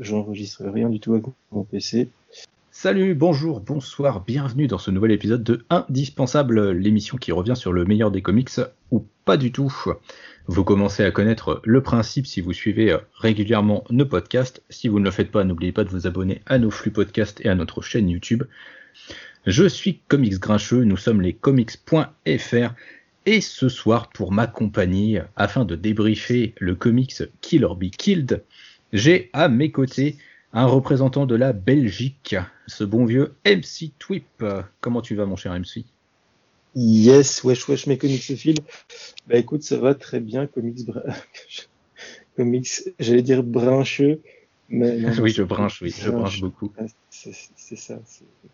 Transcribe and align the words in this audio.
j'enregistre 0.00 0.64
rien 0.66 0.88
du 0.88 1.00
tout 1.00 1.12
avec 1.14 1.24
mon 1.52 1.64
PC. 1.64 2.08
Salut, 2.70 3.14
bonjour, 3.14 3.60
bonsoir, 3.60 4.22
bienvenue 4.22 4.66
dans 4.66 4.78
ce 4.78 4.90
nouvel 4.90 5.12
épisode 5.12 5.42
de 5.42 5.64
Indispensable, 5.70 6.72
l'émission 6.72 7.16
qui 7.16 7.32
revient 7.32 7.56
sur 7.56 7.72
le 7.72 7.86
meilleur 7.86 8.10
des 8.10 8.20
comics, 8.20 8.50
ou 8.90 9.06
pas 9.24 9.38
du 9.38 9.50
tout. 9.50 9.72
Vous 10.46 10.62
commencez 10.62 11.02
à 11.02 11.10
connaître 11.10 11.62
le 11.64 11.82
principe 11.82 12.26
si 12.26 12.42
vous 12.42 12.52
suivez 12.52 12.94
régulièrement 13.14 13.84
nos 13.88 14.04
podcasts. 14.04 14.62
Si 14.68 14.88
vous 14.88 15.00
ne 15.00 15.06
le 15.06 15.10
faites 15.10 15.30
pas, 15.30 15.44
n'oubliez 15.44 15.72
pas 15.72 15.84
de 15.84 15.88
vous 15.88 16.06
abonner 16.06 16.42
à 16.44 16.58
nos 16.58 16.70
flux 16.70 16.90
podcasts 16.90 17.40
et 17.44 17.48
à 17.48 17.54
notre 17.54 17.80
chaîne 17.80 18.10
YouTube. 18.10 18.42
Je 19.46 19.66
suis 19.66 20.00
Comics 20.08 20.38
Grincheux, 20.38 20.84
nous 20.84 20.98
sommes 20.98 21.22
les 21.22 21.32
comics.fr 21.32 22.74
et 23.24 23.40
ce 23.40 23.68
soir, 23.68 24.10
pour 24.10 24.32
m'accompagner, 24.32 25.22
afin 25.34 25.64
de 25.64 25.74
débriefer 25.74 26.54
le 26.58 26.76
comics 26.76 27.22
Kill 27.40 27.64
or 27.64 27.74
Be 27.74 27.90
Killed, 27.90 28.44
j'ai 28.92 29.30
à 29.32 29.48
mes 29.48 29.70
côtés 29.70 30.16
un 30.52 30.66
représentant 30.66 31.26
de 31.26 31.34
la 31.34 31.52
Belgique, 31.52 32.36
ce 32.66 32.84
bon 32.84 33.04
vieux 33.04 33.34
MC 33.44 33.92
Twip. 33.98 34.44
Comment 34.80 35.02
tu 35.02 35.14
vas, 35.14 35.26
mon 35.26 35.36
cher 35.36 35.52
MC 35.52 35.84
Yes, 36.74 37.42
wesh 37.42 37.68
wesh 37.68 37.86
mes 37.86 37.96
comics 37.96 38.20
fil. 38.20 38.58
Bah 39.26 39.36
écoute, 39.36 39.62
ça 39.62 39.78
va 39.78 39.94
très 39.94 40.20
bien, 40.20 40.46
comics, 40.46 40.80
comics, 42.36 42.68
j'allais 42.98 43.22
dire 43.22 43.42
brincheux, 43.42 44.20
mais 44.68 44.98
oui, 45.20 45.30
je 45.30 45.42
brinche, 45.42 45.80
oui, 45.80 45.94
je 45.98 46.10
brinche 46.10 46.40
beaucoup. 46.40 46.72
Ah, 46.78 46.84
c'est 47.10 47.32
ça, 47.76 47.98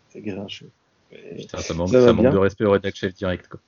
c'est 0.09 0.21
grincheux. 0.21 0.69
Putain, 1.37 1.57
ça 1.59 1.73
manque, 1.73 1.89
ça 1.89 2.13
manque 2.13 2.31
de 2.31 2.37
respect 2.37 2.65
au 2.65 2.71
rédaction 2.71 3.09
direct, 3.09 3.47
quoi. 3.47 3.59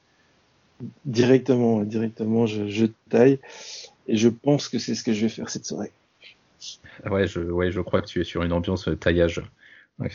Directement, 1.05 1.83
directement, 1.83 2.47
je, 2.47 2.85
taille. 3.09 3.39
Et 4.07 4.17
je 4.17 4.27
pense 4.29 4.67
que 4.67 4.77
c'est 4.77 4.95
ce 4.95 5.03
que 5.03 5.13
je 5.13 5.21
vais 5.21 5.29
faire 5.29 5.49
cette 5.49 5.65
soirée. 5.65 5.91
Ouais, 7.09 7.27
je, 7.27 7.39
ouais, 7.39 7.71
je 7.71 7.81
crois 7.81 8.01
que 8.01 8.07
tu 8.07 8.21
es 8.21 8.23
sur 8.23 8.43
une 8.43 8.53
ambiance 8.53 8.89
taillage. 8.99 9.41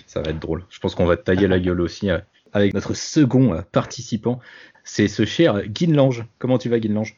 ça 0.06 0.22
va 0.22 0.30
être 0.30 0.38
drôle. 0.38 0.64
Je 0.70 0.78
pense 0.78 0.94
qu'on 0.94 1.06
va 1.06 1.16
te 1.16 1.22
tailler 1.22 1.48
la 1.48 1.58
gueule 1.58 1.80
aussi 1.80 2.10
euh, 2.10 2.18
avec 2.52 2.74
notre 2.74 2.94
second 2.94 3.54
euh, 3.54 3.62
participant. 3.72 4.40
C'est 4.84 5.08
ce 5.08 5.24
cher 5.24 5.66
Guinlange. 5.66 6.24
Comment 6.38 6.58
tu 6.58 6.68
vas, 6.68 6.78
Guinlange? 6.78 7.16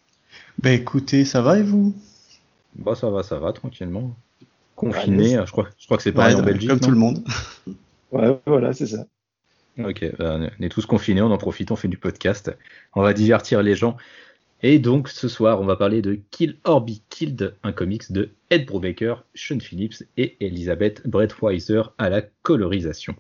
Bah 0.59 0.71
écoutez, 0.71 1.25
ça 1.25 1.43
va 1.43 1.59
et 1.59 1.63
vous? 1.63 1.95
Bah 2.77 2.95
ça 2.95 3.11
va, 3.11 3.23
ça 3.23 3.39
va, 3.39 3.53
tranquillement. 3.53 4.15
Confiné, 4.75 5.39
je, 5.47 5.53
crois, 5.53 5.69
je 5.79 5.85
crois 5.85 5.97
que 5.97 6.03
c'est 6.03 6.13
pareil 6.13 6.35
en 6.35 6.43
Belgique. 6.43 6.69
Comme 6.69 6.81
tout 6.81 6.91
le 6.91 6.97
monde. 6.97 7.23
ouais, 8.13 8.39
voilà, 8.47 8.73
c'est 8.73 8.87
ça. 8.87 9.07
Ok, 9.79 10.05
bah, 10.19 10.39
on 10.39 10.63
est 10.63 10.69
tous 10.69 10.87
confinés, 10.87 11.23
on 11.23 11.31
en 11.31 11.39
profite, 11.39 11.71
on 11.71 11.77
fait 11.77 11.89
du 11.89 11.97
podcast. 11.97 12.55
On 12.95 13.03
va 13.03 13.13
divertir 13.13 13.63
les 13.63 13.75
gens. 13.75 13.97
Et 14.63 14.79
donc 14.79 15.09
ce 15.09 15.29
soir, 15.29 15.61
on 15.61 15.65
va 15.65 15.77
parler 15.77 16.03
de 16.03 16.21
Kill 16.31 16.57
or 16.65 16.81
Be 16.83 16.93
Killed, 17.09 17.55
un 17.65 17.73
comics 17.73 18.13
de 18.13 18.31
Ed 18.51 18.67
Brubaker, 18.67 19.25
Sean 19.35 19.59
Phillips 19.59 20.05
et 20.17 20.37
Elizabeth 20.41 21.07
Brettweiser 21.07 21.83
à 21.99 22.09
la 22.09 22.23
colorisation. 22.43 23.17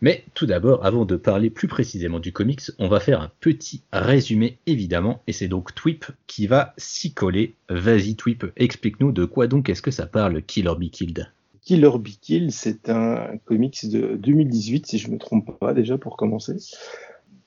Mais 0.00 0.24
tout 0.34 0.46
d'abord, 0.46 0.84
avant 0.84 1.04
de 1.04 1.16
parler 1.16 1.50
plus 1.50 1.68
précisément 1.68 2.20
du 2.20 2.32
comics, 2.32 2.62
on 2.78 2.86
va 2.86 3.00
faire 3.00 3.22
un 3.22 3.32
petit 3.40 3.82
résumé 3.92 4.58
évidemment, 4.66 5.22
et 5.26 5.32
c'est 5.32 5.48
donc 5.48 5.74
Twip 5.74 6.04
qui 6.26 6.46
va 6.46 6.74
s'y 6.76 7.12
coller. 7.12 7.54
Vas-y 7.68 8.14
Twip, 8.14 8.46
explique-nous 8.56 9.10
de 9.10 9.24
quoi 9.24 9.46
donc 9.46 9.68
est-ce 9.68 9.82
que 9.82 9.90
ça 9.90 10.06
parle 10.06 10.42
Kill 10.42 10.68
or 10.68 10.78
Be 10.78 10.90
Killed? 10.90 11.28
Killer 11.66 11.98
Be 11.98 12.10
Kill, 12.20 12.52
c'est 12.52 12.88
un 12.90 13.38
comics 13.44 13.88
de 13.90 14.14
2018, 14.14 14.86
si 14.86 14.98
je 14.98 15.10
me 15.10 15.18
trompe 15.18 15.58
pas 15.58 15.74
déjà 15.74 15.98
pour 15.98 16.16
commencer. 16.16 16.54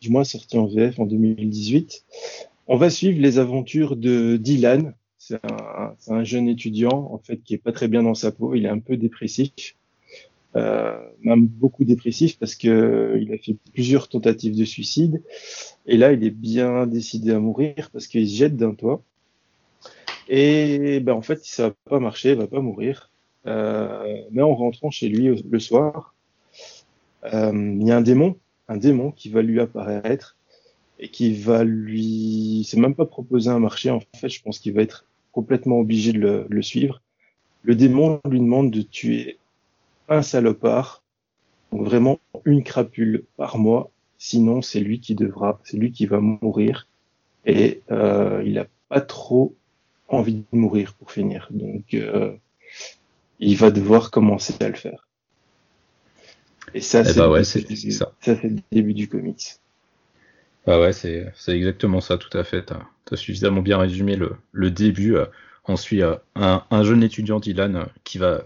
Du 0.01 0.09
moins 0.09 0.25
sorti 0.25 0.57
en 0.57 0.67
VF 0.67 0.99
en 0.99 1.05
2018. 1.05 2.03
On 2.71 2.77
va 2.77 2.91
suivre 2.91 3.19
les 3.19 3.39
aventures 3.39 3.95
de 3.95 4.37
Dylan. 4.37 4.93
C'est 5.17 5.39
un, 6.07 6.23
jeune 6.23 6.47
étudiant, 6.47 7.09
en 7.11 7.17
fait, 7.17 7.37
qui 7.37 7.55
est 7.55 7.57
pas 7.57 7.71
très 7.71 7.87
bien 7.87 8.03
dans 8.03 8.13
sa 8.13 8.31
peau. 8.31 8.53
Il 8.53 8.63
est 8.67 8.69
un 8.69 8.77
peu 8.77 8.95
dépressif. 8.95 9.75
Euh, 10.55 10.99
même 11.21 11.47
beaucoup 11.47 11.83
dépressif 11.83 12.37
parce 12.37 12.53
que 12.53 13.17
il 13.19 13.33
a 13.33 13.37
fait 13.39 13.55
plusieurs 13.73 14.07
tentatives 14.07 14.55
de 14.55 14.65
suicide. 14.65 15.23
Et 15.87 15.97
là, 15.97 16.13
il 16.13 16.23
est 16.23 16.29
bien 16.29 16.85
décidé 16.85 17.31
à 17.31 17.39
mourir 17.39 17.89
parce 17.91 18.05
qu'il 18.05 18.29
se 18.29 18.35
jette 18.35 18.55
d'un 18.55 18.75
toit. 18.75 19.01
Et 20.27 20.99
ben, 20.99 21.13
en 21.13 21.23
fait, 21.23 21.43
ça 21.43 21.69
va 21.69 21.75
pas 21.89 21.99
marcher, 21.99 22.31
il 22.33 22.37
va 22.37 22.45
pas 22.45 22.61
mourir. 22.61 23.09
Euh, 23.47 24.21
mais 24.29 24.43
en 24.43 24.53
rentrant 24.53 24.91
chez 24.91 25.09
lui 25.09 25.41
le 25.43 25.59
soir, 25.59 26.13
euh, 27.33 27.75
il 27.79 27.87
y 27.87 27.91
a 27.91 27.97
un 27.97 28.01
démon, 28.01 28.37
un 28.67 28.77
démon 28.77 29.09
qui 29.09 29.29
va 29.29 29.41
lui 29.41 29.59
apparaître 29.59 30.37
et 30.99 31.09
qui 31.09 31.33
va 31.33 31.63
lui, 31.63 32.65
c'est 32.67 32.77
même 32.77 32.95
pas 32.95 33.05
proposer 33.05 33.49
un 33.49 33.59
marché 33.59 33.89
en 33.89 34.01
fait, 34.15 34.29
je 34.29 34.41
pense 34.41 34.59
qu'il 34.59 34.73
va 34.73 34.81
être 34.81 35.05
complètement 35.31 35.79
obligé 35.79 36.11
de 36.11 36.19
le, 36.19 36.45
le, 36.49 36.61
suivre. 36.61 37.01
Le 37.63 37.75
démon 37.75 38.19
lui 38.29 38.39
demande 38.39 38.71
de 38.71 38.81
tuer 38.81 39.37
un 40.09 40.21
salopard, 40.21 41.03
donc 41.71 41.83
vraiment 41.85 42.19
une 42.45 42.63
crapule 42.63 43.25
par 43.37 43.57
mois, 43.57 43.91
sinon 44.17 44.61
c'est 44.61 44.79
lui 44.79 44.99
qui 44.99 45.15
devra, 45.15 45.59
c'est 45.63 45.77
lui 45.77 45.91
qui 45.91 46.05
va 46.05 46.19
mourir 46.19 46.87
et 47.45 47.81
euh, 47.91 48.43
il 48.45 48.59
a 48.59 48.67
pas 48.89 49.01
trop 49.01 49.55
envie 50.07 50.35
de 50.35 50.57
mourir 50.57 50.93
pour 50.95 51.11
finir. 51.11 51.47
Donc 51.51 51.93
euh, 51.93 52.35
il 53.39 53.55
va 53.57 53.71
devoir 53.71 54.11
commencer 54.11 54.53
à 54.59 54.67
le 54.67 54.75
faire. 54.75 55.07
Et 56.73 56.81
ça, 56.81 57.01
eh 57.01 57.13
bah 57.17 57.43
c'est 57.43 57.67
le 57.69 58.61
début 58.71 58.93
du 58.93 59.07
comics. 59.07 59.59
Ah 60.71 60.79
ouais, 60.79 60.93
c'est 60.93 61.33
exactement 61.47 61.99
ça, 61.99 62.17
tout 62.17 62.35
à 62.37 62.43
fait. 62.43 62.65
Tu 62.65 63.13
as, 63.13 63.17
suffisamment 63.17 63.61
bien 63.61 63.79
résumé 63.79 64.15
le, 64.15 64.35
le 64.51 64.69
début. 64.69 65.15
On 65.65 65.75
suit 65.75 66.03
un, 66.03 66.19
un, 66.35 66.83
jeune 66.83 67.01
étudiant, 67.01 67.39
Dylan, 67.39 67.87
qui 68.03 68.19
va 68.19 68.43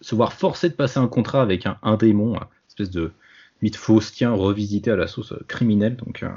se 0.00 0.14
voir 0.14 0.32
forcé 0.32 0.68
de 0.68 0.74
passer 0.74 1.00
un 1.00 1.08
contrat 1.08 1.42
avec 1.42 1.66
un, 1.66 1.96
démon, 1.96 2.34
une 2.36 2.40
espèce 2.68 2.90
de 2.90 3.10
mythe 3.62 3.76
faustien 3.76 4.32
revisité 4.32 4.92
à 4.92 4.96
la 4.96 5.08
sauce 5.08 5.34
criminelle. 5.48 5.96
Donc, 5.96 6.22
euh, 6.22 6.28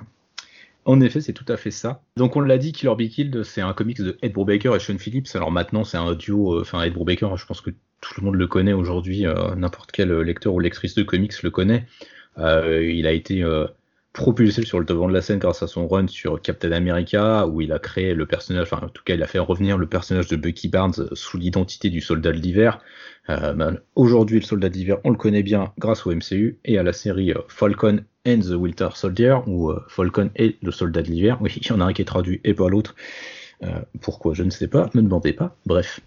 en 0.88 1.02
effet, 1.02 1.20
c'est 1.20 1.34
tout 1.34 1.46
à 1.50 1.58
fait 1.58 1.70
ça. 1.70 2.02
Donc 2.16 2.38
on 2.38 2.40
l'a 2.40 2.58
dit, 2.58 2.72
Killer 2.72 2.96
Be 2.96 3.10
Killed, 3.10 3.44
c'est 3.44 3.60
un 3.60 3.74
comics 3.74 4.02
de 4.02 4.18
Ed 4.22 4.32
Brubaker 4.32 4.74
et 4.74 4.80
Sean 4.80 4.98
Phillips. 4.98 5.28
Alors 5.36 5.52
maintenant, 5.52 5.84
c'est 5.84 5.98
un 5.98 6.16
duo, 6.16 6.56
euh, 6.56 6.62
enfin 6.62 6.82
Ed 6.82 6.94
Brubaker, 6.94 7.36
je 7.36 7.46
pense 7.46 7.60
que 7.60 7.72
tout 8.00 8.14
le 8.22 8.26
monde 8.26 8.36
le 8.36 8.48
connaît 8.48 8.72
aujourd'hui, 8.72 9.28
euh, 9.28 9.54
n'importe 9.56 9.92
quel 9.92 10.18
lecteur 10.22 10.54
ou 10.54 10.62
lectrice 10.62 10.96
de 10.96 11.04
comics 11.04 11.44
le 11.44 11.52
connaît. 11.52 11.86
Euh, 12.38 12.90
il 12.90 13.06
a 13.06 13.12
été 13.12 13.44
propulsé 14.18 14.66
sur 14.66 14.80
le 14.80 14.86
devant 14.86 15.08
de 15.08 15.14
la 15.14 15.22
scène 15.22 15.38
grâce 15.38 15.62
à 15.62 15.68
son 15.68 15.88
run 15.88 16.08
sur 16.08 16.42
Captain 16.42 16.72
America, 16.72 17.46
où 17.48 17.62
il 17.62 17.72
a 17.72 17.78
créé 17.78 18.16
le 18.16 18.26
personnage, 18.26 18.68
enfin 18.72 18.86
en 18.86 18.90
tout 18.90 19.04
cas 19.06 19.14
il 19.14 19.22
a 19.22 19.28
fait 19.28 19.38
revenir 19.38 19.78
le 19.78 19.86
personnage 19.86 20.28
de 20.28 20.36
Bucky 20.36 20.68
Barnes 20.70 21.08
sous 21.14 21.38
l'identité 21.38 21.92
du 21.92 22.02
soldat 22.02 22.32
de 22.32 22.38
l'hiver. 22.38 22.80
Euh, 23.30 23.54
ben, 23.54 23.80
Aujourd'hui 23.96 24.40
le 24.40 24.46
soldat 24.46 24.70
d'hiver 24.70 24.98
on 25.04 25.12
le 25.12 25.18
connaît 25.18 25.44
bien 25.44 25.72
grâce 25.78 26.06
au 26.08 26.12
MCU 26.14 26.58
et 26.66 26.80
à 26.80 26.84
la 26.84 26.94
série 26.94 27.32
euh, 27.32 27.42
Falcon 27.48 28.00
and 28.28 28.40
the 28.40 28.56
Winter 28.56 28.90
Soldier, 28.96 29.38
ou 29.46 29.70
euh, 29.70 29.86
Falcon 29.88 30.32
et 30.36 30.58
le 30.64 30.72
soldat 30.72 31.04
de 31.04 31.10
l'hiver. 31.10 31.38
Oui, 31.40 31.54
il 31.56 31.68
y 31.68 31.72
en 31.72 31.80
a 31.80 31.86
un 31.86 31.94
qui 31.94 32.02
est 32.02 32.06
traduit 32.06 32.42
et 32.44 32.56
pas 32.56 32.70
l'autre. 32.70 32.96
Pourquoi 34.02 34.34
Je 34.34 34.44
ne 34.44 34.52
sais 34.52 34.68
pas, 34.68 34.90
ne 34.94 35.02
me 35.02 35.06
demandez 35.06 35.34
pas. 35.34 35.56
Bref. 35.66 36.00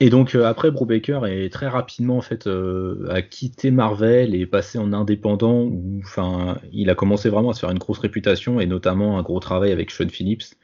Et 0.00 0.10
donc 0.10 0.34
euh, 0.34 0.44
après, 0.44 0.70
Brubaker 0.70 1.26
est 1.26 1.52
très 1.52 1.68
rapidement 1.68 2.16
en 2.16 2.20
fait 2.20 2.46
euh, 2.46 3.06
a 3.10 3.22
quitté 3.22 3.70
Marvel 3.70 4.34
et 4.34 4.46
passé 4.46 4.78
en 4.78 4.92
indépendant. 4.92 5.70
Enfin, 6.02 6.58
il 6.72 6.90
a 6.90 6.94
commencé 6.94 7.28
vraiment 7.28 7.50
à 7.50 7.54
se 7.54 7.60
faire 7.60 7.70
une 7.70 7.78
grosse 7.78 8.00
réputation 8.00 8.60
et 8.60 8.66
notamment 8.66 9.18
un 9.18 9.22
gros 9.22 9.40
travail 9.40 9.72
avec 9.72 9.90
Sean 9.90 10.08
Phillips. 10.08 10.56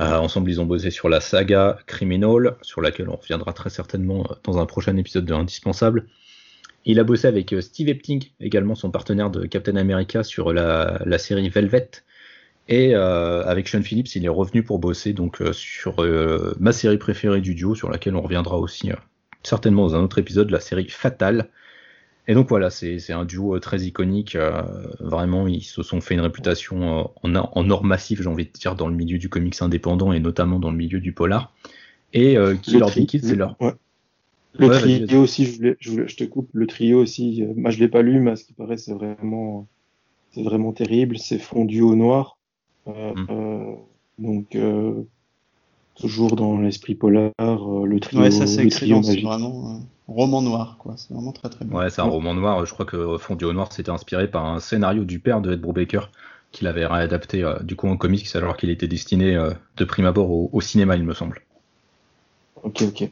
Euh, 0.00 0.16
ensemble, 0.16 0.50
ils 0.50 0.60
ont 0.60 0.66
bossé 0.66 0.90
sur 0.90 1.08
la 1.08 1.20
saga 1.20 1.78
Criminal, 1.86 2.56
sur 2.62 2.80
laquelle 2.80 3.08
on 3.08 3.16
reviendra 3.16 3.52
très 3.52 3.70
certainement 3.70 4.26
dans 4.44 4.58
un 4.58 4.66
prochain 4.66 4.96
épisode 4.96 5.26
de 5.26 5.34
Indispensable. 5.34 6.06
Il 6.86 6.98
a 7.00 7.04
bossé 7.04 7.28
avec 7.28 7.54
Steve 7.60 7.88
Epting, 7.88 8.30
également 8.40 8.74
son 8.74 8.90
partenaire 8.90 9.30
de 9.30 9.44
Captain 9.46 9.76
America, 9.76 10.22
sur 10.24 10.54
la, 10.54 11.02
la 11.04 11.18
série 11.18 11.50
Velvet, 11.50 11.90
et 12.70 12.94
euh, 12.94 13.42
avec 13.46 13.66
Sean 13.66 13.82
Phillips, 13.82 14.14
il 14.14 14.24
est 14.24 14.28
revenu 14.28 14.62
pour 14.62 14.78
bosser 14.78 15.12
donc 15.12 15.42
euh, 15.42 15.52
sur 15.52 16.00
euh, 16.04 16.54
ma 16.60 16.70
série 16.70 16.98
préférée 16.98 17.40
du 17.40 17.56
duo, 17.56 17.74
sur 17.74 17.90
laquelle 17.90 18.14
on 18.14 18.22
reviendra 18.22 18.58
aussi 18.58 18.92
certainement 19.42 19.88
dans 19.88 19.96
un 19.96 20.02
autre 20.02 20.18
épisode, 20.18 20.50
la 20.50 20.60
série 20.60 20.88
Fatal. 20.88 21.50
Et 22.28 22.34
donc 22.34 22.48
voilà, 22.48 22.70
c'est 22.70 23.12
un 23.12 23.24
duo 23.24 23.58
très 23.58 23.80
iconique. 23.80 24.36
vraiment, 25.00 25.48
ils 25.48 25.64
se 25.64 25.82
sont 25.82 26.00
fait 26.00 26.14
une 26.14 26.20
réputation 26.20 27.10
en, 27.24 27.34
en 27.34 27.70
or 27.70 27.82
massif, 27.82 28.22
j'ai 28.22 28.28
envie 28.28 28.44
de 28.44 28.52
dire, 28.52 28.76
dans 28.76 28.86
le 28.86 28.94
milieu 28.94 29.18
du 29.18 29.28
comics 29.28 29.60
indépendant 29.60 30.12
et 30.12 30.20
notamment 30.20 30.60
dans 30.60 30.70
le 30.70 30.76
milieu 30.76 31.00
du 31.00 31.12
polar. 31.12 31.52
Et 32.12 32.36
qui 32.62 32.78
leur 32.78 32.90
dit 32.90 33.08
c'est 33.20 33.34
leur. 33.34 33.56
Le 34.58 34.68
trio 34.68 35.22
aussi, 35.22 35.46
je, 35.80 36.06
je, 36.06 36.16
te 36.16 36.24
coupe, 36.24 36.50
le 36.52 36.68
trio 36.68 37.00
aussi, 37.00 37.42
moi 37.56 37.70
je 37.70 37.80
l'ai 37.80 37.88
pas 37.88 38.02
lu, 38.02 38.20
mais 38.20 38.32
à 38.32 38.36
ce 38.36 38.44
qui 38.44 38.52
paraît, 38.52 38.76
c'est 38.76 38.92
vraiment, 38.92 39.66
c'est 40.30 40.44
vraiment 40.44 40.72
terrible. 40.72 41.18
C'est 41.18 41.38
fondu 41.38 41.80
au 41.80 41.96
noir. 41.96 42.36
Euh, 42.88 43.14
mm. 43.14 43.26
euh, 43.30 43.74
donc 44.18 44.54
euh, 44.54 45.02
toujours 45.96 46.36
dans 46.36 46.58
l'esprit 46.58 46.94
polar, 46.94 47.32
le 47.38 47.98
trio. 48.00 48.20
Ouais, 48.20 48.30
ça 48.30 48.46
c'est 48.46 48.64
excellent, 48.64 49.02
c'est 49.02 49.20
vraiment 49.20 49.76
un 49.76 49.80
roman 50.08 50.42
noir, 50.42 50.76
quoi. 50.78 50.94
C'est 50.96 51.12
vraiment 51.12 51.32
très 51.32 51.48
très 51.48 51.64
bien. 51.64 51.76
Ouais, 51.76 51.90
c'est 51.90 52.00
un 52.00 52.08
roman 52.08 52.34
noir. 52.34 52.64
Je 52.64 52.72
crois 52.72 52.86
que 52.86 53.18
Fondu 53.18 53.44
au 53.44 53.52
noir 53.52 53.72
c'était 53.72 53.90
inspiré 53.90 54.28
par 54.28 54.46
un 54.46 54.60
scénario 54.60 55.04
du 55.04 55.18
père 55.18 55.40
de 55.40 55.52
Ed 55.52 55.60
Brubaker 55.60 56.10
qu'il 56.52 56.66
avait 56.66 56.86
réadapté 56.86 57.48
du 57.62 57.76
coup 57.76 57.86
en 57.86 57.96
comics 57.96 58.26
alors 58.34 58.56
qu'il 58.56 58.70
était 58.70 58.88
destiné 58.88 59.36
de 59.76 59.84
prime 59.84 60.06
abord 60.06 60.52
au, 60.52 60.60
cinéma, 60.60 60.96
il 60.96 61.04
me 61.04 61.14
semble. 61.14 61.42
Ok, 62.64 62.82
ok. 62.82 63.10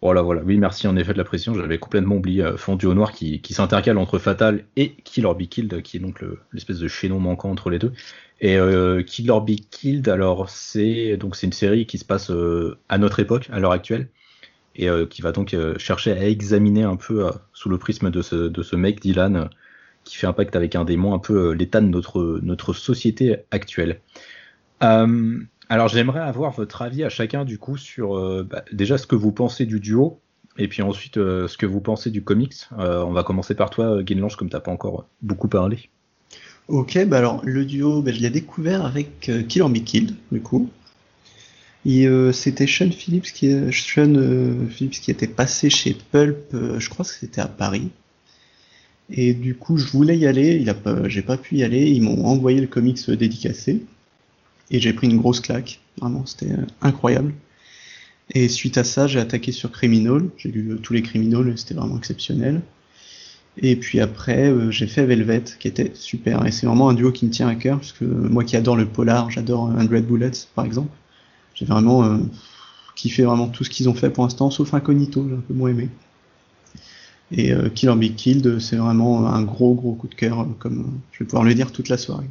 Voilà, 0.00 0.22
voilà. 0.22 0.42
Oui, 0.44 0.58
merci 0.58 0.86
en 0.86 0.96
effet 0.96 1.12
de 1.12 1.18
la 1.18 1.24
pression. 1.24 1.54
J'avais 1.54 1.78
complètement 1.78 2.16
oublié 2.16 2.44
euh, 2.44 2.56
Fondu 2.56 2.86
au 2.86 2.94
Noir 2.94 3.12
qui, 3.12 3.40
s'intercale 3.50 3.98
entre 3.98 4.18
Fatal 4.18 4.64
et 4.76 4.92
Kill 5.04 5.24
Be 5.24 5.48
Killed, 5.48 5.82
qui 5.82 5.96
est 5.96 6.00
donc 6.00 6.24
l'espèce 6.52 6.78
de 6.78 6.86
chaînon 6.88 7.18
manquant 7.18 7.50
entre 7.50 7.70
les 7.70 7.78
deux. 7.78 7.92
Et 8.40 8.56
euh, 8.56 9.02
Kill 9.02 9.26
Be 9.26 9.56
Killed, 9.70 10.08
alors 10.08 10.48
c'est 10.48 11.16
donc 11.16 11.34
c'est 11.36 11.46
une 11.46 11.52
série 11.52 11.86
qui 11.86 11.98
se 11.98 12.04
passe 12.04 12.30
euh, 12.30 12.78
à 12.88 12.98
notre 12.98 13.20
époque, 13.20 13.48
à 13.52 13.58
l'heure 13.58 13.72
actuelle, 13.72 14.08
et 14.76 14.88
euh, 14.88 15.06
qui 15.06 15.22
va 15.22 15.32
donc 15.32 15.56
chercher 15.78 16.12
à 16.12 16.28
examiner 16.28 16.84
un 16.84 16.96
peu 16.96 17.30
sous 17.52 17.68
le 17.68 17.78
prisme 17.78 18.10
de 18.10 18.22
ce, 18.22 18.36
de 18.36 18.62
ce 18.62 18.76
mec 18.76 19.00
Dylan 19.00 19.50
qui 20.04 20.16
fait 20.16 20.26
impact 20.26 20.56
avec 20.56 20.74
un 20.76 20.84
démon 20.84 21.14
un 21.14 21.18
peu 21.18 21.52
l'état 21.52 21.80
de 21.80 21.88
notre, 21.88 22.40
notre 22.42 22.72
société 22.72 23.38
actuelle. 23.50 24.00
Alors 25.70 25.88
j'aimerais 25.88 26.20
avoir 26.20 26.52
votre 26.52 26.80
avis 26.80 27.04
à 27.04 27.10
chacun 27.10 27.44
du 27.44 27.58
coup 27.58 27.76
sur 27.76 28.16
euh, 28.16 28.46
bah, 28.48 28.64
déjà 28.72 28.96
ce 28.96 29.06
que 29.06 29.16
vous 29.16 29.32
pensez 29.32 29.66
du 29.66 29.80
duo 29.80 30.18
et 30.56 30.66
puis 30.66 30.80
ensuite 30.80 31.18
euh, 31.18 31.46
ce 31.46 31.58
que 31.58 31.66
vous 31.66 31.80
pensez 31.80 32.10
du 32.10 32.22
comics. 32.22 32.54
Euh, 32.78 33.02
on 33.02 33.12
va 33.12 33.22
commencer 33.22 33.54
par 33.54 33.68
toi, 33.68 34.02
Guinlange, 34.02 34.36
comme 34.36 34.48
t'as 34.48 34.60
pas 34.60 34.70
encore 34.70 35.06
beaucoup 35.20 35.48
parlé. 35.48 35.90
Ok, 36.68 36.98
bah 37.06 37.18
alors 37.18 37.42
le 37.44 37.64
duo, 37.64 38.02
bah, 38.02 38.12
je 38.12 38.20
l'ai 38.20 38.30
découvert 38.30 38.84
avec 38.84 39.30
Kill 39.48 39.62
or 39.62 39.70
Be 39.70 39.84
Killed, 39.84 40.14
du 40.32 40.40
coup. 40.40 40.70
C'était 41.84 42.66
Sean 42.66 42.90
Phillips 42.90 43.32
qui, 43.32 43.46
était 43.48 45.26
passé 45.26 45.70
chez 45.70 45.96
Pulp, 46.12 46.54
je 46.78 46.88
crois 46.90 47.06
que 47.06 47.12
c'était 47.12 47.40
à 47.40 47.46
Paris. 47.46 47.88
Et 49.10 49.32
du 49.32 49.54
coup, 49.54 49.78
je 49.78 49.86
voulais 49.86 50.18
y 50.18 50.26
aller, 50.26 50.62
j'ai 51.06 51.22
pas 51.22 51.38
pu 51.38 51.56
y 51.56 51.62
aller. 51.62 51.88
Ils 51.88 52.02
m'ont 52.02 52.26
envoyé 52.26 52.60
le 52.60 52.66
comics 52.66 53.10
dédicacé 53.10 53.82
et 54.70 54.80
j'ai 54.80 54.92
pris 54.92 55.08
une 55.08 55.18
grosse 55.18 55.40
claque. 55.40 55.80
Vraiment, 56.00 56.26
c'était 56.26 56.52
euh, 56.52 56.66
incroyable. 56.82 57.34
Et 58.30 58.48
suite 58.48 58.76
à 58.78 58.84
ça, 58.84 59.06
j'ai 59.06 59.20
attaqué 59.20 59.52
sur 59.52 59.70
Criminal. 59.70 60.28
J'ai 60.36 60.50
lu 60.50 60.72
euh, 60.72 60.76
tous 60.76 60.92
les 60.92 61.02
Criminals, 61.02 61.56
c'était 61.56 61.74
vraiment 61.74 61.96
exceptionnel. 61.96 62.62
Et 63.60 63.74
puis 63.76 64.00
après, 64.00 64.50
euh, 64.50 64.70
j'ai 64.70 64.86
fait 64.86 65.06
Velvet, 65.06 65.44
qui 65.58 65.68
était 65.68 65.92
super. 65.94 66.46
Et 66.46 66.52
c'est 66.52 66.66
vraiment 66.66 66.88
un 66.90 66.94
duo 66.94 67.10
qui 67.12 67.26
me 67.26 67.30
tient 67.30 67.48
à 67.48 67.54
cœur, 67.54 67.78
parce 67.78 67.92
que 67.92 68.04
moi 68.04 68.44
qui 68.44 68.56
adore 68.56 68.76
le 68.76 68.86
polar, 68.86 69.30
j'adore 69.30 69.72
100 69.76 69.86
Bullets, 70.02 70.46
par 70.54 70.64
exemple. 70.64 70.90
J'ai 71.54 71.64
vraiment 71.64 72.20
kiffé 72.94 73.24
vraiment 73.24 73.48
tout 73.48 73.64
ce 73.64 73.70
qu'ils 73.70 73.88
ont 73.88 73.94
fait 73.94 74.10
pour 74.10 74.22
l'instant, 74.22 74.48
sauf 74.52 74.74
Incognito, 74.74 75.26
j'ai 75.28 75.34
un 75.34 75.40
peu 75.40 75.54
moins 75.54 75.70
aimé. 75.70 75.88
Et 77.32 77.52
or 77.52 77.96
Be 77.96 78.14
Killed, 78.14 78.60
c'est 78.60 78.76
vraiment 78.76 79.26
un 79.26 79.42
gros 79.42 79.74
gros 79.74 79.94
coup 79.94 80.06
de 80.06 80.14
cœur, 80.14 80.46
comme 80.60 81.00
je 81.10 81.18
vais 81.18 81.24
pouvoir 81.24 81.42
le 81.42 81.54
dire 81.54 81.72
toute 81.72 81.88
la 81.88 81.98
soirée. 81.98 82.30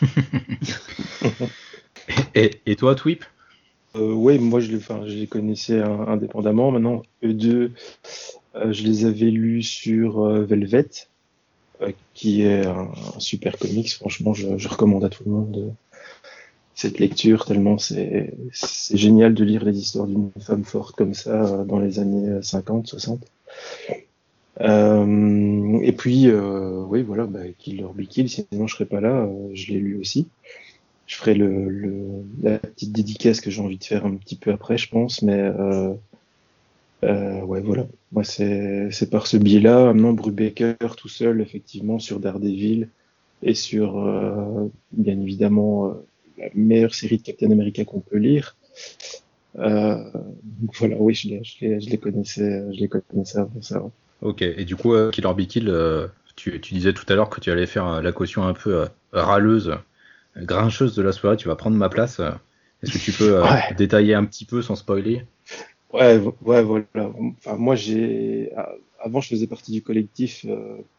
et, 2.34 2.76
toi, 2.76 2.94
Twip 2.94 3.24
euh, 3.96 4.12
Oui, 4.12 4.38
moi 4.38 4.60
je, 4.60 4.76
je 4.76 5.14
les 5.14 5.26
connaissais 5.26 5.80
indépendamment. 5.80 6.70
Maintenant, 6.70 7.02
eux 7.24 7.34
deux, 7.34 7.72
euh, 8.54 8.72
je 8.72 8.84
les 8.84 9.04
avais 9.04 9.30
lus 9.30 9.62
sur 9.62 10.24
euh, 10.24 10.44
Velvet, 10.44 10.88
qui 12.14 12.42
est 12.42 12.66
un, 12.66 12.90
super 13.18 13.58
comics. 13.58 13.92
Franchement, 13.92 14.34
je, 14.34 14.68
recommande 14.68 15.04
à 15.04 15.08
tout 15.08 15.24
le 15.24 15.32
monde 15.32 15.74
cette 16.74 16.98
lecture, 16.98 17.44
tellement 17.44 17.76
c'est 17.76 18.32
génial 18.92 19.34
de 19.34 19.44
lire 19.44 19.62
les 19.62 19.78
histoires 19.78 20.06
d'une 20.06 20.30
femme 20.40 20.64
forte 20.64 20.96
comme 20.96 21.12
ça 21.12 21.64
dans 21.64 21.78
les 21.78 21.98
années 21.98 22.42
50, 22.42 22.86
60. 22.86 23.20
Euh, 24.60 25.78
et 25.82 25.92
puis, 25.92 26.28
euh, 26.28 26.84
oui, 26.86 27.02
voilà, 27.02 27.26
bah, 27.26 27.40
Kill 27.58 27.82
or 27.84 27.94
Be 27.94 28.02
Kill, 28.02 28.28
sinon 28.28 28.66
je 28.66 28.74
serais 28.74 28.86
pas 28.86 29.00
là, 29.00 29.24
euh, 29.24 29.50
je 29.54 29.72
l'ai 29.72 29.78
lu 29.78 29.98
aussi. 29.98 30.28
Je 31.06 31.16
ferai 31.16 31.34
le, 31.34 31.68
le, 31.68 32.24
la 32.42 32.58
petite 32.58 32.92
dédicace 32.92 33.40
que 33.40 33.50
j'ai 33.50 33.60
envie 33.60 33.78
de 33.78 33.84
faire 33.84 34.06
un 34.06 34.14
petit 34.16 34.36
peu 34.36 34.52
après, 34.52 34.78
je 34.78 34.88
pense, 34.88 35.22
mais 35.22 35.38
euh, 35.38 35.92
euh, 37.04 37.40
ouais, 37.42 37.60
voilà. 37.60 37.86
Moi, 38.12 38.24
c'est 38.24 39.10
par 39.10 39.26
ce 39.26 39.36
biais-là. 39.36 39.92
Maintenant, 39.92 40.12
Brubaker 40.12 40.76
tout 40.96 41.08
seul, 41.08 41.40
effectivement, 41.40 41.98
sur 41.98 42.20
Daredevil 42.20 42.88
et 43.42 43.54
sur, 43.54 43.94
bien 44.92 45.20
évidemment, 45.20 45.94
la 46.38 46.48
meilleure 46.54 46.94
série 46.94 47.18
de 47.18 47.22
Captain 47.22 47.50
America 47.50 47.84
qu'on 47.84 48.00
peut 48.00 48.18
lire. 48.18 48.56
Euh, 49.58 50.10
voilà, 50.78 50.96
oui, 50.98 51.14
je 51.14 51.28
les, 51.28 51.42
je, 51.44 51.96
connaissais, 51.96 52.64
je 52.72 52.80
les 52.80 52.88
connaissais 52.88 53.38
avant 53.38 53.60
ça. 53.60 53.82
Ok, 54.22 54.42
et 54.42 54.64
du 54.64 54.76
coup, 54.76 54.94
euh, 54.94 55.10
Killer 55.10 55.34
Be 55.34 55.46
Kill, 55.46 55.68
euh, 55.68 56.06
tu, 56.36 56.58
disais 56.58 56.92
tout 56.92 57.04
à 57.08 57.14
l'heure 57.14 57.28
que 57.28 57.40
tu 57.40 57.50
allais 57.50 57.66
faire 57.66 57.86
euh, 57.86 58.02
la 58.02 58.12
caution 58.12 58.46
un 58.46 58.54
peu 58.54 58.86
râleuse, 59.12 59.76
grincheuse 60.36 60.94
de 60.94 61.02
la 61.02 61.10
soirée, 61.12 61.36
tu 61.36 61.48
vas 61.48 61.56
prendre 61.56 61.76
ma 61.76 61.88
place. 61.88 62.20
Est-ce 62.82 62.92
que 62.92 62.98
tu 62.98 63.12
peux 63.12 63.42
détailler 63.76 64.14
un 64.14 64.24
petit 64.24 64.44
peu 64.44 64.62
sans 64.62 64.76
spoiler? 64.76 65.26
Ouais, 65.92 66.20
ouais, 66.42 66.62
voilà. 66.62 67.12
Enfin, 67.38 67.56
moi, 67.56 67.74
j'ai. 67.74 68.52
Avant, 69.00 69.20
je 69.20 69.28
faisais 69.28 69.48
partie 69.48 69.72
du 69.72 69.82
collectif 69.82 70.46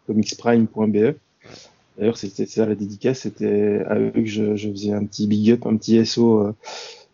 comicsprime.be. 0.05 1.15
D'ailleurs, 1.97 2.17
c'était 2.17 2.45
ça 2.45 2.65
la 2.65 2.75
dédicace, 2.75 3.21
c'était 3.21 3.83
à 3.87 3.97
eux 3.97 4.11
que 4.13 4.25
je, 4.25 4.55
faisais 4.55 4.91
un 4.91 5.05
petit 5.05 5.27
big 5.27 5.51
up, 5.51 5.65
un 5.65 5.77
petit 5.77 6.05
SO 6.05 6.53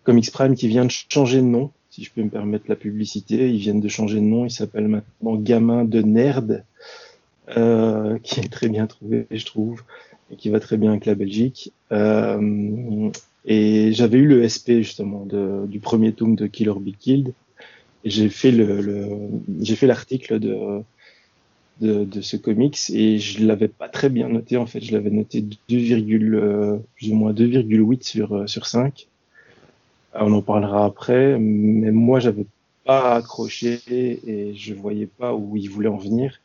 Comics 0.04 0.32
Prime 0.32 0.56
qui 0.56 0.68
vient 0.68 0.86
de 0.86 0.92
changer 0.92 1.38
de 1.38 1.46
nom 1.46 1.72
si 2.00 2.06
je 2.06 2.12
peux 2.14 2.24
me 2.24 2.30
permettre 2.30 2.66
la 2.70 2.76
publicité. 2.76 3.50
Ils 3.50 3.58
viennent 3.58 3.82
de 3.82 3.90
changer 3.90 4.16
de 4.16 4.26
nom, 4.26 4.46
ils 4.46 4.52
s'appellent 4.52 4.88
maintenant 4.88 5.36
Gamin 5.36 5.84
de 5.84 6.02
Nerd, 6.02 6.64
euh, 7.58 8.18
qui 8.24 8.40
est 8.40 8.50
très 8.50 8.70
bien 8.70 8.88
trouvé, 8.88 9.28
je 9.30 9.46
trouve, 9.46 9.84
et 10.32 10.36
qui 10.38 10.50
va 10.50 10.60
très 10.60 10.78
bien 10.78 10.92
avec 10.92 11.06
la 11.06 11.16
Belgique. 11.16 11.74
Euh, 11.92 13.10
et 13.46 13.92
j'avais 13.92 14.18
eu 14.18 14.28
le 14.28 14.48
SP 14.48 14.80
justement 14.80 15.28
du 15.68 15.80
premier 15.80 16.14
tome 16.14 16.36
de 16.36 16.48
Killer 16.48 16.80
Be 16.80 16.96
Killed, 16.98 17.34
et 18.06 18.10
j'ai 18.10 18.30
fait 18.30 18.52
l'article 18.52 20.40
de, 20.40 20.84
ce 22.22 22.38
comics 22.38 22.78
et 22.92 23.20
je 23.20 23.46
l'avais 23.46 23.68
pas 23.68 23.90
très 23.90 24.10
bien 24.10 24.30
noté 24.30 24.56
en 24.56 24.66
fait, 24.66 24.80
je 24.80 24.94
l'avais 24.94 25.10
noté 25.10 25.42
2, 25.42 25.58
euh, 25.74 26.78
2,8 27.02 28.04
sur 28.04 28.50
sur 28.50 28.66
5 28.68 29.08
ah, 29.08 29.09
on 30.14 30.34
en 30.34 30.42
parlera 30.42 30.86
après, 30.86 31.38
mais 31.40 31.92
moi 31.92 32.20
j'avais 32.20 32.46
pas 32.86 33.16
accroché 33.16 33.80
et 33.88 34.54
je 34.56 34.74
voyais 34.74 35.08
pas 35.08 35.34
où 35.36 35.56
il 35.58 35.70
voulait 35.70 35.90
en 35.90 35.98
venir. 35.98 36.40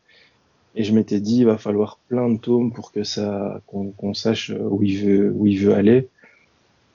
Et 0.76 0.84
je 0.84 0.92
m'étais 0.92 1.20
dit 1.20 1.38
il 1.38 1.46
va 1.46 1.58
falloir 1.58 1.98
plein 2.08 2.28
de 2.28 2.38
tomes 2.38 2.72
pour 2.72 2.92
que 2.92 3.04
ça 3.04 3.60
qu'on 3.66 4.14
sache 4.14 4.50
où 4.50 4.82
il 4.82 4.98
veut 5.04 5.30
où 5.32 5.46
il 5.46 5.58
veut 5.58 5.74
aller. 5.74 6.08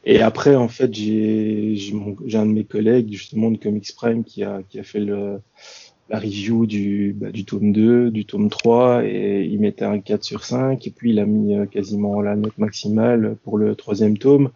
Et 0.06 0.22
après 0.22 0.56
en 0.56 0.68
fait 0.68 0.94
j'ai 0.94 1.76
j'ai 1.76 2.38
un 2.38 2.46
de 2.46 2.52
mes 2.52 2.66
collègues 2.66 3.12
justement 3.12 3.52
de 3.52 3.58
Comics 3.58 3.96
Prime 3.96 4.24
qui 4.24 4.44
a 4.44 4.62
qui 4.70 4.80
a 4.80 4.84
fait 4.84 5.00
le 5.00 5.42
la 6.10 6.20
review 6.20 6.66
du, 6.66 7.16
bah, 7.16 7.32
du 7.32 7.46
tome 7.46 7.72
2, 7.72 8.12
du 8.12 8.26
tome 8.26 8.50
3, 8.50 9.06
et 9.06 9.44
il 9.44 9.60
mettait 9.60 9.86
un 9.86 10.00
4 10.00 10.24
sur 10.24 10.44
5, 10.44 10.86
et 10.86 10.90
puis 10.90 11.12
il 11.12 11.20
a 11.20 11.26
mis 11.26 11.56
euh, 11.56 11.66
quasiment 11.66 12.22
la 12.22 12.36
note 12.36 12.58
maximale 12.58 13.36
pour 13.44 13.58
le 13.58 13.76
troisième 13.76 14.18
tome. 14.18 14.50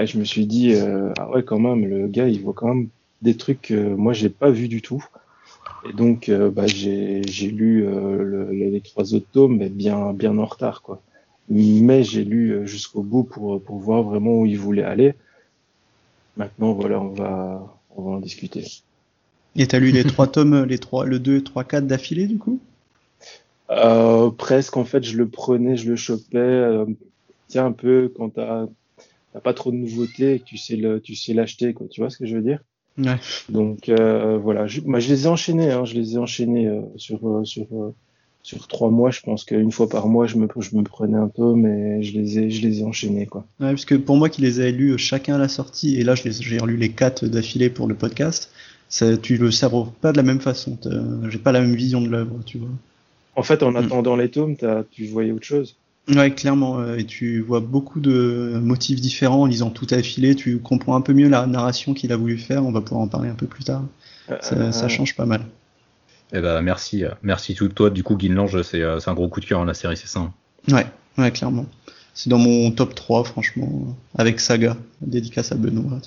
Et 0.00 0.06
je 0.06 0.18
me 0.18 0.24
suis 0.24 0.46
dit, 0.46 0.72
euh, 0.72 1.12
ah 1.18 1.30
ouais, 1.30 1.42
quand 1.42 1.58
même, 1.58 1.86
le 1.86 2.08
gars, 2.08 2.26
il 2.26 2.40
voit 2.40 2.54
quand 2.54 2.68
même 2.68 2.88
des 3.20 3.36
trucs 3.36 3.60
que 3.60 3.94
moi, 3.94 4.14
j'ai 4.14 4.30
pas 4.30 4.50
vu 4.50 4.66
du 4.66 4.80
tout. 4.80 5.04
Et 5.86 5.92
donc, 5.92 6.30
euh, 6.30 6.50
bah, 6.50 6.66
j'ai 6.66 7.22
lu 7.22 7.84
euh, 7.86 8.50
les 8.50 8.80
trois 8.80 9.14
autres 9.14 9.26
tomes, 9.30 9.58
mais 9.58 9.68
bien, 9.68 10.14
bien 10.14 10.38
en 10.38 10.46
retard, 10.46 10.80
quoi. 10.80 11.02
Mais 11.50 12.02
j'ai 12.02 12.24
lu 12.24 12.66
jusqu'au 12.66 13.02
bout 13.02 13.24
pour, 13.24 13.60
pour 13.62 13.76
voir 13.78 14.02
vraiment 14.02 14.40
où 14.40 14.46
il 14.46 14.58
voulait 14.58 14.84
aller. 14.84 15.14
Maintenant, 16.38 16.72
voilà, 16.72 16.98
on 17.00 17.08
va, 17.08 17.76
on 17.96 18.02
va 18.02 18.10
en 18.12 18.20
discuter. 18.20 18.64
Et 19.56 19.66
t'as 19.66 19.80
lu 19.80 19.90
les 19.90 20.04
trois 20.04 20.28
tomes, 20.28 20.64
les 20.64 20.78
trois, 20.78 21.04
le 21.04 21.18
2, 21.18 21.42
3, 21.42 21.64
4 21.64 21.86
d'affilée, 21.86 22.26
du 22.26 22.38
coup? 22.38 22.58
Euh, 23.70 24.30
Presque, 24.30 24.78
en 24.78 24.84
fait, 24.84 25.02
je 25.02 25.18
le 25.18 25.28
prenais, 25.28 25.76
je 25.76 25.90
le 25.90 25.96
chopais. 25.96 26.86
tiens, 27.48 27.66
un 27.66 27.72
peu, 27.72 28.10
quand 28.16 28.30
t'as 28.30 28.66
t'as 29.32 29.40
pas 29.40 29.54
trop 29.54 29.70
de 29.70 29.76
nouveautés, 29.76 30.42
tu 30.44 30.56
sais 30.56 30.76
le, 30.76 31.00
tu 31.00 31.14
sais 31.14 31.34
l'acheter, 31.34 31.72
quoi. 31.72 31.86
Tu 31.88 32.00
vois 32.00 32.10
ce 32.10 32.18
que 32.18 32.26
je 32.26 32.36
veux 32.36 32.42
dire? 32.42 32.60
Ouais. 32.98 33.16
Donc 33.48 33.88
euh, 33.88 34.38
voilà, 34.38 34.66
je, 34.66 34.80
moi, 34.80 35.00
je 35.00 35.08
les 35.08 35.24
ai 35.24 35.28
enchaînés, 35.28 35.70
hein, 35.70 35.84
je 35.84 35.94
les 35.94 36.14
ai 36.14 36.18
enchaînés 36.18 36.66
euh, 36.66 36.82
sur 36.96 37.26
euh, 37.26 37.44
sur 37.44 37.66
sur 38.42 38.68
trois 38.68 38.90
mois. 38.90 39.10
Je 39.10 39.20
pense 39.20 39.44
qu'une 39.44 39.72
fois 39.72 39.88
par 39.88 40.08
mois, 40.08 40.26
je 40.26 40.36
me 40.36 40.48
je 40.58 40.76
me 40.76 40.82
prenais 40.82 41.18
un 41.18 41.28
peu, 41.28 41.54
mais 41.54 42.02
je 42.02 42.18
les 42.18 42.38
ai 42.38 42.50
je 42.50 42.62
les 42.66 42.80
ai 42.80 42.84
enchaînés, 42.84 43.26
quoi. 43.26 43.46
Ouais, 43.60 43.70
parce 43.70 43.84
que 43.84 43.94
pour 43.94 44.16
moi 44.16 44.28
qui 44.28 44.42
les 44.42 44.60
avais 44.60 44.72
lus 44.72 44.98
chacun 44.98 45.36
à 45.36 45.38
la 45.38 45.48
sortie, 45.48 45.98
et 45.98 46.04
là 46.04 46.14
j'ai 46.14 46.58
relu 46.58 46.76
les 46.76 46.90
quatre 46.90 47.26
d'affilée 47.26 47.70
pour 47.70 47.86
le 47.86 47.94
podcast. 47.94 48.50
Ça, 48.92 49.16
tu 49.16 49.36
le 49.36 49.52
sers 49.52 49.70
pas 50.00 50.10
de 50.10 50.16
la 50.16 50.24
même 50.24 50.40
façon. 50.40 50.76
J'ai 51.28 51.38
pas 51.38 51.52
la 51.52 51.60
même 51.60 51.76
vision 51.76 52.00
de 52.00 52.08
l'œuvre, 52.08 52.40
tu 52.44 52.58
vois. 52.58 52.70
En 53.36 53.44
fait, 53.44 53.62
en 53.62 53.70
mm. 53.70 53.76
attendant 53.76 54.16
les 54.16 54.30
tomes, 54.30 54.56
tu 54.90 55.06
voyais 55.06 55.30
autre 55.30 55.44
chose. 55.44 55.76
Ouais, 56.08 56.30
clairement. 56.32 56.80
Euh, 56.80 56.96
et 56.96 57.04
tu 57.04 57.40
vois 57.40 57.60
beaucoup 57.60 58.00
de 58.00 58.58
motifs 58.62 59.00
différents 59.00 59.42
en 59.42 59.46
lisant 59.46 59.70
tout 59.70 59.86
affilé. 59.90 60.34
Tu 60.34 60.58
comprends 60.58 60.96
un 60.96 61.00
peu 61.00 61.12
mieux 61.12 61.28
la 61.28 61.46
narration 61.46 61.94
qu'il 61.94 62.12
a 62.12 62.16
voulu 62.16 62.38
faire. 62.38 62.64
On 62.64 62.72
va 62.72 62.80
pouvoir 62.80 63.02
en 63.02 63.08
parler 63.08 63.28
un 63.28 63.34
peu 63.34 63.46
plus 63.46 63.64
tard. 63.64 63.82
Ça, 64.40 64.56
euh, 64.56 64.88
change 64.88 65.16
pas 65.16 65.26
mal. 65.26 65.44
Eh 66.32 66.40
ben, 66.40 66.62
merci, 66.62 67.04
euh, 67.04 67.10
merci 67.22 67.54
tout 67.54 67.68
toi. 67.68 67.90
Du 67.90 68.02
coup, 68.02 68.16
Guinlange, 68.16 68.62
c'est 68.62 68.82
un 68.82 69.14
gros 69.14 69.28
coup 69.28 69.40
de 69.40 69.46
cœur 69.46 69.60
en 69.60 69.64
la 69.64 69.74
série, 69.74 69.96
c'est 69.96 70.06
ça 70.06 70.20
hein 70.20 70.32
Ouais, 70.68 70.86
ouais, 71.18 71.30
clairement. 71.30 71.66
C'est 72.14 72.30
dans 72.30 72.38
mon 72.38 72.70
top 72.70 72.94
3, 72.94 73.24
franchement, 73.24 73.96
avec 74.16 74.40
Saga. 74.40 74.76
Dédicace 75.00 75.52
à 75.52 75.54
Benoît. 75.54 75.98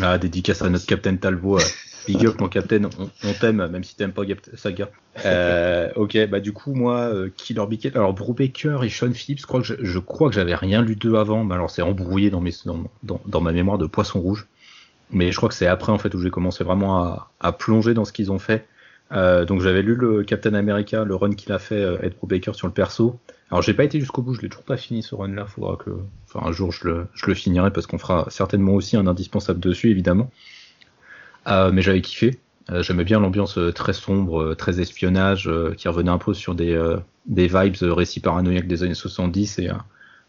Ah, 0.00 0.18
dédicace 0.18 0.62
à 0.62 0.68
notre 0.68 0.86
Captain 0.86 1.16
Talbot. 1.16 1.58
Big 2.08 2.24
up 2.26 2.40
mon 2.40 2.48
captain, 2.48 2.88
on, 2.98 3.32
t'aime, 3.34 3.66
même 3.68 3.84
si 3.84 3.94
t'aimes 3.94 4.12
pas 4.12 4.22
Saga. 4.54 4.88
Euh, 5.26 5.90
ok, 5.94 6.26
bah 6.28 6.40
du 6.40 6.52
coup, 6.52 6.72
moi, 6.72 7.00
euh, 7.00 7.28
Killer 7.36 7.66
Big 7.68 7.92
alors 7.94 8.14
Brubaker 8.14 8.82
et 8.82 8.88
Sean 8.88 9.12
Phillips, 9.12 9.40
je 9.40 9.46
crois 9.46 9.60
que, 9.60 9.66
je, 9.66 10.00
j'avais 10.30 10.54
rien 10.54 10.80
lu 10.80 10.96
d'eux 10.96 11.16
avant, 11.16 11.44
mais 11.44 11.54
alors 11.54 11.70
c'est 11.70 11.82
embrouillé 11.82 12.30
dans, 12.30 12.40
ma 13.40 13.52
mémoire 13.52 13.76
de 13.76 13.86
Poisson 13.86 14.20
Rouge. 14.20 14.46
Mais 15.10 15.32
je 15.32 15.36
crois 15.36 15.50
que 15.50 15.54
c'est 15.54 15.66
après 15.66 15.92
en 15.92 15.98
fait 15.98 16.14
où 16.14 16.20
j'ai 16.20 16.30
commencé 16.30 16.64
vraiment 16.64 17.28
à, 17.40 17.52
plonger 17.52 17.92
dans 17.92 18.06
ce 18.06 18.12
qu'ils 18.12 18.32
ont 18.32 18.38
fait. 18.38 18.66
Euh, 19.12 19.44
donc 19.44 19.60
j'avais 19.60 19.82
lu 19.82 19.94
le 19.94 20.22
Captain 20.22 20.54
America, 20.54 21.04
le 21.04 21.14
run 21.14 21.32
qu'il 21.32 21.52
a 21.52 21.58
fait 21.58 21.82
Ed 22.02 22.14
Brubaker 22.16 22.54
sur 22.54 22.66
le 22.66 22.72
perso. 22.72 23.18
Alors 23.50 23.62
j'ai 23.62 23.74
pas 23.74 23.84
été 23.84 24.00
jusqu'au 24.00 24.22
bout, 24.22 24.34
je 24.34 24.42
l'ai 24.42 24.48
toujours 24.48 24.64
pas 24.64 24.76
fini 24.76 25.02
ce 25.02 25.14
run 25.14 25.28
là, 25.28 25.46
faudra 25.46 25.76
que 25.76 25.90
enfin 26.26 26.46
un 26.46 26.52
jour 26.52 26.72
je 26.72 26.88
le, 26.88 27.06
je 27.14 27.26
le 27.26 27.34
finirai 27.34 27.70
parce 27.70 27.86
qu'on 27.86 27.96
fera 27.98 28.26
certainement 28.28 28.72
aussi 28.72 28.96
un 28.96 29.06
indispensable 29.06 29.60
dessus 29.60 29.90
évidemment. 29.90 30.30
Euh, 31.46 31.70
mais 31.72 31.82
j'avais 31.82 32.00
kiffé. 32.00 32.38
Euh, 32.70 32.82
j'aimais 32.82 33.04
bien 33.04 33.20
l'ambiance 33.20 33.56
euh, 33.56 33.72
très 33.72 33.92
sombre, 33.92 34.54
très 34.54 34.80
espionnage, 34.80 35.50
qui 35.76 35.88
revenait 35.88 36.10
un 36.10 36.18
peu 36.18 36.34
sur 36.34 36.54
des, 36.54 36.78
des 37.26 37.46
vibes 37.46 37.76
récits 37.82 38.20
paranoïaques 38.20 38.66
des 38.66 38.82
années 38.82 38.94
70. 38.94 39.58
Et 39.60 39.70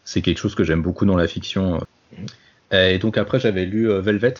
c'est 0.04 0.22
quelque 0.22 0.38
chose 0.38 0.54
que 0.54 0.64
j'aime 0.64 0.82
beaucoup 0.82 1.06
dans 1.06 1.16
la 1.16 1.28
fiction. 1.28 1.80
Et 2.72 2.98
donc 2.98 3.18
après, 3.18 3.40
j'avais 3.40 3.66
lu 3.66 3.88
Velvet. 4.00 4.34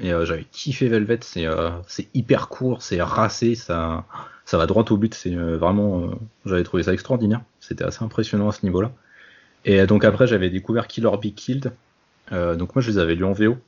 Et 0.00 0.10
j'avais 0.24 0.46
kiffé 0.50 0.88
Velvet. 0.88 1.20
C'est 1.22 2.08
hyper 2.14 2.48
court, 2.48 2.82
c'est 2.82 3.02
racé, 3.02 3.54
ça, 3.54 4.04
ça 4.44 4.56
va 4.56 4.66
droit 4.66 4.84
au 4.90 4.96
but. 4.96 5.14
C'est 5.14 5.34
vraiment, 5.34 6.10
j'avais 6.46 6.64
trouvé 6.64 6.84
ça 6.84 6.92
extraordinaire. 6.92 7.42
C'était 7.60 7.84
assez 7.84 8.02
impressionnant 8.02 8.48
à 8.48 8.52
ce 8.52 8.64
niveau-là. 8.64 8.92
Et 9.64 9.86
donc 9.86 10.04
après, 10.04 10.26
j'avais 10.26 10.50
découvert 10.50 10.86
Kill 10.86 11.06
or 11.06 11.18
Be 11.18 11.34
Killed. 11.34 11.72
donc 12.30 12.74
moi, 12.74 12.82
je 12.82 12.90
les 12.90 12.98
avais 12.98 13.14
lus 13.14 13.24
en 13.24 13.32
VO. 13.32 13.58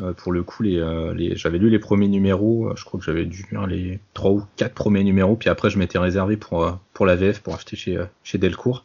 Euh, 0.00 0.12
pour 0.12 0.32
le 0.32 0.42
coup, 0.42 0.62
euh, 0.64 1.14
j'avais 1.36 1.58
lu 1.58 1.70
les 1.70 1.78
premiers 1.78 2.08
numéros, 2.08 2.68
euh, 2.68 2.74
je 2.76 2.84
crois 2.84 3.00
que 3.00 3.06
j'avais 3.06 3.24
dû 3.24 3.46
lire 3.50 3.66
les 3.66 3.98
trois 4.12 4.30
ou 4.30 4.44
quatre 4.56 4.74
premiers 4.74 5.04
numéros, 5.04 5.36
puis 5.36 5.48
après 5.48 5.70
je 5.70 5.78
m'étais 5.78 5.98
réservé 5.98 6.36
pour, 6.36 6.78
pour 6.92 7.06
la 7.06 7.16
VF, 7.16 7.40
pour 7.40 7.54
acheter 7.54 7.76
chez, 7.76 7.98
chez 8.22 8.36
Delcourt. 8.36 8.84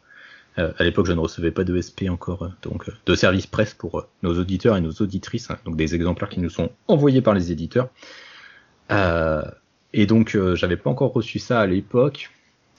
à 0.56 0.84
l'époque, 0.84 1.08
je 1.08 1.14
ne 1.14 1.20
recevais 1.20 1.52
pas 1.52 1.64
de 1.66 1.80
SP 1.80 2.08
encore, 2.10 2.50
donc 2.62 2.90
de 3.06 3.16
service 3.16 3.48
presse 3.48 3.74
pour 3.74 4.06
nos 4.24 4.40
auditeurs 4.40 4.78
et 4.78 4.82
nos 4.82 4.92
auditrices, 4.92 5.52
hein, 5.52 5.58
donc 5.66 5.76
des 5.76 5.96
exemplaires 5.96 6.30
qui 6.30 6.40
nous 6.40 6.50
sont 6.50 6.70
envoyés 6.88 7.22
par 7.22 7.34
les 7.34 7.52
éditeurs. 7.52 7.90
et 8.90 10.06
donc, 10.06 10.38
j'avais 10.56 10.78
pas 10.78 10.90
encore 10.90 11.12
reçu 11.12 11.40
ça 11.40 11.60
à 11.60 11.66
l'époque, 11.66 12.30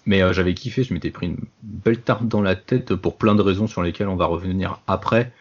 mais 0.07 0.33
j'avais 0.33 0.55
kiffé, 0.55 0.85
je 0.85 0.95
m'étais 0.95 1.11
pris 1.11 1.27
une 1.27 1.45
belle 1.63 2.01
tarte 2.01 2.27
dans 2.27 2.43
la 2.43 2.57
tête 2.57 2.95
pour 2.95 3.17
plein 3.19 3.35
de 3.35 3.43
raisons 3.43 3.67
sur 3.67 3.83
lesquelles 3.83 4.09
on 4.09 4.17
va 4.17 4.27
revenir 4.27 4.81
après. 4.87 5.33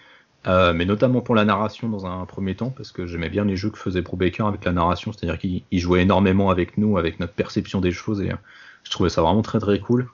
Euh, 0.47 0.73
mais 0.73 0.85
notamment 0.85 1.21
pour 1.21 1.35
la 1.35 1.45
narration 1.45 1.87
dans 1.87 2.07
un 2.07 2.25
premier 2.25 2.55
temps, 2.55 2.71
parce 2.75 2.91
que 2.91 3.05
j'aimais 3.05 3.29
bien 3.29 3.45
les 3.45 3.55
jeux 3.55 3.69
que 3.69 3.77
faisait 3.77 4.01
Brubaker 4.01 4.47
avec 4.47 4.65
la 4.65 4.71
narration, 4.71 5.13
c'est-à-dire 5.13 5.37
qu'il 5.37 5.63
jouait 5.71 6.01
énormément 6.01 6.49
avec 6.49 6.77
nous, 6.77 6.97
avec 6.97 7.19
notre 7.19 7.33
perception 7.33 7.79
des 7.79 7.91
choses, 7.91 8.21
et 8.21 8.31
euh, 8.31 8.35
je 8.83 8.89
trouvais 8.89 9.09
ça 9.09 9.21
vraiment 9.21 9.43
très 9.43 9.59
très 9.59 9.79
cool. 9.79 10.07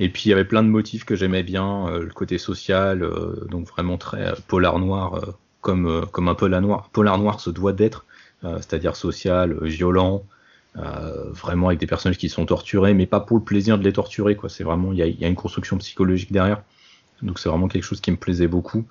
Et 0.00 0.08
puis 0.08 0.24
il 0.26 0.30
y 0.30 0.32
avait 0.32 0.44
plein 0.44 0.64
de 0.64 0.68
motifs 0.68 1.04
que 1.04 1.14
j'aimais 1.14 1.44
bien, 1.44 1.86
euh, 1.88 2.02
le 2.02 2.10
côté 2.10 2.36
social, 2.38 3.08
donc 3.48 3.68
vraiment 3.68 3.96
très 3.96 4.34
polar 4.48 4.80
noir, 4.80 5.20
comme, 5.60 6.04
comme 6.10 6.28
un 6.28 6.34
polar 6.34 6.60
noir, 6.60 6.90
polar 6.92 7.18
noir 7.18 7.38
se 7.38 7.50
doit 7.50 7.72
d'être, 7.72 8.06
c'est-à-dire 8.42 8.96
social, 8.96 9.56
violent, 9.62 10.24
vraiment 10.74 11.68
avec 11.68 11.78
des 11.78 11.86
personnages 11.86 12.18
qui 12.18 12.28
sont 12.28 12.44
torturés, 12.44 12.92
mais 12.92 13.06
pas 13.06 13.20
pour 13.20 13.38
le 13.38 13.44
plaisir 13.44 13.78
de 13.78 13.84
les 13.84 13.92
torturer, 13.92 14.34
quoi. 14.34 14.48
C'est 14.50 14.64
vraiment, 14.64 14.92
il 14.92 14.98
y 14.98 15.24
a, 15.24 15.28
une 15.28 15.36
construction 15.36 15.78
psychologique 15.78 16.32
derrière, 16.32 16.62
donc 17.22 17.38
c'est 17.38 17.48
vraiment 17.48 17.68
quelque 17.68 17.84
chose 17.84 18.00
qui 18.00 18.10
me 18.10 18.16
plaisait 18.16 18.48
beaucoup. 18.48 18.84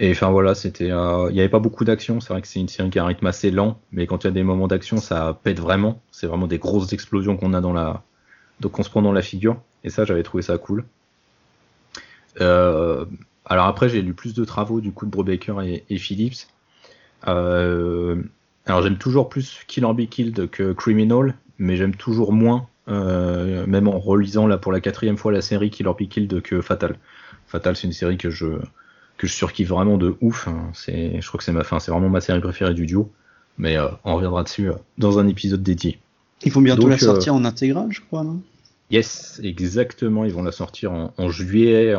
Et 0.00 0.12
enfin 0.12 0.30
voilà, 0.30 0.54
c'était, 0.54 0.90
euh, 0.92 1.26
il 1.30 1.34
n'y 1.34 1.40
avait 1.40 1.48
pas 1.48 1.58
beaucoup 1.58 1.84
d'action. 1.84 2.20
C'est 2.20 2.32
vrai 2.32 2.40
que 2.40 2.48
c'est 2.48 2.60
une 2.60 2.68
série 2.68 2.90
qui 2.90 2.98
a 2.98 3.04
un 3.04 3.06
rythme 3.06 3.26
assez 3.26 3.50
lent, 3.50 3.80
mais 3.90 4.06
quand 4.06 4.24
il 4.24 4.28
y 4.28 4.30
a 4.30 4.32
des 4.32 4.44
moments 4.44 4.68
d'action, 4.68 4.98
ça 4.98 5.38
pète 5.42 5.58
vraiment. 5.58 6.00
C'est 6.12 6.26
vraiment 6.26 6.46
des 6.46 6.58
grosses 6.58 6.92
explosions 6.92 7.36
qu'on 7.36 7.52
a 7.52 7.60
dans 7.60 7.72
la, 7.72 8.02
donc 8.60 8.78
on 8.78 8.82
se 8.82 8.90
prend 8.90 9.02
dans 9.02 9.12
la 9.12 9.22
figure. 9.22 9.60
Et 9.84 9.90
ça, 9.90 10.04
j'avais 10.04 10.22
trouvé 10.22 10.42
ça 10.42 10.56
cool. 10.56 10.84
Euh, 12.40 13.04
alors 13.44 13.66
après, 13.66 13.88
j'ai 13.88 14.02
lu 14.02 14.14
plus 14.14 14.34
de 14.34 14.44
travaux 14.44 14.80
du 14.80 14.92
coup 14.92 15.04
de 15.04 15.10
Brubaker 15.10 15.62
et, 15.62 15.84
et 15.90 15.98
Phillips. 15.98 16.46
Euh, 17.26 18.22
alors 18.66 18.82
j'aime 18.82 18.98
toujours 18.98 19.28
plus 19.28 19.60
Kill 19.66 19.84
or 19.84 19.94
Be 19.94 20.06
Killed 20.08 20.48
que 20.50 20.72
Criminal, 20.72 21.34
mais 21.58 21.76
j'aime 21.76 21.96
toujours 21.96 22.32
moins, 22.32 22.68
même 22.86 23.88
en 23.88 23.98
relisant 23.98 24.46
là 24.46 24.58
pour 24.58 24.70
la 24.70 24.80
quatrième 24.80 25.16
fois 25.16 25.32
la 25.32 25.40
série 25.40 25.70
Kill 25.70 25.88
or 25.88 25.96
Be 25.96 26.06
Killed 26.06 26.40
que 26.42 26.60
Fatal. 26.60 26.98
Fatal, 27.46 27.74
c'est 27.74 27.86
une 27.86 27.92
série 27.92 28.18
que 28.18 28.30
je 28.30 28.46
que 29.18 29.26
je 29.26 29.34
surkiffe 29.34 29.68
vraiment 29.68 29.98
de 29.98 30.16
ouf. 30.20 30.48
Hein. 30.48 30.70
C'est, 30.72 31.20
je 31.20 31.28
crois 31.28 31.38
que 31.38 31.44
c'est 31.44 31.52
ma, 31.52 31.64
fin, 31.64 31.80
c'est 31.80 31.90
vraiment 31.90 32.08
ma 32.08 32.20
série 32.20 32.40
préférée 32.40 32.72
du 32.72 32.86
duo. 32.86 33.12
Mais 33.58 33.76
euh, 33.76 33.88
on 34.04 34.14
reviendra 34.14 34.44
dessus 34.44 34.70
euh, 34.70 34.74
dans 34.96 35.18
un 35.18 35.26
épisode 35.26 35.62
dédié. 35.62 35.98
Ils 36.44 36.52
vont 36.52 36.60
bientôt 36.60 36.88
la 36.88 36.94
euh, 36.94 36.98
sortir 36.98 37.34
en 37.34 37.44
intégrale, 37.44 37.88
je 37.90 38.00
crois, 38.00 38.22
non? 38.22 38.40
Yes, 38.90 39.40
exactement. 39.42 40.24
Ils 40.24 40.32
vont 40.32 40.44
la 40.44 40.52
sortir 40.52 40.92
en, 40.92 41.28
juillet, 41.28 41.94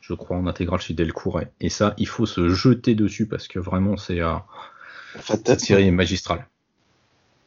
je 0.00 0.14
crois, 0.14 0.36
en 0.36 0.46
intégrale 0.48 0.80
chez 0.80 0.92
Delcourt. 0.92 1.40
Et, 1.60 1.68
ça, 1.68 1.94
il 1.98 2.08
faut 2.08 2.26
se 2.26 2.48
jeter 2.48 2.96
dessus 2.96 3.26
parce 3.26 3.46
que 3.46 3.60
vraiment, 3.60 3.96
c'est 3.96 4.20
cette 5.20 5.60
série 5.60 5.86
est 5.86 5.92
magistrale. 5.92 6.48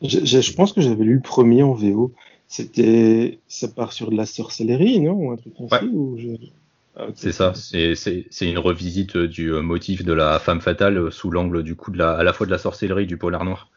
Je, 0.01 0.53
pense 0.53 0.71
que 0.71 0.79
j'avais 0.79 1.03
lu 1.03 1.15
le 1.15 1.21
premier 1.21 1.61
en 1.61 1.73
VO. 1.73 2.13
C'était, 2.47 3.39
ça 3.49 3.67
part 3.67 3.91
sur 3.91 4.11
de 4.11 4.15
la 4.15 4.25
sorcellerie, 4.25 5.01
non? 5.01 5.11
Ou 5.11 5.31
un 5.31 5.35
truc 5.35 5.53
ah, 6.96 7.08
c'est 7.15 7.31
ça, 7.31 7.53
c'est 7.53 8.25
une 8.41 8.58
revisite 8.58 9.15
du 9.15 9.53
euh, 9.53 9.62
motif 9.62 10.03
de 10.03 10.13
la 10.13 10.39
femme 10.39 10.60
fatale 10.60 10.98
euh, 10.98 11.12
sous 11.12 11.31
l'angle 11.31 11.63
du 11.63 11.75
coup 11.75 11.91
de 11.91 11.98
la, 11.98 12.12
à 12.12 12.24
la 12.24 12.34
fois 12.34 12.46
de 12.46 12.51
la 12.51 12.58
sorcellerie 12.58 13.03
et 13.03 13.08
du 13.08 13.17
polar 13.17 13.46
noir. 13.46 13.69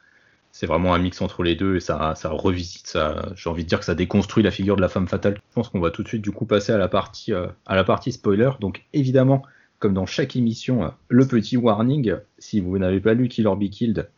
C'est 0.50 0.66
vraiment 0.66 0.92
un 0.92 0.99
mix 0.99 1.21
entre 1.23 1.42
les 1.42 1.54
deux 1.54 1.76
et 1.76 1.81
ça, 1.81 2.14
ça 2.14 2.31
revisite, 2.31 2.87
ça, 2.87 3.33
j'ai 3.37 3.49
envie 3.49 3.64
de 3.64 3.69
dire 3.69 3.78
que 3.78 3.85
ça 3.85 3.95
déconstruit 3.95 4.42
la 4.42 4.50
figure 4.50 4.76
de 4.76 4.83
la 4.83 4.88
femme 4.88 5.09
fatale. 5.09 5.35
Je 5.37 5.54
pense 5.54 5.69
qu'on 5.69 5.81
va 5.81 5.90
tout 5.90 6.02
de 6.02 6.09
suite 6.09 6.21
du 6.21 6.31
coup 6.31 6.45
passer 6.47 6.73
à 6.73 6.78
la 6.78 6.88
partie, 6.88 7.33
euh, 7.33 7.47
à 7.64 7.76
la 7.76 7.85
partie 7.85 8.12
spoiler. 8.12 8.50
Donc 8.61 8.83
évidemment, 8.92 9.42
comme 9.78 9.95
dans 9.95 10.07
chaque 10.07 10.37
émission, 10.37 10.92
le 11.09 11.26
petit 11.26 11.57
warning, 11.57 12.16
si 12.38 12.61
vous 12.61 12.76
n'avez 12.78 13.00
pas 13.00 13.14
lu 13.14 13.28
Kill 13.28 13.47
or 13.47 13.57
Be 13.57 13.69
Killed, 13.71 14.09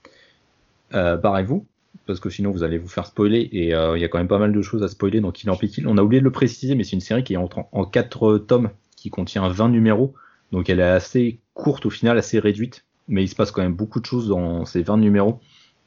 barrez-vous, 0.91 1.67
parce 2.07 2.21
que 2.21 2.31
sinon 2.31 2.51
vous 2.51 2.63
allez 2.63 2.79
vous 2.79 2.89
faire 2.89 3.07
spoiler 3.07 3.41
et 3.41 3.69
il 3.69 4.01
y 4.01 4.05
a 4.05 4.09
quand 4.09 4.19
même 4.19 4.29
pas 4.29 4.39
mal 4.39 4.53
de 4.53 4.63
choses 4.63 4.83
à 4.83 4.89
spoiler 4.89 5.21
dans 5.21 5.33
Kill 5.33 5.49
or 5.51 5.59
Be 5.59 5.67
Killed. 5.67 5.87
On 5.87 5.97
a 5.97 6.03
oublié 6.03 6.21
de 6.21 6.25
le 6.25 6.33
préciser, 6.33 6.75
mais 6.75 6.85
c'est 6.85 6.93
une 6.93 7.01
série 7.01 7.25
qui 7.25 7.35
est 7.35 7.39
en, 7.39 7.49
en 7.73 7.85
4 7.85 8.39
tomes 8.39 8.71
contient 9.11 9.49
20 9.49 9.69
numéros. 9.69 10.15
Donc 10.53 10.71
elle 10.71 10.81
est 10.81 10.83
assez 10.83 11.41
courte 11.55 11.87
au 11.87 11.91
final, 11.91 12.19
assez 12.19 12.39
réduite. 12.39 12.85
Mais 13.09 13.23
il 13.23 13.29
se 13.29 13.35
passe 13.35 13.51
quand 13.51 13.63
même 13.63 13.75
beaucoup 13.75 14.01
de 14.01 14.07
choses 14.07 14.29
dans 14.29 14.65
ces 14.65 14.83
20 14.83 14.99
numéros. 14.99 15.41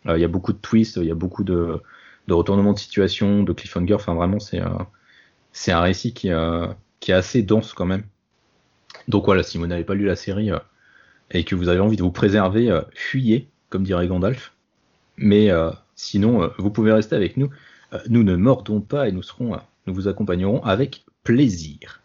Euh, 0.08 0.18
il 0.18 0.22
y 0.22 0.26
a 0.26 0.28
beaucoup 0.28 0.54
de 0.54 0.58
twists, 0.58 0.98
il 0.98 1.08
y 1.08 1.12
a 1.12 1.16
beaucoup 1.16 1.44
de, 1.44 1.82
retournements 2.30 2.74
de 2.74 2.80
situation, 2.80 3.44
de 3.44 3.54
cliffhanger. 3.54 3.96
Enfin 3.96 4.14
vraiment, 4.14 4.40
c'est 4.40 4.62
euh, 4.62 4.70
un 5.68 5.82
récit 5.82 6.14
qui, 6.14 6.32
euh, 6.32 6.68
qui 7.00 7.12
est 7.12 7.16
assez 7.16 7.42
dense 7.42 7.74
quand 7.74 7.86
même. 7.86 8.04
Donc 9.08 9.26
voilà, 9.26 9.44
si 9.44 9.58
vous 9.58 9.68
n'avez 9.68 9.84
pas 9.84 9.96
lu 9.96 10.06
la 10.06 10.16
série 10.16 10.50
et 11.32 11.44
que 11.44 11.56
vous 11.56 11.70
avez 11.70 11.80
envie 11.80 11.98
de 11.98 12.04
vous 12.04 12.12
préserver, 12.12 12.78
fuyez, 12.94 13.50
comme 13.70 13.84
dirait 13.84 14.08
Gandalf. 14.08 14.54
Mais 15.18 15.50
sinon, 15.96 16.52
vous 16.58 16.72
pouvez 16.72 16.92
rester 16.92 17.16
avec 17.16 17.38
nous. 17.38 17.50
nous 18.10 18.24
ne 18.24 18.36
mordons 18.36 18.82
pas 18.82 19.08
et 19.08 19.12
nous 19.12 19.24
serons, 19.24 19.58
nous 19.86 19.94
vous 19.94 20.08
accompagnerons 20.08 20.64
avec 20.64 21.06
plaisir. 21.24 22.02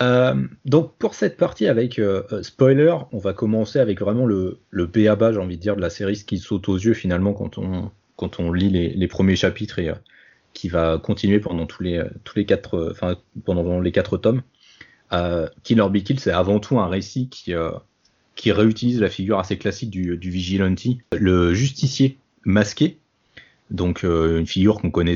Euh, 0.00 0.46
donc 0.64 0.96
pour 0.96 1.14
cette 1.14 1.36
partie 1.36 1.66
avec 1.66 1.98
euh, 1.98 2.22
euh, 2.32 2.42
spoiler, 2.42 2.94
on 3.12 3.18
va 3.18 3.32
commencer 3.32 3.80
avec 3.80 4.00
vraiment 4.00 4.26
le, 4.26 4.60
le 4.70 4.90
j'ai 4.94 5.08
envie 5.10 5.56
de 5.56 5.62
dire, 5.62 5.76
de 5.76 5.80
la 5.80 5.90
série, 5.90 6.16
ce 6.16 6.24
qui 6.24 6.38
saute 6.38 6.68
aux 6.68 6.76
yeux 6.76 6.94
finalement 6.94 7.32
quand 7.32 7.58
on, 7.58 8.52
lit 8.52 8.70
les, 8.70 9.08
premiers 9.08 9.36
chapitres 9.36 9.78
et 9.78 9.92
qui 10.52 10.68
va 10.68 10.98
continuer 10.98 11.40
pendant 11.40 11.66
tous 11.66 11.82
les, 11.82 12.04
quatre, 12.46 12.90
enfin 12.90 13.16
pendant 13.44 13.80
les 13.80 13.92
quatre 13.92 14.18
tomes. 14.18 14.42
Killer 15.64 15.88
Be 15.90 15.98
Kill, 15.98 16.20
c'est 16.20 16.32
avant 16.32 16.60
tout 16.60 16.78
un 16.78 16.86
récit 16.86 17.28
qui, 17.28 17.52
qui 18.36 18.52
réutilise 18.52 19.00
la 19.00 19.10
figure 19.10 19.38
assez 19.38 19.58
classique 19.58 19.90
du, 19.90 20.16
du 20.16 20.30
vigilante, 20.30 20.80
le 21.12 21.54
justicier 21.54 22.18
masqué, 22.44 22.98
donc 23.70 24.04
une 24.04 24.46
figure 24.46 24.80
qu'on 24.80 24.90
connaît 24.90 25.14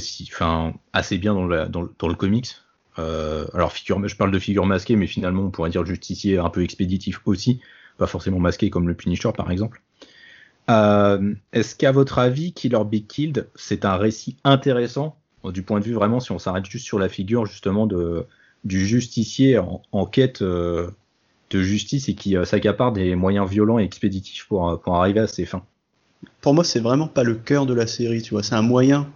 assez 0.92 1.18
bien 1.18 1.34
dans 1.34 2.08
le 2.08 2.14
comics, 2.14 2.56
euh, 2.98 3.46
alors, 3.54 3.72
figure, 3.72 4.06
je 4.06 4.16
parle 4.16 4.30
de 4.30 4.38
figure 4.38 4.66
masquée, 4.66 4.96
mais 4.96 5.06
finalement, 5.06 5.42
on 5.42 5.50
pourrait 5.50 5.70
dire 5.70 5.84
justicier 5.84 6.38
un 6.38 6.50
peu 6.50 6.62
expéditif 6.62 7.20
aussi, 7.24 7.60
pas 7.98 8.06
forcément 8.06 8.38
masqué 8.38 8.70
comme 8.70 8.88
le 8.88 8.94
Punisher 8.94 9.30
par 9.36 9.50
exemple. 9.50 9.82
Euh, 10.70 11.34
est-ce 11.52 11.74
qu'à 11.74 11.92
votre 11.92 12.18
avis, 12.18 12.52
Killer 12.52 12.84
Be 12.84 13.06
Killed, 13.06 13.48
c'est 13.54 13.84
un 13.84 13.96
récit 13.96 14.36
intéressant 14.44 15.16
du 15.44 15.62
point 15.62 15.80
de 15.80 15.84
vue 15.84 15.94
vraiment, 15.94 16.20
si 16.20 16.30
on 16.30 16.38
s'arrête 16.38 16.66
juste 16.66 16.86
sur 16.86 16.98
la 16.98 17.08
figure 17.08 17.46
justement 17.46 17.86
de, 17.86 18.26
du 18.64 18.86
justicier 18.86 19.58
en, 19.58 20.06
quête 20.06 20.40
euh, 20.42 20.88
de 21.50 21.62
justice 21.62 22.08
et 22.08 22.14
qui 22.14 22.36
s'accapare 22.44 22.92
des 22.92 23.16
moyens 23.16 23.50
violents 23.50 23.80
et 23.80 23.82
expéditifs 23.82 24.46
pour, 24.46 24.80
pour 24.80 24.96
arriver 24.96 25.20
à 25.20 25.26
ses 25.26 25.46
fins? 25.46 25.64
Pour 26.40 26.54
moi, 26.54 26.62
c'est 26.62 26.78
vraiment 26.78 27.08
pas 27.08 27.24
le 27.24 27.34
cœur 27.34 27.66
de 27.66 27.74
la 27.74 27.88
série, 27.88 28.22
tu 28.22 28.34
vois, 28.34 28.44
c'est 28.44 28.54
un 28.54 28.62
moyen 28.62 29.08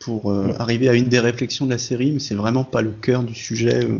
pour 0.00 0.32
euh, 0.32 0.52
arriver 0.58 0.88
à 0.88 0.94
une 0.94 1.04
des 1.04 1.20
réflexions 1.20 1.66
de 1.66 1.70
la 1.70 1.78
série, 1.78 2.10
mais 2.10 2.18
c'est 2.18 2.34
vraiment 2.34 2.64
pas 2.64 2.82
le 2.82 2.90
cœur 2.90 3.22
du 3.22 3.34
sujet 3.34 3.84
euh, 3.84 3.98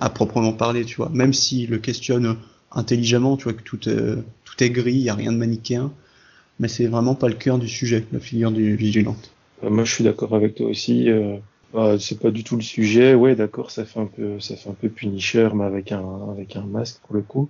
à 0.00 0.08
proprement 0.08 0.52
parler, 0.52 0.84
tu 0.84 0.96
vois. 0.96 1.10
Même 1.10 1.34
s'il 1.34 1.68
le 1.68 1.78
questionne 1.78 2.38
intelligemment, 2.72 3.36
tu 3.36 3.44
vois 3.44 3.52
que 3.52 3.62
tout, 3.62 3.76
tout 3.76 4.64
est 4.64 4.70
gris, 4.70 4.94
il 4.94 5.02
n'y 5.02 5.10
a 5.10 5.14
rien 5.14 5.32
de 5.32 5.36
manichéen. 5.36 5.92
mais 6.58 6.68
c'est 6.68 6.86
vraiment 6.86 7.14
pas 7.14 7.28
le 7.28 7.34
cœur 7.34 7.58
du 7.58 7.68
sujet, 7.68 8.06
la 8.12 8.20
figure 8.20 8.52
du 8.52 8.76
vigilante. 8.76 9.30
Euh, 9.64 9.70
moi, 9.70 9.84
je 9.84 9.92
suis 9.92 10.04
d'accord 10.04 10.34
avec 10.34 10.54
toi 10.54 10.66
aussi. 10.66 11.10
Euh, 11.10 11.36
bah, 11.74 11.96
c'est 11.98 12.20
pas 12.20 12.30
du 12.30 12.44
tout 12.44 12.56
le 12.56 12.62
sujet. 12.62 13.14
Ouais, 13.14 13.34
d'accord, 13.34 13.70
ça 13.70 13.84
fait 13.84 14.00
un 14.00 14.06
peu, 14.06 14.40
ça 14.40 14.56
fait 14.56 14.70
un 14.70 14.74
peu 14.74 14.88
Punisher, 14.88 15.48
mais 15.54 15.64
avec 15.64 15.92
un, 15.92 16.30
avec 16.30 16.56
un 16.56 16.62
masque 16.62 17.00
pour 17.06 17.16
le 17.16 17.22
coup. 17.22 17.48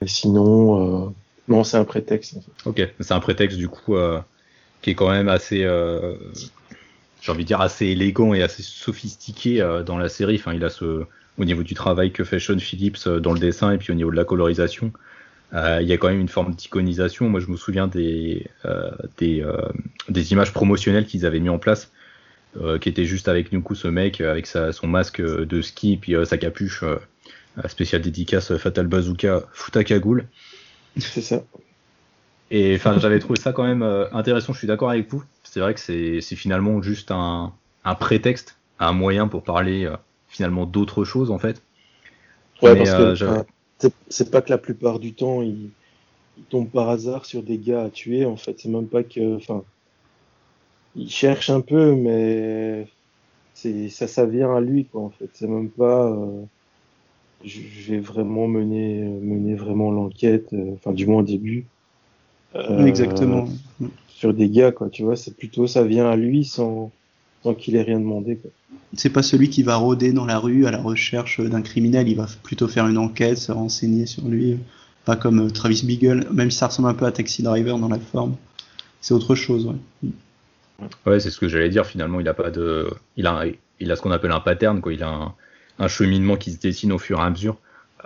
Mais 0.00 0.08
sinon, 0.08 1.06
euh, 1.06 1.10
non, 1.48 1.64
c'est 1.64 1.76
un 1.76 1.84
prétexte. 1.84 2.36
En 2.36 2.40
fait. 2.40 2.82
Ok, 2.82 2.94
c'est 3.00 3.12
un 3.12 3.20
prétexte 3.20 3.58
du 3.58 3.68
coup 3.68 3.96
euh, 3.96 4.20
qui 4.80 4.90
est 4.90 4.94
quand 4.94 5.10
même 5.10 5.28
assez, 5.28 5.64
euh, 5.64 6.16
j'ai 7.22 7.32
envie 7.32 7.44
de 7.44 7.46
dire 7.46 7.60
assez 7.60 7.86
élégant 7.86 8.34
et 8.34 8.42
assez 8.42 8.62
sophistiqué 8.62 9.62
euh, 9.62 9.82
dans 9.82 9.96
la 9.96 10.08
série. 10.08 10.34
Enfin, 10.34 10.52
il 10.52 10.64
a 10.64 10.70
ce, 10.70 11.04
au 11.38 11.44
niveau 11.44 11.62
du 11.62 11.74
travail 11.74 12.12
que 12.12 12.24
fait 12.24 12.40
Sean 12.40 12.58
Phillips 12.58 13.06
euh, 13.06 13.20
dans 13.20 13.32
le 13.32 13.38
dessin 13.38 13.72
et 13.72 13.78
puis 13.78 13.92
au 13.92 13.94
niveau 13.94 14.10
de 14.10 14.16
la 14.16 14.24
colorisation. 14.24 14.92
Euh, 15.54 15.78
il 15.80 15.86
y 15.86 15.92
a 15.92 15.98
quand 15.98 16.08
même 16.08 16.20
une 16.20 16.28
forme 16.28 16.52
d'iconisation. 16.54 17.28
Moi, 17.28 17.38
je 17.38 17.46
me 17.46 17.56
souviens 17.56 17.86
des, 17.86 18.46
euh, 18.64 18.90
des, 19.18 19.40
euh, 19.40 19.56
des 20.08 20.32
images 20.32 20.52
promotionnelles 20.52 21.06
qu'ils 21.06 21.24
avaient 21.24 21.40
mis 21.40 21.50
en 21.50 21.58
place, 21.58 21.92
euh, 22.60 22.78
qui 22.78 22.88
étaient 22.88 23.04
juste 23.04 23.28
avec 23.28 23.50
du 23.50 23.60
coup 23.60 23.74
ce 23.74 23.86
mec 23.86 24.20
avec 24.20 24.46
sa, 24.46 24.72
son 24.72 24.88
masque 24.88 25.22
de 25.22 25.62
ski 25.62 25.98
puis 26.00 26.16
euh, 26.16 26.24
sa 26.24 26.38
capuche 26.38 26.82
euh, 26.82 26.96
spéciale 27.68 28.02
dédicace 28.02 28.56
Fatal 28.56 28.88
Bazooka 28.88 29.44
Futakagoul. 29.52 30.26
C'est 30.98 31.22
ça. 31.22 31.44
Et 32.50 32.74
enfin, 32.74 32.98
j'avais 32.98 33.18
trouvé 33.18 33.38
ça 33.38 33.52
quand 33.52 33.64
même 33.64 33.82
euh, 33.82 34.10
intéressant. 34.12 34.52
Je 34.52 34.58
suis 34.58 34.66
d'accord 34.66 34.90
avec 34.90 35.08
vous. 35.10 35.22
C'est 35.52 35.60
vrai 35.60 35.74
que 35.74 35.80
c'est 35.80 36.22
c'est 36.22 36.34
finalement 36.34 36.80
juste 36.80 37.10
un, 37.10 37.52
un 37.84 37.94
prétexte, 37.94 38.58
un 38.78 38.92
moyen 38.94 39.28
pour 39.28 39.44
parler 39.44 39.84
euh, 39.84 39.96
finalement 40.26 40.64
d'autres 40.64 41.04
choses 41.04 41.30
en 41.30 41.38
fait. 41.38 41.62
Ouais, 42.62 42.74
Mais, 42.74 42.76
parce 42.76 42.94
euh, 42.94 43.12
que 43.12 43.14
enfin, 43.14 43.44
c'est- 43.78 43.94
c'est 44.08 44.30
pas 44.30 44.40
que 44.42 44.50
la 44.50 44.58
plupart 44.58 44.98
du 45.00 45.14
temps, 45.14 45.42
il, 45.42 45.74
il 46.36 46.46
tombe 46.46 46.70
par 46.70 46.88
hasard 46.90 47.26
sur 47.26 47.42
des 47.44 47.58
gars 47.58 47.84
à 47.84 47.90
tuer. 47.90 48.26
En 48.26 48.36
fait, 48.38 48.60
c'est 48.60 48.70
même 48.70 48.88
pas 48.88 49.04
que, 49.04 49.36
enfin, 49.36 49.64
il 50.94 51.10
cherche 51.10 51.50
un 51.50 51.60
peu, 51.60 51.94
mais 51.94 52.86
c'est 53.54 53.88
ça, 53.90 54.08
ça 54.08 54.26
vient 54.26 54.54
à 54.56 54.60
lui, 54.62 54.88
quoi. 54.88 55.02
En 55.02 55.10
fait, 55.10 55.30
c'est 55.34 55.48
même 55.48 55.70
pas. 55.72 56.10
euh, 56.12 56.44
je 57.44 57.92
vais 57.92 58.00
vraiment 58.00 58.48
mener, 58.48 59.02
mener 59.04 59.54
vraiment 59.54 59.90
l'enquête. 59.90 60.52
euh, 60.52 60.72
Enfin, 60.74 60.92
du 60.92 61.06
moins 61.06 61.20
au 61.20 61.24
début. 61.24 61.70
Euh, 62.56 62.86
Exactement. 62.86 63.48
Sur 64.22 64.32
des 64.32 64.48
gars, 64.48 64.70
quoi. 64.70 64.88
Tu 64.88 65.02
vois, 65.02 65.16
c'est 65.16 65.36
plutôt 65.36 65.66
ça 65.66 65.82
vient 65.82 66.08
à 66.08 66.14
lui 66.14 66.44
sans, 66.44 66.92
sans 67.42 67.54
qu'il 67.54 67.74
ait 67.74 67.82
rien 67.82 67.98
demandé, 67.98 68.36
quoi. 68.36 68.52
C'est 68.94 69.10
pas 69.10 69.24
celui 69.24 69.50
qui 69.50 69.64
va 69.64 69.74
rôder 69.74 70.12
dans 70.12 70.26
la 70.26 70.38
rue 70.38 70.64
à 70.64 70.70
la 70.70 70.80
recherche 70.80 71.40
d'un 71.40 71.60
criminel, 71.60 72.08
il 72.08 72.14
va 72.14 72.28
plutôt 72.44 72.68
faire 72.68 72.86
une 72.86 72.98
enquête, 72.98 73.36
se 73.36 73.50
renseigner 73.50 74.06
sur 74.06 74.28
lui. 74.28 74.60
Pas 75.04 75.16
comme 75.16 75.48
euh, 75.48 75.50
Travis 75.50 75.82
Beagle, 75.84 76.28
même 76.32 76.52
si 76.52 76.58
ça 76.58 76.68
ressemble 76.68 76.88
un 76.88 76.94
peu 76.94 77.04
à 77.04 77.10
Taxi 77.10 77.42
Driver 77.42 77.76
dans 77.80 77.88
la 77.88 77.98
forme. 77.98 78.36
C'est 79.00 79.12
autre 79.12 79.34
chose, 79.34 79.66
ouais. 79.66 80.10
Ouais, 81.04 81.18
c'est 81.18 81.30
ce 81.30 81.40
que 81.40 81.48
j'allais 81.48 81.68
dire. 81.68 81.84
Finalement, 81.84 82.20
il 82.20 82.28
a 82.28 82.34
pas 82.34 82.52
de, 82.52 82.90
il 83.16 83.26
a, 83.26 83.42
il 83.80 83.90
a 83.90 83.96
ce 83.96 84.02
qu'on 84.02 84.12
appelle 84.12 84.30
un 84.30 84.38
pattern, 84.38 84.80
quoi. 84.80 84.92
Il 84.92 85.02
a 85.02 85.08
un, 85.08 85.34
un 85.80 85.88
cheminement 85.88 86.36
qui 86.36 86.52
se 86.52 86.60
dessine 86.60 86.92
au 86.92 86.98
fur 86.98 87.18
et 87.18 87.22
à 87.22 87.30
mesure. 87.30 87.56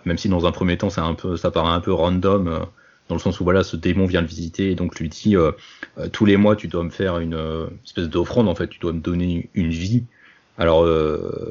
Même 0.07 0.17
si 0.17 0.31
dans 0.31 0.47
un 0.47 0.53
premier 0.53 0.79
temps, 0.79 0.89
c'est 0.89 1.03
un 1.03 1.13
peu, 1.13 1.37
ça 1.37 1.51
paraît 1.51 1.75
un 1.75 1.81
peu 1.81 1.93
random, 1.93 2.49
euh, 2.49 2.61
dans 3.09 3.15
le 3.15 3.21
sens 3.21 3.41
où 3.41 3.45
voilà, 3.45 3.63
ce 3.63 3.77
démon 3.77 4.07
vient 4.07 4.21
le 4.21 4.27
visiter 4.27 4.71
et 4.71 4.75
donc 4.75 4.99
lui 4.99 5.09
dit 5.09 5.37
euh, 5.37 5.53
euh, 5.99 6.09
tous 6.09 6.25
les 6.25 6.37
mois, 6.37 6.57
tu 6.57 6.69
dois 6.69 6.83
me 6.85 6.91
faire 6.91 7.19
une 7.19 7.35
euh, 7.35 7.67
espèce 7.85 8.09
d'offrande 8.09 8.49
en 8.49 8.55
fait. 8.55 8.69
Tu 8.69 8.79
dois 8.81 8.93
me 8.93 9.01
donner 9.01 9.49
une 9.55 9.71
vie. 9.71 10.05
Alors 10.59 10.87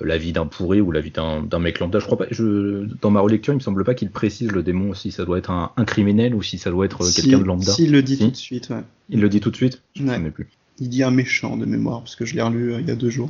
la 0.02 0.18
vie 0.18 0.34
d'un 0.34 0.48
pourri 0.48 0.82
ou 0.82 0.92
la 0.92 1.00
vie 1.00 1.12
d'un 1.12 1.60
mec 1.60 1.80
lambda, 1.80 2.00
je 2.00 2.06
crois 2.06 2.18
pas. 2.18 2.26
Je, 2.32 2.88
dans 3.04 3.12
ma 3.12 3.20
relecture, 3.20 3.54
il 3.54 3.58
me 3.58 3.62
semble 3.62 3.84
pas 3.84 3.94
qu'il 3.94 4.10
précise 4.10 4.52
le 4.52 4.64
démon 4.64 4.96
si 4.96 5.12
ça 5.12 5.26
doit 5.26 5.38
être 5.38 5.52
un, 5.52 5.72
un 5.78 5.86
criminel 5.86 6.34
ou 6.34 6.42
si 6.42 6.58
ça 6.58 6.72
doit 6.72 6.86
être 6.86 7.04
Si- 7.04 7.22
quelqu'un 7.22 7.38
de 7.38 7.44
lambda. 7.44 7.72
S'il 7.72 7.92
le 7.92 8.02
dit 8.02 8.16
Si. 8.16 8.24
tout 8.26 8.32
de 8.32 8.36
suite, 8.36 8.70
ouais. 8.72 8.82
Il 9.10 9.22
le 9.22 9.30
dit 9.30 9.42
tout 9.42 9.52
de 9.52 9.56
suite? 9.56 9.84
Je 9.96 10.04
Ouais. 10.04 10.20
plus. 10.32 10.48
Il 10.80 10.90
dit 10.90 11.04
un 11.04 11.12
méchant 11.12 11.56
de 11.56 11.66
mémoire, 11.66 12.00
parce 12.00 12.16
que 12.16 12.26
je 12.26 12.34
l'ai 12.34 12.42
relu 12.42 12.74
il 12.80 12.88
y 12.88 12.92
a 12.92 12.96
deux 12.96 13.12
jours. 13.12 13.30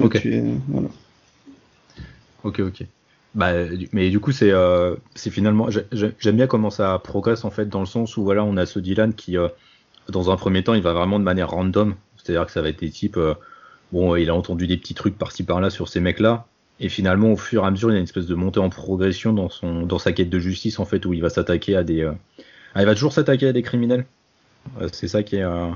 Ok. 0.00 0.20
tu 0.20 0.34
es- 0.34 0.42
voilà. 0.66 0.88
Ok, 2.42 2.58
ok. 2.58 2.84
Bah, 3.34 3.52
mais 3.92 4.10
du 4.10 4.20
coup, 4.20 4.30
c'est 4.32 4.50
euh, 4.52 4.94
finalement. 5.16 5.68
j'ai- 5.70 5.86
j'ai- 5.92 6.14
J'aime 6.20 6.36
bien 6.36 6.46
comment 6.46 6.70
ça 6.70 6.98
progresse 7.02 7.44
en 7.44 7.50
fait, 7.50 7.68
dans 7.68 7.80
le 7.80 7.86
sens 7.86 8.16
où 8.16 8.22
voilà, 8.22 8.44
on 8.44 8.56
a 8.56 8.64
ce 8.66 8.78
Dylan 8.78 9.12
qui, 9.14 9.36
euh, 9.36 9.48
dans 10.10 10.30
un 10.30 10.36
premier 10.36 10.64
temps, 10.64 10.74
il 10.74 10.82
va 10.82 10.92
vraiment 10.92 11.18
de 11.18 11.24
manière 11.24 11.50
random. 11.50 11.94
C'est-à-dire 12.16 12.46
que 12.46 12.52
ça 12.52 12.62
va 12.62 12.68
être 12.70 12.80
des 12.80 12.90
types. 12.90 13.16
euh, 13.16 13.34
bon, 13.92 14.16
il 14.16 14.30
a 14.30 14.34
entendu 14.36 14.66
des 14.68 14.76
petits 14.78 14.94
trucs 14.94 15.18
par-ci 15.18 15.44
par-là 15.44 15.70
sur 15.70 15.88
ces 15.88 16.00
mecs-là. 16.00 16.46
Et 16.80 16.88
finalement, 16.88 17.32
au 17.32 17.36
fur 17.36 17.64
et 17.64 17.66
à 17.68 17.70
mesure, 17.72 17.90
il 17.90 17.94
y 17.94 17.96
a 17.96 18.00
une 18.00 18.04
espèce 18.04 18.26
de 18.26 18.34
montée 18.36 18.60
en 18.60 18.70
progression 18.70 19.32
dans, 19.32 19.48
son, 19.50 19.82
dans 19.86 19.98
sa 19.98 20.12
quête 20.12 20.30
de 20.30 20.38
justice, 20.40 20.78
en 20.80 20.84
fait, 20.86 21.06
où 21.06 21.14
il 21.14 21.22
va 21.22 21.30
s'attaquer 21.30 21.76
à 21.76 21.84
des. 21.84 22.02
euh, 22.02 22.12
ah, 22.74 22.82
il 22.82 22.86
va 22.86 22.94
toujours 22.94 23.12
s'attaquer 23.12 23.48
à 23.48 23.52
des 23.52 23.62
criminels. 23.62 24.06
Euh, 24.80 24.88
c'est 24.92 25.08
ça 25.08 25.22
qui 25.22 25.36
est, 25.36 25.42
euh, 25.44 25.68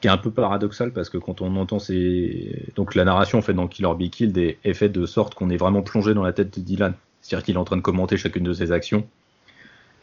qui 0.00 0.06
est 0.06 0.10
un 0.10 0.16
peu 0.16 0.30
paradoxal 0.30 0.92
parce 0.92 1.10
que 1.10 1.18
quand 1.18 1.40
on 1.42 1.56
entend 1.56 1.78
ces. 1.78 2.70
Donc 2.76 2.94
la 2.94 3.04
narration 3.04 3.38
en 3.38 3.42
fait 3.42 3.54
dans 3.54 3.66
Killer 3.66 3.92
Be 3.98 4.10
Killed 4.10 4.38
est, 4.38 4.74
faite 4.74 4.92
de 4.92 5.06
sorte 5.06 5.34
qu'on 5.34 5.50
est 5.50 5.56
vraiment 5.56 5.82
plongé 5.82 6.14
dans 6.14 6.22
la 6.22 6.32
tête 6.32 6.56
de 6.58 6.64
Dylan. 6.64 6.94
C'est-à-dire 7.20 7.44
qu'il 7.44 7.54
est 7.56 7.58
en 7.58 7.64
train 7.64 7.76
de 7.76 7.82
commenter 7.82 8.16
chacune 8.16 8.44
de 8.44 8.52
ses 8.52 8.72
actions. 8.72 9.06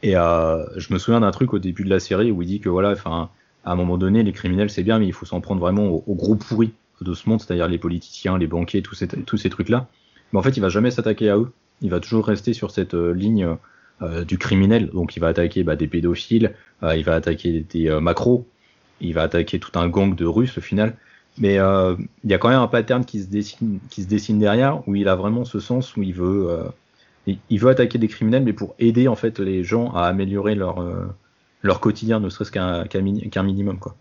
Et 0.04 0.18
euh, 0.18 0.66
je 0.76 0.94
me 0.94 1.00
souviens 1.00 1.22
d'un 1.22 1.32
truc 1.32 1.54
au 1.54 1.60
début 1.60 1.84
de 1.84 1.90
la 1.90 2.00
série 2.00 2.32
où 2.32 2.42
il 2.42 2.48
dit 2.48 2.60
que 2.60 2.70
voilà, 2.70 2.92
enfin, 2.92 3.30
à 3.64 3.72
un 3.72 3.76
moment 3.76 3.98
donné, 3.98 4.22
les 4.22 4.34
criminels 4.34 4.70
c'est 4.70 4.84
bien, 4.84 5.00
mais 5.00 5.08
il 5.08 5.14
faut 5.14 5.26
s'en 5.26 5.42
prendre 5.42 5.62
vraiment 5.62 5.88
aux, 5.88 6.04
aux 6.06 6.16
gros 6.16 6.36
pourris 6.36 6.74
de 7.02 7.14
ce 7.14 7.28
monde, 7.28 7.42
c'est-à-dire 7.42 7.68
les 7.68 7.78
politiciens, 7.78 8.38
les 8.38 8.48
banquiers, 8.48 8.82
tous 8.82 8.96
ces, 8.96 9.08
tous 9.08 9.38
ces 9.38 9.50
trucs-là. 9.50 9.88
Mais 10.32 10.40
en 10.40 10.42
fait, 10.42 10.58
il 10.58 10.62
va 10.62 10.70
jamais 10.70 10.92
s'attaquer 10.92 11.30
à 11.30 11.38
eux. 11.38 11.52
Il 11.82 11.90
va 11.90 12.00
toujours 12.00 12.26
rester 12.26 12.54
sur 12.54 12.72
cette 12.72 12.94
euh, 12.94 13.14
ligne 13.14 13.56
euh, 14.02 14.24
du 14.24 14.38
criminel. 14.38 14.90
Donc 14.90 15.16
il 15.16 15.20
va 15.20 15.28
attaquer 15.28 15.64
bah, 15.64 15.76
des 15.76 15.88
pédophiles, 15.88 16.54
euh, 16.84 16.96
il 16.96 17.04
va 17.04 17.16
attaquer 17.16 17.66
des 17.70 17.90
macros, 18.00 18.48
il 19.02 19.14
va 19.14 19.24
attaquer 19.24 19.60
tout 19.60 19.78
un 19.78 19.88
gang 19.88 20.16
de 20.16 20.26
Russes 20.26 20.58
au 20.58 20.62
final. 20.62 20.96
Mais 21.38 21.60
euh, 21.60 21.96
il 22.24 22.32
y 22.32 22.34
a 22.34 22.38
quand 22.38 22.48
même 22.50 22.60
un 22.60 22.68
pattern 22.68 23.04
qui 23.04 23.22
se 23.22 23.28
dessine, 23.28 23.80
qui 23.90 24.04
se 24.04 24.08
dessine 24.08 24.40
derrière, 24.40 24.88
où 24.88 24.96
il 24.96 25.08
a 25.10 25.16
vraiment 25.16 25.44
ce 25.44 25.60
sens 25.60 25.98
où 25.98 26.02
il 26.04 26.14
veut, 26.14 26.48
euh, 26.50 26.64
il, 27.28 27.38
il 27.50 27.60
veut 27.60 27.70
attaquer 27.70 27.98
des 27.98 28.08
criminels, 28.08 28.44
mais 28.44 28.54
pour 28.54 28.74
aider 28.80 29.08
en 29.10 29.16
fait 29.16 29.40
les 29.40 29.64
gens 29.64 29.92
à 29.94 30.04
améliorer 30.04 30.56
leur 30.56 30.82
euh, 30.82 31.06
leur 31.62 31.82
quotidien, 31.82 32.20
ne 32.22 32.30
serait-ce 32.30 32.52
qu'un 32.52 32.86
qu'un 32.86 33.02
mini- 33.02 33.30
qu'un 33.30 33.44
minimum 33.44 33.80
quoi. 33.80 33.96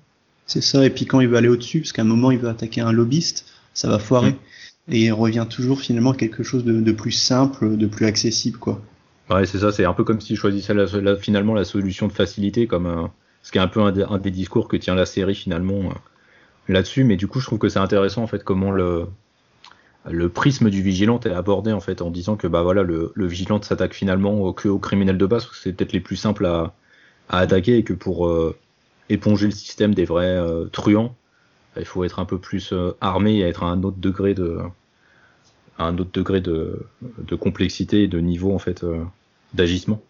C'est 0.47 0.61
ça, 0.61 0.85
et 0.87 0.91
puis 0.91 1.07
quand 1.07 1.21
il 1.21 1.29
veut 1.29 1.37
aller 1.37 1.49
au-dessus, 1.49 1.81
parce 1.81 1.93
qu'à 1.93 2.03
un 2.03 2.05
moment 2.05 2.31
il 2.31 2.39
veut 2.39 2.49
attaquer 2.49 2.83
un 2.83 2.93
lobbyiste, 2.93 3.47
ça 3.73 3.89
va 3.89 3.99
foirer. 3.99 4.33
Mm. 4.33 4.93
Et 4.93 5.01
il 5.07 5.13
revient 5.13 5.47
toujours 5.49 5.81
finalement 5.81 6.11
à 6.11 6.15
quelque 6.17 6.43
chose 6.43 6.63
de, 6.63 6.81
de 6.81 6.93
plus 6.93 7.11
simple, 7.13 7.77
de 7.79 7.87
plus 7.87 8.05
accessible, 8.07 8.59
quoi. 8.59 8.81
Ouais, 9.31 9.47
c'est 9.47 9.59
ça, 9.59 9.73
c'est 9.73 9.87
un 9.87 9.95
peu 9.95 10.05
comme 10.05 10.21
s'il 10.21 10.37
choisissait 10.37 10.75
la- 10.75 10.85
la- 11.01 11.17
finalement 11.17 11.55
la 11.55 11.65
solution 11.65 12.07
de 12.07 12.13
facilité, 12.13 12.67
comme 12.67 13.09
ce 13.45 13.53
qui 13.53 13.59
est 13.59 13.61
un 13.61 13.69
peu 13.69 13.81
un, 13.83 13.93
des- 13.93 14.31
discours 14.31 14.69
que 14.69 14.77
tient 14.77 14.95
la 14.95 15.07
série 15.07 15.35
finalement 15.35 15.91
euh, 15.91 15.93
là-dessus. 16.69 17.05
Mais 17.05 17.17
du 17.17 17.29
coup, 17.29 17.39
je 17.41 17.47
trouve 17.47 17.59
que 17.61 17.69
c'est 17.69 17.79
intéressant 17.79 18.23
en 18.23 18.27
fait 18.27 18.43
comment 18.43 18.73
le 18.73 19.07
prisme 20.31 20.71
du 20.71 20.83
vigilante 20.83 21.27
est 21.27 21.33
abordé 21.33 21.71
en 21.71 21.81
fait 21.81 22.01
en 22.03 22.11
disant 22.11 22.37
que 22.37 22.47
bah 22.47 22.63
voilà 22.63 22.83
le, 22.83 23.13
le 23.15 23.27
vigilante 23.27 23.65
s'attaque 23.67 23.93
finalement 23.93 24.53
que 24.55 24.69
aux 24.69 24.79
criminels 24.79 25.19
de 25.19 25.27
base, 25.27 25.45
parce 25.45 25.57
que 25.57 25.63
c'est 25.63 25.73
peut-être 25.75 25.93
les 25.93 26.01
plus 26.01 26.17
simples 26.17 26.47
à, 26.47 26.73
attaquer 27.29 27.77
et 27.79 27.85
que 27.85 27.93
pour 27.93 28.27
euh, 28.27 28.57
éponger 29.11 29.47
le 29.47 29.53
système 29.53 29.95
des 29.95 30.07
vrais 30.07 30.37
euh, 30.37 30.67
truands, 30.67 31.15
il 31.77 31.85
faut 31.85 32.03
être 32.05 32.21
un 32.21 32.25
peu 32.25 32.39
plus 32.39 32.73
armé 33.01 33.37
et 33.39 33.43
être 33.43 33.63
à 33.63 33.67
un 33.67 33.83
autre 33.83 33.99
degré 33.99 34.33
de 34.33 34.61
de, 35.81 37.35
complexité 37.35 38.05
et 38.05 38.09
de 38.09 38.21
niveau 38.21 38.55
en 38.55 38.59
fait 38.59 38.87
d'agissement. 39.53 40.01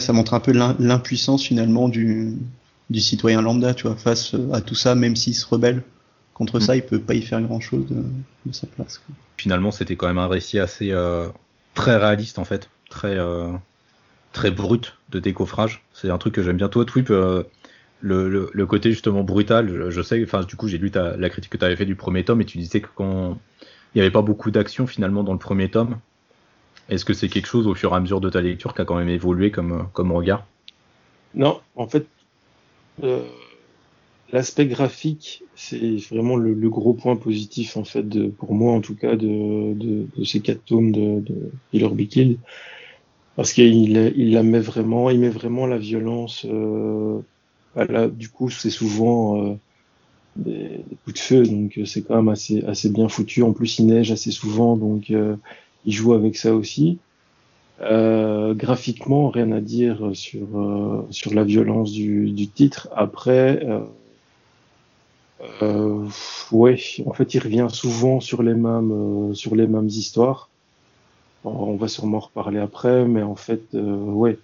Ça 0.00 0.12
montre 0.12 0.34
un 0.34 0.40
peu 0.40 0.52
l'im- 0.52 0.76
l'impuissance 0.78 1.44
finalement 1.44 1.88
du, 1.88 2.34
du 2.90 3.00
citoyen 3.00 3.42
lambda, 3.42 3.74
tu 3.74 3.86
vois, 3.86 3.96
face 3.96 4.34
euh, 4.34 4.52
à 4.52 4.60
tout 4.60 4.74
ça, 4.74 4.94
même 4.94 5.16
s'il 5.16 5.34
se 5.34 5.46
rebelle 5.46 5.82
contre 6.34 6.58
Mm. 6.58 6.60
ça, 6.60 6.76
il 6.76 6.82
peut 6.82 7.00
pas 7.00 7.14
y 7.14 7.22
faire 7.22 7.40
grand-chose 7.42 7.86
de, 7.88 8.02
de 8.46 8.52
sa 8.52 8.66
place. 8.66 8.98
quoi. 8.98 9.14
Finalement, 9.36 9.70
c'était 9.70 9.96
quand 9.96 10.06
même 10.08 10.18
un 10.18 10.28
récit 10.28 10.58
assez 10.58 10.90
euh, 10.92 11.28
très 11.74 11.96
réaliste 11.96 12.38
en 12.38 12.44
fait, 12.44 12.68
très 12.90 13.16
euh, 13.18 13.52
très 14.32 14.50
brut 14.50 14.94
de 15.10 15.18
décoffrage. 15.20 15.82
C'est 15.92 16.10
un 16.10 16.18
truc 16.18 16.34
que 16.34 16.42
j'aime 16.42 16.56
bien. 16.56 16.68
Toi, 16.68 16.84
Twip, 16.84 17.10
euh, 17.10 17.44
le, 18.00 18.28
le, 18.28 18.50
le 18.52 18.66
côté 18.66 18.90
justement 18.90 19.24
brutal, 19.24 19.68
je, 19.68 19.90
je 19.90 20.02
sais, 20.02 20.22
enfin 20.22 20.42
du 20.42 20.56
coup 20.56 20.68
j'ai 20.68 20.78
lu 20.78 20.90
ta, 20.90 21.16
la 21.16 21.30
critique 21.30 21.50
que 21.52 21.58
tu 21.58 21.64
avais 21.64 21.76
fait 21.76 21.86
du 21.86 21.96
premier 21.96 22.24
tome 22.24 22.40
et 22.40 22.44
tu 22.44 22.58
disais 22.58 22.80
que 22.80 22.88
quand 22.94 23.38
il 23.94 23.98
n'y 23.98 24.02
avait 24.02 24.10
pas 24.12 24.22
beaucoup 24.22 24.50
d'action 24.52 24.86
finalement 24.86 25.24
dans 25.24 25.32
le 25.32 25.38
premier 25.38 25.68
tome. 25.70 25.98
Est-ce 26.88 27.04
que 27.04 27.12
c'est 27.12 27.28
quelque 27.28 27.46
chose 27.46 27.66
au 27.66 27.74
fur 27.74 27.92
et 27.92 27.96
à 27.96 28.00
mesure 28.00 28.20
de 28.20 28.30
ta 28.30 28.40
lecture 28.40 28.74
qui 28.74 28.80
a 28.80 28.84
quand 28.84 28.96
même 28.96 29.08
évolué 29.08 29.50
comme, 29.50 29.72
euh, 29.72 29.82
comme 29.92 30.12
regard? 30.12 30.46
Non, 31.34 31.60
en 31.76 31.86
fait, 31.86 32.06
euh, 33.02 33.22
l'aspect 34.32 34.66
graphique, 34.66 35.44
c'est 35.54 35.96
vraiment 36.10 36.36
le, 36.36 36.54
gros 36.68 36.94
point 36.94 37.16
positif, 37.16 37.76
en 37.76 37.84
fait, 37.84 38.28
pour 38.30 38.54
moi, 38.54 38.72
en 38.72 38.80
tout 38.80 38.94
cas, 38.94 39.16
de, 39.16 39.74
de, 39.74 40.06
de 40.16 40.24
ces 40.24 40.40
quatre 40.40 40.64
tomes 40.64 40.92
de, 40.92 41.22
de 41.72 42.04
Killer. 42.04 42.38
Parce 43.36 43.52
qu'il 43.52 43.96
il 43.96 44.42
met 44.42 44.58
vraiment, 44.58 45.10
il 45.10 45.20
met 45.20 45.28
vraiment 45.28 45.66
la 45.66 45.78
violence. 45.78 46.44
Euh, 46.48 47.20
du 48.10 48.30
coup, 48.30 48.50
c'est 48.50 48.70
souvent 48.70 49.44
euh, 49.44 49.54
des, 50.34 50.82
des 50.88 50.96
coups 51.04 51.14
de 51.14 51.18
feu, 51.20 51.42
donc 51.44 51.78
c'est 51.84 52.02
quand 52.02 52.16
même 52.16 52.30
assez, 52.30 52.64
assez 52.64 52.88
bien 52.88 53.08
foutu. 53.08 53.42
En 53.42 53.52
plus, 53.52 53.78
il 53.78 53.86
neige 53.86 54.10
assez 54.10 54.32
souvent, 54.32 54.76
donc 54.76 55.12
il 55.88 55.92
joue 55.92 56.12
avec 56.12 56.36
ça 56.36 56.54
aussi. 56.54 56.98
Euh, 57.80 58.52
graphiquement, 58.52 59.30
rien 59.30 59.52
à 59.52 59.62
dire 59.62 60.10
sur, 60.12 60.46
euh, 60.54 61.06
sur 61.10 61.32
la 61.32 61.44
violence 61.44 61.92
du, 61.92 62.30
du 62.30 62.46
titre. 62.46 62.90
Après, 62.94 63.64
euh, 63.64 63.80
euh, 65.62 66.06
ouais, 66.52 66.78
en 67.06 67.14
fait, 67.14 67.32
il 67.32 67.38
revient 67.38 67.68
souvent 67.72 68.20
sur 68.20 68.42
les 68.42 68.52
mêmes, 68.52 69.34
sur 69.34 69.56
les 69.56 69.66
mêmes 69.66 69.86
histoires. 69.86 70.50
on 71.44 71.76
va 71.76 71.88
sûrement 71.88 72.20
reparler 72.20 72.58
après, 72.58 73.06
mais 73.06 73.22
en 73.22 73.36
fait, 73.36 73.72
ouais, 73.72 74.38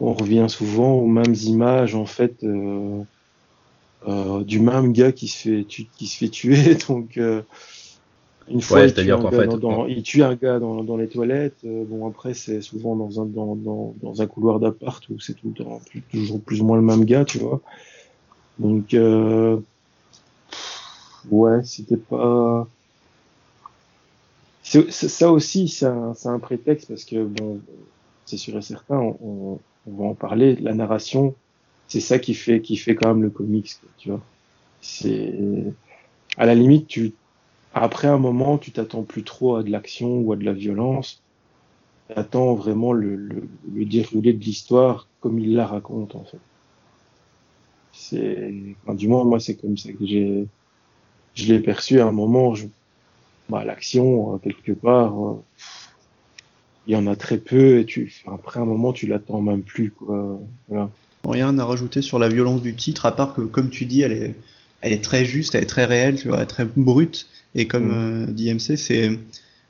on 0.00 0.14
revient 0.14 0.46
souvent 0.48 0.94
aux 0.94 1.08
mêmes 1.08 1.34
images, 1.34 1.94
en 1.94 2.06
fait, 2.06 2.42
du 2.42 3.04
même 4.60 4.92
gars 4.94 5.12
qui 5.12 5.28
se 5.28 5.36
fait, 5.36 5.64
qui 5.64 6.06
se 6.06 6.16
fait 6.16 6.30
tuer. 6.30 6.74
Donc, 6.88 7.20
une 8.50 8.60
fois, 8.60 8.84
il, 8.84 8.94
tue 8.94 9.12
un 9.12 9.30
fait, 9.30 9.46
dans, 9.46 9.86
il, 9.86 10.02
tue 10.02 10.22
un 10.22 10.34
gars 10.34 10.58
dans, 10.58 10.82
dans 10.82 10.96
les 10.96 11.08
toilettes. 11.08 11.58
Euh, 11.64 11.84
bon, 11.86 12.08
après, 12.08 12.34
c'est 12.34 12.60
souvent 12.60 12.96
dans 12.96 13.20
un, 13.20 13.26
dans, 13.26 13.56
dans, 13.56 13.94
dans 14.02 14.22
un 14.22 14.26
couloir 14.26 14.60
d'appart 14.60 15.06
où 15.10 15.18
c'est 15.20 15.34
tout 15.34 15.48
le 15.48 15.64
temps 15.64 15.80
toujours 16.10 16.40
plus 16.40 16.60
ou 16.60 16.64
moins 16.64 16.76
le 16.76 16.82
même 16.82 17.04
gars, 17.04 17.24
tu 17.24 17.38
vois. 17.38 17.60
Donc, 18.58 18.94
euh, 18.94 19.58
ouais, 21.30 21.62
c'était 21.64 21.96
pas. 21.96 22.66
Ça 24.62 25.32
aussi, 25.32 25.68
c'est 25.68 25.86
un, 25.86 26.12
un, 26.24 26.38
prétexte 26.38 26.88
parce 26.88 27.04
que, 27.04 27.24
bon, 27.24 27.60
c'est 28.26 28.36
sûr 28.36 28.56
et 28.58 28.62
certain, 28.62 28.98
on, 28.98 29.58
on, 29.86 29.92
va 29.92 30.04
en 30.04 30.14
parler. 30.14 30.56
La 30.56 30.74
narration, 30.74 31.34
c'est 31.86 32.00
ça 32.00 32.18
qui 32.18 32.34
fait, 32.34 32.60
qui 32.60 32.76
fait 32.76 32.94
quand 32.94 33.08
même 33.08 33.22
le 33.22 33.30
comics, 33.30 33.70
tu 33.96 34.10
vois. 34.10 34.20
C'est, 34.82 35.34
à 36.36 36.44
la 36.44 36.54
limite, 36.54 36.86
tu, 36.86 37.14
après 37.74 38.08
un 38.08 38.18
moment, 38.18 38.58
tu 38.58 38.72
t'attends 38.72 39.02
plus 39.02 39.24
trop 39.24 39.56
à 39.56 39.62
de 39.62 39.70
l'action 39.70 40.18
ou 40.18 40.32
à 40.32 40.36
de 40.36 40.44
la 40.44 40.52
violence. 40.52 41.22
Tu 42.08 42.14
attends 42.18 42.54
vraiment 42.54 42.92
le, 42.92 43.16
le, 43.16 43.48
le, 43.72 43.84
déroulé 43.84 44.32
de 44.32 44.42
l'histoire 44.42 45.06
comme 45.20 45.38
il 45.38 45.54
la 45.54 45.66
raconte, 45.66 46.14
en 46.14 46.24
fait. 46.24 46.38
C'est, 47.92 48.54
du 48.88 49.08
moins, 49.08 49.24
moi, 49.24 49.40
c'est 49.40 49.56
comme 49.56 49.76
ça 49.76 49.92
que 49.92 50.06
j'ai, 50.06 50.46
je 51.34 51.52
l'ai 51.52 51.60
perçu 51.60 52.00
à 52.00 52.06
un 52.06 52.12
moment. 52.12 52.54
Je, 52.54 52.66
bah, 53.48 53.64
l'action, 53.64 54.34
euh, 54.34 54.38
quelque 54.38 54.72
part, 54.72 55.22
euh, 55.22 55.42
il 56.86 56.94
y 56.94 56.96
en 56.96 57.06
a 57.06 57.16
très 57.16 57.38
peu 57.38 57.80
et 57.80 57.84
tu, 57.84 58.22
après 58.26 58.60
un 58.60 58.64
moment, 58.64 58.92
tu 58.92 59.06
l'attends 59.06 59.42
même 59.42 59.62
plus, 59.62 59.90
quoi. 59.90 60.40
Voilà. 60.68 60.90
Rien 61.24 61.58
à 61.58 61.64
rajouter 61.64 62.00
sur 62.00 62.18
la 62.18 62.28
violence 62.28 62.62
du 62.62 62.74
titre, 62.74 63.04
à 63.04 63.12
part 63.14 63.34
que, 63.34 63.42
comme 63.42 63.68
tu 63.68 63.84
dis, 63.84 64.00
elle 64.02 64.12
est, 64.12 64.34
elle 64.80 64.92
est 64.92 65.04
très 65.04 65.24
juste, 65.24 65.54
elle 65.54 65.62
est 65.62 65.66
très 65.66 65.84
réelle, 65.84 66.20
tu 66.20 66.28
vois, 66.28 66.38
elle 66.38 66.44
est 66.44 66.46
très 66.46 66.64
brute. 66.64 67.26
Et 67.54 67.66
comme 67.66 67.88
mm. 67.88 68.24
euh, 68.24 68.26
dit 68.26 68.52
MC, 68.52 68.76
c'est 68.76 69.18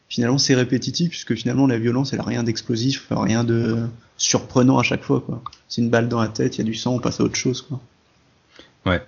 finalement 0.08 0.38
c'est 0.38 0.54
répétitif 0.54 1.10
puisque 1.10 1.34
finalement 1.34 1.66
la 1.66 1.78
violence 1.78 2.12
elle 2.12 2.20
a 2.20 2.24
rien 2.24 2.42
d'explosif, 2.42 3.06
rien 3.10 3.44
de 3.44 3.86
surprenant 4.16 4.78
à 4.78 4.82
chaque 4.82 5.02
fois. 5.02 5.24
C'est 5.68 5.82
une 5.82 5.90
balle 5.90 6.08
dans 6.08 6.20
la 6.20 6.28
tête, 6.28 6.56
il 6.56 6.58
y 6.58 6.62
a 6.62 6.64
du 6.64 6.74
sang, 6.74 6.94
on 6.94 6.98
passe 6.98 7.20
à 7.20 7.24
autre 7.24 7.36
chose 7.36 7.62
quoi. 7.62 7.80
Ouais, 8.86 9.02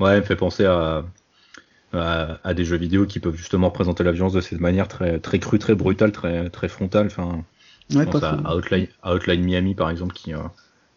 ouais, 0.00 0.12
elle 0.12 0.20
me 0.20 0.24
fait 0.24 0.36
penser 0.36 0.64
à, 0.64 1.04
à, 1.92 2.54
des 2.54 2.64
jeux 2.64 2.76
vidéo 2.76 3.06
qui 3.06 3.20
peuvent 3.20 3.36
justement 3.36 3.70
présenter 3.70 4.02
la 4.04 4.12
violence 4.12 4.32
de 4.32 4.40
cette 4.40 4.60
manière 4.60 4.88
très 4.88 5.18
très 5.18 5.38
crue, 5.38 5.58
très 5.58 5.74
brutale, 5.74 6.12
très 6.12 6.50
très 6.50 6.68
frontale. 6.68 7.06
Enfin, 7.06 7.44
ouais, 7.94 8.06
pas 8.06 8.18
à, 8.18 8.54
Outline, 8.56 8.88
Outline, 9.04 9.44
Miami 9.44 9.74
par 9.74 9.90
exemple 9.90 10.14
qui 10.14 10.34
euh, 10.34 10.38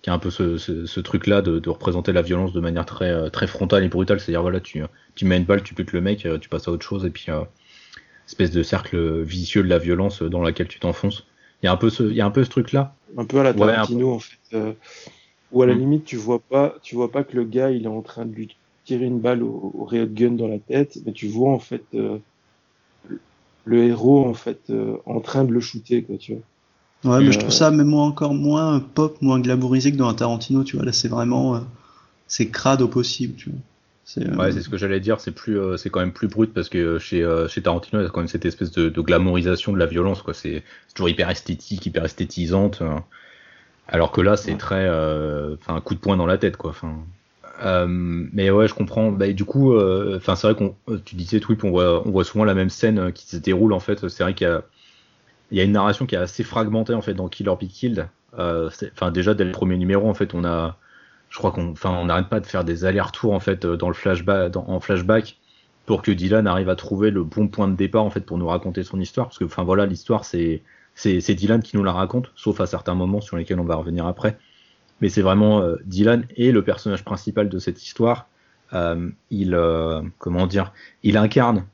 qui 0.01 0.09
a 0.09 0.13
un 0.13 0.19
peu 0.19 0.29
ce, 0.29 0.57
ce, 0.57 0.99
truc-là 0.99 1.41
de, 1.41 1.59
de, 1.59 1.69
représenter 1.69 2.13
la 2.13 2.21
violence 2.21 2.53
de 2.53 2.59
manière 2.61 2.85
très, 2.85 3.11
euh, 3.11 3.29
très 3.29 3.47
frontale 3.47 3.83
et 3.83 3.89
brutale. 3.89 4.19
C'est-à-dire, 4.19 4.41
voilà, 4.41 4.59
tu, 4.59 4.81
tu 5.15 5.25
mets 5.25 5.37
une 5.37 5.43
balle, 5.43 5.63
tu 5.63 5.73
butes 5.73 5.91
le 5.91 6.01
mec, 6.01 6.25
euh, 6.25 6.37
tu 6.37 6.47
passes 6.47 6.67
à 6.67 6.71
autre 6.71 6.85
chose, 6.85 7.05
et 7.05 7.09
puis, 7.09 7.25
euh, 7.29 7.41
espèce 8.27 8.51
de 8.51 8.63
cercle 8.63 9.21
vicieux 9.21 9.63
de 9.63 9.67
la 9.67 9.77
violence 9.77 10.21
dans 10.21 10.41
laquelle 10.41 10.67
tu 10.67 10.79
t'enfonces. 10.79 11.27
Il 11.61 11.65
y 11.65 11.69
a 11.69 11.73
un 11.73 11.77
peu 11.77 11.89
ce, 11.89 12.03
il 12.03 12.15
y 12.15 12.21
a 12.21 12.25
un 12.25 12.31
peu 12.31 12.43
ce 12.43 12.49
truc-là. 12.49 12.95
Un 13.17 13.25
peu 13.25 13.39
à 13.39 13.43
la 13.43 13.53
Tarantino, 13.53 14.13
en 14.13 14.19
fait. 14.19 14.37
Euh, 14.53 14.73
où 15.51 15.63
à 15.63 15.65
la 15.65 15.75
mm. 15.75 15.79
limite, 15.79 16.05
tu 16.05 16.15
vois 16.15 16.39
pas, 16.39 16.75
tu 16.81 16.95
vois 16.95 17.11
pas 17.11 17.23
que 17.23 17.35
le 17.35 17.43
gars, 17.43 17.71
il 17.71 17.83
est 17.83 17.87
en 17.87 18.01
train 18.01 18.25
de 18.25 18.33
lui 18.33 18.55
tirer 18.85 19.05
une 19.05 19.19
balle 19.19 19.43
au, 19.43 19.73
au 19.73 19.89
gun 19.91 20.31
dans 20.31 20.47
la 20.47 20.59
tête, 20.59 20.99
mais 21.05 21.11
tu 21.11 21.27
vois, 21.27 21.51
en 21.51 21.59
fait, 21.59 21.83
le 23.65 23.83
héros, 23.83 24.25
en 24.25 24.33
fait, 24.33 24.71
en 25.05 25.19
train 25.19 25.43
de 25.43 25.51
le 25.51 25.59
shooter, 25.59 26.03
quoi, 26.03 26.17
tu 26.17 26.33
vois. 26.33 26.43
Ouais, 27.05 27.23
mais 27.23 27.31
je 27.31 27.39
trouve 27.39 27.51
ça 27.51 27.71
même 27.71 27.87
moi 27.87 28.03
encore 28.03 28.33
moins 28.33 28.79
pop, 28.79 29.21
moins 29.21 29.39
glamourisé 29.39 29.91
que 29.91 29.97
dans 29.97 30.09
un 30.09 30.13
Tarantino, 30.13 30.63
tu 30.63 30.75
vois. 30.75 30.85
Là, 30.85 30.91
c'est 30.91 31.07
vraiment, 31.07 31.55
euh, 31.55 31.59
c'est 32.27 32.49
crade 32.49 32.81
au 32.81 32.89
possible, 32.89 33.35
tu 33.35 33.51
vois. 33.51 33.59
Euh, 34.17 34.35
ouais, 34.35 34.51
c'est 34.51 34.61
ce 34.61 34.69
que 34.69 34.77
j'allais 34.77 34.99
dire. 34.99 35.21
C'est 35.21 35.31
plus, 35.31 35.57
euh, 35.57 35.77
c'est 35.77 35.89
quand 35.89 36.01
même 36.01 36.11
plus 36.11 36.27
brut 36.27 36.53
parce 36.53 36.67
que 36.67 36.99
chez 36.99 37.25
chez 37.47 37.61
Tarantino, 37.61 38.01
il 38.01 38.03
y 38.03 38.07
a 38.07 38.09
quand 38.09 38.19
même 38.19 38.27
cette 38.27 38.45
espèce 38.45 38.71
de, 38.71 38.89
de 38.89 39.01
glamourisation 39.01 39.71
de 39.71 39.77
la 39.77 39.85
violence, 39.85 40.21
quoi. 40.21 40.33
C'est 40.33 40.63
toujours 40.93 41.09
hyper 41.09 41.29
esthétique, 41.29 41.85
hyper 41.85 42.03
esthétisante. 42.03 42.81
alors 43.87 44.11
que 44.11 44.19
là, 44.19 44.35
c'est 44.35 44.57
très, 44.57 44.89
enfin, 44.89 45.75
un 45.75 45.81
coup 45.81 45.95
de 45.95 45.99
poing 45.99 46.17
dans 46.17 46.25
la 46.25 46.37
tête, 46.37 46.57
quoi. 46.57 46.71
Enfin. 46.71 46.97
mais 47.87 48.49
ouais, 48.49 48.67
je 48.67 48.73
comprends. 48.73 49.11
Bah, 49.13 49.31
du 49.31 49.45
coup, 49.45 49.79
enfin, 49.79 50.35
c'est 50.35 50.51
vrai 50.51 50.55
qu'on, 50.55 50.75
tu 51.05 51.15
disais, 51.15 51.39
Twip, 51.39 51.63
on 51.63 51.69
voit, 51.69 52.05
on 52.05 52.11
voit 52.11 52.25
souvent 52.25 52.43
la 52.43 52.55
même 52.55 52.69
scène 52.69 53.13
qui 53.13 53.25
se 53.25 53.37
déroule 53.37 53.71
en 53.71 53.79
fait. 53.79 54.09
C'est 54.09 54.23
vrai 54.23 54.33
qu'il 54.33 54.47
y 54.47 54.49
a 54.49 54.63
il 55.51 55.57
y 55.57 55.61
a 55.61 55.63
une 55.63 55.71
narration 55.71 56.05
qui 56.05 56.15
est 56.15 56.19
assez 56.19 56.43
fragmentée 56.43 56.93
en 56.93 57.01
fait 57.01 57.13
dans 57.13 57.27
Killer 57.27 57.53
Be 57.59 57.67
Killed. 57.67 58.07
Euh, 58.37 58.69
enfin 58.93 59.11
déjà 59.11 59.33
dès 59.33 59.43
le 59.43 59.51
premier 59.51 59.77
numéro 59.77 60.07
en 60.07 60.13
fait 60.13 60.35
on 60.35 60.45
a, 60.45 60.77
je 61.29 61.37
crois 61.39 61.51
qu'on, 61.51 61.71
enfin 61.71 61.89
on 61.89 62.05
n'arrête 62.05 62.29
pas 62.29 62.39
de 62.39 62.45
faire 62.45 62.63
des 62.63 62.85
allers-retours 62.85 63.33
en 63.33 63.39
fait 63.39 63.65
dans 63.65 63.87
le 63.87 63.95
flashback, 63.95 64.55
en 64.55 64.79
flashback 64.79 65.37
pour 65.87 66.03
que 66.03 66.11
Dylan 66.11 66.45
arrive 66.45 66.69
à 66.69 66.75
trouver 66.75 67.09
le 67.09 67.23
bon 67.23 67.47
point 67.47 67.67
de 67.67 67.75
départ 67.75 68.03
en 68.03 68.11
fait 68.11 68.21
pour 68.21 68.37
nous 68.37 68.47
raconter 68.47 68.83
son 68.83 68.99
histoire. 68.99 69.27
Parce 69.27 69.39
que 69.39 69.45
enfin 69.45 69.63
voilà 69.63 69.85
l'histoire 69.85 70.25
c'est 70.25 70.61
c'est 70.93 71.33
Dylan 71.33 71.61
qui 71.63 71.77
nous 71.77 71.83
la 71.83 71.93
raconte 71.93 72.31
sauf 72.35 72.59
à 72.61 72.67
certains 72.67 72.93
moments 72.93 73.21
sur 73.21 73.37
lesquels 73.37 73.59
on 73.59 73.65
va 73.65 73.75
revenir 73.75 74.05
après. 74.05 74.37
Mais 75.01 75.09
c'est 75.09 75.21
vraiment 75.21 75.61
euh, 75.61 75.77
Dylan 75.85 76.25
et 76.35 76.51
le 76.51 76.63
personnage 76.63 77.05
principal 77.05 77.47
de 77.49 77.57
cette 77.57 77.81
histoire. 77.83 78.27
Euh, 78.73 79.09
il 79.31 79.55
euh, 79.55 80.03
comment 80.19 80.45
dire 80.45 80.73
il 81.01 81.17
incarne 81.17 81.65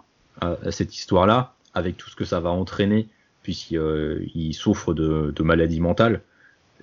euh, 0.44 0.56
cette 0.72 0.96
histoire 0.96 1.28
là 1.28 1.54
avec 1.74 1.98
tout 1.98 2.10
ce 2.10 2.16
que 2.16 2.24
ça 2.24 2.40
va 2.40 2.52
entraîner 2.52 3.10
puisqu'il 3.46 3.78
euh, 3.78 4.52
souffre 4.54 4.96
de, 4.96 5.32
de 5.34 5.44
maladie 5.44 5.80
mentale. 5.80 6.22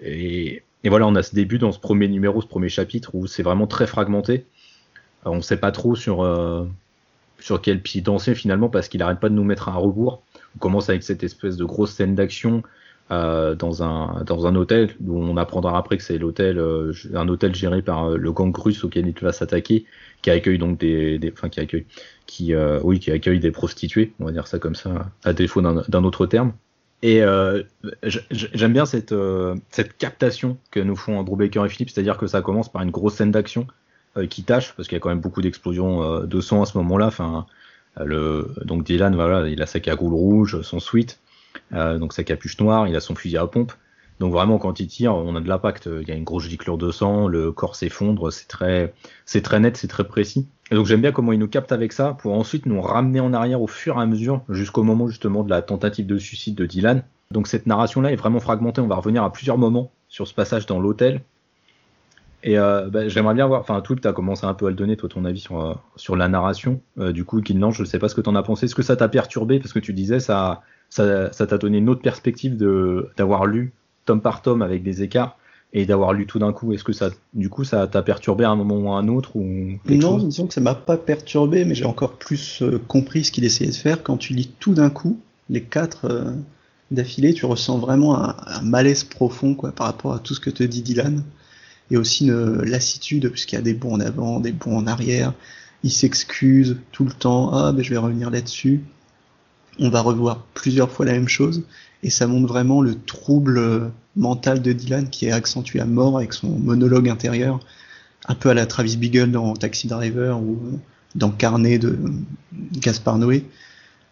Et, 0.01 0.62
voilà, 0.85 1.09
on 1.09 1.16
a 1.16 1.22
ce 1.25 1.35
début 1.35 1.59
dans 1.59 1.72
ce 1.72 1.81
premier 1.81 2.07
numéro, 2.07 2.40
ce 2.40 2.46
premier 2.46 2.68
chapitre, 2.68 3.16
où 3.16 3.27
c'est 3.27 3.42
vraiment 3.42 3.66
très 3.66 3.88
fragmenté. 3.88 4.46
on 5.25 5.37
ne 5.37 5.40
sait 5.40 5.57
pas 5.57 5.72
trop 5.72 5.96
sur, 5.96 6.22
euh, 6.22 6.64
sur 7.40 7.61
quel 7.61 7.83
pied 7.83 8.01
danser 8.01 8.37
finalement, 8.37 8.68
parce 8.68 8.88
qu'il 8.88 9.01
n'arrête 9.01 9.18
pas 9.18 9.29
de 9.29 9.35
nous 9.35 9.42
mettre 9.42 9.68
à 9.68 9.72
un 9.72 9.77
rebours. 9.77 10.22
On 10.55 10.61
commence 10.61 10.88
avec 10.88 11.03
cette 11.03 11.25
espèce 11.25 11.57
de 11.57 11.64
grosse 11.64 11.94
scène 11.94 12.14
d'action 12.14 12.62
euh, 13.10 13.54
dans, 13.54 13.82
un, 13.82 14.22
dans 14.24 14.46
un 14.46 14.54
hôtel, 14.54 14.94
où 15.06 15.18
on 15.18 15.36
apprendra 15.36 15.76
après 15.76 15.96
que 15.96 16.02
c'est 16.02 16.18
l'hôtel, 16.18 16.58
un 17.14 17.28
hôtel 17.28 17.54
géré 17.54 17.82
par 17.82 18.10
le 18.10 18.32
gang 18.32 18.56
russe 18.56 18.84
auquel 18.84 19.06
il 19.06 19.14
va 19.20 19.32
s'attaquer, 19.32 19.84
qui 20.22 20.30
accueille 20.30 20.58
donc 20.58 20.78
des, 20.78 21.18
enfin 21.32 21.48
qui 21.48 21.60
accueille, 21.60 21.86
qui 22.26 22.54
euh, 22.54 22.80
oui, 22.82 23.00
qui 23.00 23.10
accueille 23.10 23.40
des 23.40 23.50
prostituées, 23.50 24.12
on 24.20 24.24
va 24.24 24.32
dire 24.32 24.46
ça 24.46 24.58
comme 24.58 24.74
ça, 24.74 25.10
à 25.24 25.32
défaut 25.32 25.60
d'un 25.60 26.04
autre 26.04 26.26
terme. 26.26 26.52
Et 27.02 27.22
euh, 27.22 27.62
j'aime 28.30 28.72
bien 28.72 28.86
cette, 28.86 29.10
euh, 29.10 29.56
cette 29.70 29.98
captation 29.98 30.56
que 30.70 30.78
nous 30.78 30.94
font 30.94 31.18
Andrew 31.18 31.36
Baker 31.36 31.64
et 31.66 31.68
Philippe, 31.68 31.90
c'est-à-dire 31.90 32.16
que 32.16 32.28
ça 32.28 32.40
commence 32.40 32.70
par 32.70 32.82
une 32.82 32.92
grosse 32.92 33.14
scène 33.14 33.32
d'action 33.32 33.66
qui 34.28 34.44
tâche, 34.44 34.74
parce 34.76 34.88
qu'il 34.88 34.96
y 34.96 34.98
a 34.98 35.00
quand 35.00 35.08
même 35.08 35.20
beaucoup 35.20 35.40
d'explosions 35.40 36.20
de 36.20 36.40
sang 36.42 36.60
à 36.62 36.66
ce 36.66 36.76
moment-là. 36.76 37.06
Enfin, 37.06 37.46
le, 37.96 38.54
donc 38.62 38.84
Dylan, 38.84 39.14
voilà, 39.14 39.48
il 39.48 39.62
a 39.62 39.66
sa 39.66 39.80
cagoule 39.80 40.12
rouge, 40.12 40.60
son 40.60 40.80
sweat, 40.80 41.18
donc 41.72 42.12
sa 42.12 42.24
capuche 42.24 42.60
noire, 42.60 42.86
il 42.88 42.96
a 42.96 43.00
son 43.00 43.14
fusil 43.14 43.36
à 43.36 43.46
pompe. 43.46 43.72
Donc 44.20 44.32
vraiment, 44.32 44.58
quand 44.58 44.78
il 44.78 44.86
tire, 44.86 45.14
on 45.14 45.34
a 45.34 45.40
de 45.40 45.48
l'impact. 45.48 45.88
Il 46.00 46.08
y 46.08 46.12
a 46.12 46.14
une 46.14 46.24
grosse 46.24 46.44
giclure 46.48 46.78
de 46.78 46.90
sang, 46.90 47.26
le 47.28 47.50
corps 47.50 47.74
s'effondre, 47.74 48.32
c'est 48.32 48.46
très, 48.46 48.94
c'est 49.24 49.42
très 49.42 49.58
net, 49.58 49.76
c'est 49.76 49.88
très 49.88 50.04
précis. 50.04 50.46
Et 50.70 50.74
donc 50.74 50.86
j'aime 50.86 51.00
bien 51.00 51.12
comment 51.12 51.32
il 51.32 51.38
nous 51.38 51.48
capte 51.48 51.72
avec 51.72 51.92
ça 51.92 52.16
pour 52.18 52.32
ensuite 52.34 52.64
nous 52.66 52.80
ramener 52.80 53.20
en 53.20 53.32
arrière 53.32 53.60
au 53.60 53.66
fur 53.66 53.98
et 53.98 54.00
à 54.00 54.06
mesure 54.06 54.42
jusqu'au 54.48 54.82
moment 54.82 55.08
justement 55.08 55.42
de 55.42 55.50
la 55.50 55.60
tentative 55.60 56.06
de 56.06 56.18
suicide 56.18 56.54
de 56.54 56.66
Dylan. 56.66 57.02
Donc 57.30 57.48
cette 57.48 57.66
narration-là 57.66 58.12
est 58.12 58.16
vraiment 58.16 58.40
fragmentée. 58.40 58.80
On 58.80 58.86
va 58.86 58.96
revenir 58.96 59.22
à 59.22 59.32
plusieurs 59.32 59.58
moments 59.58 59.90
sur 60.08 60.28
ce 60.28 60.34
passage 60.34 60.66
dans 60.66 60.80
l'hôtel. 60.80 61.22
Et 62.44 62.58
euh, 62.58 62.88
bah, 62.90 63.08
j'aimerais 63.08 63.34
bien 63.34 63.46
voir, 63.46 63.60
enfin, 63.60 63.80
tout, 63.80 63.94
tu 63.96 64.06
as 64.08 64.12
commencé 64.12 64.46
un 64.46 64.54
peu 64.54 64.66
à 64.66 64.70
le 64.70 64.74
donner, 64.74 64.96
toi, 64.96 65.08
ton 65.08 65.24
avis 65.24 65.40
sur, 65.40 65.60
euh, 65.60 65.74
sur 65.96 66.16
la 66.16 66.28
narration. 66.28 66.80
Euh, 66.98 67.12
du 67.12 67.24
coup, 67.24 67.40
Kinlan, 67.40 67.70
je 67.70 67.82
ne 67.82 67.86
sais 67.86 67.98
pas 67.98 68.08
ce 68.08 68.14
que 68.14 68.20
tu 68.20 68.28
en 68.28 68.34
as 68.34 68.42
pensé. 68.42 68.66
Est-ce 68.66 68.74
que 68.74 68.82
ça 68.82 68.96
t'a 68.96 69.08
perturbé? 69.08 69.60
Parce 69.60 69.72
que 69.72 69.78
tu 69.78 69.92
disais, 69.92 70.20
ça 70.20 70.62
ça 70.92 71.46
t'a 71.46 71.59
donné 71.59 71.78
une 71.78 71.88
autre 71.88 72.02
perspective 72.02 72.57
d'avoir 73.16 73.46
lu 73.46 73.72
tome 74.05 74.20
par 74.20 74.42
tome 74.42 74.62
avec 74.62 74.83
des 74.83 75.02
écarts 75.02 75.38
et 75.72 75.87
d'avoir 75.87 76.12
lu 76.12 76.26
tout 76.26 76.38
d'un 76.38 76.52
coup, 76.52 76.74
est-ce 76.74 76.85
que 76.85 76.92
ça, 76.92 77.11
du 77.33 77.48
coup, 77.48 77.64
ça 77.64 77.87
t'a 77.87 78.02
perturbé 78.02 78.44
à 78.44 78.50
un 78.50 78.57
moment 78.57 78.76
ou 78.76 78.92
à 78.92 78.98
un 78.98 79.09
autre 79.09 79.37
ou 79.37 79.78
Non, 79.88 80.18
disons 80.18 80.46
que 80.46 80.52
ça 80.52 80.61
m'a 80.61 80.74
pas 80.74 80.98
perturbé, 80.98 81.64
mais 81.64 81.74
j'ai 81.74 81.87
encore 81.87 82.18
plus 82.18 82.61
euh, 82.61 82.78
compris 82.88 83.24
ce 83.24 83.33
qu'il 83.33 83.44
essayait 83.44 83.70
de 83.70 83.76
faire. 83.76 84.02
Quand 84.02 84.18
tu 84.18 84.35
lis 84.35 84.50
tout 84.61 84.74
d'un 84.74 84.90
coup, 84.90 85.18
les 85.48 85.62
quatre 85.62 86.05
euh, 86.05 86.33
d'affilée, 86.90 87.33
tu 87.33 87.46
ressens 87.46 87.78
vraiment 87.78 88.18
un, 88.18 88.61
malaise 88.62 89.02
profond 89.02 89.55
quoi, 89.55 89.72
par 89.72 89.87
rapport 89.87 90.12
à 90.12 90.18
tout 90.18 90.35
ce 90.35 90.40
que 90.40 90.50
te 90.50 90.62
dit 90.62 90.83
Dylan. 90.83 91.24
Et 91.90 91.96
aussi 91.96 92.26
une 92.26 92.62
lassitude, 92.64 93.31
puisqu'il 93.31 93.55
y 93.55 93.59
a 93.59 93.62
des 93.62 93.74
bons 93.74 93.94
en 93.94 94.00
avant, 94.00 94.40
des 94.40 94.52
bons 94.52 94.76
en 94.76 94.87
arrière. 94.87 95.33
Il 95.85 95.90
s'excuse 95.90 96.76
tout 96.92 97.05
le 97.05 97.12
temps. 97.12 97.50
Ah, 97.52 97.72
ben 97.72 97.83
je 97.83 97.90
vais 97.90 97.96
revenir 97.96 98.31
là-dessus. 98.31 98.83
On 99.78 99.88
va 99.88 100.00
revoir 100.00 100.44
plusieurs 100.54 100.90
fois 100.90 101.06
la 101.06 101.12
même 101.12 101.28
chose 101.28 101.62
et 102.02 102.11
ça 102.11 102.26
montre 102.26 102.48
vraiment 102.48 102.82
le 102.82 102.94
trouble 102.94 103.90
mental 104.16 104.61
de 104.61 104.72
Dylan 104.72 105.08
qui 105.08 105.26
est 105.26 105.32
accentué 105.32 105.80
à 105.80 105.85
mort 105.85 106.18
avec 106.18 106.32
son 106.32 106.48
monologue 106.48 107.08
intérieur, 107.08 107.61
un 108.26 108.35
peu 108.35 108.50
à 108.50 108.54
la 108.54 108.66
Travis 108.66 108.96
Bickle 108.96 109.30
dans 109.30 109.54
Taxi 109.54 109.87
Driver 109.87 110.40
ou 110.40 110.58
dans 111.14 111.30
Carnet 111.30 111.78
de 111.78 111.98
Gaspard 112.74 113.18
Noé. 113.18 113.44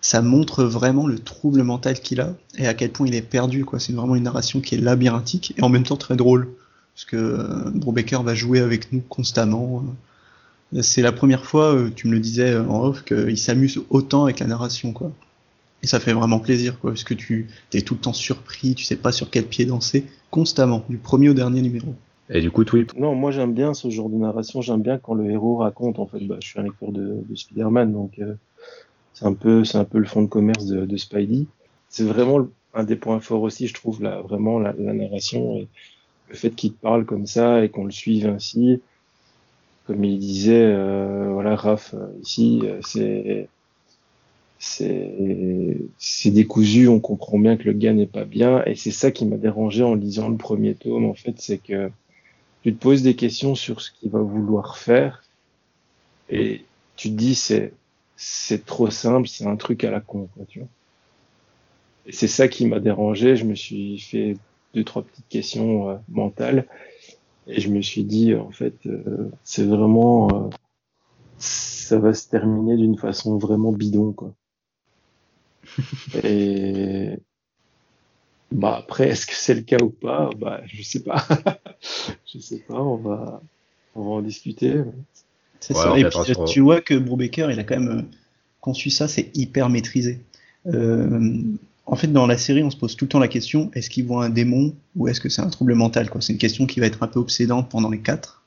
Ça 0.01 0.23
montre 0.23 0.64
vraiment 0.64 1.07
le 1.07 1.18
trouble 1.18 1.62
mental 1.62 2.01
qu'il 2.01 2.20
a 2.20 2.35
et 2.57 2.66
à 2.66 2.75
quel 2.75 2.90
point 2.90 3.07
il 3.07 3.14
est 3.14 3.23
perdu. 3.23 3.64
Quoi. 3.64 3.79
C'est 3.79 3.92
vraiment 3.92 4.16
une 4.16 4.23
narration 4.23 4.61
qui 4.61 4.75
est 4.75 4.79
labyrinthique 4.79 5.53
et 5.59 5.62
en 5.62 5.68
même 5.68 5.83
temps 5.83 5.96
très 5.96 6.16
drôle. 6.16 6.49
Parce 6.94 7.05
que 7.05 7.16
euh, 7.16 7.70
Brubaker 7.75 8.23
va 8.23 8.35
jouer 8.35 8.61
avec 8.61 8.92
nous 8.92 9.01
constamment. 9.01 9.85
C'est 10.81 11.03
la 11.03 11.12
première 11.12 11.44
fois, 11.44 11.75
euh, 11.75 11.90
tu 11.94 12.09
me 12.09 12.12
le 12.12 12.20
disais 12.20 12.57
en 12.57 12.83
off, 12.83 13.05
qu'il 13.05 13.37
s'amuse 13.37 13.81
autant 13.90 14.25
avec 14.25 14.40
la 14.40 14.46
narration. 14.46 14.94
Et 15.83 15.87
ça 15.87 16.01
fait 16.01 16.12
vraiment 16.12 16.40
plaisir, 16.40 16.79
quoi, 16.79 16.90
parce 16.90 17.05
que 17.05 17.14
tu 17.14 17.49
es 17.73 17.81
tout 17.81 17.95
le 17.95 18.01
temps 18.01 18.12
surpris, 18.12 18.75
tu 18.75 18.85
sais 18.85 18.97
pas 18.97 19.12
sur 19.12 19.31
quel 19.31 19.47
pied 19.47 19.64
danser, 19.64 20.05
constamment, 20.31 20.85
du 20.88 20.99
premier 20.99 21.31
au 21.31 21.35
dernier 21.35 21.62
numéro. 21.62 21.95
Et 22.29 22.40
du 22.40 22.51
coup, 22.51 22.64
Tweet 22.64 22.97
Non, 22.97 23.14
moi 23.14 23.33
j'aime 23.33 23.55
bien 23.55 23.75
ce 23.75 23.90
genre 23.90 24.09
de 24.09 24.16
narration, 24.16 24.61
j'aime 24.61 24.83
bien 24.83 24.99
quand 24.99 25.14
le 25.14 25.31
héros 25.31 25.57
raconte, 25.57 25.99
en 25.99 26.07
fait, 26.07 26.21
bah, 26.21 26.37
je 26.40 26.47
suis 26.47 26.61
un 26.61 26.62
lecteur 26.62 26.93
de, 26.93 27.23
de 27.29 27.35
Spider-Man, 27.35 27.93
donc 27.93 28.19
euh, 28.19 28.35
c'est 29.14 29.25
un 29.25 29.33
peu 29.33 29.64
c'est 29.64 29.79
un 29.79 29.85
peu 29.85 29.99
le 29.99 30.07
fond 30.07 30.23
de 30.23 30.29
commerce 30.29 30.66
de, 30.66 30.85
de 30.87 30.97
Spidey. 30.97 31.47
C'est 31.88 32.05
vraiment 32.05 32.47
un 32.75 32.85
des 32.85 32.97
points 32.97 33.21
forts 33.21 33.43
aussi, 33.43 33.66
je 33.66 33.75
trouve, 33.75 34.03
là, 34.03 34.21
vraiment 34.21 34.59
la, 34.61 34.75
la 34.79 34.93
narration, 34.93 35.57
et 35.57 35.69
le 36.29 36.35
fait 36.37 36.51
qu'il 36.51 36.73
parle 36.73 37.05
comme 37.05 37.27
ça 37.27 37.64
et 37.64 37.69
qu'on 37.69 37.85
le 37.85 37.90
suive 37.90 38.27
ainsi, 38.27 38.81
comme 39.87 40.05
il 40.05 40.19
disait, 40.19 40.66
euh, 40.66 41.31
voilà, 41.33 41.57
Raph, 41.57 41.95
euh, 41.95 42.07
ici, 42.23 42.61
euh, 42.62 42.79
c'est 42.83 43.49
c'est 44.62 46.31
décousu, 46.31 46.87
on 46.87 47.01
comprend 47.01 47.38
bien 47.38 47.57
que 47.57 47.64
le 47.64 47.73
gars 47.73 47.94
n'est 47.94 48.07
pas 48.07 48.27
bien, 48.27 48.62
et 48.66 48.75
c'est 48.75 48.90
ça 48.90 49.11
qui 49.11 49.25
m'a 49.25 49.38
dérangé 49.38 49.83
en 49.83 49.94
lisant 49.94 50.29
le 50.29 50.37
premier 50.37 50.75
tome, 50.75 51.07
en 51.07 51.14
fait, 51.14 51.35
c'est 51.38 51.57
que 51.59 51.90
tu 52.62 52.75
te 52.75 52.79
poses 52.79 53.03
des 53.03 53.16
questions 53.16 53.55
sur 53.55 53.81
ce 53.81 53.90
qu'il 53.90 54.11
va 54.11 54.20
vouloir 54.20 54.77
faire, 54.77 55.25
et 56.29 56.64
tu 56.96 57.09
te 57.11 57.14
dis 57.14 57.35
c'est 57.35 57.73
c'est 58.16 58.66
trop 58.66 58.90
simple, 58.90 59.29
c'est 59.29 59.46
un 59.46 59.57
truc 59.57 59.83
à 59.83 59.90
la 59.90 60.01
con, 60.01 60.29
quoi, 60.35 60.44
tu 60.46 60.59
vois. 60.59 60.68
Et 62.07 62.12
c'est 62.12 62.29
ça 62.29 62.46
qui 62.49 62.66
m'a 62.66 62.81
dérangé, 62.81 63.37
je 63.37 63.46
me 63.46 63.55
suis 63.55 63.99
fait 63.99 64.37
deux 64.75 64.85
trois 64.85 65.03
petites 65.03 65.29
questions 65.29 65.88
euh, 65.88 65.96
mentales, 66.09 66.66
et 67.46 67.61
je 67.62 67.70
me 67.70 67.81
suis 67.81 68.05
dit 68.05 68.35
en 68.35 68.51
fait 68.51 68.75
euh, 68.87 69.31
c'est 69.42 69.64
vraiment 69.64 70.29
euh, 70.29 70.51
ça 71.38 71.99
va 71.99 72.12
se 72.12 72.29
terminer 72.29 72.77
d'une 72.77 72.99
façon 72.99 73.38
vraiment 73.38 73.73
bidon, 73.73 74.12
quoi. 74.12 74.35
Et 76.23 77.18
bah 78.53 78.77
après, 78.79 79.09
est-ce 79.09 79.27
que 79.27 79.35
c'est 79.35 79.55
le 79.55 79.61
cas 79.62 79.79
ou 79.83 79.90
pas? 79.90 80.31
Bah 80.37 80.61
je 80.66 80.83
sais 80.83 81.03
pas. 81.03 81.27
je 82.27 82.38
sais 82.38 82.59
pas. 82.59 82.81
On 82.81 82.96
va 82.96 83.42
on 83.94 84.05
va 84.05 84.11
en 84.11 84.23
discuter. 84.23 84.83
C'est 85.61 85.75
ça. 85.75 85.99
Et 85.99 86.05
puis, 86.05 86.35
tu 86.46 86.61
vois 86.61 86.81
que 86.81 86.94
Brubaker, 86.94 87.51
il 87.51 87.61
a 87.61 87.64
quand 87.64 87.79
même 87.79 87.99
euh, 87.99 88.03
conçu 88.61 88.90
ça, 88.90 89.09
c'est 89.09 89.31
hyper 89.37 89.68
maîtrisé. 89.68 90.20
Euh, 90.66 91.42
en 91.87 91.96
fait, 91.96 92.09
dans 92.09 92.27
la 92.27 92.38
série, 92.38 92.62
on 92.62 92.70
se 92.70 92.77
pose 92.77 92.96
tout 92.96 93.05
le 93.05 93.09
temps 93.11 93.18
la 93.18 93.29
question 93.29 93.70
est-ce 93.75 93.90
qu'il 93.90 94.07
voit 94.07 94.25
un 94.25 94.31
démon 94.31 94.75
ou 94.96 95.09
est-ce 95.09 95.20
que 95.20 95.29
c'est 95.29 95.42
un 95.42 95.49
trouble 95.49 95.75
mental 95.75 96.09
quoi? 96.09 96.20
C'est 96.20 96.33
une 96.33 96.38
question 96.38 96.66
qui 96.66 96.81
va 96.81 96.87
être 96.87 97.03
un 97.03 97.09
peu 97.09 97.18
obsédante 97.18 97.68
pendant 97.68 97.90
les 97.90 98.01
quatre, 98.01 98.44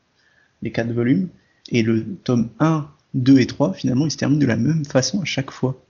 les 0.61 0.71
quatre 0.71 0.91
volumes. 0.91 1.29
Et 1.69 1.81
le 1.81 2.05
tome 2.23 2.49
1, 2.59 2.87
2 3.13 3.39
et 3.39 3.47
3, 3.47 3.73
finalement, 3.73 4.05
ils 4.05 4.11
se 4.11 4.17
terminent 4.17 4.41
de 4.41 4.45
la 4.45 4.57
même 4.57 4.85
façon 4.85 5.21
à 5.21 5.25
chaque 5.25 5.51
fois. 5.51 5.82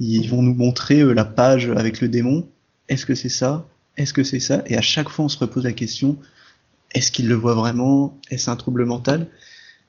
Ils 0.00 0.28
vont 0.28 0.42
nous 0.42 0.54
montrer 0.54 1.00
euh, 1.00 1.12
la 1.12 1.24
page 1.24 1.68
avec 1.70 2.00
le 2.00 2.08
démon. 2.08 2.48
Est-ce 2.88 3.06
que 3.06 3.14
c'est 3.14 3.28
ça? 3.28 3.66
Est-ce 3.96 4.12
que 4.12 4.24
c'est 4.24 4.40
ça? 4.40 4.62
Et 4.66 4.76
à 4.76 4.82
chaque 4.82 5.08
fois, 5.08 5.24
on 5.24 5.28
se 5.28 5.38
repose 5.38 5.64
la 5.64 5.72
question 5.72 6.18
est-ce 6.94 7.12
qu'il 7.12 7.28
le 7.28 7.34
voit 7.34 7.54
vraiment? 7.54 8.18
Est-ce 8.30 8.50
un 8.50 8.56
trouble 8.56 8.84
mental? 8.84 9.26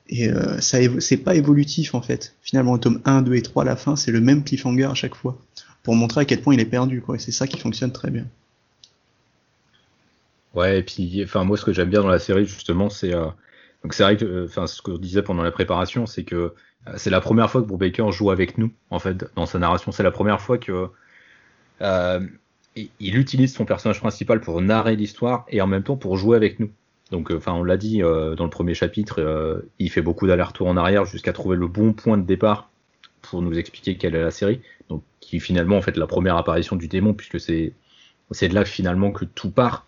Et 0.08 0.28
euh, 0.28 0.60
ça, 0.60 0.78
c'est 0.98 1.16
pas 1.18 1.34
évolutif 1.34 1.94
en 1.94 2.02
fait. 2.02 2.34
Finalement, 2.42 2.74
le 2.74 2.80
tome 2.80 3.00
1, 3.04 3.22
2 3.22 3.34
et 3.34 3.42
3 3.42 3.62
à 3.62 3.66
la 3.66 3.76
fin, 3.76 3.96
c'est 3.96 4.10
le 4.10 4.20
même 4.20 4.44
cliffhanger 4.44 4.84
à 4.84 4.94
chaque 4.94 5.14
fois 5.14 5.38
pour 5.82 5.94
montrer 5.94 6.22
à 6.22 6.24
quel 6.24 6.42
point 6.42 6.52
il 6.54 6.60
est 6.60 6.66
perdu. 6.66 7.00
Quoi. 7.00 7.16
Et 7.16 7.18
c'est 7.18 7.32
ça 7.32 7.46
qui 7.46 7.58
fonctionne 7.58 7.92
très 7.92 8.10
bien. 8.10 8.26
Ouais, 10.54 10.80
et 10.80 10.82
puis, 10.82 11.22
enfin, 11.22 11.44
moi, 11.44 11.56
ce 11.56 11.64
que 11.64 11.72
j'aime 11.72 11.90
bien 11.90 12.02
dans 12.02 12.08
la 12.08 12.18
série, 12.18 12.44
justement, 12.44 12.90
c'est. 12.90 13.14
Euh, 13.14 13.28
donc, 13.84 13.94
c'est 13.94 14.02
vrai 14.02 14.16
que, 14.16 14.44
enfin, 14.44 14.66
ce 14.66 14.82
que 14.82 14.92
je 14.92 14.98
disais 14.98 15.22
pendant 15.22 15.42
la 15.42 15.52
préparation, 15.52 16.06
c'est 16.06 16.24
que 16.24 16.34
euh, 16.34 16.54
c'est 16.96 17.10
la 17.10 17.20
première 17.20 17.50
fois 17.50 17.62
que 17.62 17.66
Brubaker 17.66 18.10
joue 18.10 18.30
avec 18.30 18.58
nous, 18.58 18.72
en 18.90 18.98
fait, 18.98 19.24
dans 19.34 19.46
sa 19.46 19.58
narration. 19.58 19.92
C'est 19.92 20.02
la 20.02 20.10
première 20.10 20.40
fois 20.40 20.58
que 20.58 20.88
euh, 21.82 22.20
il 22.76 23.16
utilise 23.16 23.54
son 23.54 23.64
personnage 23.64 24.00
principal 24.00 24.40
pour 24.40 24.60
narrer 24.60 24.96
l'histoire 24.96 25.44
et 25.48 25.60
en 25.60 25.66
même 25.66 25.82
temps 25.82 25.96
pour 25.96 26.16
jouer 26.16 26.36
avec 26.36 26.60
nous. 26.60 26.70
Donc, 27.10 27.30
euh, 27.30 27.36
enfin, 27.36 27.52
on 27.52 27.64
l'a 27.64 27.76
dit 27.76 28.02
euh, 28.02 28.34
dans 28.36 28.44
le 28.44 28.50
premier 28.50 28.74
chapitre, 28.74 29.20
euh, 29.20 29.68
il 29.78 29.90
fait 29.90 30.02
beaucoup 30.02 30.26
d'allers-retours 30.26 30.68
en 30.68 30.76
arrière 30.76 31.04
jusqu'à 31.04 31.32
trouver 31.32 31.56
le 31.56 31.66
bon 31.66 31.92
point 31.92 32.16
de 32.16 32.24
départ 32.24 32.70
pour 33.22 33.42
nous 33.42 33.58
expliquer 33.58 33.96
quelle 33.96 34.14
est 34.14 34.22
la 34.22 34.30
série. 34.30 34.60
Donc, 34.88 35.02
qui 35.20 35.40
finalement 35.40 35.76
en 35.76 35.82
fait 35.82 35.96
la 35.96 36.06
première 36.06 36.36
apparition 36.36 36.76
du 36.76 36.88
démon, 36.88 37.14
puisque 37.14 37.40
c'est 37.40 37.74
de 38.48 38.54
là 38.54 38.64
finalement 38.64 39.10
que 39.10 39.24
tout 39.24 39.50
part. 39.50 39.86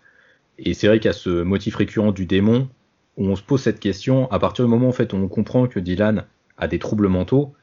Et 0.59 0.73
c'est 0.73 0.87
vrai 0.87 1.05
a 1.07 1.13
ce 1.13 1.41
motif 1.41 1.75
récurrent 1.75 2.11
du 2.11 2.25
démon 2.25 2.69
on 3.17 3.35
se 3.35 3.43
pose 3.43 3.61
cette 3.61 3.79
question 3.79 4.31
à 4.31 4.39
partir 4.39 4.65
du 4.65 4.71
moment 4.71 4.87
en 4.87 4.91
fait 4.91 5.13
où 5.13 5.17
on 5.17 5.27
comprend 5.27 5.67
que 5.67 5.79
Dylan 5.79 6.25
a 6.57 6.67
des 6.67 6.79
troubles 6.79 7.07
mentaux, 7.07 7.53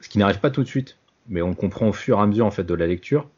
ce 0.00 0.08
qui 0.08 0.18
n'arrive 0.18 0.40
pas 0.40 0.50
tout 0.50 0.62
de 0.62 0.68
suite, 0.68 0.96
mais 1.28 1.42
on 1.42 1.54
comprend 1.54 1.88
au 1.88 1.92
fur 1.92 2.18
et 2.18 2.22
à 2.22 2.26
mesure 2.26 2.46
en 2.46 2.50
fait 2.50 2.64
de 2.64 2.74
la 2.74 2.86
lecture. 2.86 3.28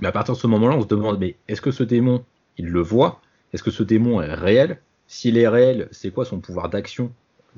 Mais 0.00 0.08
à 0.08 0.12
partir 0.12 0.34
de 0.34 0.40
ce 0.40 0.46
moment-là, 0.46 0.76
on 0.76 0.82
se 0.82 0.86
demande 0.86 1.18
mais 1.18 1.36
est-ce 1.48 1.60
que 1.60 1.70
ce 1.70 1.82
démon, 1.82 2.24
il 2.58 2.66
le 2.66 2.80
voit? 2.80 3.20
Est-ce 3.52 3.62
que 3.62 3.70
ce 3.70 3.82
démon 3.82 4.20
est 4.20 4.34
réel? 4.34 4.78
S'il 5.06 5.38
est 5.38 5.48
réel, 5.48 5.88
c'est 5.92 6.10
quoi 6.10 6.24
son 6.24 6.40
pouvoir 6.40 6.68
d'action 6.68 7.12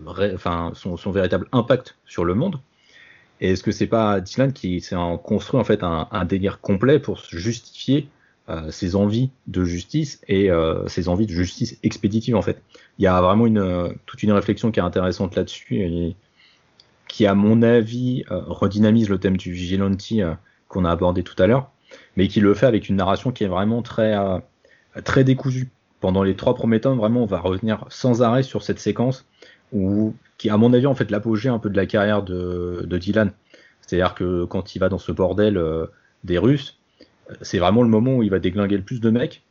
Enfin, 0.06 0.72
son, 0.74 1.10
véritable 1.10 1.46
impact 1.52 1.96
sur 2.04 2.24
le 2.24 2.34
monde? 2.34 2.60
Et 3.40 3.52
est-ce 3.52 3.62
que 3.62 3.72
c'est 3.72 3.86
pas 3.86 4.20
Dylan 4.20 4.52
qui 4.52 4.80
s'est 4.82 4.96
construit 5.22 5.58
en 5.58 5.64
fait 5.64 5.82
un, 5.82 6.24
délire 6.26 6.60
complet 6.60 6.98
pour 6.98 7.18
justifier 7.30 8.08
euh, 8.48 8.70
ses 8.70 8.94
envies 8.94 9.30
de 9.46 9.64
justice 9.64 10.20
et 10.28 10.50
euh, 10.50 10.86
ses 10.86 11.08
envies 11.08 11.26
de 11.26 11.32
justice 11.32 11.78
expéditive 11.82 12.36
en 12.36 12.42
fait? 12.42 12.60
Il 12.98 13.04
y 13.04 13.06
a 13.06 13.20
vraiment 13.22 13.46
une, 13.46 13.94
toute 14.04 14.22
une 14.22 14.32
réflexion 14.32 14.70
qui 14.70 14.80
est 14.80 14.82
intéressante 14.82 15.34
là-dessus 15.34 16.14
qui, 17.08 17.26
à 17.26 17.34
mon 17.34 17.62
avis, 17.62 18.24
euh, 18.30 18.40
redynamise 18.46 19.08
le 19.08 19.18
thème 19.18 19.36
du 19.36 19.52
vigilante 19.52 20.00
euh, 20.12 20.34
qu'on 20.68 20.84
a 20.84 20.90
abordé 20.90 21.22
tout 21.22 21.40
à 21.42 21.46
l'heure, 21.46 21.70
mais 22.16 22.28
qui 22.28 22.40
le 22.40 22.54
fait 22.54 22.66
avec 22.66 22.88
une 22.88 22.96
narration 22.96 23.32
qui 23.32 23.44
est 23.44 23.48
vraiment 23.48 23.82
très, 23.82 24.16
euh, 24.16 24.38
très 25.04 25.24
décousue. 25.24 25.70
Pendant 26.00 26.22
les 26.22 26.36
trois 26.36 26.54
premiers 26.54 26.80
tomes, 26.80 26.98
vraiment, 26.98 27.22
on 27.22 27.26
va 27.26 27.40
revenir 27.40 27.84
sans 27.88 28.22
arrêt 28.22 28.42
sur 28.42 28.62
cette 28.62 28.78
séquence 28.78 29.26
où, 29.72 30.14
qui, 30.38 30.50
à 30.50 30.56
mon 30.56 30.72
avis, 30.72 30.86
en 30.86 30.94
fait, 30.94 31.10
l'apogée 31.10 31.48
un 31.48 31.58
peu 31.58 31.70
de 31.70 31.76
la 31.76 31.86
carrière 31.86 32.22
de, 32.22 32.84
de 32.86 32.98
Dylan. 32.98 33.32
C'est-à-dire 33.80 34.14
que 34.14 34.44
quand 34.44 34.74
il 34.74 34.78
va 34.78 34.88
dans 34.88 34.98
ce 34.98 35.12
bordel 35.12 35.60
des 36.24 36.38
Russes, 36.38 36.78
c'est 37.40 37.58
vraiment 37.58 37.82
le 37.82 37.88
moment 37.88 38.16
où 38.16 38.22
il 38.22 38.30
va 38.30 38.38
déglinguer 38.38 38.76
le 38.76 38.82
plus 38.82 39.00
de 39.00 39.10
mecs 39.10 39.42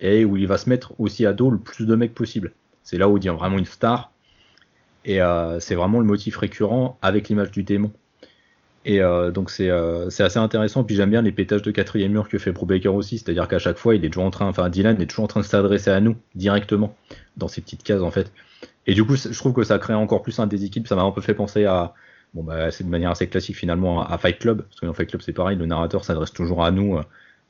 et 0.00 0.24
où 0.24 0.36
il 0.36 0.46
va 0.46 0.58
se 0.58 0.68
mettre 0.68 0.92
aussi 1.00 1.26
à 1.26 1.32
dos 1.32 1.50
le 1.50 1.58
plus 1.58 1.86
de 1.86 1.94
mecs 1.94 2.14
possible. 2.14 2.52
C'est 2.82 2.98
là 2.98 3.08
où 3.08 3.16
il 3.16 3.20
devient 3.20 3.36
vraiment 3.36 3.58
une 3.58 3.64
star 3.64 4.12
et 5.04 5.22
euh, 5.22 5.60
c'est 5.60 5.74
vraiment 5.74 5.98
le 6.00 6.04
motif 6.04 6.36
récurrent 6.36 6.98
avec 7.02 7.28
l'image 7.28 7.50
du 7.50 7.62
démon. 7.62 7.92
Et 8.84 9.00
euh, 9.02 9.30
donc 9.30 9.52
euh, 9.60 10.08
c'est 10.10 10.22
assez 10.22 10.38
intéressant. 10.38 10.84
Puis 10.84 10.96
j'aime 10.96 11.10
bien 11.10 11.22
les 11.22 11.32
pétages 11.32 11.62
de 11.62 11.70
quatrième 11.70 12.12
mur 12.12 12.28
que 12.28 12.38
fait 12.38 12.52
Brubaker 12.52 12.94
aussi, 12.94 13.18
c'est-à-dire 13.18 13.48
qu'à 13.48 13.58
chaque 13.58 13.76
fois 13.76 13.94
il 13.94 14.04
est 14.04 14.08
toujours 14.08 14.24
en 14.24 14.30
train, 14.30 14.46
enfin 14.46 14.68
Dylan 14.68 15.00
est 15.00 15.06
toujours 15.06 15.24
en 15.24 15.28
train 15.28 15.40
de 15.40 15.44
s'adresser 15.46 15.90
à 15.90 16.00
nous 16.00 16.16
directement 16.34 16.94
dans 17.36 17.48
ces 17.48 17.60
petites 17.60 17.82
cases 17.82 18.02
en 18.02 18.10
fait. 18.10 18.32
Et 18.86 18.94
du 18.94 19.04
coup 19.04 19.16
je 19.16 19.36
trouve 19.38 19.52
que 19.52 19.64
ça 19.64 19.78
crée 19.78 19.94
encore 19.94 20.22
plus 20.22 20.38
un 20.38 20.46
déséquilibre. 20.46 20.88
Ça 20.88 20.96
m'a 20.96 21.02
un 21.02 21.10
peu 21.10 21.20
fait 21.20 21.34
penser 21.34 21.64
à, 21.64 21.94
bon 22.34 22.42
bah 22.42 22.70
c'est 22.70 22.84
de 22.84 22.88
manière 22.88 23.10
assez 23.10 23.26
classique 23.26 23.56
finalement 23.56 24.06
à 24.06 24.16
Fight 24.18 24.38
Club, 24.38 24.62
parce 24.62 24.80
que 24.80 24.86
dans 24.86 24.94
Fight 24.94 25.08
Club 25.08 25.22
c'est 25.22 25.32
pareil, 25.32 25.56
le 25.56 25.66
narrateur 25.66 26.04
s'adresse 26.04 26.32
toujours 26.32 26.64
à 26.64 26.70
nous 26.70 26.98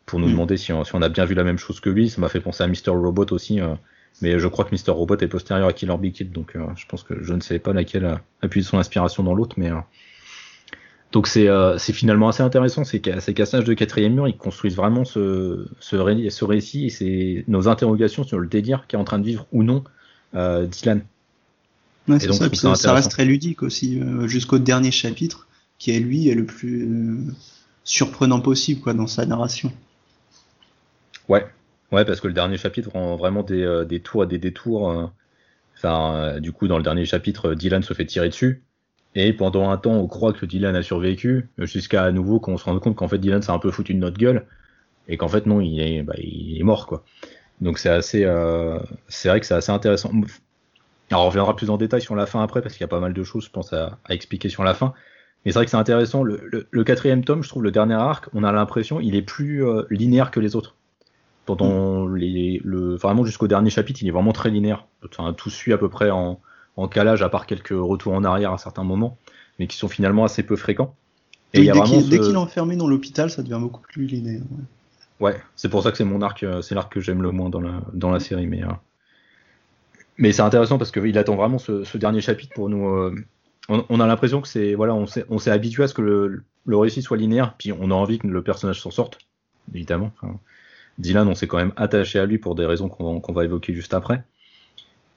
pour 0.06 0.18
nous 0.18 0.26
mm. 0.26 0.32
demander 0.32 0.56
si 0.56 0.72
on, 0.72 0.82
si 0.84 0.94
on, 0.94 1.02
a 1.02 1.08
bien 1.08 1.24
vu 1.24 1.34
la 1.34 1.44
même 1.44 1.58
chose 1.58 1.80
que 1.80 1.90
lui. 1.90 2.08
Ça 2.08 2.20
m'a 2.20 2.28
fait 2.28 2.40
penser 2.40 2.64
à 2.64 2.66
Mr. 2.66 2.90
Robot 2.90 3.26
aussi. 3.30 3.60
Mais 4.20 4.38
je 4.38 4.48
crois 4.48 4.64
que 4.64 4.70
Mister 4.72 4.90
Robot 4.90 5.16
est 5.18 5.28
postérieur 5.28 5.68
à 5.68 5.72
Killer 5.72 5.96
Bee 5.98 6.12
Kid, 6.12 6.32
donc 6.32 6.56
euh, 6.56 6.66
je 6.76 6.86
pense 6.86 7.02
que 7.02 7.22
je 7.22 7.32
ne 7.34 7.40
sais 7.40 7.58
pas 7.58 7.72
laquelle 7.72 8.20
appuie 8.42 8.64
son 8.64 8.78
inspiration 8.78 9.22
dans 9.22 9.34
l'autre, 9.34 9.54
mais 9.58 9.70
euh, 9.70 9.76
donc 11.12 11.28
c'est 11.28 11.48
euh, 11.48 11.78
finalement 11.78 12.28
assez 12.28 12.42
intéressant, 12.42 12.84
ces, 12.84 13.00
ces 13.20 13.34
cassages 13.34 13.64
de 13.64 13.74
quatrième 13.74 14.14
mur, 14.14 14.26
ils 14.26 14.36
construisent 14.36 14.76
vraiment 14.76 15.04
ce, 15.04 15.68
ce, 15.78 16.28
ce 16.30 16.44
récit 16.44 16.86
et 16.86 16.90
c'est 16.90 17.44
nos 17.46 17.68
interrogations 17.68 18.24
sur 18.24 18.38
le 18.38 18.48
délire 18.48 18.86
qui 18.88 18.96
est 18.96 18.98
en 18.98 19.04
train 19.04 19.18
de 19.18 19.24
vivre 19.24 19.46
ou 19.52 19.62
non 19.62 19.84
Dylan. 20.34 21.02
Ouais, 22.08 22.18
donc, 22.18 22.56
ça, 22.56 22.74
ça, 22.74 22.92
reste 22.94 23.10
très 23.10 23.24
ludique 23.24 23.62
aussi, 23.62 24.00
jusqu'au 24.24 24.58
dernier 24.58 24.90
chapitre, 24.90 25.46
qui 25.78 25.90
est 25.90 26.00
lui 26.00 26.28
est 26.28 26.34
le 26.34 26.44
plus 26.44 26.88
surprenant 27.84 28.40
possible 28.40 28.80
quoi 28.80 28.94
dans 28.94 29.06
sa 29.06 29.24
narration. 29.26 29.72
Ouais, 31.28 31.46
Ouais, 31.92 32.04
parce 32.04 32.20
que 32.20 32.28
le 32.28 32.34
dernier 32.34 32.58
chapitre 32.58 32.90
prend 32.90 33.16
vraiment 33.16 33.42
des, 33.42 33.62
euh, 33.62 33.84
des 33.84 34.00
tours 34.00 34.22
à 34.22 34.26
des 34.26 34.38
détours. 34.38 34.90
Euh. 34.90 35.06
Enfin, 35.76 36.14
euh, 36.14 36.40
du 36.40 36.52
coup, 36.52 36.68
dans 36.68 36.76
le 36.76 36.82
dernier 36.82 37.04
chapitre, 37.04 37.54
Dylan 37.54 37.82
se 37.82 37.94
fait 37.94 38.04
tirer 38.06 38.28
dessus. 38.28 38.62
Et 39.14 39.32
pendant 39.32 39.70
un 39.70 39.76
temps, 39.78 39.94
on 39.94 40.06
croit 40.06 40.32
que 40.32 40.46
Dylan 40.46 40.76
a 40.76 40.82
survécu, 40.82 41.48
jusqu'à 41.58 42.04
à 42.04 42.12
nouveau 42.12 42.40
qu'on 42.40 42.56
se 42.56 42.64
rende 42.64 42.80
compte 42.80 42.96
qu'en 42.96 43.08
fait 43.08 43.18
Dylan 43.18 43.42
s'est 43.42 43.50
un 43.50 43.58
peu 43.58 43.70
foutu 43.70 43.94
de 43.94 43.98
notre 43.98 44.18
gueule, 44.18 44.46
et 45.08 45.16
qu'en 45.16 45.28
fait 45.28 45.46
non, 45.46 45.60
il 45.60 45.80
est, 45.80 46.02
bah, 46.02 46.14
il 46.18 46.58
est 46.60 46.62
mort 46.62 46.86
quoi. 46.86 47.04
Donc 47.60 47.78
c'est 47.78 47.88
assez, 47.88 48.24
euh, 48.24 48.78
c'est 49.08 49.28
vrai 49.28 49.40
que 49.40 49.46
c'est 49.46 49.54
assez 49.54 49.72
intéressant. 49.72 50.12
Alors 51.10 51.24
on 51.24 51.28
reviendra 51.28 51.56
plus 51.56 51.70
en 51.70 51.78
détail 51.78 52.02
sur 52.02 52.14
la 52.14 52.26
fin 52.26 52.42
après, 52.42 52.62
parce 52.62 52.74
qu'il 52.74 52.82
y 52.82 52.84
a 52.84 52.88
pas 52.88 53.00
mal 53.00 53.12
de 53.14 53.24
choses, 53.24 53.46
je 53.46 53.50
pense, 53.50 53.72
à, 53.72 53.98
expliquer 54.10 54.48
sur 54.48 54.64
la 54.64 54.74
fin. 54.74 54.94
Mais 55.44 55.52
c'est 55.52 55.58
vrai 55.58 55.64
que 55.64 55.70
c'est 55.70 55.76
intéressant. 55.76 56.22
Le, 56.22 56.84
quatrième 56.84 57.24
tome, 57.24 57.42
je 57.42 57.48
trouve, 57.48 57.62
le 57.62 57.70
dernier 57.70 57.94
arc, 57.94 58.28
on 58.34 58.44
a 58.44 58.52
l'impression, 58.52 59.00
il 59.00 59.16
est 59.16 59.22
plus 59.22 59.64
euh, 59.64 59.84
linéaire 59.90 60.30
que 60.30 60.40
les 60.40 60.56
autres. 60.56 60.76
Pendant 61.48 62.04
mm. 62.04 62.16
les, 62.16 62.60
le, 62.62 62.96
vraiment 62.96 63.24
jusqu'au 63.24 63.48
dernier 63.48 63.70
chapitre, 63.70 64.02
il 64.02 64.08
est 64.08 64.10
vraiment 64.10 64.32
très 64.32 64.50
linéaire. 64.50 64.86
Enfin, 65.02 65.32
tout 65.32 65.48
suit 65.48 65.72
à 65.72 65.78
peu 65.78 65.88
près 65.88 66.10
en, 66.10 66.40
en 66.76 66.88
calage, 66.88 67.22
à 67.22 67.30
part 67.30 67.46
quelques 67.46 67.70
retours 67.70 68.12
en 68.12 68.22
arrière 68.22 68.52
à 68.52 68.58
certains 68.58 68.84
moments, 68.84 69.16
mais 69.58 69.66
qui 69.66 69.78
sont 69.78 69.88
finalement 69.88 70.24
assez 70.24 70.42
peu 70.42 70.56
fréquents. 70.56 70.94
Et 71.54 71.70
dès 71.70 72.18
qu'il 72.18 72.34
est 72.34 72.36
enfermé 72.36 72.76
dans 72.76 72.86
l'hôpital, 72.86 73.30
ça 73.30 73.42
devient 73.42 73.60
beaucoup 73.62 73.80
plus 73.80 74.04
linéaire. 74.04 74.42
Ouais, 75.20 75.40
c'est 75.56 75.70
pour 75.70 75.82
ça 75.82 75.90
que 75.90 75.96
c'est 75.96 76.04
mon 76.04 76.20
arc, 76.20 76.42
euh, 76.42 76.60
c'est 76.60 76.74
l'arc 76.74 76.92
que 76.92 77.00
j'aime 77.00 77.22
le 77.22 77.30
moins 77.30 77.48
dans 77.48 77.62
la, 77.62 77.80
dans 77.94 78.10
la 78.10 78.20
série. 78.20 78.46
Mais, 78.46 78.62
euh, 78.62 78.68
mais 80.18 80.32
c'est 80.32 80.42
intéressant 80.42 80.76
parce 80.76 80.90
qu'il 80.90 81.16
attend 81.16 81.34
vraiment 81.34 81.56
ce, 81.56 81.96
dernier 81.96 82.20
chapitre 82.20 82.52
pour 82.54 82.68
nous. 82.68 82.86
Euh, 82.90 83.14
on, 83.70 84.00
a 84.00 84.06
l'impression 84.06 84.42
que 84.42 84.48
c'est. 84.48 84.74
Voilà, 84.74 84.94
on 84.94 85.06
s'est 85.38 85.50
habitué 85.50 85.84
à 85.84 85.88
ce 85.88 85.94
que 85.94 86.02
le, 86.02 86.44
le, 86.66 86.76
récit 86.76 87.00
soit 87.00 87.16
linéaire, 87.16 87.54
puis 87.56 87.72
on 87.72 87.90
a 87.90 87.94
envie 87.94 88.18
que 88.18 88.26
le 88.26 88.42
personnage 88.42 88.82
s'en 88.82 88.90
sorte, 88.90 89.18
évidemment. 89.74 90.12
Dylan, 90.98 91.28
on 91.28 91.34
s'est 91.34 91.46
quand 91.46 91.58
même 91.58 91.72
attaché 91.76 92.18
à 92.18 92.26
lui 92.26 92.38
pour 92.38 92.54
des 92.54 92.66
raisons 92.66 92.88
qu'on 92.88 93.32
va 93.32 93.44
évoquer 93.44 93.72
juste 93.72 93.94
après. 93.94 94.24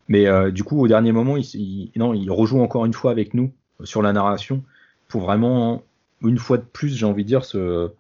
Mais 0.08 0.52
du 0.52 0.64
coup, 0.64 0.80
au 0.80 0.88
dernier 0.88 1.12
moment, 1.12 1.38
il, 1.38 1.92
non, 1.96 2.14
il 2.14 2.30
rejoue 2.30 2.62
encore 2.62 2.86
une 2.86 2.94
fois 2.94 3.12
avec 3.12 3.34
nous 3.34 3.52
sur 3.84 4.02
la 4.02 4.14
narration 4.14 4.64
pour 5.08 5.22
vraiment, 5.22 5.84
une 6.22 6.38
fois 6.38 6.58
de 6.58 6.64
plus, 6.64 6.96
j'ai 6.96 7.06
envie 7.06 7.24
de 7.24 7.28
dire, 7.28 7.46
ce 7.46 7.92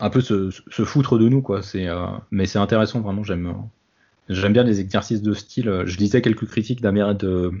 un 0.00 0.10
peu 0.10 0.20
se, 0.20 0.50
se, 0.50 0.84
foutre 0.84 1.18
de 1.18 1.28
nous 1.28 1.42
quoi. 1.42 1.60
Euh, 1.74 2.06
mais 2.30 2.46
c'est 2.46 2.58
intéressant 2.58 3.00
vraiment. 3.00 3.24
J'aime 3.24 3.52
j'aime 4.28 4.52
bien 4.52 4.62
les 4.62 4.80
exercices 4.80 5.22
de 5.22 5.34
style. 5.34 5.82
Je 5.86 5.96
lisais 5.98 6.22
quelques 6.22 6.46
critiques 6.46 6.80
de, 6.80 7.52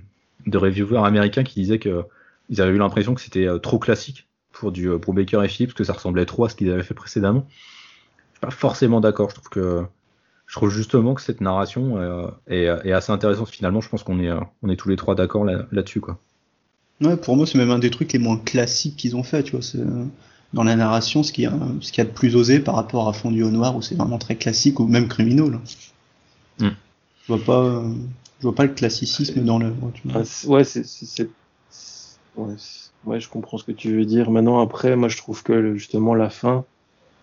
de 0.46 0.58
reviewers 0.58 1.04
américains 1.04 1.42
qui 1.42 1.60
disaient 1.60 1.78
que 1.78 2.04
ils 2.48 2.60
avaient 2.60 2.72
eu 2.72 2.78
l'impression 2.78 3.14
que 3.14 3.20
c'était 3.20 3.46
euh, 3.46 3.58
trop 3.58 3.78
classique 3.78 4.26
pour 4.52 4.72
du 4.72 4.90
pour 4.98 5.14
Baker 5.14 5.42
et 5.44 5.48
Phillips, 5.48 5.74
que 5.74 5.84
ça 5.84 5.92
ressemblait 5.92 6.26
trop 6.26 6.44
à 6.44 6.48
ce 6.48 6.54
qu'ils 6.54 6.70
avaient 6.70 6.82
fait 6.82 6.94
précédemment. 6.94 7.46
Je 8.42 8.46
suis 8.46 8.50
pas 8.50 8.50
forcément 8.50 9.00
d'accord. 9.00 9.30
Je 9.30 9.34
trouve 9.34 9.48
que 9.48 9.84
je 10.46 10.54
trouve 10.54 10.70
justement 10.70 11.14
que 11.14 11.20
cette 11.20 11.40
narration 11.40 11.98
euh, 11.98 12.28
est, 12.46 12.64
est, 12.64 12.92
assez 12.92 13.12
intéressante. 13.12 13.50
Finalement, 13.50 13.80
je 13.80 13.88
pense 13.88 14.02
qu'on 14.02 14.18
est 14.20 14.30
on 14.62 14.68
est 14.68 14.76
tous 14.76 14.88
les 14.88 14.96
trois 14.96 15.14
d'accord 15.14 15.44
là, 15.44 15.66
là-dessus 15.72 16.00
quoi. 16.00 16.18
Ouais, 17.00 17.16
pour 17.16 17.36
moi, 17.36 17.46
c'est 17.46 17.58
même 17.58 17.70
un 17.70 17.78
des 17.78 17.90
trucs 17.90 18.12
les 18.12 18.18
moins 18.18 18.38
classiques 18.38 18.96
qu'ils 18.96 19.14
ont 19.14 19.22
fait. 19.22 19.42
Tu 19.44 19.52
vois, 19.52 19.62
c'est 19.62 19.78
dans 20.52 20.64
la 20.64 20.76
narration 20.76 21.22
ce 21.22 21.32
qui 21.32 21.46
a, 21.46 21.52
ce 21.80 21.92
qui 21.92 22.00
a 22.00 22.04
de 22.04 22.10
plus 22.10 22.34
osé 22.36 22.60
par 22.60 22.74
rapport 22.74 23.08
à 23.08 23.12
Fondu 23.12 23.42
au 23.42 23.50
Noir 23.50 23.76
où 23.76 23.82
c'est 23.82 23.94
vraiment 23.94 24.18
très 24.18 24.36
classique 24.36 24.80
ou 24.80 24.86
même 24.86 25.08
criminel. 25.08 25.58
Mm. 26.58 26.68
Je 27.22 27.32
vois 27.32 27.44
pas, 27.44 27.84
je 28.38 28.42
vois 28.44 28.54
pas 28.54 28.64
le 28.64 28.72
classicisme 28.72 29.44
dans 29.44 29.58
le. 29.58 29.72
Ah, 30.14 30.22
ouais, 30.46 30.64
c'est, 30.64 31.28
ouais, 32.36 32.54
ouais, 33.04 33.20
je 33.20 33.28
comprends 33.28 33.58
ce 33.58 33.64
que 33.64 33.72
tu 33.72 33.94
veux 33.94 34.04
dire. 34.04 34.30
Maintenant, 34.30 34.60
après, 34.60 34.96
moi, 34.96 35.08
je 35.08 35.18
trouve 35.18 35.42
que 35.42 35.76
justement 35.76 36.14
la 36.14 36.30
fin 36.30 36.64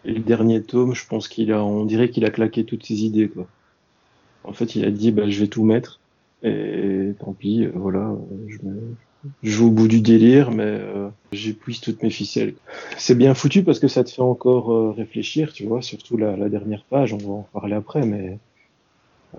et 0.05 0.13
le 0.13 0.21
dernier 0.21 0.61
tome, 0.61 0.93
je 0.95 1.05
pense 1.07 1.27
qu'il 1.27 1.51
a, 1.51 1.63
on 1.63 1.85
dirait 1.85 2.09
qu'il 2.09 2.25
a 2.25 2.29
claqué 2.29 2.63
toutes 2.65 2.85
ses 2.85 3.03
idées, 3.03 3.29
quoi. 3.29 3.47
En 4.43 4.53
fait, 4.53 4.75
il 4.75 4.85
a 4.85 4.91
dit, 4.91 5.11
bah, 5.11 5.29
je 5.29 5.39
vais 5.39 5.47
tout 5.47 5.63
mettre 5.63 5.99
et 6.43 7.13
tant 7.19 7.33
pis, 7.33 7.65
voilà, 7.73 8.15
je 8.47 8.57
me, 8.63 8.79
joue 9.43 9.67
au 9.67 9.71
bout 9.71 9.87
du 9.87 10.01
délire, 10.01 10.51
mais 10.51 10.63
euh, 10.63 11.09
j'épuise 11.31 11.81
toutes 11.81 12.03
mes 12.03 12.09
ficelles. 12.09 12.55
C'est 12.97 13.15
bien 13.15 13.33
foutu 13.33 13.63
parce 13.63 13.79
que 13.79 13.87
ça 13.87 14.03
te 14.03 14.11
fait 14.11 14.21
encore 14.21 14.71
euh, 14.71 14.91
réfléchir, 14.91 15.53
tu 15.53 15.65
vois, 15.65 15.81
surtout 15.81 16.17
la, 16.17 16.35
la, 16.35 16.49
dernière 16.49 16.83
page, 16.83 17.13
on 17.13 17.17
va 17.17 17.33
en 17.33 17.47
parler 17.53 17.75
après, 17.75 18.05
mais... 18.05 18.37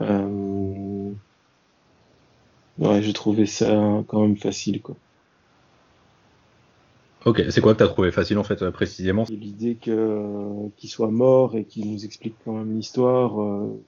Euh... 0.01 1.11
Ouais, 2.79 3.03
j'ai 3.03 3.13
trouvé 3.15 3.47
ça 3.47 4.05
quand 4.07 4.21
même 4.21 4.37
facile, 4.37 4.83
quoi. 4.83 4.97
Ok, 7.27 7.43
c'est 7.51 7.61
quoi 7.61 7.75
que 7.75 7.81
t'as 7.81 7.89
trouvé 7.89 8.13
facile 8.13 8.39
en 8.39 8.45
fait 8.45 8.63
euh, 8.63 8.71
précisément 8.71 9.25
L'idée 9.29 9.75
que 9.75 10.69
qu'il 10.77 10.89
soit 10.89 11.11
mort 11.11 11.57
et 11.57 11.65
qu'il 11.65 11.91
nous 11.91 12.05
explique 12.05 12.37
quand 12.45 12.53
même 12.53 12.77
l'histoire, 12.77 13.43
euh, 13.43 13.83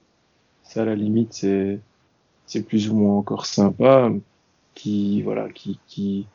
ça 0.63 0.81
à 0.81 0.85
la 0.85 0.95
limite 0.95 1.31
c'est 1.31 1.79
c'est 2.45 2.63
plus 2.63 2.89
ou 2.89 2.95
moins 2.95 3.17
encore 3.17 3.45
sympa 3.45 4.11
qui 4.75 5.21
voilà 5.21 5.47
qui 5.49 5.79
qui 5.87 6.27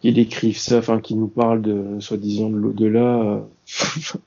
qui 0.00 0.12
décrivent 0.12 0.58
ça, 0.58 0.78
enfin 0.78 1.00
qui 1.00 1.14
nous 1.14 1.28
parlent 1.28 1.62
de 1.62 2.00
soi-disant 2.00 2.50
de 2.50 2.56
l'au-delà. 2.56 3.22
Euh, 3.22 3.40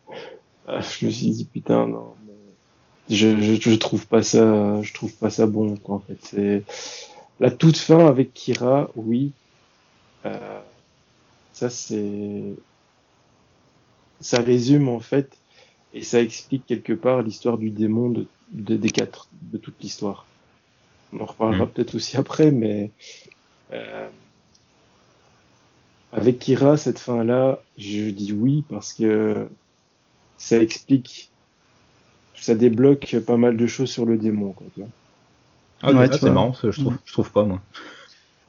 ah, 0.68 0.80
je 0.80 1.06
me 1.06 1.12
suis 1.12 1.32
dit 1.32 1.46
putain 1.46 1.86
non, 1.86 2.14
je, 3.10 3.42
je, 3.42 3.56
je 3.60 3.76
trouve 3.76 4.08
pas 4.08 4.24
ça, 4.24 4.82
je 4.82 4.94
trouve 4.94 5.14
pas 5.14 5.30
ça 5.30 5.46
bon 5.48 5.76
quoi, 5.76 5.96
en 5.96 6.00
fait. 6.00 6.18
C'est 6.22 6.64
la 7.42 7.52
toute 7.52 7.78
fin 7.78 8.08
avec 8.08 8.34
Kira, 8.34 8.90
oui. 8.96 9.34
Euh, 10.26 10.62
ça 11.58 11.72
c'est 11.72 12.54
ça 14.20 14.42
résume 14.42 14.90
en 14.90 15.00
fait 15.00 15.38
et 15.94 16.04
ça 16.04 16.22
explique 16.22 16.68
quelque 16.68 16.94
part 16.94 17.24
l'histoire 17.24 17.58
du 17.58 17.72
démon 17.72 18.10
de, 18.10 18.28
de 18.52 18.76
des 18.76 18.92
quatre 18.92 19.28
de 19.42 19.58
toute 19.58 19.76
l'histoire. 19.82 20.28
On 21.14 21.22
en 21.22 21.26
reparlera 21.26 21.66
mm. 21.66 21.70
peut-être 21.70 21.96
aussi 21.96 22.18
après, 22.18 22.52
mais 22.52 22.92
euh, 23.74 24.08
avec 26.14 26.38
Kira, 26.38 26.78
cette 26.78 27.00
fin-là, 27.00 27.60
je 27.78 28.12
dis 28.12 28.34
oui 28.34 28.64
parce 28.70 28.94
que 28.94 29.48
ça 30.38 30.62
explique, 30.62 31.32
ça 32.36 32.54
débloque 32.54 33.16
pas 33.26 33.38
mal 33.38 33.58
de 33.58 33.66
choses 33.66 33.90
sur 33.90 34.06
le 34.06 34.18
démon. 34.18 34.52
Quoi, 34.52 34.68
Ah, 35.82 35.92
ouais, 35.92 36.08
c'est 36.12 36.30
marrant, 36.30 36.54
je 36.62 36.80
trouve, 36.80 36.98
je 37.04 37.14
trouve 37.14 37.32
pas 37.32 37.46
moi. 37.46 37.62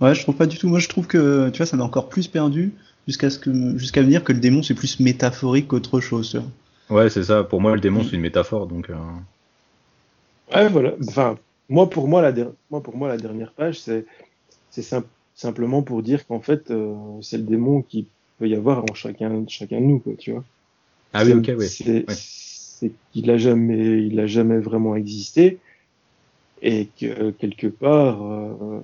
Ouais, 0.01 0.15
je 0.15 0.23
trouve 0.23 0.37
pas 0.37 0.47
du 0.47 0.59
tout. 0.59 0.69
Moi, 0.69 0.79
je 0.79 0.89
trouve 0.89 1.07
que 1.07 1.49
tu 1.51 1.57
vois, 1.57 1.67
ça 1.67 1.77
m'a 1.77 1.85
encore 1.85 2.09
plus 2.09 2.29
perdu 2.29 2.75
jusqu'à 3.09 3.31
ce 3.31 3.39
que 3.39 3.77
jusqu'à 3.77 4.03
me 4.03 4.07
dire 4.07 4.23
que 4.23 4.33
le 4.33 4.39
démon 4.39 4.63
c'est 4.63 4.75
plus 4.75 5.01
métaphorique 5.01 5.67
qu'autre 5.67 5.99
chose. 5.99 6.41
Ouais, 6.91 7.11
c'est 7.11 7.25
ça. 7.25 7.43
Pour 7.43 7.61
moi, 7.61 7.75
le 7.75 7.81
démon 7.81 8.05
c'est 8.05 8.15
une 8.15 8.21
métaphore, 8.21 8.69
donc. 8.69 8.89
Euh... 8.91 8.95
Ouais, 10.55 10.69
voilà. 10.69 10.93
Enfin, 11.07 11.37
moi, 11.69 11.91
pour 11.91 12.07
moi, 12.07 12.23
la, 12.23 12.33
moi, 12.71 12.83
pour 12.83 12.97
moi, 12.97 13.09
la 13.09 13.17
dernière 13.17 13.53
page, 13.53 13.81
c'est 13.81 14.05
simplement 15.35 15.83
pour 15.83 16.03
dire 16.03 16.27
qu'en 16.27 16.41
fait, 16.41 16.71
euh, 16.71 16.95
c'est 17.21 17.39
le 17.39 17.43
démon 17.45 17.83
qui 17.83 18.07
peut 18.39 18.49
y 18.49 18.55
avoir 18.55 18.85
en 18.91 18.95
chacun, 18.95 19.45
chacun 19.49 19.81
de 19.81 19.87
nous, 19.87 19.99
quoi, 19.99 20.13
tu 20.19 20.33
vois. 20.33 20.45
Ah 21.13 21.25
oui, 21.25 21.33
ok, 21.33 21.51
oui. 21.59 21.67
C'est 21.67 22.93
qu'il 23.13 23.29
a 23.31 23.37
jamais, 23.37 24.07
il 24.07 24.21
a 24.21 24.27
jamais 24.27 24.59
vraiment 24.59 24.95
existé 24.95 25.59
et 26.63 26.89
que 26.99 27.31
quelque 27.33 27.67
part, 27.67 28.23
euh, 28.23 28.81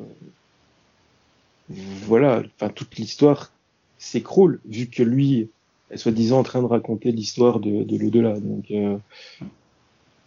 voilà, 1.69 2.43
enfin 2.57 2.71
toute 2.71 2.97
l'histoire 2.97 3.53
s'écroule 4.05 4.61
vu 4.69 4.87
que 4.87 5.03
lui 5.03 5.49
est 5.91 5.97
soi-disant 5.97 6.41
en 6.41 6.43
train 6.43 6.61
de 6.61 6.67
raconter 6.67 7.13
l'histoire 7.13 7.61
de, 7.61 7.83
de 7.83 7.97
l'au-delà. 7.97 8.39
Donc, 8.39 8.71
euh, 8.71 8.97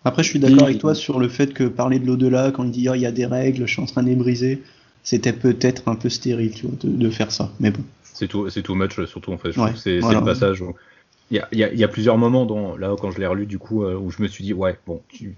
après, 0.06 0.24
je 0.24 0.30
suis 0.30 0.40
d'accord 0.40 0.64
avec 0.64 0.80
toi 0.80 0.96
sur 0.96 1.20
le 1.20 1.28
fait 1.28 1.54
que 1.54 1.64
parler 1.66 2.00
de 2.00 2.06
l'au-delà, 2.06 2.52
quand 2.52 2.64
il 2.64 2.72
dit 2.72 2.90
oh, 2.90 2.94
il 2.94 3.02
y 3.02 3.06
a 3.06 3.12
des 3.12 3.26
règles, 3.26 3.66
je 3.66 3.74
suis 3.74 3.82
en 3.82 3.86
train 3.86 4.04
de 4.04 4.10
les 4.10 4.16
briser, 4.16 4.62
c'était 5.04 5.34
peut-être 5.34 5.88
un 5.88 5.96
peu 5.96 6.10
stérile 6.10 6.54
tu 6.54 6.68
vois, 6.68 6.76
de, 6.82 7.10
faire 7.10 7.32
ça. 7.32 7.52
Mais 7.60 7.72
bon. 7.72 7.84
C'est 8.04 8.28
tout, 8.28 8.50
c'est 8.50 8.64
tout 8.64 8.76
much 8.76 9.04
surtout 9.06 9.32
en 9.32 9.38
fait. 9.38 9.52
Je 9.52 9.62
c'est 9.76 10.00
le 10.00 10.24
passage. 10.24 10.62
Où... 10.62 10.74
Il, 11.30 11.38
y 11.38 11.40
a, 11.40 11.48
il, 11.52 11.60
y 11.60 11.64
a, 11.64 11.72
il 11.72 11.80
y 11.80 11.84
a, 11.84 11.88
plusieurs 11.88 12.18
moments 12.18 12.46
dans, 12.46 12.78
là 12.78 12.96
quand 13.00 13.12
je 13.12 13.20
l'ai 13.20 13.28
relu 13.28 13.46
du 13.46 13.60
coup 13.60 13.84
euh, 13.84 13.96
où 13.96 14.10
je 14.10 14.22
me 14.22 14.28
suis 14.28 14.44
dit 14.44 14.54
ouais 14.54 14.78
bon. 14.88 15.02
Tu... 15.10 15.36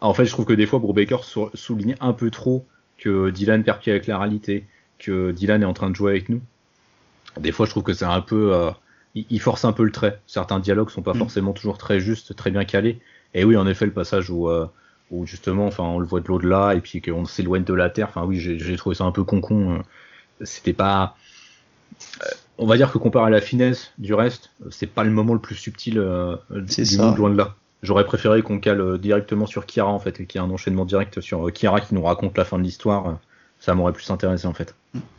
En 0.00 0.14
fait, 0.14 0.24
je 0.24 0.30
trouve 0.30 0.44
que 0.44 0.52
des 0.52 0.66
fois 0.66 0.78
Brubaker 0.78 1.22
souligne 1.54 1.96
un 2.00 2.12
peu 2.12 2.30
trop 2.30 2.64
que 2.98 3.30
Dylan 3.30 3.62
perd 3.62 3.80
pied 3.80 3.92
avec 3.92 4.06
la 4.06 4.18
réalité, 4.18 4.64
que 4.98 5.30
Dylan 5.32 5.62
est 5.62 5.66
en 5.66 5.72
train 5.72 5.90
de 5.90 5.96
jouer 5.96 6.12
avec 6.12 6.28
nous. 6.28 6.40
Des 7.38 7.52
fois, 7.52 7.66
je 7.66 7.70
trouve 7.70 7.82
que 7.82 7.92
c'est 7.92 8.04
un 8.04 8.20
peu, 8.20 8.54
euh, 8.54 8.70
il, 9.14 9.40
force 9.40 9.64
un 9.64 9.72
peu 9.72 9.84
le 9.84 9.92
trait. 9.92 10.20
Certains 10.26 10.60
dialogues 10.60 10.90
sont 10.90 11.02
pas 11.02 11.14
mm. 11.14 11.18
forcément 11.18 11.52
toujours 11.52 11.78
très 11.78 12.00
justes, 12.00 12.34
très 12.36 12.50
bien 12.50 12.64
calés. 12.64 13.00
Et 13.34 13.44
oui, 13.44 13.56
en 13.56 13.66
effet, 13.66 13.86
le 13.86 13.92
passage 13.92 14.30
où, 14.30 14.48
euh, 14.48 14.66
où 15.10 15.26
justement, 15.26 15.66
enfin, 15.66 15.84
on 15.84 15.98
le 15.98 16.06
voit 16.06 16.20
de 16.20 16.28
l'au-delà 16.28 16.74
et 16.74 16.80
puis 16.80 17.00
qu'on 17.00 17.24
s'éloigne 17.24 17.64
de 17.64 17.74
la 17.74 17.90
Terre. 17.90 18.08
Enfin, 18.08 18.24
oui, 18.24 18.38
j'ai 18.38 18.76
trouvé 18.76 18.94
ça 18.94 19.04
un 19.04 19.12
peu 19.12 19.24
con-con. 19.24 19.76
Euh. 19.76 19.78
C'était 20.42 20.72
pas. 20.72 21.16
Euh, 22.22 22.26
on 22.58 22.66
va 22.66 22.76
dire 22.76 22.92
que 22.92 22.98
comparé 22.98 23.26
à 23.26 23.30
la 23.30 23.40
finesse 23.40 23.92
du 23.98 24.14
reste, 24.14 24.50
c'est 24.70 24.86
pas 24.86 25.04
le 25.04 25.10
moment 25.10 25.34
le 25.34 25.40
plus 25.40 25.54
subtil 25.54 25.94
du 26.50 26.84
ça. 26.84 27.02
monde, 27.02 27.16
loin 27.16 27.30
de 27.30 27.36
là. 27.36 27.54
J'aurais 27.82 28.04
préféré 28.04 28.42
qu'on 28.42 28.58
cale 28.58 28.98
directement 28.98 29.46
sur 29.46 29.64
Kira 29.64 29.88
en 29.88 30.00
fait, 30.00 30.20
et 30.20 30.26
qu'il 30.26 30.40
y 30.40 30.44
ait 30.44 30.46
un 30.46 30.50
enchaînement 30.50 30.84
direct 30.84 31.20
sur 31.20 31.52
Kira 31.52 31.80
qui 31.80 31.94
nous 31.94 32.02
raconte 32.02 32.36
la 32.36 32.44
fin 32.44 32.58
de 32.58 32.64
l'histoire. 32.64 33.18
Ça 33.60 33.74
m'aurait 33.74 33.92
plus 33.92 34.10
intéressé 34.10 34.46
en 34.46 34.54
fait. 34.54 34.74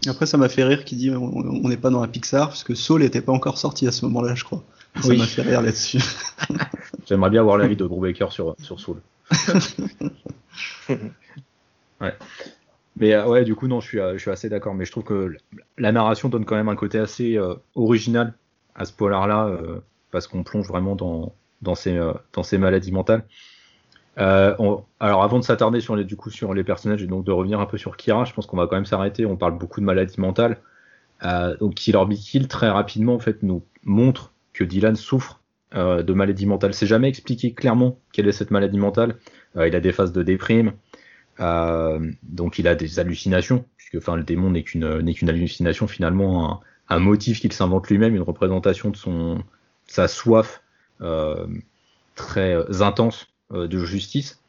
Après, 0.08 0.26
ça 0.26 0.38
m'a 0.38 0.50
fait 0.50 0.64
rire 0.64 0.84
qui 0.86 0.96
dit 0.96 1.12
on 1.12 1.68
n'est 1.68 1.78
pas 1.78 1.90
dans 1.90 2.02
la 2.02 2.08
Pixar, 2.08 2.48
parce 2.48 2.64
que 2.64 2.76
Saul 2.76 3.02
n'était 3.02 3.22
pas 3.22 3.32
encore 3.32 3.58
sorti 3.58 3.88
à 3.88 3.92
ce 3.92 4.06
moment-là, 4.06 4.36
je 4.36 4.44
crois. 4.44 4.64
Ça 5.02 5.14
m'a 5.14 5.26
fait 5.26 5.42
rire 5.44 5.62
là-dessus. 5.62 6.00
J'aimerais 7.08 7.30
bien 7.30 7.44
voir 7.44 7.58
l'avis 7.58 7.76
de 7.76 7.86
Drew 7.86 8.02
Baker 8.02 8.28
sur, 8.32 8.56
sur 8.62 8.80
Soul. 8.80 9.02
ouais. 10.90 12.16
Mais 12.98 13.14
euh, 13.14 13.28
ouais, 13.28 13.44
du 13.44 13.56
coup, 13.56 13.68
non, 13.68 13.80
je 13.80 13.88
suis, 13.88 14.00
euh, 14.00 14.14
je 14.14 14.18
suis 14.20 14.32
assez 14.32 14.50
d'accord. 14.50 14.74
Mais 14.74 14.86
je 14.86 14.92
trouve 14.92 15.04
que 15.04 15.38
la 15.78 15.92
narration 15.92 16.30
donne 16.30 16.46
quand 16.46 16.56
même 16.56 16.70
un 16.70 16.76
côté 16.76 16.98
assez 17.00 17.38
euh, 17.38 17.56
original 17.76 18.34
à 18.76 18.86
ce 18.86 18.94
polar-là, 18.94 19.60
parce 20.10 20.28
qu'on 20.28 20.44
plonge 20.44 20.68
vraiment 20.68 20.96
dans, 20.96 21.34
dans, 21.62 21.76
ces, 21.76 22.00
dans 22.32 22.44
ces 22.44 22.58
maladies 22.58 22.94
mentales. 22.94 23.26
Alors, 24.20 25.24
avant 25.24 25.40
de 25.40 25.44
s'attarder 25.44 25.80
sur 25.80 25.96
les, 25.96 26.64
personnages 26.64 27.04
et 27.04 27.08
donc 27.08 27.26
de 27.26 27.32
revenir 27.32 27.60
un 27.60 27.66
peu 27.66 27.78
sur 27.78 27.98
Kira, 27.98 28.26
je 28.26 28.34
pense 28.34 28.46
qu'on 28.46 28.58
va 28.58 28.68
quand 28.68 28.76
même 28.76 28.86
s'arrêter. 28.86 29.26
On 29.26 29.38
parle 29.38 29.58
beaucoup 29.58 29.80
de 29.80 29.86
maladies 29.86 30.20
mentales. 30.20 30.58
donc, 31.24 31.76
Killer 31.76 32.06
Be 32.06 32.14
Kill, 32.14 32.48
très 32.48 32.70
rapidement, 32.70 33.18
nous 33.42 33.64
montre 33.84 34.34
que 34.54 34.64
Dylan 34.64 34.96
souffre 34.96 35.40
de 35.74 36.14
maladies 36.14 36.46
mentales. 36.46 36.74
C'est 36.74 36.88
jamais 36.88 37.08
expliqué 37.08 37.54
clairement 37.54 37.98
quelle 38.12 38.28
est 38.28 38.34
cette 38.34 38.52
maladie 38.52 38.78
mentale. 38.78 39.16
il 39.56 39.76
a 39.76 39.80
des 39.80 39.94
phases 39.94 40.12
de 40.12 40.22
déprime. 40.22 40.74
Euh, 41.40 42.12
donc 42.24 42.60
il 42.60 42.68
a 42.68 42.76
des 42.76 43.00
hallucinations, 43.00 43.66
puisque 43.78 44.06
le 44.08 44.24
démon 44.24 44.52
n'est 44.52 44.64
qu'une 44.64 45.30
hallucination 45.30 45.88
finalement, 45.88 46.62
un, 46.90 47.00
motif 47.00 47.40
qu'il 47.40 47.54
s'invente 47.54 47.88
lui-même, 47.90 48.16
une 48.16 48.22
représentation 48.22 48.90
de 48.90 48.98
sa 49.88 50.08
soif 50.08 50.62
euh, 51.02 51.48
très 52.16 52.82
intense 52.82 53.24
euh, 53.24 53.26
de 53.54 53.80
justice. 53.80 54.42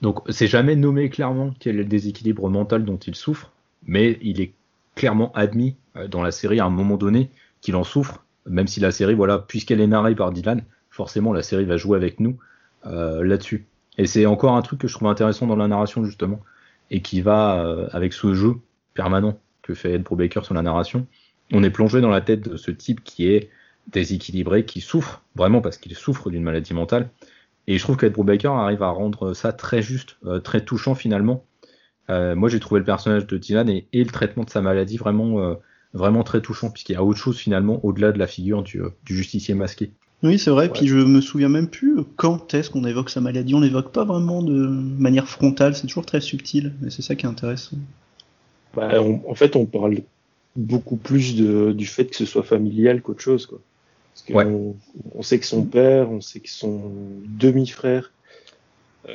Donc 0.00 0.20
c'est 0.30 0.46
jamais 0.46 0.76
nommé 0.76 1.10
clairement 1.10 1.54
quel 1.58 1.76
est 1.76 1.78
le 1.78 1.84
déséquilibre 1.84 2.48
mental 2.48 2.84
dont 2.84 2.96
il 2.98 3.14
souffre, 3.14 3.52
mais 3.86 4.18
il 4.22 4.40
est 4.40 4.52
clairement 4.94 5.32
admis 5.32 5.76
dans 6.08 6.22
la 6.22 6.32
série 6.32 6.60
à 6.60 6.64
un 6.64 6.70
moment 6.70 6.96
donné 6.96 7.30
qu'il 7.60 7.76
en 7.76 7.84
souffre, 7.84 8.24
même 8.46 8.66
si 8.66 8.80
la 8.80 8.90
série, 8.90 9.14
voilà, 9.14 9.38
puisqu'elle 9.38 9.80
est 9.80 9.86
narrée 9.86 10.14
par 10.14 10.32
Dylan, 10.32 10.62
forcément 10.90 11.32
la 11.32 11.42
série 11.42 11.64
va 11.64 11.76
jouer 11.76 11.96
avec 11.96 12.20
nous 12.20 12.36
là-dessus. 12.84 13.66
Et 13.98 14.06
c'est 14.06 14.26
encore 14.26 14.56
un 14.56 14.62
truc 14.62 14.80
que 14.80 14.88
je 14.88 14.94
trouve 14.94 15.08
intéressant 15.08 15.46
dans 15.46 15.56
la 15.56 15.68
narration, 15.68 16.04
justement, 16.04 16.40
et 16.90 17.02
qui 17.02 17.20
va 17.20 17.64
euh, 17.64 17.88
avec 17.92 18.12
ce 18.12 18.34
jeu 18.34 18.54
permanent 18.94 19.38
que 19.62 19.74
fait 19.74 19.94
Ed 19.94 20.02
Brubaker 20.02 20.44
sur 20.44 20.54
la 20.54 20.62
narration. 20.62 21.06
On 21.52 21.62
est 21.62 21.70
plongé 21.70 22.00
dans 22.00 22.10
la 22.10 22.20
tête 22.20 22.48
de 22.48 22.56
ce 22.56 22.70
type 22.70 23.04
qui 23.04 23.28
est 23.28 23.50
déséquilibré, 23.88 24.64
qui 24.64 24.80
souffre, 24.80 25.22
vraiment 25.34 25.60
parce 25.60 25.76
qu'il 25.76 25.94
souffre 25.94 26.30
d'une 26.30 26.42
maladie 26.42 26.74
mentale. 26.74 27.10
Et 27.68 27.78
je 27.78 27.82
trouve 27.82 27.96
qu'Ed 27.96 28.12
Brubaker 28.12 28.52
arrive 28.52 28.82
à 28.82 28.90
rendre 28.90 29.34
ça 29.34 29.52
très 29.52 29.82
juste, 29.82 30.16
euh, 30.24 30.40
très 30.40 30.64
touchant 30.64 30.94
finalement. 30.94 31.44
Euh, 32.10 32.34
moi 32.34 32.48
j'ai 32.48 32.60
trouvé 32.60 32.80
le 32.80 32.84
personnage 32.84 33.26
de 33.26 33.38
Dylan 33.38 33.68
et, 33.68 33.86
le 33.92 34.10
traitement 34.10 34.44
de 34.44 34.50
sa 34.50 34.60
maladie 34.60 34.96
vraiment, 34.96 35.56
vraiment 35.94 36.24
très 36.24 36.40
touchant, 36.40 36.70
puisqu'il 36.70 36.94
y 36.94 36.96
a 36.96 37.04
autre 37.04 37.18
chose 37.18 37.38
finalement 37.38 37.84
au-delà 37.84 38.12
de 38.12 38.18
la 38.18 38.26
figure 38.26 38.62
du, 38.62 38.80
du 39.04 39.16
justicier 39.16 39.54
masqué. 39.54 39.92
Oui, 40.22 40.38
c'est 40.38 40.50
vrai. 40.50 40.68
Puis 40.68 40.86
je 40.86 40.96
me 40.96 41.20
souviens 41.20 41.48
même 41.48 41.68
plus 41.68 41.98
quand 42.16 42.54
est-ce 42.54 42.70
qu'on 42.70 42.84
évoque 42.84 43.10
sa 43.10 43.20
maladie. 43.20 43.54
On 43.54 43.60
l'évoque 43.60 43.92
pas 43.92 44.04
vraiment 44.04 44.42
de 44.42 44.52
manière 44.52 45.28
frontale. 45.28 45.74
C'est 45.74 45.86
toujours 45.86 46.06
très 46.06 46.20
subtil. 46.20 46.72
Et 46.86 46.90
c'est 46.90 47.02
ça 47.02 47.16
qui 47.16 47.26
est 47.26 47.28
intéressant. 47.28 47.76
Bah, 48.74 49.02
en 49.02 49.34
fait, 49.34 49.56
on 49.56 49.66
parle 49.66 49.98
beaucoup 50.54 50.96
plus 50.96 51.36
de, 51.36 51.72
du 51.72 51.86
fait 51.86 52.06
que 52.06 52.16
ce 52.16 52.24
soit 52.24 52.44
familial 52.44 53.02
qu'autre 53.02 53.20
chose. 53.20 53.46
Quoi. 53.46 53.60
Parce 54.14 54.46
on, 55.14 55.22
sait 55.22 55.38
que 55.38 55.46
son 55.46 55.64
père, 55.64 56.10
on 56.10 56.20
sait 56.20 56.40
que 56.40 56.50
son 56.50 56.92
demi-frère 57.26 58.12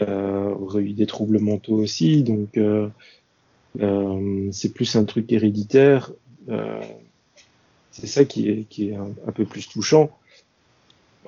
euh, 0.01 0.49
aurait 0.55 0.81
eu 0.81 0.93
des 0.93 1.05
troubles 1.05 1.39
mentaux 1.39 1.75
aussi. 1.75 2.23
Donc, 2.23 2.57
euh, 2.57 2.89
euh, 3.79 4.49
c'est 4.51 4.73
plus 4.73 4.95
un 4.95 5.05
truc 5.05 5.31
héréditaire. 5.31 6.11
Euh, 6.49 6.81
c'est 7.91 8.07
ça 8.07 8.25
qui 8.25 8.49
est, 8.49 8.63
qui 8.69 8.89
est 8.89 8.95
un 8.95 9.31
peu 9.33 9.45
plus 9.45 9.67
touchant 9.67 10.11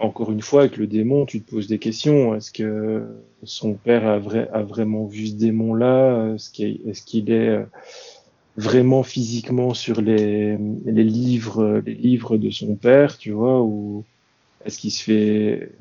encore 0.01 0.31
une 0.31 0.41
fois, 0.41 0.61
avec 0.61 0.77
le 0.77 0.87
démon, 0.87 1.25
tu 1.25 1.41
te 1.41 1.49
poses 1.49 1.67
des 1.67 1.79
questions. 1.79 2.35
Est-ce 2.35 2.51
que 2.51 3.05
son 3.43 3.73
père 3.73 4.07
a, 4.07 4.17
vrai, 4.17 4.49
a 4.53 4.63
vraiment 4.63 5.05
vu 5.05 5.27
ce 5.27 5.33
démon-là? 5.33 6.35
Est-ce 6.35 6.49
qu'il 6.49 7.31
est, 7.31 7.65
vraiment 8.57 9.03
physiquement 9.03 9.73
sur 9.73 10.01
les, 10.01 10.57
les, 10.85 11.03
livres, 11.03 11.81
les 11.85 11.95
livres 11.95 12.37
de 12.37 12.49
son 12.49 12.75
père, 12.75 13.17
tu 13.17 13.31
vois 13.31 13.61
Ou 13.61 14.03
est-ce 14.65 14.77
qu'il 14.77 14.91
se 14.91 15.03
fait, 15.03 15.71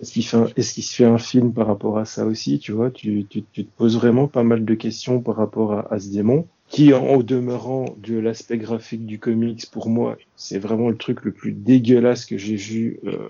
est-ce 0.00 0.12
qu'il 0.12 0.24
fait, 0.24 0.38
est-ce 0.56 0.74
qu'il 0.74 0.82
se 0.82 0.94
fait 0.94 1.04
un 1.04 1.18
film 1.18 1.52
par 1.52 1.66
rapport 1.66 1.98
à 1.98 2.04
ça 2.04 2.24
aussi, 2.26 2.58
tu 2.58 2.72
vois 2.72 2.90
tu, 2.90 3.26
tu, 3.28 3.44
tu, 3.52 3.64
te 3.64 3.70
poses 3.76 3.96
vraiment 3.96 4.26
pas 4.28 4.42
mal 4.42 4.64
de 4.64 4.74
questions 4.74 5.20
par 5.20 5.36
rapport 5.36 5.72
à, 5.72 5.92
à 5.92 5.98
ce 5.98 6.08
démon 6.08 6.46
qui 6.68 6.92
en 6.92 7.18
demeurant 7.18 7.96
de 7.98 8.18
l'aspect 8.18 8.58
graphique 8.58 9.06
du 9.06 9.18
comics 9.18 9.66
pour 9.70 9.88
moi 9.88 10.18
c'est 10.36 10.58
vraiment 10.58 10.90
le 10.90 10.96
truc 10.96 11.24
le 11.24 11.32
plus 11.32 11.52
dégueulasse 11.52 12.26
que 12.26 12.36
j'ai 12.36 12.56
vu 12.56 13.00
euh, 13.06 13.28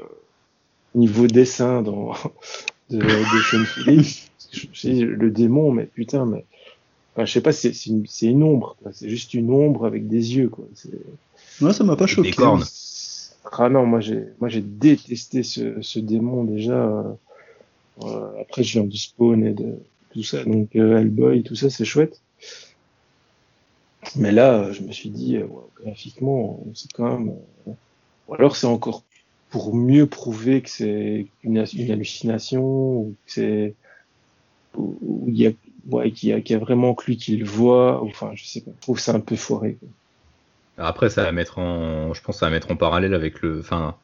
niveau 0.95 1.26
dessin 1.26 1.83
dans 1.83 2.12
de, 2.91 2.99
de 2.99 3.43
Sean 3.51 3.64
Phillips. 3.64 4.24
Le 4.85 5.31
démon 5.31 5.72
mais 5.72 5.85
putain 5.85 6.26
mais 6.26 6.45
enfin, 7.18 7.24
je 7.24 7.32
sais 7.32 7.40
pas 7.40 7.52
c'est 7.52 7.86
une, 7.86 8.06
une 8.22 8.42
ombre. 8.44 8.76
C'est 8.92 9.08
juste 9.08 9.34
une 9.34 9.50
ombre 9.50 9.86
avec 9.86 10.06
des 10.06 10.36
yeux 10.36 10.48
quoi. 10.48 10.66
Moi 11.60 11.72
ça 11.72 11.82
m'a 11.82 11.96
pas 11.96 12.06
choqué 12.06 12.32
ah 13.52 13.68
non 13.70 13.86
moi 13.86 14.00
j'ai 14.00 14.24
moi 14.40 14.50
j'ai 14.50 14.60
détesté 14.60 15.42
ce, 15.42 15.80
ce 15.80 15.98
démon 15.98 16.44
déjà 16.44 17.16
euh, 18.02 18.40
après 18.42 18.62
je 18.62 18.74
viens 18.74 18.84
du 18.84 18.98
Spawn 18.98 19.42
et 19.42 19.54
de 19.54 19.78
tout 20.12 20.22
ça 20.22 20.44
donc 20.44 20.76
euh, 20.76 20.98
Hellboy 20.98 21.42
tout 21.44 21.54
ça 21.54 21.70
c'est 21.70 21.86
chouette. 21.86 22.20
Mais 24.16 24.32
là, 24.32 24.72
je 24.72 24.82
me 24.82 24.92
suis 24.92 25.10
dit, 25.10 25.36
euh, 25.36 25.46
graphiquement, 25.82 26.64
c'est 26.74 26.90
quand 26.92 27.18
même. 27.18 27.34
Euh, 27.66 27.72
ou 28.28 28.34
alors 28.34 28.56
c'est 28.56 28.66
encore 28.66 29.02
pour 29.50 29.74
mieux 29.74 30.06
prouver 30.06 30.62
que 30.62 30.70
c'est 30.70 31.26
une, 31.42 31.58
hallucination 31.58 32.62
ou 32.62 33.14
que 33.26 33.32
c'est 33.32 33.74
où 34.76 35.24
il 35.26 35.36
y 35.36 35.46
a 35.46 35.52
ouais, 35.89 36.11
qu'il 36.12 36.28
y, 36.28 36.55
a, 36.55 36.59
vraiment 36.59 36.95
que 36.95 37.07
lui 37.07 37.16
qui 37.16 37.36
le 37.36 37.47
voit. 37.47 38.03
Enfin, 38.03 38.32
je 38.34 38.45
sais 38.45 38.61
pas. 38.61 38.70
Je 38.76 38.82
trouve 38.82 38.99
ça 38.99 39.14
un 39.14 39.20
peu 39.20 39.36
foiré. 39.36 39.78
Après, 40.76 41.11
ça 41.11 41.24
va 41.24 41.32
mettre 41.32 41.59
en, 41.59 42.14
je 42.14 42.22
pense, 42.22 42.39
ça 42.39 42.47
va 42.47 42.51
mettre 42.51 42.70
en 42.70 42.76
parallèle 42.76 43.14
avec 43.14 43.43
le, 43.43 43.59
enfin, 43.59 43.97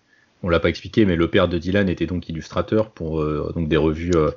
on 0.43 0.49
l'a 0.49 0.61
pas 0.61 0.69
expliqué, 0.69 1.05
mais 1.05 1.17
le 1.17 1.31
père 1.31 1.49
de 1.49 1.57
Dylan 1.57 1.89
était 1.89 2.07
donc 2.07 2.29
illustrateur 2.29 2.91
pour 2.91 3.21
euh, 3.21 3.53
donc 3.55 3.69
des 3.69 3.77
revues 3.77 4.13
euh, 4.17 4.31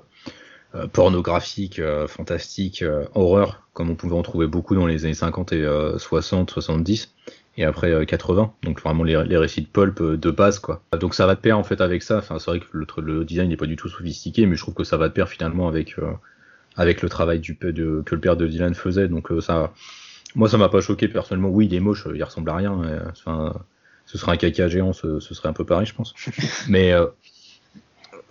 euh, 0.76 2.08
fantastique, 2.08 2.82
euh, 2.84 3.06
horreur, 3.16 3.64
comme 3.74 3.89
on 3.89 3.95
pouvait 3.95 4.16
en 4.16 4.22
trouver 4.22 4.45
beaucoup 4.45 4.76
dans 4.76 4.86
les 4.86 5.06
années 5.06 5.16
50 5.16 5.54
et 5.54 5.68
60, 5.98 6.52
70 6.52 7.14
et 7.60 7.64
après 7.64 8.06
80 8.06 8.54
donc 8.62 8.80
vraiment 8.82 9.04
les, 9.04 9.16
récits 9.16 9.64
de 9.64 9.68
pulp 9.68 10.00
de 10.00 10.30
base 10.30 10.60
quoi 10.60 10.84
donc 11.00 11.16
ça 11.16 11.26
va 11.26 11.34
de 11.34 11.39
pair 11.39 11.58
en 11.58 11.64
fait 11.64 11.82
avec 11.82 12.04
ça 12.04 12.20
enfin 12.20 12.38
c'est 12.38 12.52
vrai 12.52 12.60
que 12.60 12.66
le, 12.72 12.86
le 13.02 13.26
design 13.26 13.50
n'est 13.50 13.58
pas 13.58 13.66
du 13.66 13.76
tout 13.76 13.89
sophistiqué 13.89 14.45
mais 14.45 14.56
je 14.56 14.62
trouve 14.62 14.76
que 14.76 14.84
ça 14.84 14.95
va 14.98 15.08
de 15.10 15.14
pair 15.14 15.28
finalement 15.28 15.68
avec 15.68 15.95
avec 16.78 17.01
le 17.01 17.09
travail 17.09 17.39
du 17.39 17.57
de, 17.61 18.01
que 18.05 18.15
le 18.15 18.21
père 18.21 18.38
de 18.38 18.47
Dylan 18.47 18.73
faisait 18.73 19.07
donc 19.07 19.30
ça 19.41 19.73
moi 20.36 20.47
ça 20.47 20.57
m'a 20.57 20.69
pas 20.69 20.82
choqué 20.82 21.07
personnellement 21.07 21.49
oui 21.49 21.65
il 21.65 21.73
est 21.73 21.80
moche 21.80 22.07
il 22.13 22.23
ressemble 22.23 22.49
à 22.49 22.55
rien 22.55 22.80
enfin 23.09 23.53
ce 24.05 24.17
serait 24.17 24.32
un 24.32 24.38
caca 24.38 24.69
géant 24.69 24.93
ce, 24.93 25.19
ce, 25.19 25.34
serait 25.34 25.49
un 25.49 25.53
peu 25.53 25.65
pareil 25.65 25.86
je 25.86 25.93
pense 25.93 26.13
mais 26.69 26.93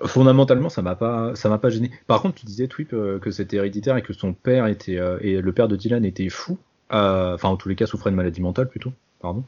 fondamentalement, 0.05 0.68
ça 0.68 0.82
m'a 0.82 0.94
pas, 0.94 1.34
ça 1.34 1.49
m'a 1.49 1.59
pas 1.59 1.70
gêné. 1.70 1.90
Par 2.07 2.20
contre, 2.22 2.36
tu 2.36 2.47
disais, 2.47 2.68
Twip, 2.68 2.92
euh, 2.92 3.18
que 3.18 3.30
c'était 3.30 3.57
héréditaire 3.57 3.97
et 3.97 4.03
que 4.03 4.12
son 4.12 4.32
père 4.32 4.66
était, 4.66 4.99
euh, 4.99 5.18
et 5.20 5.40
le 5.40 5.53
père 5.53 5.68
de 5.68 5.76
Dylan 5.76 6.05
était 6.05 6.28
fou. 6.28 6.59
Euh, 6.92 7.34
enfin, 7.34 7.49
en 7.49 7.57
tous 7.57 7.68
les 7.68 7.76
cas, 7.76 7.86
souffrait 7.86 8.11
de 8.11 8.16
maladie 8.16 8.40
mentale 8.40 8.68
plutôt. 8.68 8.92
Pardon. 9.20 9.44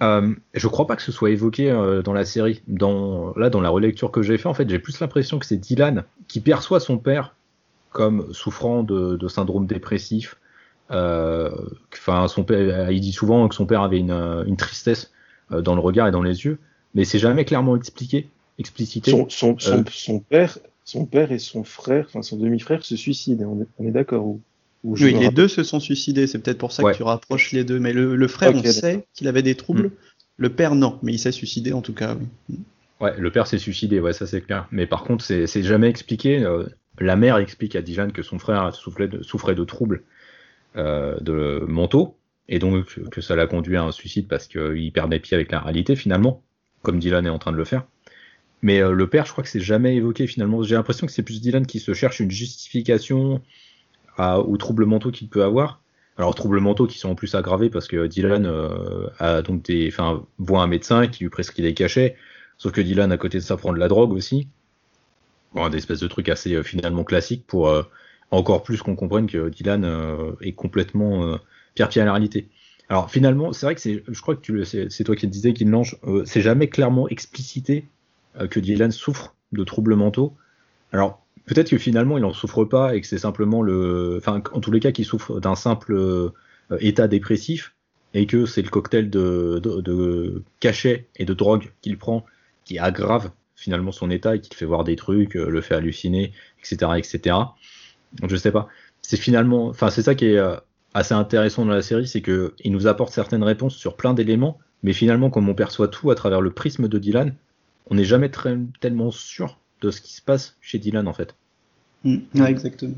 je 0.00 0.68
crois 0.68 0.86
pas 0.86 0.94
que 0.94 1.02
ce 1.02 1.10
soit 1.10 1.30
évoqué 1.30 1.70
dans 2.04 2.12
la 2.12 2.24
série. 2.24 2.62
Dans, 2.68 3.34
là, 3.36 3.50
dans 3.50 3.60
la 3.60 3.70
relecture 3.70 4.10
que 4.10 4.22
j'ai 4.22 4.38
fait, 4.38 4.48
en 4.48 4.54
fait, 4.54 4.68
j'ai 4.68 4.78
plus 4.78 5.00
l'impression 5.00 5.38
que 5.38 5.46
c'est 5.46 5.56
Dylan 5.56 6.04
qui 6.28 6.40
perçoit 6.40 6.78
son 6.78 6.98
père 6.98 7.34
comme 7.90 8.32
souffrant 8.32 8.82
de, 8.82 9.28
syndrome 9.28 9.66
dépressif. 9.66 10.36
Enfin, 10.90 12.28
son 12.28 12.44
père, 12.44 12.90
il 12.90 13.00
dit 13.00 13.12
souvent 13.12 13.48
que 13.48 13.54
son 13.54 13.66
père 13.66 13.82
avait 13.82 13.98
une, 13.98 14.44
une 14.46 14.56
tristesse 14.56 15.12
dans 15.50 15.74
le 15.74 15.80
regard 15.80 16.08
et 16.08 16.10
dans 16.10 16.22
les 16.22 16.44
yeux, 16.44 16.58
mais 16.94 17.04
c'est 17.04 17.18
jamais 17.18 17.44
clairement 17.44 17.76
expliqué 17.76 18.28
explicité. 18.58 19.10
Son, 19.10 19.28
son, 19.28 19.58
son, 19.58 19.78
euh, 19.78 19.84
son, 19.90 20.20
père, 20.20 20.58
son 20.84 21.06
père 21.06 21.32
et 21.32 21.38
son 21.38 21.64
frère, 21.64 22.06
enfin 22.08 22.22
son 22.22 22.36
demi-frère, 22.36 22.84
se 22.84 22.96
suicident. 22.96 23.46
On 23.46 23.62
est, 23.62 23.66
on 23.78 23.86
est 23.86 23.92
d'accord 23.92 24.26
ou, 24.26 24.40
Oui, 24.84 25.14
les 25.14 25.30
deux 25.30 25.48
se 25.48 25.62
sont 25.62 25.80
suicidés. 25.80 26.26
C'est 26.26 26.38
peut-être 26.38 26.58
pour 26.58 26.72
ça 26.72 26.82
que 26.82 26.96
tu 26.96 27.02
rapproches 27.02 27.52
les 27.52 27.64
deux. 27.64 27.78
Mais 27.78 27.92
le, 27.92 28.16
le 28.16 28.28
frère, 28.28 28.54
on 28.54 28.62
sait 28.62 29.06
qu'il 29.14 29.28
avait 29.28 29.42
des 29.42 29.54
troubles. 29.54 29.88
Hmm. 29.88 29.92
Le 30.36 30.50
père, 30.50 30.74
non. 30.74 30.98
Mais 31.02 31.12
il 31.12 31.18
s'est 31.18 31.32
suicidé 31.32 31.72
en 31.72 31.82
tout 31.82 31.94
cas. 31.94 32.16
Oui. 32.48 32.58
Ouais, 33.00 33.16
le 33.16 33.30
père 33.30 33.46
s'est 33.46 33.58
suicidé. 33.58 34.00
Ouais, 34.00 34.12
ça 34.12 34.26
c'est 34.26 34.40
clair. 34.40 34.66
Mais 34.72 34.86
par 34.86 35.04
contre, 35.04 35.24
c'est 35.24 35.62
jamais 35.62 35.88
expliqué. 35.88 36.44
La 37.00 37.16
mère 37.16 37.38
explique 37.38 37.76
à 37.76 37.82
Dijan 37.82 38.10
que 38.10 38.22
son 38.22 38.38
frère 38.38 38.74
souffrait 38.74 39.08
de, 39.08 39.64
troubles 39.64 40.02
euh, 40.76 41.18
de 41.20 41.64
mentaux 41.66 42.16
et 42.48 42.58
donc 42.58 42.98
que 43.10 43.20
ça 43.20 43.36
l'a 43.36 43.46
conduit 43.46 43.76
à 43.76 43.84
un 43.84 43.92
suicide 43.92 44.26
parce 44.28 44.46
qu'il 44.46 44.92
perdait 44.92 45.20
pied 45.20 45.34
avec 45.34 45.52
la 45.52 45.60
réalité 45.60 45.96
finalement, 45.96 46.42
comme 46.82 46.98
Dylan 46.98 47.26
est 47.26 47.30
en 47.30 47.38
train 47.38 47.52
de 47.52 47.56
le 47.56 47.64
faire. 47.64 47.84
Mais 48.62 48.80
euh, 48.80 48.92
le 48.92 49.08
père, 49.08 49.26
je 49.26 49.32
crois 49.32 49.44
que 49.44 49.50
c'est 49.50 49.60
jamais 49.60 49.96
évoqué 49.96 50.26
finalement. 50.26 50.62
J'ai 50.62 50.74
l'impression 50.74 51.06
que 51.06 51.12
c'est 51.12 51.22
plus 51.22 51.40
Dylan 51.40 51.66
qui 51.66 51.78
se 51.78 51.94
cherche 51.94 52.20
une 52.20 52.30
justification 52.30 53.42
aux 54.18 54.56
troubles 54.56 54.84
mentaux 54.84 55.12
qu'il 55.12 55.28
peut 55.28 55.44
avoir. 55.44 55.80
Alors 56.16 56.34
troubles 56.34 56.58
mentaux 56.58 56.88
qui 56.88 56.98
sont 56.98 57.10
en 57.10 57.14
plus 57.14 57.36
aggravés 57.36 57.70
parce 57.70 57.86
que 57.86 58.08
Dylan 58.08 58.44
euh, 58.46 59.06
a 59.20 59.42
donc 59.42 59.62
des, 59.62 59.92
voit 60.38 60.62
un 60.62 60.66
médecin 60.66 61.06
qui 61.06 61.22
lui 61.22 61.30
prescrit 61.30 61.62
des 61.62 61.74
cachets. 61.74 62.16
Sauf 62.56 62.72
que 62.72 62.80
Dylan 62.80 63.12
à 63.12 63.16
côté 63.16 63.38
de 63.38 63.44
ça 63.44 63.56
prend 63.56 63.72
de 63.72 63.78
la 63.78 63.86
drogue 63.86 64.12
aussi. 64.12 64.48
Bon, 65.54 65.68
des 65.68 65.78
espèces 65.78 66.00
de 66.00 66.08
trucs 66.08 66.28
assez 66.28 66.54
euh, 66.54 66.62
finalement 66.62 67.04
classiques 67.04 67.46
pour 67.46 67.72
encore 68.30 68.62
plus 68.62 68.82
qu'on 68.82 68.96
comprenne 68.96 69.26
que 69.26 69.48
Dylan 69.48 69.86
est 70.42 70.52
complètement 70.52 71.38
pierre-pied 71.74 72.02
à 72.02 72.04
la 72.04 72.12
réalité. 72.12 72.48
Alors 72.90 73.10
finalement, 73.10 73.52
c'est 73.52 73.66
vrai 73.66 73.74
que 73.74 73.80
c'est, 73.80 74.02
je 74.06 74.20
crois 74.20 74.36
que 74.36 74.64
c'est 74.64 75.04
toi 75.04 75.16
qui 75.16 75.26
le 75.26 75.32
disais, 75.32 75.52
qu'il 75.52 75.72
euh, 75.74 76.22
c'est 76.24 76.40
jamais 76.40 76.68
clairement 76.68 77.08
explicité 77.08 77.86
que 78.50 78.60
Dylan 78.60 78.92
souffre 78.92 79.34
de 79.52 79.64
troubles 79.64 79.94
mentaux. 79.94 80.34
Alors 80.92 81.22
peut-être 81.46 81.70
que 81.70 81.78
finalement 81.78 82.18
il 82.18 82.24
en 82.24 82.32
souffre 82.32 82.64
pas 82.64 82.94
et 82.94 83.00
que 83.00 83.06
c'est 83.06 83.18
simplement 83.18 83.62
le, 83.62 84.16
enfin 84.18 84.42
en 84.52 84.60
tous 84.60 84.70
les 84.70 84.80
cas 84.80 84.92
qu'il 84.92 85.06
souffre 85.06 85.40
d'un 85.40 85.54
simple 85.54 86.32
état 86.80 87.08
dépressif 87.08 87.74
et 88.14 88.26
que 88.26 88.46
c'est 88.46 88.62
le 88.62 88.70
cocktail 88.70 89.10
de, 89.10 89.60
de, 89.62 90.42
cachet 90.60 91.08
et 91.16 91.24
de 91.24 91.34
drogue 91.34 91.70
qu'il 91.80 91.98
prend 91.98 92.24
qui 92.64 92.78
aggrave 92.78 93.30
finalement 93.58 93.92
son 93.92 94.10
état 94.10 94.36
et 94.36 94.40
qui 94.40 94.50
le 94.50 94.56
fait 94.56 94.64
voir 94.64 94.84
des 94.84 94.96
trucs, 94.96 95.36
euh, 95.36 95.48
le 95.48 95.60
fait 95.60 95.74
halluciner, 95.74 96.32
etc., 96.60 96.92
etc. 96.96 97.36
Donc 98.20 98.30
je 98.30 98.36
sais 98.36 98.52
pas. 98.52 98.68
C'est 99.02 99.16
finalement, 99.16 99.66
enfin 99.68 99.90
c'est 99.90 100.02
ça 100.02 100.14
qui 100.14 100.26
est 100.26 100.38
euh, 100.38 100.56
assez 100.94 101.14
intéressant 101.14 101.64
dans 101.66 101.72
la 101.72 101.82
série, 101.82 102.06
c'est 102.06 102.22
que 102.22 102.54
il 102.64 102.72
nous 102.72 102.86
apporte 102.86 103.12
certaines 103.12 103.42
réponses 103.42 103.76
sur 103.76 103.96
plein 103.96 104.14
d'éléments, 104.14 104.58
mais 104.82 104.92
finalement 104.92 105.30
comme 105.30 105.48
on 105.48 105.54
perçoit 105.54 105.88
tout 105.88 106.10
à 106.10 106.14
travers 106.14 106.40
le 106.40 106.50
prisme 106.50 106.88
de 106.88 106.98
Dylan, 106.98 107.34
on 107.90 107.96
n'est 107.96 108.04
jamais 108.04 108.30
très, 108.30 108.56
tellement 108.80 109.10
sûr 109.10 109.58
de 109.80 109.90
ce 109.90 110.00
qui 110.00 110.14
se 110.14 110.22
passe 110.22 110.56
chez 110.60 110.78
Dylan 110.78 111.08
en 111.08 111.12
fait. 111.12 111.34
Mm. 112.04 112.18
ouais, 112.36 112.50
exactement. 112.50 112.96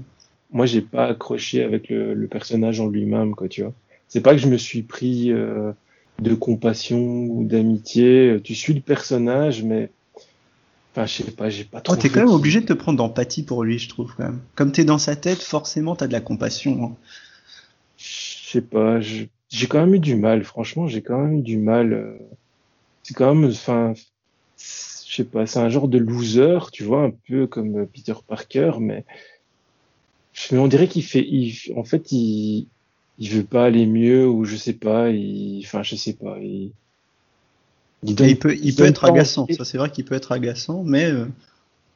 Moi 0.53 0.67
j'ai 0.67 0.83
pas 0.83 1.07
accroché 1.07 1.63
avec 1.63 1.89
le, 1.89 2.15
le 2.15 2.29
personnage 2.29 2.81
en 2.81 2.89
lui-même, 2.89 3.35
quoi, 3.35 3.49
tu 3.49 3.63
vois 3.63 3.73
c'est 4.11 4.21
pas 4.21 4.33
que 4.33 4.41
je 4.41 4.49
me 4.49 4.59
suis 4.59 4.83
pris 4.83 5.31
euh, 5.31 5.73
de 6.21 6.35
compassion 6.35 6.99
ou 6.99 7.45
d'amitié. 7.45 8.41
Tu 8.43 8.57
suis 8.57 8.75
le 8.75 8.81
personnage, 8.81 9.63
mais 9.63 9.89
enfin, 10.93 11.07
je 11.07 11.23
sais 11.23 11.31
pas, 11.31 11.51
j'ai 11.51 11.65
pas 11.65 11.81
trop. 11.81 11.95
Oh, 11.95 11.97
t'es 11.97 12.09
quand 12.09 12.21
même 12.21 12.29
obligé 12.29 12.61
de 12.61 12.67
te 12.67 12.73
prendre 12.73 12.99
d'empathie 12.99 13.43
pour 13.43 13.65
lui, 13.65 13.79
je 13.79 13.89
trouve 13.89 14.15
quand 14.17 14.25
même. 14.25 14.41
Comme 14.55 14.73
t'es 14.73 14.85
dans 14.85 14.99
sa 14.99 15.17
tête, 15.17 15.43
forcément, 15.43 15.97
t'as 15.97 16.07
de 16.07 16.13
la 16.13 16.21
compassion. 16.21 16.85
Hein. 16.85 16.97
Je 17.97 18.51
sais 18.51 18.63
pas, 18.63 19.01
j'ai 19.01 19.29
quand 19.69 19.81
même 19.81 19.95
eu 19.95 20.01
du 20.01 20.17
mal. 20.17 20.45
Franchement, 20.45 20.87
j'ai 20.87 21.03
quand 21.03 21.19
même 21.19 21.39
eu 21.39 21.43
du 21.43 21.59
mal. 21.59 21.93
Euh, 21.93 22.19
c'est 23.03 23.15
quand 23.15 23.35
même, 23.35 23.51
enfin, 23.51 23.95
je 24.57 25.15
sais 25.15 25.25
pas, 25.25 25.47
c'est 25.47 25.59
un 25.59 25.69
genre 25.69 25.89
de 25.89 25.99
loser, 25.99 26.59
tu 26.73 26.85
vois, 26.85 27.03
un 27.05 27.11
peu 27.11 27.47
comme 27.47 27.87
Peter 27.87 28.15
Parker, 28.27 28.73
mais 28.81 29.05
mais 30.53 30.59
on 30.59 30.69
dirait 30.69 30.89
qu'il 30.89 31.05
fait, 31.05 31.27
en 31.77 31.85
fait, 31.85 32.13
il, 32.13 32.69
il 33.19 33.31
veut 33.31 33.45
pas 33.45 33.65
aller 33.65 33.87
mieux 33.87 34.29
ou 34.29 34.45
je 34.45 34.57
sais 34.57 34.73
pas, 34.73 35.11
il, 35.11 35.63
enfin 35.65 35.83
je 35.83 35.97
sais 35.97 36.15
pas. 36.15 36.39
Il, 36.41 36.73
il, 38.03 38.39
peut, 38.39 38.57
il 38.57 38.75
peut 38.75 38.85
être 38.85 39.05
agaçant. 39.05 39.47
Ça 39.57 39.65
c'est 39.65 39.79
vrai 39.79 39.91
qu'il 39.91 40.05
peut 40.05 40.15
être 40.15 40.33
agaçant, 40.33 40.83
mais 40.85 41.11
euh, 41.11 41.27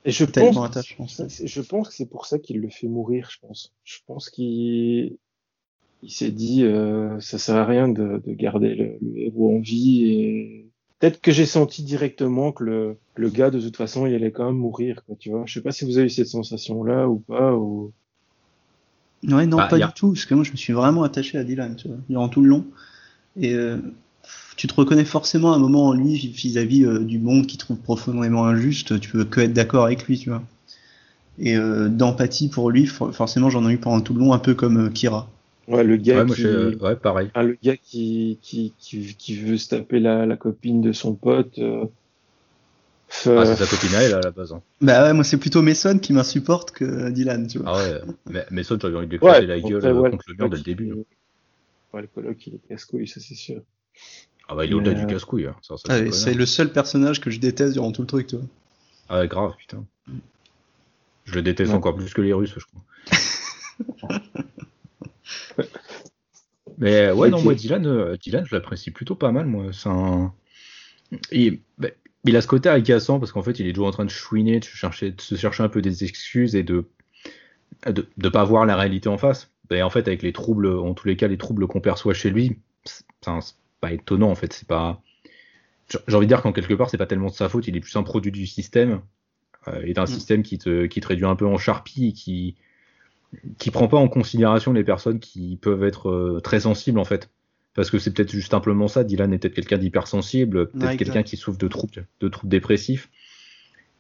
et 0.05 0.11
je 0.11 0.25
pense, 0.25 0.57
attachant. 0.65 1.07
Je 1.09 1.61
pense 1.63 1.89
que 1.89 1.95
c'est 1.95 2.09
pour 2.09 2.27
ça 2.27 2.39
qu'il 2.39 2.61
le 2.61 2.69
fait 2.69 2.89
mourir. 2.89 3.29
Je 3.31 3.39
pense. 3.47 3.73
Je 3.85 3.99
pense 4.07 4.31
qu'il 4.31 5.17
il 6.03 6.11
s'est 6.11 6.31
dit 6.31 6.65
euh, 6.65 7.19
ça 7.21 7.39
sert 7.39 7.57
à 7.57 7.65
rien 7.65 7.89
de, 7.89 8.23
de 8.25 8.33
garder 8.35 8.75
le, 8.75 8.99
héros 9.17 9.57
en 9.57 9.61
vie 9.61 10.05
et 10.05 10.67
peut-être 10.99 11.21
que 11.23 11.33
j'ai 11.33 11.47
senti 11.47 11.83
directement 11.83 12.53
que 12.53 12.63
le, 12.63 12.99
le 13.15 13.31
gars 13.31 13.51
de 13.51 13.59
toute 13.59 13.79
façon 13.79 14.05
il 14.05 14.15
allait 14.15 14.31
quand 14.31 14.45
même 14.45 14.59
mourir 14.59 15.03
quoi 15.07 15.17
tu 15.19 15.31
vois 15.31 15.45
je 15.47 15.55
sais 15.55 15.63
pas 15.63 15.73
si 15.73 15.87
vous 15.87 15.97
avez 15.97 16.09
eu 16.09 16.11
cette 16.11 16.27
sensation 16.27 16.85
là 16.85 17.09
ou 17.09 17.21
pas 17.21 17.55
ou 17.55 17.91
Ouais, 19.27 19.47
non, 19.47 19.57
bah, 19.57 19.69
pas 19.69 19.79
du 19.79 19.93
tout, 19.95 20.13
parce 20.13 20.27
que 20.27 20.35
moi 20.35 20.45
je 20.45 20.53
me 20.53 20.57
suis 20.57 20.73
vraiment 20.73 21.03
attaché 21.03 21.39
à 21.39 21.45
Dylan, 21.45 21.77
tu 21.77 21.89
vois, 21.89 21.97
durant 22.09 22.29
tout 22.29 22.43
le 22.43 22.49
long. 22.49 22.67
Et 23.37 23.55
euh, 23.55 23.79
tu 24.57 24.67
te 24.67 24.75
reconnais 24.75 25.05
forcément 25.05 25.53
à 25.53 25.57
un 25.57 25.59
moment 25.59 25.89
en 25.89 25.93
lui 25.93 26.17
vis-à-vis 26.17 26.85
euh, 26.85 27.01
du 27.01 27.19
monde 27.19 27.47
qui 27.47 27.59
trouve 27.59 27.79
profondément 27.79 28.47
injuste, 28.47 29.01
tu 29.01 29.11
peux 29.11 29.25
que 29.25 29.41
être 29.41 29.53
d'accord 29.53 29.85
avec 29.85 30.05
lui, 30.07 30.19
tu 30.19 30.31
vois. 30.31 30.43
Et 31.39 31.57
euh, 31.57 31.89
d'empathie 31.89 32.49
pour 32.49 32.71
lui, 32.71 32.87
forcément 32.87 33.51
j'en 33.51 33.69
ai 33.69 33.73
eu 33.73 33.79
pendant 33.79 34.01
tout 34.01 34.15
le 34.15 34.21
long, 34.21 34.33
un 34.33 34.39
peu 34.39 34.55
comme 34.55 34.93
Kira. 34.93 35.29
Ouais, 35.67 35.83
le 35.83 35.97
gars 35.97 36.25
qui... 36.27 36.45
ouais, 36.45 36.97
pareil. 36.97 37.31
le 37.35 37.57
gars 37.63 37.77
qui, 37.77 38.39
qui, 38.43 38.75
qui, 38.79 39.17
qui, 39.19 39.37
veut 39.37 39.57
se 39.57 39.71
taper 39.71 39.99
la, 39.99 40.27
la 40.27 40.37
copine 40.37 40.83
de 40.83 40.93
son 40.93 41.15
pote. 41.15 41.59
Ah, 43.27 43.47
c'est 43.47 43.57
sa 43.57 43.67
copine 43.67 43.95
à 43.95 44.03
elle 44.03 44.15
à 44.15 44.21
la 44.21 44.31
base. 44.31 44.53
Hein. 44.53 44.63
Bah 44.81 45.05
ouais, 45.05 45.13
moi 45.13 45.25
c'est 45.25 45.39
plutôt 45.39 45.63
Mason 45.63 45.99
qui 45.99 46.13
m'insupporte 46.13 46.73
que 46.73 47.11
Dylan, 47.11 47.47
tu 47.47 47.59
vois. 47.59 47.73
Ah 47.75 47.79
ouais, 47.79 48.01
mais 48.27 48.45
Mason, 48.51 48.79
j'avais 48.81 48.97
envie 48.97 49.07
de 49.07 49.13
lui 49.13 49.19
casser 49.19 49.47
la 49.47 49.61
gueule 49.61 49.85
euh, 49.85 50.11
contre 50.11 50.25
le 50.29 50.35
mur 50.35 50.51
dès 50.51 50.57
le 50.57 50.63
début. 50.63 50.93
Hein. 50.93 51.03
Ouais, 51.93 52.03
le 52.03 52.09
coloc, 52.09 52.47
il 52.47 52.55
est 52.57 52.69
casse-couille, 52.69 53.07
ça 53.07 53.21
c'est 53.21 53.35
sûr. 53.35 53.63
Ah 54.49 54.55
bah 54.55 54.65
il 54.65 54.73
est 54.73 54.75
au-delà 54.75 54.95
du 54.95 55.07
casse-couille. 55.07 55.47
Hein. 55.47 55.57
Ah, 55.89 56.11
c'est 56.13 56.35
le 56.35 56.47
seul 56.47 56.73
personnage 56.73 57.21
que 57.21 57.31
je 57.31 57.41
déteste 57.41 57.73
durant 57.73 57.93
tout 57.93 58.03
le 58.03 58.07
truc, 58.07 58.27
tu 58.27 58.37
vois. 58.37 58.47
Ah 59.09 59.21
ouais, 59.21 59.29
grave, 59.29 59.55
putain. 59.59 59.85
Je 61.25 61.35
le 61.35 61.43
déteste 61.43 61.73
encore 61.73 61.95
plus 61.97 62.13
que 62.13 62.21
les 62.21 62.33
Russes, 62.33 62.55
je 62.57 62.65
crois. 62.67 62.83
mais 66.79 67.11
ouais, 67.11 67.31
non, 67.31 67.43
moi 67.43 67.55
Dylan, 67.55 67.87
euh, 67.87 68.17
Dylan 68.17 68.45
je 68.47 68.55
l'apprécie 68.55 68.91
plutôt 68.91 69.15
pas 69.15 69.33
mal, 69.33 69.47
moi. 69.47 69.67
C'est 69.73 69.89
un. 69.89 70.35
Bah, 71.79 71.89
il 72.25 72.37
a 72.37 72.41
ce 72.41 72.47
côté 72.47 72.69
agaçant 72.69 73.19
parce 73.19 73.33
qu'en 73.33 73.43
fait, 73.43 73.59
il 73.59 73.67
est 73.67 73.73
toujours 73.73 73.89
en 73.89 73.93
train 73.93 74.05
de 74.05 74.11
chouiner, 74.11 74.61
de, 74.61 74.65
chercher, 74.65 75.13
de 75.13 75.21
se 75.21 75.35
chercher 75.37 75.63
un 75.63 75.69
peu 75.69 75.83
des 75.83 76.05
excuses 76.05 76.55
et 76.55 76.63
de 76.63 76.87
de, 77.87 78.09
de 78.17 78.29
pas 78.29 78.45
voir 78.45 78.67
la 78.67 78.77
réalité 78.77 79.09
en 79.09 79.19
face. 79.19 79.51
Et 79.71 79.83
en 79.83 79.91
fait, 79.91 80.07
avec 80.09 80.23
les 80.23 80.33
troubles, 80.33 80.67
en 80.67 80.95
tous 80.95 81.09
les 81.09 81.17
cas, 81.17 81.29
les 81.29 81.39
troubles 81.39 81.67
qu'on 81.67 81.81
perçoit 81.81 82.15
chez 82.15 82.31
lui, 82.31 82.59
c'est 82.85 83.05
pas 83.85 83.93
étonnant 83.93 84.31
en 84.31 84.35
fait. 84.35 84.53
C'est 84.53 84.69
pas. 84.69 85.01
J'ai 85.89 86.17
envie 86.17 86.27
de 86.27 86.29
dire 86.29 86.43
qu'en 86.43 86.53
quelque 86.53 86.75
part, 86.75 86.89
c'est 86.89 86.99
pas 86.99 87.07
tellement 87.07 87.29
de 87.29 87.35
sa 87.35 87.49
faute. 87.49 87.69
Il 87.69 87.77
est 87.77 87.81
plus 87.81 87.95
un 87.97 88.03
produit 88.03 88.33
du 88.33 88.47
système 88.47 89.03
euh, 89.69 89.83
et 89.85 89.93
d'un 89.93 90.05
mm. 90.05 90.09
système 90.09 90.43
qui 90.43 90.59
te, 90.59 90.87
qui 90.87 91.01
te 91.01 91.07
réduit 91.07 91.27
un 91.27 91.37
peu 91.37 91.47
en 91.47 91.59
charpie 91.59 92.09
et 92.09 92.13
qui 92.13 92.57
qui 93.59 93.73
prend 93.73 93.89
pas 93.89 93.97
en 93.97 94.07
considération 94.07 94.73
les 94.73 94.85
personnes 94.85 95.19
qui 95.19 95.59
peuvent 95.61 95.83
être 95.83 96.09
euh, 96.09 96.41
très 96.41 96.61
sensibles 96.61 97.01
en 97.01 97.05
fait 97.05 97.31
parce 97.75 97.91
que 97.91 97.99
c'est 97.99 98.13
peut-être 98.13 98.31
juste 98.31 98.51
simplement 98.51 98.89
ça. 98.89 99.05
Dylan 99.05 99.33
est 99.33 99.39
peut-être 99.39 99.55
quelqu'un 99.55 99.79
d'hypersensible, 99.79 100.71
peut-être 100.71 100.97
quelqu'un 100.97 101.23
qui 101.23 101.37
souffre 101.37 101.59
de 101.59 101.69
troubles, 101.69 102.07
de 102.21 102.29
troubles 102.29 102.51
dépressifs. 102.51 103.11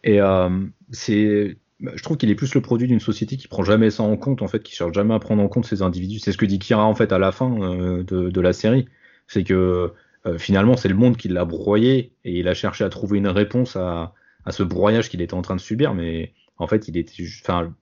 Et 0.04 0.20
euh, 0.20 0.48
c'est, 0.92 1.56
je 1.80 2.02
trouve 2.02 2.16
qu'il 2.16 2.30
est 2.30 2.34
plus 2.34 2.54
le 2.54 2.60
produit 2.60 2.86
d'une 2.86 3.00
société 3.00 3.36
qui 3.36 3.48
prend 3.48 3.64
jamais 3.64 3.90
ça 3.90 4.02
en 4.04 4.16
compte, 4.16 4.42
en 4.42 4.48
fait, 4.48 4.62
qui 4.62 4.74
cherche 4.74 4.92
jamais 4.92 5.14
à 5.14 5.18
prendre 5.18 5.42
en 5.42 5.48
compte 5.48 5.66
ces 5.66 5.82
individus. 5.82 6.20
C'est 6.20 6.30
ce 6.30 6.38
que 6.38 6.46
dit 6.46 6.58
Kira 6.58 6.84
en 6.84 6.94
fait 6.94 7.12
à 7.12 7.18
la 7.18 7.32
fin 7.32 7.60
euh, 7.60 8.04
de, 8.04 8.30
de, 8.30 8.40
la 8.40 8.52
série, 8.52 8.86
c'est 9.26 9.44
que 9.44 9.92
euh, 10.26 10.38
finalement 10.38 10.76
c'est 10.76 10.88
le 10.88 10.94
monde 10.94 11.16
qui 11.16 11.28
l'a 11.28 11.44
broyé 11.44 12.12
et 12.24 12.38
il 12.38 12.48
a 12.48 12.54
cherché 12.54 12.84
à 12.84 12.88
trouver 12.88 13.18
une 13.18 13.28
réponse 13.28 13.76
à, 13.76 14.14
à 14.44 14.52
ce 14.52 14.62
broyage 14.62 15.08
qu'il 15.08 15.22
était 15.22 15.34
en 15.34 15.42
train 15.42 15.56
de 15.56 15.60
subir, 15.60 15.94
mais 15.94 16.32
en 16.58 16.66
fait 16.66 16.88
il 16.88 16.96
était, 16.96 17.24
enfin, 17.42 17.74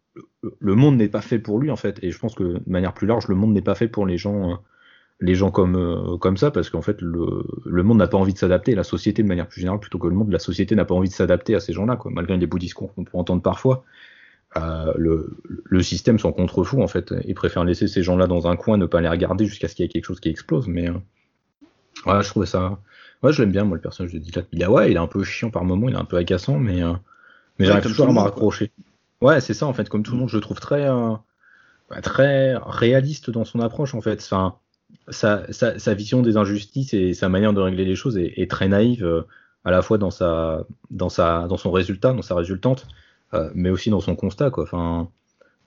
le 0.58 0.74
monde 0.74 0.96
n'est 0.96 1.08
pas 1.08 1.22
fait 1.22 1.38
pour 1.38 1.58
lui 1.58 1.70
en 1.70 1.76
fait, 1.76 1.98
et 2.02 2.10
je 2.10 2.18
pense 2.18 2.34
que 2.34 2.44
de 2.44 2.62
manière 2.66 2.94
plus 2.94 3.06
large, 3.06 3.28
le 3.28 3.34
monde 3.34 3.52
n'est 3.52 3.62
pas 3.62 3.74
fait 3.74 3.88
pour 3.88 4.06
les 4.06 4.18
gens 4.18 4.60
les 5.22 5.36
gens 5.36 5.50
comme, 5.50 5.76
euh, 5.76 6.16
comme 6.18 6.36
ça, 6.36 6.50
parce 6.50 6.68
qu'en 6.68 6.82
fait, 6.82 7.00
le, 7.00 7.82
monde 7.82 7.98
n'a 7.98 8.08
pas 8.08 8.18
envie 8.18 8.32
de 8.32 8.38
s'adapter, 8.38 8.74
la 8.74 8.82
société 8.82 9.22
de 9.22 9.28
manière 9.28 9.46
plus 9.46 9.60
générale, 9.60 9.78
plutôt 9.78 9.98
que 9.98 10.08
le 10.08 10.14
monde, 10.14 10.32
la 10.32 10.40
société 10.40 10.74
n'a 10.74 10.84
pas 10.84 10.94
envie 10.94 11.08
de 11.08 11.14
s'adapter 11.14 11.54
à 11.54 11.60
ces 11.60 11.72
gens-là, 11.72 11.96
quoi, 11.96 12.10
malgré 12.12 12.36
les 12.36 12.46
beaux 12.46 12.58
discours 12.58 12.92
qu'on 12.92 13.04
peut 13.04 13.16
entendre 13.16 13.40
parfois. 13.40 13.84
Euh, 14.56 14.92
le, 14.96 15.38
le, 15.44 15.82
système 15.82 16.18
s'en 16.18 16.32
contrefou, 16.32 16.82
en 16.82 16.88
fait, 16.88 17.14
et 17.24 17.34
préfère 17.34 17.64
laisser 17.64 17.86
ces 17.86 18.02
gens-là 18.02 18.26
dans 18.26 18.48
un 18.48 18.56
coin, 18.56 18.76
ne 18.76 18.86
pas 18.86 19.00
les 19.00 19.08
regarder 19.08 19.46
jusqu'à 19.46 19.68
ce 19.68 19.76
qu'il 19.76 19.84
y 19.84 19.86
ait 19.86 19.88
quelque 19.88 20.04
chose 20.04 20.20
qui 20.20 20.28
explose, 20.28 20.66
mais 20.66 20.90
euh, 20.90 20.94
ouais, 22.06 22.22
je 22.22 22.28
trouvais 22.28 22.46
ça. 22.46 22.78
Ouais, 23.22 23.32
je 23.32 23.42
l'aime 23.42 23.52
bien, 23.52 23.64
moi, 23.64 23.76
le 23.76 23.82
personnage 23.82 24.12
de 24.12 24.18
Dylan. 24.18 24.44
Il, 24.52 24.64
a, 24.64 24.70
ouais, 24.70 24.90
il 24.90 24.94
est 24.94 25.00
un 25.00 25.06
peu 25.06 25.22
chiant 25.22 25.50
par 25.50 25.64
moment, 25.64 25.88
il 25.88 25.94
est 25.94 25.98
un 25.98 26.04
peu 26.04 26.16
agaçant, 26.16 26.58
mais, 26.58 26.82
euh, 26.82 26.92
mais 27.58 27.66
j'arrive 27.66 27.84
toujours 27.84 28.08
à 28.08 28.12
me 28.12 28.18
raccrocher. 28.18 28.72
Ouais, 29.20 29.40
c'est 29.40 29.54
ça, 29.54 29.66
en 29.66 29.72
fait, 29.72 29.88
comme 29.88 30.02
tout 30.02 30.12
le 30.12 30.18
monde, 30.18 30.28
je 30.28 30.36
le 30.36 30.42
trouve 30.42 30.58
très, 30.58 30.88
bah, 31.88 32.00
très 32.02 32.56
réaliste 32.56 33.30
dans 33.30 33.44
son 33.44 33.60
approche, 33.60 33.94
en 33.94 34.00
fait. 34.00 34.20
Enfin, 34.20 34.56
sa, 35.08 35.52
sa, 35.52 35.94
vision 35.94 36.22
des 36.22 36.36
injustices 36.36 36.94
et 36.94 37.14
sa 37.14 37.28
manière 37.28 37.52
de 37.52 37.60
régler 37.60 37.84
les 37.84 37.96
choses 37.96 38.18
est, 38.18 38.50
très 38.50 38.68
naïve, 38.68 39.04
euh, 39.04 39.22
à 39.64 39.70
la 39.70 39.82
fois 39.82 39.98
dans, 39.98 40.10
sa, 40.10 40.64
dans, 40.90 41.08
sa, 41.08 41.46
dans 41.48 41.56
son 41.56 41.70
résultat, 41.70 42.12
dans 42.12 42.22
sa 42.22 42.34
résultante, 42.34 42.86
euh, 43.34 43.50
mais 43.54 43.70
aussi 43.70 43.90
dans 43.90 44.00
son 44.00 44.16
constat. 44.16 44.50
Quoi. 44.50 44.64
Enfin, 44.64 45.08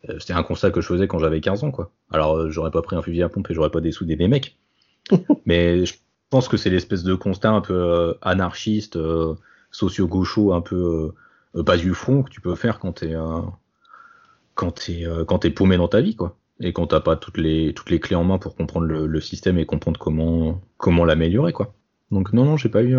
euh, 0.10 0.18
c'était 0.20 0.34
un 0.34 0.44
constat 0.44 0.72
que 0.72 0.82
je 0.82 0.88
faisais 0.88 1.08
quand 1.08 1.20
j'avais 1.20 1.42
15 1.42 1.64
ans. 1.64 1.72
Quoi. 1.72 1.92
Alors, 2.12 2.50
j'aurais 2.50 2.72
pas 2.72 2.82
pris 2.82 2.96
un 2.96 3.02
fusil 3.02 3.24
à 3.24 3.30
pompe 3.30 3.50
et 3.50 3.54
j'aurais 3.54 3.72
pas 3.72 3.82
dessoudé 3.82 4.16
des 4.16 4.28
mecs. 4.28 4.58
mais 5.46 5.86
je 5.86 5.96
pense 6.30 6.48
que 6.48 6.58
c'est 6.58 6.70
l'espèce 6.70 7.04
de 7.04 7.16
constat 7.16 7.52
un 7.52 7.62
peu 7.62 8.16
anarchiste, 8.22 8.98
socio-gaucho, 9.72 10.54
un 10.54 10.62
peu 10.62 11.14
pas 11.66 11.78
du 11.78 11.94
front 11.94 12.24
que 12.24 12.30
tu 12.30 12.42
peux 12.42 12.56
faire 12.56 12.80
quand 12.80 12.94
t'es 12.94 13.14
quand 14.56 14.72
t'es 14.72 15.06
quand 15.28 15.40
t'es 15.40 15.50
paumé 15.52 15.78
dans 15.78 15.88
ta 15.88 16.02
vie, 16.02 16.16
quoi 16.16 16.38
et 16.60 16.74
quand 16.74 16.88
t'as 16.88 17.02
pas 17.02 17.16
toutes 17.16 17.38
les 17.38 17.74
toutes 17.74 17.90
les 17.90 18.00
clés 18.00 18.16
en 18.16 18.24
main 18.24 18.38
pour 18.38 18.56
comprendre 18.56 18.86
le, 18.86 19.22
système 19.22 19.58
et 19.58 19.66
comprendre 19.66 20.00
comment 20.00 20.62
comment 20.78 21.06
l'améliorer 21.06 21.54
quoi. 21.54 21.74
Donc 22.12 22.34
non 22.34 22.46
non 22.46 22.58
j'ai 22.58 22.70
pas 22.70 22.84
eu 22.84 22.98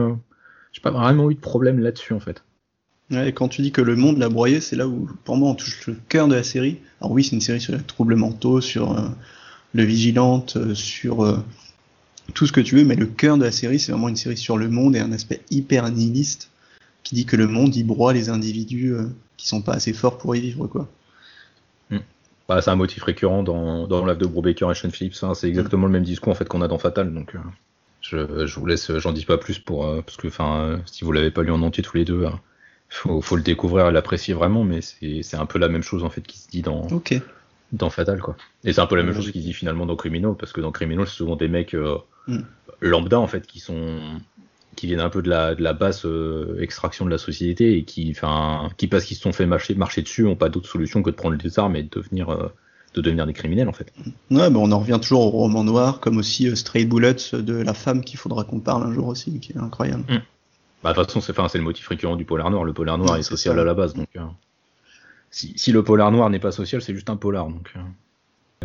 j'ai 0.72 0.82
pas 0.82 0.90
vraiment 0.90 1.30
eu 1.30 1.34
de 1.34 1.40
problème 1.40 1.78
là-dessus 1.78 2.12
en 2.12 2.20
fait. 2.20 2.44
Et 3.10 3.32
quand 3.32 3.48
tu 3.48 3.62
dis 3.62 3.70
que 3.70 3.80
le 3.80 3.94
monde 3.94 4.18
l'a 4.18 4.28
broyé, 4.28 4.60
c'est 4.60 4.74
là 4.74 4.88
où 4.88 5.08
pour 5.24 5.36
moi 5.36 5.50
on 5.50 5.54
touche 5.54 5.86
le 5.86 5.96
cœur 6.08 6.26
de 6.26 6.34
la 6.34 6.42
série. 6.42 6.78
Alors 7.00 7.12
oui 7.12 7.22
c'est 7.22 7.36
une 7.36 7.40
série 7.40 7.60
sur 7.60 7.72
les 7.72 7.82
troubles 7.82 8.16
mentaux, 8.16 8.60
sur 8.60 8.92
euh, 8.92 9.08
le 9.74 9.84
vigilante, 9.84 10.56
euh, 10.56 10.74
sur 10.74 11.24
euh, 11.24 11.38
tout 12.34 12.46
ce 12.46 12.52
que 12.52 12.60
tu 12.60 12.76
veux, 12.76 12.84
mais 12.84 12.96
le 12.96 13.06
cœur 13.06 13.38
de 13.38 13.44
la 13.44 13.52
série 13.52 13.78
c'est 13.78 13.92
vraiment 13.92 14.08
une 14.08 14.16
série 14.16 14.36
sur 14.36 14.58
le 14.58 14.68
monde 14.68 14.96
et 14.96 15.00
un 15.00 15.12
aspect 15.12 15.40
hyper 15.50 15.90
nihiliste 15.90 16.50
qui 17.02 17.14
dit 17.14 17.24
que 17.24 17.36
le 17.36 17.46
monde 17.46 17.74
y 17.76 17.84
broie 17.84 18.12
les 18.12 18.28
individus 18.30 18.94
qui 19.36 19.46
sont 19.46 19.62
pas 19.62 19.74
assez 19.74 19.92
forts 19.92 20.18
pour 20.18 20.34
y 20.34 20.40
vivre 20.40 20.66
quoi. 20.66 20.88
Bah, 22.48 22.62
c'est 22.62 22.70
un 22.70 22.76
motif 22.76 23.02
récurrent 23.02 23.42
dans, 23.42 23.88
dans 23.88 24.04
l'œuvre 24.04 24.20
de 24.20 24.26
Brubaker 24.26 24.70
et 24.70 24.74
Sean 24.74 24.90
Phillips. 24.90 25.16
Hein. 25.22 25.34
C'est 25.34 25.48
exactement 25.48 25.86
le 25.86 25.92
même 25.92 26.04
discours 26.04 26.32
en 26.32 26.36
fait 26.36 26.48
qu'on 26.48 26.62
a 26.62 26.68
dans 26.68 26.78
Fatal. 26.78 27.12
Donc, 27.12 27.34
euh, 27.34 27.38
je, 28.00 28.46
je, 28.46 28.60
vous 28.60 28.66
laisse, 28.66 28.96
j'en 28.98 29.12
dis 29.12 29.24
pas 29.24 29.38
plus 29.38 29.58
pour 29.58 29.86
euh, 29.86 30.00
parce 30.02 30.16
que, 30.16 30.28
enfin, 30.28 30.80
si 30.86 31.04
vous 31.04 31.12
l'avez 31.12 31.32
pas 31.32 31.42
lu 31.42 31.50
en 31.50 31.62
entier 31.62 31.82
tous 31.82 31.96
les 31.96 32.04
deux, 32.04 32.22
il 32.22 32.26
hein, 32.26 32.40
faut, 32.88 33.20
faut, 33.20 33.36
le 33.36 33.42
découvrir 33.42 33.88
et 33.88 33.92
l'apprécier 33.92 34.32
vraiment. 34.32 34.62
Mais 34.62 34.80
c'est 34.80 35.36
un 35.36 35.46
peu 35.46 35.58
la 35.58 35.68
même 35.68 35.82
chose 35.82 36.04
en 36.04 36.10
fait 36.10 36.22
qui 36.22 36.38
se 36.38 36.48
dit 36.48 36.62
dans 36.62 36.86
dans 37.72 37.90
Fatal 37.90 38.20
quoi. 38.20 38.36
Et 38.62 38.72
c'est 38.72 38.80
un 38.80 38.86
peu 38.86 38.94
la 38.94 39.02
même 39.02 39.12
chose 39.12 39.32
qui 39.32 39.40
se 39.40 39.46
dit 39.46 39.52
finalement 39.52 39.86
dans 39.86 39.96
Criminal 39.96 40.34
parce 40.38 40.52
que 40.52 40.60
dans 40.60 40.70
Criminal 40.70 41.04
c'est 41.08 41.16
souvent 41.16 41.34
des 41.34 41.48
mecs 41.48 41.74
mm. 42.28 42.40
lambda 42.80 43.18
en 43.18 43.26
fait 43.26 43.46
qui 43.46 43.60
sont 43.60 44.20
qui 44.76 44.86
viennent 44.86 45.00
un 45.00 45.08
peu 45.08 45.22
de 45.22 45.28
la, 45.28 45.54
de 45.54 45.62
la 45.62 45.72
basse 45.72 46.04
euh, 46.04 46.58
extraction 46.60 47.04
de 47.04 47.10
la 47.10 47.18
société 47.18 47.76
et 47.78 47.84
qui, 47.84 48.10
enfin, 48.10 48.68
qui 48.76 48.86
parce 48.86 49.04
qu'ils 49.04 49.16
se 49.16 49.22
sont 49.22 49.32
fait 49.32 49.46
marcher, 49.46 49.74
marcher 49.74 50.02
dessus, 50.02 50.22
n'ont 50.22 50.36
pas 50.36 50.50
d'autre 50.50 50.68
solution 50.68 51.02
que 51.02 51.10
de 51.10 51.16
prendre 51.16 51.36
des 51.36 51.58
armes 51.58 51.74
et 51.76 51.82
de 51.82 51.88
devenir, 51.88 52.30
euh, 52.30 52.52
de 52.94 53.00
devenir 53.00 53.26
des 53.26 53.32
criminels 53.32 53.68
en 53.68 53.72
fait. 53.72 53.92
Ouais, 54.30 54.50
bah 54.50 54.58
on 54.58 54.70
en 54.70 54.78
revient 54.78 54.98
toujours 55.00 55.22
au 55.22 55.30
roman 55.30 55.64
noir, 55.64 55.98
comme 55.98 56.18
aussi 56.18 56.48
euh, 56.48 56.54
Stray 56.54 56.84
Bullets 56.84 57.32
de 57.32 57.54
la 57.54 57.74
femme 57.74 58.04
qu'il 58.04 58.18
faudra 58.18 58.44
qu'on 58.44 58.60
parle 58.60 58.84
un 58.84 58.92
jour 58.92 59.08
aussi, 59.08 59.40
qui 59.40 59.52
est 59.52 59.58
incroyable. 59.58 60.04
Mm. 60.08 60.22
Bah, 60.84 60.92
de 60.92 60.98
toute 60.98 61.06
façon, 61.06 61.20
c'est, 61.20 61.34
c'est 61.48 61.58
le 61.58 61.64
motif 61.64 61.88
récurrent 61.88 62.16
du 62.16 62.26
polar 62.26 62.50
noir. 62.50 62.62
Le 62.62 62.74
polar 62.74 62.98
noir 62.98 63.16
est 63.16 63.22
social 63.22 63.58
à 63.58 63.64
la 63.64 63.74
base, 63.74 63.94
donc 63.94 64.08
si, 65.30 65.52
si, 65.56 65.72
le 65.72 65.82
polar 65.82 66.12
noir 66.12 66.30
n'est 66.30 66.38
pas 66.38 66.52
social, 66.52 66.80
c'est 66.80 66.94
juste 66.94 67.10
un 67.10 67.16
polar. 67.16 67.48
Donc, 67.48 67.74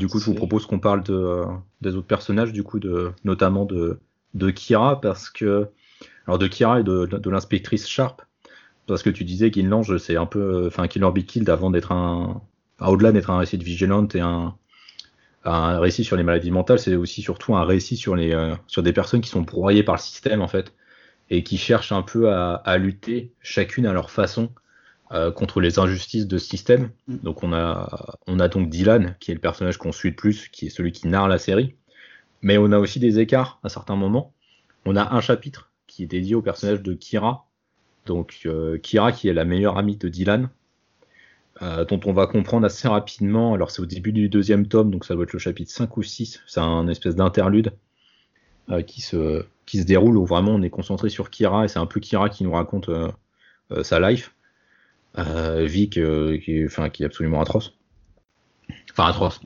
du 0.01 0.07
coup, 0.07 0.17
je 0.17 0.25
vous 0.25 0.33
propose 0.33 0.65
qu'on 0.65 0.79
parle 0.79 1.03
de, 1.03 1.43
des 1.81 1.95
autres 1.95 2.07
personnages, 2.07 2.51
du 2.51 2.63
coup, 2.63 2.79
de, 2.79 3.11
notamment 3.23 3.65
de, 3.65 3.99
de 4.33 4.49
Kira, 4.49 4.99
parce 4.99 5.29
que 5.29 5.69
alors 6.25 6.39
de 6.39 6.47
Kira 6.47 6.79
et 6.79 6.83
de, 6.83 7.29
l'inspectrice 7.29 7.87
Sharp, 7.87 8.23
parce 8.87 9.03
que 9.03 9.11
tu 9.11 9.23
disais 9.23 9.51
qu'Inlange, 9.51 9.95
c'est 9.97 10.17
un 10.17 10.25
peu, 10.25 10.65
enfin 10.65 10.87
Killer 10.87 11.11
Be 11.13 11.19
Killed 11.19 11.47
avant 11.51 11.69
d'être 11.69 11.91
un, 11.91 12.41
au-delà 12.79 13.11
d'être 13.11 13.29
un 13.29 13.37
récit 13.37 13.59
de 13.59 13.63
vigilante 13.63 14.15
et 14.15 14.21
un, 14.21 14.55
un 15.45 15.79
récit 15.79 16.03
sur 16.03 16.17
les 16.17 16.23
maladies 16.23 16.49
mentales, 16.49 16.79
c'est 16.79 16.95
aussi 16.95 17.21
surtout 17.21 17.55
un 17.55 17.63
récit 17.63 17.95
sur 17.95 18.15
les, 18.15 18.33
euh, 18.33 18.55
sur 18.65 18.81
des 18.81 18.93
personnes 18.93 19.21
qui 19.21 19.29
sont 19.29 19.41
broyées 19.41 19.83
par 19.83 19.93
le 19.93 20.01
système 20.01 20.41
en 20.41 20.47
fait 20.47 20.73
et 21.29 21.43
qui 21.43 21.59
cherchent 21.59 21.91
un 21.91 22.01
peu 22.01 22.31
à, 22.31 22.55
à 22.55 22.79
lutter 22.79 23.33
chacune 23.41 23.85
à 23.85 23.93
leur 23.93 24.09
façon 24.09 24.49
euh, 25.13 25.31
contre 25.31 25.59
les 25.59 25.79
injustices 25.79 26.27
de 26.27 26.37
ce 26.37 26.47
système. 26.47 26.91
Mm. 27.07 27.17
Donc 27.17 27.43
on 27.43 27.53
a, 27.53 28.17
on 28.27 28.39
a 28.39 28.47
donc 28.47 28.69
Dylan 28.69 29.15
qui 29.19 29.31
est 29.31 29.33
le 29.33 29.41
personnage 29.41 29.77
qu'on 29.77 29.91
suit 29.91 30.09
le 30.09 30.15
plus, 30.15 30.47
qui 30.49 30.67
est 30.67 30.69
celui 30.69 30.91
qui 30.91 31.07
narre 31.07 31.27
la 31.27 31.37
série, 31.37 31.75
mais 32.41 32.57
on 32.57 32.71
a 32.71 32.79
aussi 32.79 32.99
des 32.99 33.19
écarts 33.19 33.59
à 33.63 33.69
certains 33.69 33.95
moments. 33.95 34.33
On 34.85 34.95
a 34.95 35.13
un 35.13 35.21
chapitre 35.21 35.71
qui 35.87 36.03
est 36.03 36.07
dédié 36.07 36.35
au 36.35 36.41
personnage 36.41 36.81
de 36.81 36.93
Kira. 36.93 37.45
Donc 38.05 38.39
euh, 38.45 38.77
Kira 38.77 39.11
qui 39.11 39.27
est 39.27 39.33
la 39.33 39.45
meilleure 39.45 39.77
amie 39.77 39.97
de 39.97 40.07
Dylan, 40.07 40.49
euh, 41.61 41.85
dont 41.85 41.99
on 42.05 42.13
va 42.13 42.25
comprendre 42.25 42.65
assez 42.65 42.87
rapidement, 42.87 43.53
alors 43.53 43.69
c'est 43.69 43.81
au 43.81 43.85
début 43.85 44.11
du 44.11 44.29
deuxième 44.29 44.67
tome, 44.67 44.89
donc 44.89 45.05
ça 45.05 45.13
doit 45.13 45.23
être 45.23 45.33
le 45.33 45.39
chapitre 45.39 45.71
5 45.71 45.97
ou 45.97 46.03
6, 46.03 46.41
c'est 46.47 46.59
un 46.59 46.87
espèce 46.87 47.15
d'interlude 47.15 47.73
euh, 48.69 48.81
qui, 48.81 49.01
se, 49.01 49.45
qui 49.65 49.79
se 49.79 49.85
déroule 49.85 50.17
où 50.17 50.25
vraiment 50.25 50.51
on 50.51 50.61
est 50.63 50.69
concentré 50.69 51.09
sur 51.09 51.29
Kira 51.29 51.65
et 51.65 51.67
c'est 51.67 51.79
un 51.79 51.85
peu 51.85 51.99
Kira 51.99 52.29
qui 52.29 52.43
nous 52.43 52.53
raconte 52.53 52.89
sa 53.83 53.99
life. 53.99 54.33
Vic 55.15 55.93
qui, 55.93 56.65
enfin, 56.65 56.89
qui 56.89 57.03
est 57.03 57.05
absolument 57.05 57.41
atroce. 57.41 57.73
Enfin 58.91 59.07
atroce. 59.07 59.41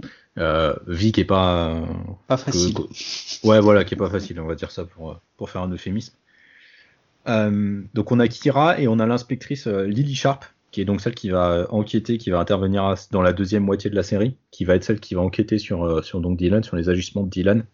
vie 0.88 1.11
qui 1.11 1.22
est 1.22 1.26
pas 1.26 1.82
pas 2.28 2.38
facile. 2.38 2.76
ouais 3.43 3.59
voilà 3.59 3.84
qui 3.84 3.95
est 3.95 3.97
pas 3.97 4.09
facile 4.09 4.39
on 4.39 4.45
va 4.45 4.55
dire 4.55 4.72
ça 4.72 4.86
pour 4.86 5.20
pour 5.38 5.49
faire 5.49 5.61
un 5.61 5.72
euphémisme. 5.72 6.13
Euh, 7.28 7.82
donc 7.93 8.11
on 8.11 8.20
a 8.20 8.28
Kira 8.28 8.80
et 8.80 8.88
on 8.88 8.99
a 8.99 9.05
l'inspectrice 9.05 9.68
euh, 9.68 9.86
Lily 9.86 10.16
Sharp, 10.16 10.45
qui 10.72 10.82
est 10.82 10.86
donc 10.86 11.01
celle 11.01 11.16
qui 11.16 11.30
va 11.30 11.68
enquêter, 11.70 12.18
qui 12.18 12.30
va 12.30 12.39
intervenir 12.39 12.93
dans 13.11 13.22
la 13.22 13.34
deuxième 13.34 13.63
moitié 13.63 13.89
de 13.89 13.95
la 13.95 14.03
série, 14.03 14.38
qui 14.51 14.66
va 14.66 14.76
être 14.76 14.84
celle 14.84 14.99
qui 14.99 15.16
va 15.16 15.22
enquêter 15.22 15.57
sur, 15.57 15.84
euh, 15.84 16.01
sur 16.01 16.20
donc 16.22 16.38
Dylan, 16.38 16.63
sur 16.63 16.76
les 16.76 16.89
agissements 16.89 17.24
de 17.24 17.30
Dylan, 17.30 17.66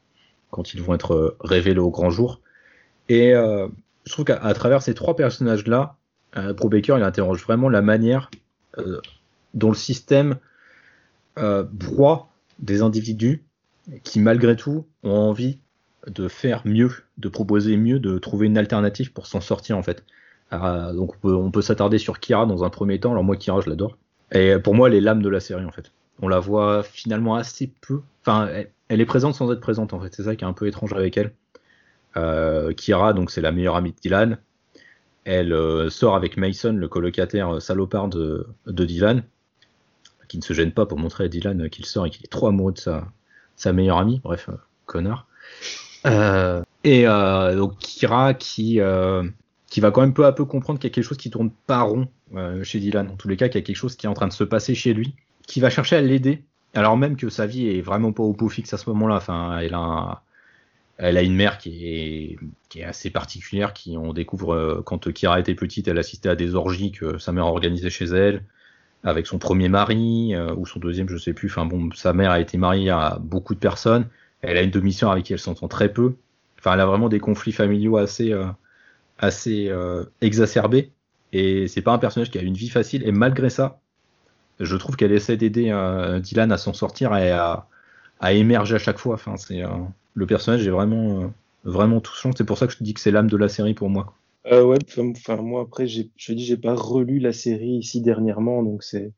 quand 0.52 0.74
ils 0.74 0.82
vont 0.82 0.94
être 0.94 1.38
révélés 1.42 1.80
au 1.80 1.90
grand 1.90 2.10
jour. 2.10 2.42
Et 3.10 3.34
je 3.34 4.12
trouve 4.12 4.24
qu'à 4.24 4.54
travers 4.54 4.82
ces 4.82 4.94
trois 4.94 5.18
personnages-là, 5.18 5.98
Pro 6.56 6.70
Baker, 6.70 6.96
il 6.98 7.04
interroge 7.04 7.44
vraiment 7.44 7.70
la 7.70 7.82
manière 7.82 8.32
dont 9.54 9.70
le 9.70 9.76
système 9.76 10.38
broie 11.36 12.30
des 12.60 12.82
individus 12.82 13.44
qui, 14.04 14.20
malgré 14.20 14.56
tout, 14.56 14.86
ont 15.04 15.12
envie 15.12 15.60
de 16.08 16.28
faire 16.28 16.62
mieux, 16.66 16.92
de 17.18 17.30
proposer 17.30 17.78
mieux, 17.78 18.00
de 18.00 18.18
trouver 18.18 18.48
une 18.48 18.58
alternative 18.58 19.12
pour 19.14 19.28
s'en 19.28 19.42
sortir 19.42 19.78
en 19.78 19.84
fait. 19.84 20.04
Euh, 20.54 20.94
donc 20.94 21.14
on 21.24 21.52
peut, 21.52 21.62
s'attarder 21.62 21.98
sur 21.98 22.20
Kira 22.20 22.46
dans 22.46 22.64
un 22.64 22.70
premier 22.70 23.00
temps. 23.00 23.12
Alors 23.12 23.24
moi 23.24 23.38
Kira 23.38 23.62
je 23.62 23.70
l'adore. 23.70 23.98
Et 24.32 24.58
pour 24.58 24.74
moi 24.74 24.88
elle 24.88 24.96
est 24.96 25.02
l'âme 25.02 25.22
de 25.22 25.30
la 25.30 25.40
série 25.40 25.66
en 25.66 25.72
fait. 25.72 25.92
On 26.22 26.28
la 26.28 26.40
voit 26.40 26.84
finalement 26.84 27.36
assez 27.36 27.72
peu. 27.82 28.02
Enfin 28.22 28.50
elle, 28.88 29.02
est 29.02 29.06
présente 29.06 29.36
sans 29.36 29.52
être 29.52 29.62
présente 29.62 29.94
en 29.94 30.00
fait. 30.00 30.14
C'est 30.14 30.24
ça 30.24 30.36
qui 30.36 30.44
est 30.44 30.48
un 30.48 30.54
peu 30.54 30.68
étrange 30.68 30.94
avec 30.94 31.18
elle. 31.18 31.34
Euh, 32.18 32.74
Kira 32.74 33.14
donc 33.14 33.32
c'est 33.32 33.42
la 33.42 33.52
meilleure 33.52 33.76
amie 33.76 33.92
de 33.92 33.98
Dylan. 34.02 34.38
Elle 35.24 35.54
euh, 35.54 35.90
sort 35.90 36.16
avec 36.16 36.38
Mason 36.38 36.74
le 36.74 36.88
colocataire 36.88 37.62
salopard 37.62 38.08
de, 38.08 38.48
Dylan 38.68 39.24
qui 40.28 40.38
ne 40.38 40.44
se 40.44 40.54
gêne 40.54 40.72
pas 40.72 40.86
pour 40.86 40.98
montrer 40.98 41.26
à 41.26 41.28
Dylan 41.28 41.70
qu'il 41.70 41.86
sort 41.86 42.06
et 42.06 42.10
qu'il 42.10 42.24
est 42.24 42.32
trop 42.32 42.48
amoureux 42.48 42.72
de 42.72 42.80
sa, 42.80 43.06
sa 43.56 43.74
meilleure 43.74 43.98
amie. 43.98 44.22
Bref 44.24 44.50
connard. 44.92 45.28
Euh, 46.06 46.62
et 46.84 47.08
euh, 47.08 47.56
donc 47.56 47.78
Kira 47.78 48.34
qui 48.34 48.80
euh, 48.80 49.24
va 49.78 49.92
quand 49.92 50.02
même 50.02 50.14
peu 50.14 50.26
à 50.26 50.32
peu 50.32 50.46
comprendre 50.46 50.80
qu'il 50.80 50.90
y 50.90 50.92
a 50.92 50.94
quelque 50.94 51.06
chose 51.06 51.18
qui 51.18 51.30
tourne 51.30 51.52
pas 51.68 51.82
rond 51.82 52.08
chez 52.64 52.80
Dylan. 52.80 53.10
En 53.10 53.16
tous 53.16 53.28
les 53.28 53.38
cas, 53.38 53.50
qu'il 53.50 53.60
y 53.60 53.64
a 53.64 53.66
quelque 53.66 53.76
chose 53.76 53.96
qui 53.96 54.06
est 54.06 54.10
en 54.10 54.14
train 54.14 54.28
de 54.28 54.34
se 54.34 54.46
passer 54.46 54.74
chez 54.74 54.94
lui, 54.94 55.16
qui 55.48 55.60
va 55.60 55.70
chercher 55.70 55.98
à 55.98 56.02
l'aider, 56.02 56.44
alors 56.74 56.96
même 56.96 57.18
que 57.18 57.30
sa 57.30 57.46
vie 57.46 57.68
est 57.68 57.82
vraiment 57.82 58.14
pas 58.14 58.24
au 58.24 58.32
beau 58.32 58.48
fixe 58.48 58.74
à 58.74 58.78
ce 58.78 58.90
moment-là. 58.90 59.16
Enfin, 59.16 59.60
elle 59.60 59.74
a, 59.74 60.24
elle 61.02 61.18
a 61.18 61.22
une 61.22 61.36
mère 61.36 61.58
qui 61.58 61.88
est, 61.88 62.40
qui 62.70 62.80
est 62.80 62.84
assez 62.84 63.10
particulière, 63.10 63.74
qui 63.74 63.98
on 63.98 64.14
découvre 64.14 64.82
quand 64.86 65.12
Kira 65.12 65.40
était 65.40 65.56
petite, 65.56 65.88
elle 65.88 65.98
assistait 65.98 66.30
à 66.30 66.36
des 66.36 66.56
orgies 66.56 66.92
que 66.92 67.18
sa 67.18 67.32
mère 67.32 67.48
organisait 67.48 67.90
chez 67.90 68.06
elle, 68.06 68.44
avec 69.04 69.28
son 69.28 69.40
premier 69.40 69.68
mari 69.68 70.36
ou 70.56 70.66
son 70.66 70.80
deuxième, 70.80 71.10
je 71.10 71.18
sais 71.18 71.34
plus. 71.34 71.50
Enfin 71.50 71.66
bon, 71.66 71.90
sa 71.96 72.14
mère 72.14 72.32
a 72.32 72.40
été 72.40 72.58
mariée 72.58 72.92
à 72.92 73.18
beaucoup 73.20 73.56
de 73.56 73.60
personnes. 73.60 74.08
Elle 74.42 74.58
a 74.58 74.62
une 74.62 74.72
demi-sœur 74.72 75.12
avec 75.12 75.26
qui 75.26 75.34
elle 75.34 75.40
s'entend 75.40 75.68
très 75.68 75.92
peu. 75.92 76.16
Enfin, 76.60 76.74
elle 76.76 76.80
a 76.82 76.86
vraiment 76.86 77.10
des 77.10 77.20
conflits 77.20 77.52
familiaux 77.52 77.98
assez, 77.98 78.32
euh, 78.32 78.46
assez 79.18 79.68
euh, 79.70 80.06
exacerbés. 80.22 80.92
Et 81.34 81.68
c'est 81.68 81.82
pas 81.82 81.92
un 81.94 81.98
personnage 81.98 82.30
qui 82.30 82.38
a 82.38 82.42
une 82.42 82.54
vie 82.54 82.70
facile. 82.70 83.08
Et 83.08 83.12
malgré 83.12 83.50
ça, 83.50 83.80
je 84.60 84.76
trouve 84.76 84.96
qu'elle 84.96 85.12
essaie 85.12 85.38
d'aider 85.38 85.72
euh, 85.72 86.20
Dylan 86.20 86.52
à 86.52 86.58
s'en 86.58 86.74
sortir 86.74 87.16
et 87.16 87.32
à, 87.32 87.68
à, 88.20 88.34
émerger 88.34 88.76
à 88.76 88.80
chaque 88.80 89.00
fois. 89.00 89.16
Enfin, 89.16 89.38
c'est 89.38 89.64
le 90.14 90.26
personnage 90.26 90.66
est 90.66 90.72
vraiment, 90.72 91.32
vraiment 91.64 92.02
touchant. 92.02 92.32
C'est 92.36 92.46
pour 92.46 92.58
ça 92.58 92.68
que 92.68 92.74
je 92.74 92.78
te 92.78 92.84
dis 92.84 92.94
que 92.94 93.00
c'est 93.00 93.12
l'âme 93.12 93.30
de 93.30 93.38
la 93.38 93.50
série 93.50 93.74
pour 93.74 93.90
moi. 93.90 94.14
ouais, 94.46 94.78
enfin 95.00 95.38
moi 95.38 95.62
après, 95.62 95.88
je 95.88 96.04
dis 96.34 96.46
j'ai 96.46 96.58
pas 96.58 96.76
relu 96.76 97.20
la 97.20 97.34
série 97.34 97.78
ici 97.78 98.02
dernièrement, 98.02 98.64
donc 98.64 98.84
c'est 98.84 99.14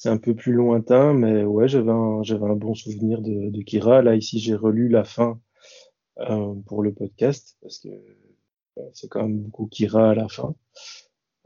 c'est 0.00 0.08
un 0.08 0.16
peu 0.16 0.34
plus 0.34 0.54
lointain, 0.54 1.12
mais 1.12 1.44
ouais, 1.44 1.68
j'avais 1.68 1.90
un, 1.90 2.22
un 2.22 2.56
bon 2.56 2.74
souvenir 2.74 3.20
de, 3.20 3.62
Kira. 3.62 4.00
Là, 4.00 4.14
ici, 4.14 4.38
j'ai 4.38 4.54
relu 4.54 4.88
la 4.88 5.04
fin 5.04 5.38
euh, 6.20 6.54
pour 6.64 6.82
le 6.82 6.94
podcast, 6.94 7.58
parce 7.60 7.78
que 7.80 7.90
c'est 8.94 9.08
quand 9.08 9.24
même 9.24 9.40
beaucoup 9.40 9.66
Kira 9.66 10.12
à 10.12 10.14
la 10.14 10.26
fin, 10.26 10.54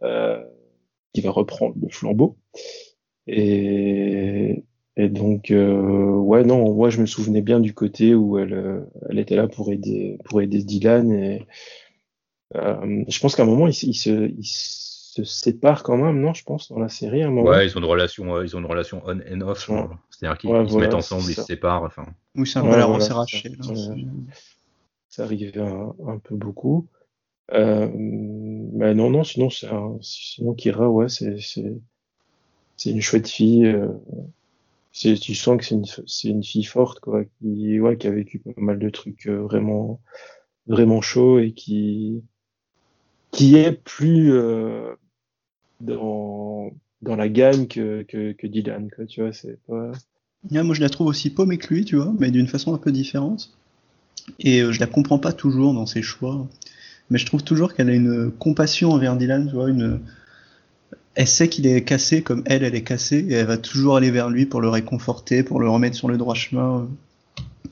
euh, 0.05 0.41
qui 1.13 1.21
va 1.21 1.33
reprendre 1.33 1.75
le 1.83 1.89
flambeau. 1.89 2.37
Et, 3.27 4.63
et 4.97 5.09
donc, 5.09 5.51
euh, 5.51 6.11
ouais, 6.11 6.45
non, 6.45 6.73
moi, 6.73 6.89
je 6.89 7.01
me 7.01 7.07
souvenais 7.07 7.43
bien 7.43 7.59
du 7.59 7.75
côté 7.75 8.15
où 8.15 8.39
elle, 8.39 8.55
euh, 8.55 8.81
elle 9.11 9.19
était 9.19 9.35
là 9.35 9.49
pour 9.49 9.73
aider, 9.73 10.19
pour 10.25 10.41
aider 10.41 10.63
Dylan. 10.63 11.11
Et 11.11 11.47
euh, 12.55 13.05
je 13.09 13.19
pense 13.19 13.35
qu'à 13.35 13.43
un 13.43 13.47
moment, 13.47 13.67
il, 13.67 13.73
il 13.73 13.95
se, 13.95 14.29
il 14.29 14.45
se 14.45 15.25
séparent 15.25 15.83
quand 15.83 15.97
même, 15.97 16.21
non, 16.21 16.33
je 16.33 16.45
pense, 16.45 16.71
dans 16.71 16.79
la 16.79 16.89
série 16.89 17.23
à 17.25 17.27
un 17.27 17.31
moment. 17.31 17.51
Ouais, 17.51 17.67
ils 17.67 17.77
ont 17.77 17.81
une 17.81 17.87
relation, 17.87 18.37
euh, 18.37 18.45
ils 18.45 18.55
ont 18.57 18.61
une 18.61 18.67
relation 18.67 19.03
on 19.05 19.19
and 19.19 19.41
off. 19.41 19.69
C'est-à-dire 20.11 20.39
qu'ils 20.39 20.71
se 20.71 20.77
mettent 20.77 20.95
ensemble, 20.95 21.25
ils 21.29 21.35
se 21.35 21.43
séparent. 21.43 21.83
Enfin. 21.83 22.07
Oui, 22.37 22.47
c'est 22.47 22.61
un 22.61 22.63
peu 22.63 22.77
la 22.77 22.87
voilà, 22.87 23.05
Ça, 25.09 25.25
arrive 25.25 25.59
un, 25.59 26.19
peu 26.19 26.37
beaucoup. 26.37 26.87
Euh, 27.53 27.91
mais 27.93 28.95
non, 28.95 29.11
non, 29.11 29.25
sinon, 29.25 29.51
c'est 29.51 29.69
sinon 30.03 30.55
Kira, 30.55 30.89
ouais, 30.89 31.09
c'est 31.09 31.39
c'est 32.77 32.91
une 32.91 33.01
chouette 33.01 33.29
fille. 33.29 33.77
Euh, 35.07 35.17
tu 35.17 35.35
sens 35.35 35.59
que 35.59 35.65
c'est 35.65 35.75
une, 35.75 35.87
c'est 36.07 36.29
une 36.29 36.45
fille 36.45 36.65
forte, 36.65 37.01
quoi, 37.01 37.25
qui, 37.25 37.81
ouais, 37.81 37.97
qui 37.97 38.07
a 38.07 38.11
vécu 38.11 38.39
pas 38.39 38.53
mal 38.57 38.79
de 38.79 38.91
trucs 38.91 39.27
euh, 39.27 39.43
vraiment, 39.43 40.01
vraiment 40.67 41.01
chauds 41.01 41.41
et 41.41 41.53
qui, 41.53 42.23
qui 43.33 43.57
est 43.57 43.73
plus, 43.73 44.33
euh, 44.33 44.95
dans, 45.81 46.71
dans 47.03 47.17
la 47.17 47.29
gamme 47.29 47.67
que, 47.67 48.03
que, 48.03 48.33
que 48.33 48.47
Dylan, 48.47 48.89
quoi, 48.95 49.05
tu 49.07 49.21
vois, 49.21 49.33
c'est 49.33 49.59
pas... 49.67 49.91
moi, 50.51 50.75
je 50.75 50.81
la 50.81 50.89
trouve 50.89 51.09
aussi 51.09 51.31
paumée 51.31 51.59
que 51.59 51.75
lui, 51.75 51.85
tu 51.85 51.97
vois, 51.97 52.15
mais 52.19 52.31
d'une 52.31 52.47
façon 52.49 52.73
un 52.73 52.79
peu 52.79 52.93
différente. 52.93 53.57
Et 54.39 54.61
euh, 54.61 54.73
je 54.73 54.81
la 54.81 54.87
comprends 54.87 55.19
pas 55.19 55.33
toujours 55.33 55.75
dans 55.75 55.87
ses 55.87 56.03
choix. 56.03 56.49
Mais 57.11 57.19
je 57.19 57.27
trouve 57.27 57.43
toujours 57.45 57.75
qu'elle 57.75 57.91
a 57.91 57.95
une 57.95 58.31
compassion 58.31 58.93
envers 58.93 59.17
Dylan, 59.17 59.49
tu 59.49 59.55
vois, 59.55 59.69
une... 59.69 60.01
elle 61.15 61.29
sait 61.29 61.49
qu'il 61.49 61.67
est 61.67 61.83
cassé 61.85 62.23
comme 62.23 62.43
elle, 62.47 62.65
elle 62.65 62.75
est 62.75 62.83
cassée, 62.83 63.25
et 63.29 63.35
elle 63.35 63.47
va 63.47 63.59
toujours 63.59 63.97
aller 63.97 64.11
vers 64.11 64.31
lui 64.31 64.47
pour 64.47 64.61
le 64.61 64.69
réconforter, 64.69 65.43
pour 65.43 65.61
le 65.61 65.69
remettre 65.69 65.97
sur 65.97 66.09
le 66.09 66.17
droit 66.17 66.35
chemin. 66.35 66.89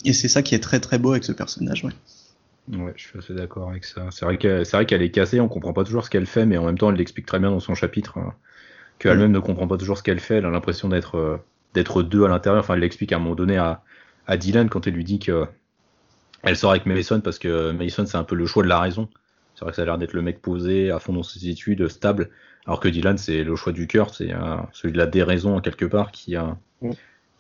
Et 0.05 0.12
c'est 0.12 0.29
ça 0.29 0.43
qui 0.43 0.55
est 0.55 0.61
très 0.61 0.81
très 0.81 0.99
beau 0.99 1.12
avec 1.12 1.25
ce 1.25 1.33
personnage, 1.33 1.85
ouais. 1.85 1.93
Ouais, 2.70 2.93
je 2.97 3.03
suis 3.03 3.18
assez 3.18 3.35
d'accord 3.35 3.70
avec 3.70 3.85
ça. 3.85 4.07
C'est 4.11 4.25
vrai 4.25 4.37
qu'elle 4.37 5.03
est 5.03 5.11
cassée, 5.11 5.41
on 5.41 5.49
comprend 5.49 5.73
pas 5.73 5.83
toujours 5.85 6.05
ce 6.05 6.11
qu'elle 6.11 6.27
fait, 6.27 6.47
mais 6.47 6.57
en 6.57 6.64
même 6.64 6.79
temps, 6.79 6.91
elle 6.91 6.97
l'explique 6.97 7.27
très 7.27 7.41
bien 7.41 7.51
dans 7.51 7.61
son 7.61 7.75
chapitre, 7.75 8.18
hein, 8.18 8.35
qu'elle-même 8.99 9.33
ne 9.33 9.41
comprend 9.41 9.66
pas 9.66 9.77
toujours 9.77 9.99
ce 9.99 10.03
qu'elle 10.03 10.20
fait, 10.20 10.37
elle 10.37 10.47
a 10.47 10.51
l'impression 10.51 10.89
d'être 10.89 11.16
euh, 11.16 11.37
d'être 11.75 12.03
deux 12.03 12.25
à 12.25 12.29
l'intérieur. 12.29 12.62
Enfin, 12.62 12.75
elle 12.75 12.81
l'explique 12.81 13.12
à 13.12 13.16
un 13.16 13.18
moment 13.18 13.35
donné 13.35 13.57
à, 13.57 13.83
à 14.27 14.37
Dylan 14.37 14.68
quand 14.68 14.87
elle 14.87 14.95
lui 14.95 15.05
dit 15.05 15.18
que 15.18 15.47
elle 16.43 16.57
sort 16.57 16.70
avec 16.70 16.87
Mason 16.87 17.20
parce 17.20 17.39
que 17.39 17.73
Mason 17.73 18.07
c'est 18.07 18.16
un 18.16 18.25
peu 18.25 18.35
le 18.35 18.47
choix 18.47 18.62
de 18.62 18.68
la 18.68 18.81
raison. 18.81 19.09
C'est 19.55 19.64
vrai 19.64 19.73
que 19.73 19.77
ça 19.77 19.83
a 19.83 19.85
l'air 19.85 19.99
d'être 19.99 20.12
le 20.12 20.23
mec 20.23 20.41
posé, 20.41 20.91
à 20.91 20.99
fond 20.99 21.12
dans 21.12 21.23
ses 21.23 21.49
études, 21.49 21.89
stable, 21.89 22.31
alors 22.67 22.81
que 22.81 22.89
Dylan 22.89 23.19
c'est 23.19 23.45
le 23.45 23.57
choix 23.57 23.73
du 23.73 23.87
cœur, 23.87 24.15
c'est 24.15 24.33
euh, 24.33 24.57
celui 24.73 24.93
de 24.93 24.99
la 24.99 25.07
déraison 25.07 25.61
quelque 25.61 25.85
part 25.85 26.13
qui 26.13 26.37
a 26.37 26.57
Mm. 26.83 26.91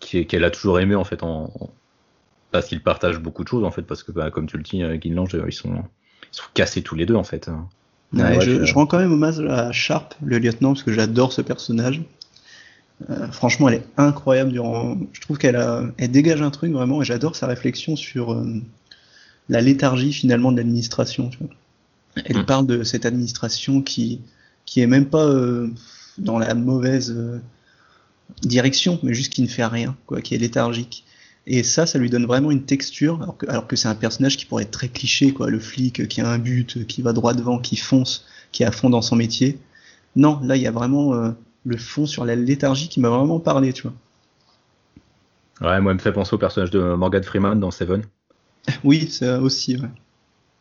qui 0.00 0.26
qu'elle 0.26 0.44
a 0.44 0.50
toujours 0.50 0.78
aimé 0.80 0.94
en 0.94 1.04
fait 1.04 1.22
en, 1.24 1.44
en- 1.44 1.70
parce 2.52 2.66
qu'ils 2.66 2.82
partagent 2.82 3.18
beaucoup 3.20 3.42
de 3.44 3.48
choses 3.48 3.64
en 3.64 3.70
fait 3.72 3.82
parce 3.82 4.02
que 4.04 4.12
bah, 4.12 4.30
comme 4.30 4.46
tu 4.46 4.56
le 4.56 4.62
dis 4.62 4.82
euh, 4.82 4.96
Guinlange 4.96 5.34
euh, 5.34 5.44
ils 5.48 5.52
sont 5.52 5.74
ils 5.74 6.36
sont 6.36 6.44
cassés 6.54 6.82
tous 6.82 6.94
les 6.94 7.06
deux 7.06 7.14
en 7.16 7.24
fait. 7.24 7.48
hein. 7.48 7.66
Ouais, 8.14 8.36
Ouais, 8.36 8.40
je, 8.44 8.74
rends 8.74 8.86
quand 8.86 8.98
même 8.98 9.12
hommage 9.12 9.40
à 9.40 9.72
Sharp, 9.72 10.14
le 10.22 10.38
lieutenant, 10.38 10.74
parce 10.74 10.82
que 10.82 10.92
j'adore 10.92 11.32
ce 11.32 11.40
personnage. 11.40 12.02
Euh, 13.10 13.26
franchement, 13.32 13.68
elle 13.68 13.76
est 13.76 13.86
incroyable 13.96 14.52
durant. 14.52 14.96
Je 15.12 15.20
trouve 15.22 15.38
qu'elle 15.38 15.56
a, 15.56 15.82
elle 15.98 16.10
dégage 16.10 16.42
un 16.42 16.50
truc 16.50 16.72
vraiment, 16.72 17.02
et 17.02 17.04
j'adore 17.04 17.36
sa 17.36 17.46
réflexion 17.46 17.96
sur 17.96 18.32
euh, 18.34 18.44
la 19.48 19.60
léthargie 19.60 20.12
finalement 20.12 20.52
de 20.52 20.58
l'administration. 20.58 21.30
tu 21.30 21.38
vois. 21.38 21.48
Elle 22.26 22.38
Mm. 22.40 22.44
parle 22.44 22.66
de 22.66 22.82
cette 22.84 23.06
administration 23.06 23.82
qui 23.82 24.20
qui 24.64 24.80
est 24.80 24.86
même 24.86 25.06
pas 25.06 25.24
euh, 25.24 25.68
dans 26.18 26.38
la 26.38 26.54
mauvaise 26.54 27.10
euh, 27.10 27.40
direction, 28.42 28.98
mais 29.02 29.14
juste 29.14 29.32
qui 29.32 29.42
ne 29.42 29.48
fait 29.48 29.66
rien, 29.66 29.96
quoi, 30.06 30.20
qui 30.20 30.34
est 30.34 30.38
léthargique. 30.38 31.04
Et 31.46 31.64
ça, 31.64 31.86
ça 31.86 31.98
lui 31.98 32.08
donne 32.08 32.26
vraiment 32.26 32.50
une 32.50 32.64
texture, 32.64 33.20
alors 33.22 33.36
que, 33.36 33.46
alors 33.48 33.66
que 33.66 33.74
c'est 33.74 33.88
un 33.88 33.94
personnage 33.94 34.36
qui 34.36 34.46
pourrait 34.46 34.62
être 34.62 34.70
très 34.70 34.88
cliché, 34.88 35.32
quoi, 35.32 35.50
le 35.50 35.58
flic 35.58 36.06
qui 36.06 36.20
a 36.20 36.28
un 36.28 36.38
but, 36.38 36.86
qui 36.86 37.02
va 37.02 37.12
droit 37.12 37.34
devant, 37.34 37.58
qui 37.58 37.76
fonce, 37.76 38.24
qui 38.52 38.62
est 38.62 38.66
à 38.66 38.72
fond 38.72 38.90
dans 38.90 39.02
son 39.02 39.16
métier. 39.16 39.58
Non, 40.14 40.38
là, 40.42 40.56
il 40.56 40.62
y 40.62 40.66
a 40.66 40.70
vraiment 40.70 41.14
euh, 41.14 41.30
le 41.64 41.76
fond 41.76 42.06
sur 42.06 42.24
la 42.24 42.36
léthargie 42.36 42.88
qui 42.88 43.00
m'a 43.00 43.08
vraiment 43.08 43.40
parlé, 43.40 43.72
tu 43.72 43.82
vois. 43.82 43.94
Ouais, 45.60 45.80
moi 45.80 45.92
elle 45.92 45.98
me 45.98 46.02
fait 46.02 46.12
penser 46.12 46.34
au 46.34 46.38
personnage 46.38 46.70
de 46.70 46.94
Morgan 46.94 47.22
Freeman 47.22 47.58
dans 47.58 47.70
Seven. 47.70 48.02
Oui, 48.84 49.08
ça 49.08 49.40
aussi, 49.40 49.76
ouais. 49.76 49.88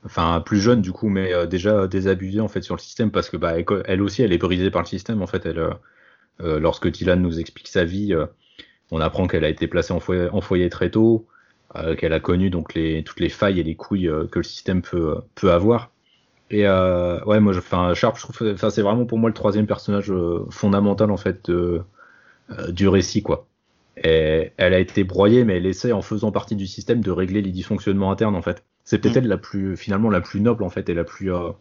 Enfin 0.04 0.42
plus 0.42 0.60
jeune 0.60 0.82
du 0.82 0.92
coup, 0.92 1.10
mais 1.10 1.34
euh, 1.34 1.46
déjà 1.46 1.88
désabusée 1.88 2.40
en 2.40 2.48
fait 2.48 2.62
sur 2.64 2.76
le 2.76 2.82
système 2.82 3.12
parce 3.12 3.30
que 3.30 3.38
bah 3.38 3.54
elle, 3.86 4.02
aussi 4.02 4.24
elle 4.24 4.34
est 4.34 4.38
brisée 4.40 4.72
par 4.72 4.82
le 4.82 4.88
système 4.88 5.22
en 5.22 5.28
fait. 5.28 5.46
Elle, 5.46 5.60
euh, 5.60 5.72
euh, 6.42 6.60
lorsque 6.60 6.90
Dylan 6.90 7.22
nous 7.22 7.40
explique 7.40 7.68
sa 7.68 7.86
vie, 7.86 8.14
euh, 8.14 8.26
on 8.92 9.02
apprend 9.02 9.28
qu'elle 9.28 9.46
a 9.46 9.50
été 9.50 9.68
placée 9.68 9.94
en 9.94 10.00
foyer, 10.00 10.30
en 10.32 10.42
foyer 10.42 10.70
très 10.70 10.92
tôt, 10.92 11.28
euh, 11.76 11.96
qu'elle 11.96 12.14
a 12.14 12.20
connu 12.20 12.50
donc 12.50 12.74
les, 12.76 13.04
toutes 13.04 13.20
les 13.20 13.30
failles 13.30 13.60
et 13.60 13.64
les 13.64 13.76
couilles 13.76 14.10
euh, 14.10 14.28
que 14.28 14.40
le 14.40 14.44
système 14.44 14.82
peut, 14.82 15.22
peut 15.36 15.52
avoir. 15.52 15.92
Et 16.52 16.68
ouais, 16.68 17.40
moi, 17.40 17.58
enfin, 17.58 17.94
Sharp, 17.94 18.18
je 18.18 18.24
trouve, 18.24 18.54
enfin, 18.54 18.70
c'est 18.70 18.82
vraiment 18.82 19.06
pour 19.06 19.18
moi 19.18 19.30
le 19.30 19.34
troisième 19.34 19.68
personnage 19.68 20.14
fondamental 20.50 21.12
en 21.12 21.18
fait 21.18 21.50
du 22.70 22.88
récit, 22.88 23.22
quoi. 23.24 23.48
Et 24.04 24.52
elle 24.58 24.74
a 24.74 24.80
été 24.80 25.04
broyée, 25.04 25.46
mais 25.46 25.58
elle 25.58 25.66
essaie, 25.66 25.92
en 25.94 26.02
faisant 26.02 26.32
partie 26.32 26.56
du 26.56 26.68
système, 26.68 27.02
de 27.02 27.12
régler 27.12 27.42
les 27.42 27.52
dysfonctionnements 27.52 28.12
internes, 28.12 28.36
en 28.36 28.42
fait. 28.42 28.64
C'est 28.92 28.98
peut-être 28.98 29.16
Mm. 29.16 29.20
elle 29.20 29.28
la 29.30 29.38
plus, 29.38 29.78
finalement, 29.78 30.10
la 30.10 30.20
plus 30.20 30.42
noble, 30.42 30.66
en 30.66 30.70
fait, 30.70 30.90
et 30.90 30.94
la 30.94 31.06
plus, 31.06 31.34
euh, 31.34 31.52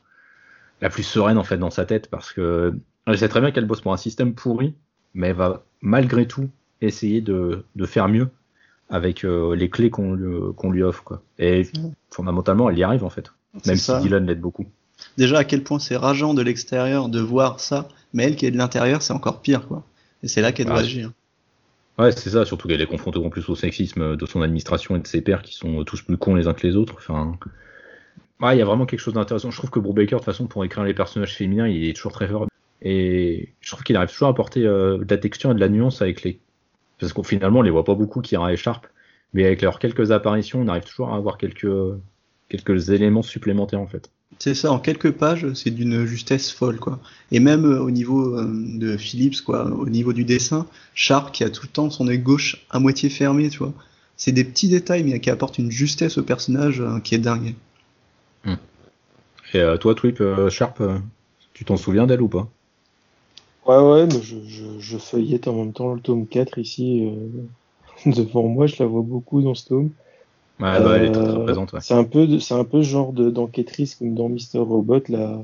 la 0.81 0.91
plus 0.91 1.05
sereine, 1.05 1.39
en 1.39 1.45
fait, 1.45 1.59
dans 1.59 1.71
sa 1.71 1.85
tête, 1.85 2.11
parce 2.11 2.33
que 2.33 2.75
elle 3.07 3.19
sait 3.19 3.29
très 3.29 3.41
bien 3.41 3.53
qu'elle 3.53 3.67
bosse 3.67 3.81
pour 3.83 3.93
un 3.93 3.97
système 3.97 4.35
pourri, 4.35 4.75
mais 5.15 5.29
elle 5.29 5.37
va 5.37 5.63
malgré 5.81 6.27
tout 6.27 6.51
essayer 6.81 7.21
de, 7.21 7.65
de 7.77 7.87
faire 7.87 8.09
mieux 8.09 8.31
avec 8.89 9.25
euh, 9.25 9.55
les 9.55 9.71
clés 9.71 9.91
qu'on 9.91 10.15
lui, 10.15 10.73
lui 10.73 10.83
offre, 10.83 11.05
quoi. 11.05 11.23
Et 11.39 11.69
fondamentalement, 12.11 12.69
elle 12.69 12.79
y 12.79 12.83
arrive, 12.83 13.05
en 13.05 13.11
fait. 13.11 13.33
Même 13.65 13.77
ça. 13.77 13.99
si 13.99 14.09
Dylan 14.09 14.27
l'aide 14.27 14.41
beaucoup. 14.41 14.67
Déjà, 15.17 15.39
à 15.39 15.45
quel 15.45 15.63
point 15.63 15.79
c'est 15.79 15.97
rageant 15.97 16.35
de 16.35 16.43
l'extérieur 16.43 17.09
de 17.09 17.21
voir 17.21 17.61
ça, 17.61 17.87
mais 18.13 18.25
elle 18.25 18.35
qui 18.35 18.45
est 18.45 18.51
de 18.51 18.59
l'intérieur, 18.59 19.03
c'est 19.03 19.13
encore 19.13 19.41
pire, 19.41 19.69
quoi. 19.69 19.85
Et 20.25 20.27
c'est 20.27 20.41
là 20.41 20.51
qu'elle 20.51 20.67
doit 20.67 20.79
Ah, 20.79 20.81
agir. 20.81 21.13
Ouais, 22.01 22.13
c'est 22.13 22.31
ça, 22.31 22.47
surtout 22.47 22.67
qu'elle 22.67 22.81
est 22.81 22.87
confrontée 22.87 23.19
en 23.19 23.29
plus 23.29 23.47
au 23.51 23.55
sexisme 23.55 24.17
de 24.17 24.27
son 24.27 24.41
administration 24.41 24.97
et 24.97 25.01
de 25.01 25.07
ses 25.07 25.21
pairs 25.21 25.43
qui 25.43 25.55
sont 25.55 25.85
tous 25.85 26.01
plus 26.01 26.17
cons 26.17 26.35
les 26.35 26.47
uns 26.47 26.55
que 26.55 26.67
les 26.67 26.75
autres. 26.75 26.95
Enfin, 26.97 27.39
il 28.41 28.59
y 28.59 28.63
a 28.63 28.65
vraiment 28.65 28.87
quelque 28.87 29.01
chose 29.01 29.15
d'intéressant. 29.15 29.51
Je 29.51 29.59
trouve 29.59 29.71
que 29.71 29.81
Brubaker, 29.81 30.17
de 30.17 30.21
toute 30.21 30.25
façon, 30.25 30.47
pour 30.47 30.65
écrire 30.65 30.85
les 30.85 30.95
personnages 30.95 31.35
féminins, 31.37 31.69
il 31.69 31.87
est 31.87 31.93
toujours 31.95 32.13
très 32.13 32.27
fort. 32.27 32.47
Et 32.81 33.55
je 33.61 33.71
trouve 33.71 33.85
qu'il 33.85 33.97
arrive 33.97 34.09
toujours 34.09 34.29
à 34.29 34.31
apporter 34.31 34.65
euh, 34.67 34.97
de 34.99 35.07
la 35.11 35.19
texture 35.19 35.51
et 35.51 35.55
de 35.55 35.61
la 35.61 35.69
nuance 35.69 36.01
avec 36.01 36.23
les. 36.23 36.41
Parce 36.99 37.13
qu'au 37.13 37.23
finalement, 37.23 37.59
on 37.61 37.63
les 37.63 37.71
voit 37.71 37.85
pas 37.85 37.95
beaucoup, 37.95 38.23
Kira 38.23 38.53
et 38.53 38.57
Sharp, 38.57 38.87
mais 39.35 39.45
avec 39.45 39.61
leurs 39.61 39.79
quelques 39.79 40.11
apparitions, 40.11 40.61
on 40.63 40.69
arrive 40.69 40.85
toujours 40.85 41.11
à 41.13 41.17
avoir 41.17 41.37
quelques, 41.37 41.69
quelques 42.49 42.91
éléments 42.91 43.23
supplémentaires 43.23 43.81
en 43.81 43.87
fait. 43.87 44.11
C'est 44.39 44.55
ça, 44.55 44.73
en 44.73 44.79
quelques 44.79 45.11
pages, 45.13 45.53
c'est 45.55 45.71
d'une 45.71 46.07
justesse 46.07 46.51
folle, 46.51 46.79
quoi. 46.79 46.99
Et 47.31 47.41
même 47.41 47.65
euh, 47.65 47.81
au 47.81 47.91
niveau 47.91 48.39
euh, 48.39 48.47
de 48.51 48.97
Phillips, 48.97 49.43
quoi, 49.43 49.67
au 49.67 49.89
niveau 49.89 50.13
du 50.13 50.25
dessin, 50.25 50.67
Sharp 50.95 51.33
qui 51.33 51.45
a 51.45 51.51
tout 51.51 51.63
le 51.65 51.69
temps 51.69 51.91
son 51.91 52.09
œil 52.09 52.19
gauche 52.19 52.65
à 52.71 52.79
moitié 52.79 53.11
fermé, 53.11 53.51
tu 53.51 53.59
vois. 53.59 53.75
C'est 54.17 54.33
des 54.33 54.45
petits 54.45 54.69
détails, 54.69 55.03
mais 55.05 55.21
qui 55.21 55.31
apportent 55.31 55.59
une 55.59 55.71
justesse 55.71 56.17
au 56.17 56.23
personnage 56.23 56.81
euh, 56.81 57.01
qui 57.01 57.15
est 57.15 57.19
dingue. 57.19 57.55
Et 59.53 59.59
euh, 59.59 59.77
toi, 59.77 59.95
Twip, 59.95 60.21
euh, 60.21 60.49
Sharp, 60.49 60.81
euh, 60.81 60.99
tu 61.55 61.65
t'en 61.65 61.77
souviens 61.77 62.07
d'elle 62.07 62.23
ou 62.23 62.29
pas? 62.29 62.49
Ouais, 63.67 63.79
ouais, 63.79 64.07
mais 64.07 64.23
je, 64.23 64.37
je, 64.47 64.65
je 64.79 64.99
feuillette 64.99 65.49
en 65.49 65.55
même 65.55 65.73
temps 65.73 65.93
le 65.95 66.01
tome 66.01 66.27
4 66.27 66.59
ici 66.59 67.07
euh, 67.07 68.11
devant 68.11 68.47
moi, 68.47 68.67
je 68.67 68.77
la 68.79 68.87
vois 68.87 69.03
beaucoup 69.03 69.43
dans 69.43 69.55
ce 69.55 69.69
tome. 69.69 69.91
Ouais, 70.61 70.81
bah, 70.81 70.97
elle 70.97 71.05
est 71.05 71.11
très, 71.11 71.25
très 71.25 71.39
Euh, 71.39 71.45
présente. 71.45 71.73
Ouais. 71.73 71.81
C'est 71.81 71.95
un 71.95 72.05
peu, 72.05 72.39
c'est 72.39 72.55
un 72.55 72.65
peu 72.65 72.83
genre 72.83 73.13
de- 73.13 73.31
d'enquêtrice 73.31 73.95
comme 73.95 74.15
dans 74.15 74.29
Mister 74.29 74.59
Robot 74.59 75.03
là. 75.09 75.43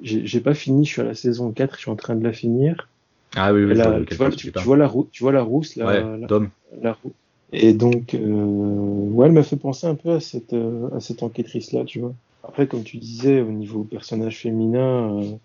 J'ai- 0.00 0.40
pas 0.40 0.54
fini, 0.54 0.84
je 0.84 0.92
suis 0.92 1.00
à 1.00 1.04
la 1.04 1.14
saison 1.14 1.52
4, 1.52 1.74
je 1.76 1.80
suis 1.80 1.90
en 1.90 1.96
train 1.96 2.16
de 2.16 2.24
la 2.24 2.32
finir. 2.32 2.88
Ah 3.36 3.52
oui, 3.52 3.64
oui, 3.64 3.74
tu, 4.08 4.14
vois, 4.16 4.30
tu, 4.30 4.50
vois 4.50 4.76
la 4.76 4.86
roue, 4.88 5.08
tu 5.12 5.22
vois 5.22 5.32
la 5.32 5.42
rousse 5.42 5.76
Ouais, 5.76 6.02
la- 6.82 6.92
roue. 6.92 7.12
Et 7.52 7.72
donc, 7.72 8.14
euh, 8.14 8.18
ouais, 8.20 9.26
elle 9.26 9.32
m'a 9.32 9.42
fait 9.42 9.56
penser 9.56 9.86
un 9.86 9.94
peu 9.94 10.12
à 10.12 10.20
cette, 10.20 10.52
euh, 10.52 10.88
à 10.94 11.00
cette 11.00 11.22
enquêtrice-là, 11.22 11.84
tu 11.84 12.00
vois. 12.00 12.14
Après, 12.42 12.66
comme 12.66 12.82
tu 12.82 12.96
disais, 12.96 13.40
au 13.40 13.50
niveau 13.50 13.84
personnage 13.84 14.38
féminin, 14.38 15.20
euh, 15.20 15.36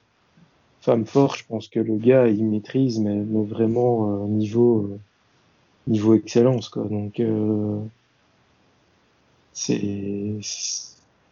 femme 0.82 1.06
forte, 1.06 1.40
je 1.40 1.46
pense 1.48 1.68
que 1.68 1.80
le 1.80 1.98
gars, 1.98 2.28
il 2.28 2.46
maîtrise, 2.46 3.00
mais, 3.00 3.16
mais 3.16 3.46
vraiment 3.46 4.26
niveau, 4.28 4.90
niveau 5.88 6.14
excellence, 6.14 6.70
quoi. 6.70 6.86
Donc, 6.86 7.22
c'est, 9.54 10.38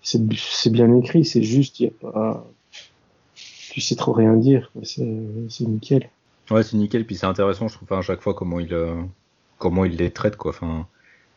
c'est, 0.02 0.72
bien 0.72 0.96
écrit, 0.98 1.26
c'est 1.26 1.44
juste, 1.44 1.80
il 1.80 1.88
a 1.88 2.12
pas, 2.12 2.48
tu 3.72 3.82
sais 3.82 3.96
trop 3.96 4.14
rien 4.14 4.36
dire. 4.36 4.72
C'est, 4.84 5.04
nickel. 5.62 6.10
Ouais, 6.50 6.64
c'est 6.64 6.78
nickel. 6.78 7.06
Puis 7.06 7.16
c'est 7.16 7.26
intéressant, 7.26 7.68
je 7.68 7.76
trouve, 7.76 7.92
à 7.94 8.02
chaque 8.02 8.22
fois 8.22 8.34
comment 8.34 8.60
il, 8.60 8.74
euh, 8.74 9.02
comment 9.58 9.86
il 9.86 9.98
les 9.98 10.12
traite, 10.12 10.38
quoi. 10.38 10.52
Enfin, 10.52 10.88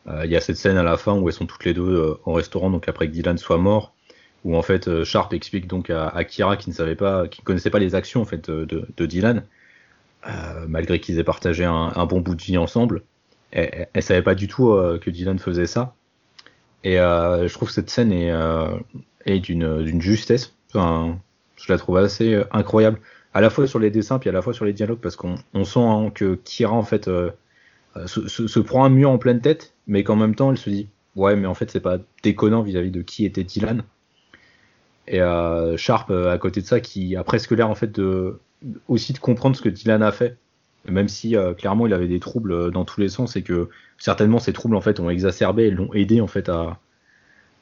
euh, 0.07 0.25
il 0.25 0.31
y 0.31 0.35
a 0.35 0.41
cette 0.41 0.57
scène 0.57 0.77
à 0.77 0.83
la 0.83 0.97
fin 0.97 1.17
où 1.17 1.27
elles 1.27 1.33
sont 1.33 1.45
toutes 1.45 1.65
les 1.65 1.73
deux 1.73 1.81
euh, 1.81 2.19
au 2.25 2.33
restaurant, 2.33 2.69
donc 2.69 2.87
après 2.87 3.07
que 3.07 3.11
Dylan 3.11 3.37
soit 3.37 3.57
mort, 3.57 3.95
où 4.45 4.55
en 4.55 4.61
fait 4.61 4.87
euh, 4.87 5.03
Sharp 5.03 5.33
explique 5.33 5.67
donc 5.67 5.89
à, 5.89 6.07
à 6.07 6.23
Kira 6.23 6.55
qui 6.55 6.69
ne 6.69 6.75
savait 6.75 6.95
pas, 6.95 7.23
ne 7.23 7.43
connaissait 7.43 7.71
pas 7.71 7.79
les 7.79 7.95
actions 7.95 8.21
en 8.21 8.25
fait 8.25 8.49
de, 8.49 9.05
Dylan, 9.05 9.43
euh, 10.27 10.65
malgré 10.67 10.99
qu'ils 10.99 11.19
aient 11.19 11.23
partagé 11.23 11.65
un, 11.65 11.91
un 11.95 12.05
bon 12.05 12.21
bout 12.21 12.35
de 12.35 12.41
vie 12.41 12.57
ensemble. 12.57 13.03
Elle, 13.51 13.87
elle 13.93 14.03
savait 14.03 14.21
pas 14.21 14.35
du 14.35 14.47
tout 14.47 14.69
euh, 14.71 14.99
que 14.99 15.09
Dylan 15.09 15.39
faisait 15.39 15.65
ça. 15.65 15.95
Et 16.85 16.99
euh, 16.99 17.47
je 17.47 17.53
trouve 17.53 17.69
que 17.69 17.73
cette 17.73 17.89
scène 17.89 18.11
est, 18.11 18.31
euh, 18.31 18.77
est 19.25 19.39
d'une 19.39 20.01
justesse. 20.01 20.53
Enfin, 20.69 21.19
je 21.57 21.71
la 21.73 21.79
trouve 21.79 21.97
assez 21.97 22.35
euh, 22.35 22.45
incroyable. 22.51 22.99
À 23.33 23.41
la 23.41 23.49
fois 23.49 23.67
sur 23.67 23.79
les 23.79 23.89
dessins 23.89 24.19
puis 24.19 24.29
à 24.29 24.31
la 24.31 24.41
fois 24.41 24.53
sur 24.53 24.63
les 24.63 24.71
dialogues 24.71 24.99
parce 24.99 25.17
qu'on 25.17 25.35
on 25.53 25.65
sent 25.65 25.79
hein, 25.79 26.11
que 26.13 26.35
Kira 26.35 26.73
en 26.73 26.83
fait 26.83 27.09
se, 28.05 28.27
se, 28.27 28.59
prend 28.61 28.85
un 28.85 28.89
mur 28.89 29.09
en 29.09 29.17
pleine 29.17 29.41
tête 29.41 29.73
mais 29.87 30.05
qu'en 30.05 30.15
même 30.15 30.35
temps 30.35 30.51
elle 30.51 30.57
se 30.57 30.69
dit 30.69 30.87
ouais 31.17 31.35
mais 31.35 31.45
en 31.45 31.53
fait 31.53 31.69
c'est 31.69 31.81
pas 31.81 31.97
déconnant 32.23 32.61
vis-à-vis 32.61 32.91
de 32.91 33.01
qui 33.01 33.25
était 33.25 33.43
Dylan 33.43 33.83
et 35.09 35.19
Sharp 35.75 36.11
à 36.11 36.37
côté 36.37 36.61
de 36.61 36.65
ça 36.65 36.79
qui 36.79 37.17
a 37.17 37.25
presque 37.25 37.51
l'air 37.51 37.69
en 37.69 37.75
fait 37.75 37.91
de 37.91 38.39
aussi 38.87 39.11
de 39.11 39.19
comprendre 39.19 39.57
ce 39.57 39.61
que 39.61 39.67
Dylan 39.67 40.01
a 40.01 40.13
fait 40.13 40.37
même 40.89 41.07
si 41.07 41.35
euh, 41.35 41.53
clairement 41.53 41.87
il 41.87 41.93
avait 41.93 42.07
des 42.07 42.19
troubles 42.19 42.51
euh, 42.51 42.71
dans 42.71 42.85
tous 42.85 42.99
les 42.99 43.09
sens 43.09 43.35
et 43.35 43.41
que 43.41 43.69
certainement 43.97 44.39
ces 44.39 44.53
troubles 44.53 44.75
en 44.75 44.81
fait 44.81 44.99
ont 44.99 45.09
exacerbé 45.09 45.63
et 45.63 45.71
l'ont 45.71 45.93
aidé 45.93 46.21
en 46.21 46.27
fait 46.27 46.49
à, 46.49 46.79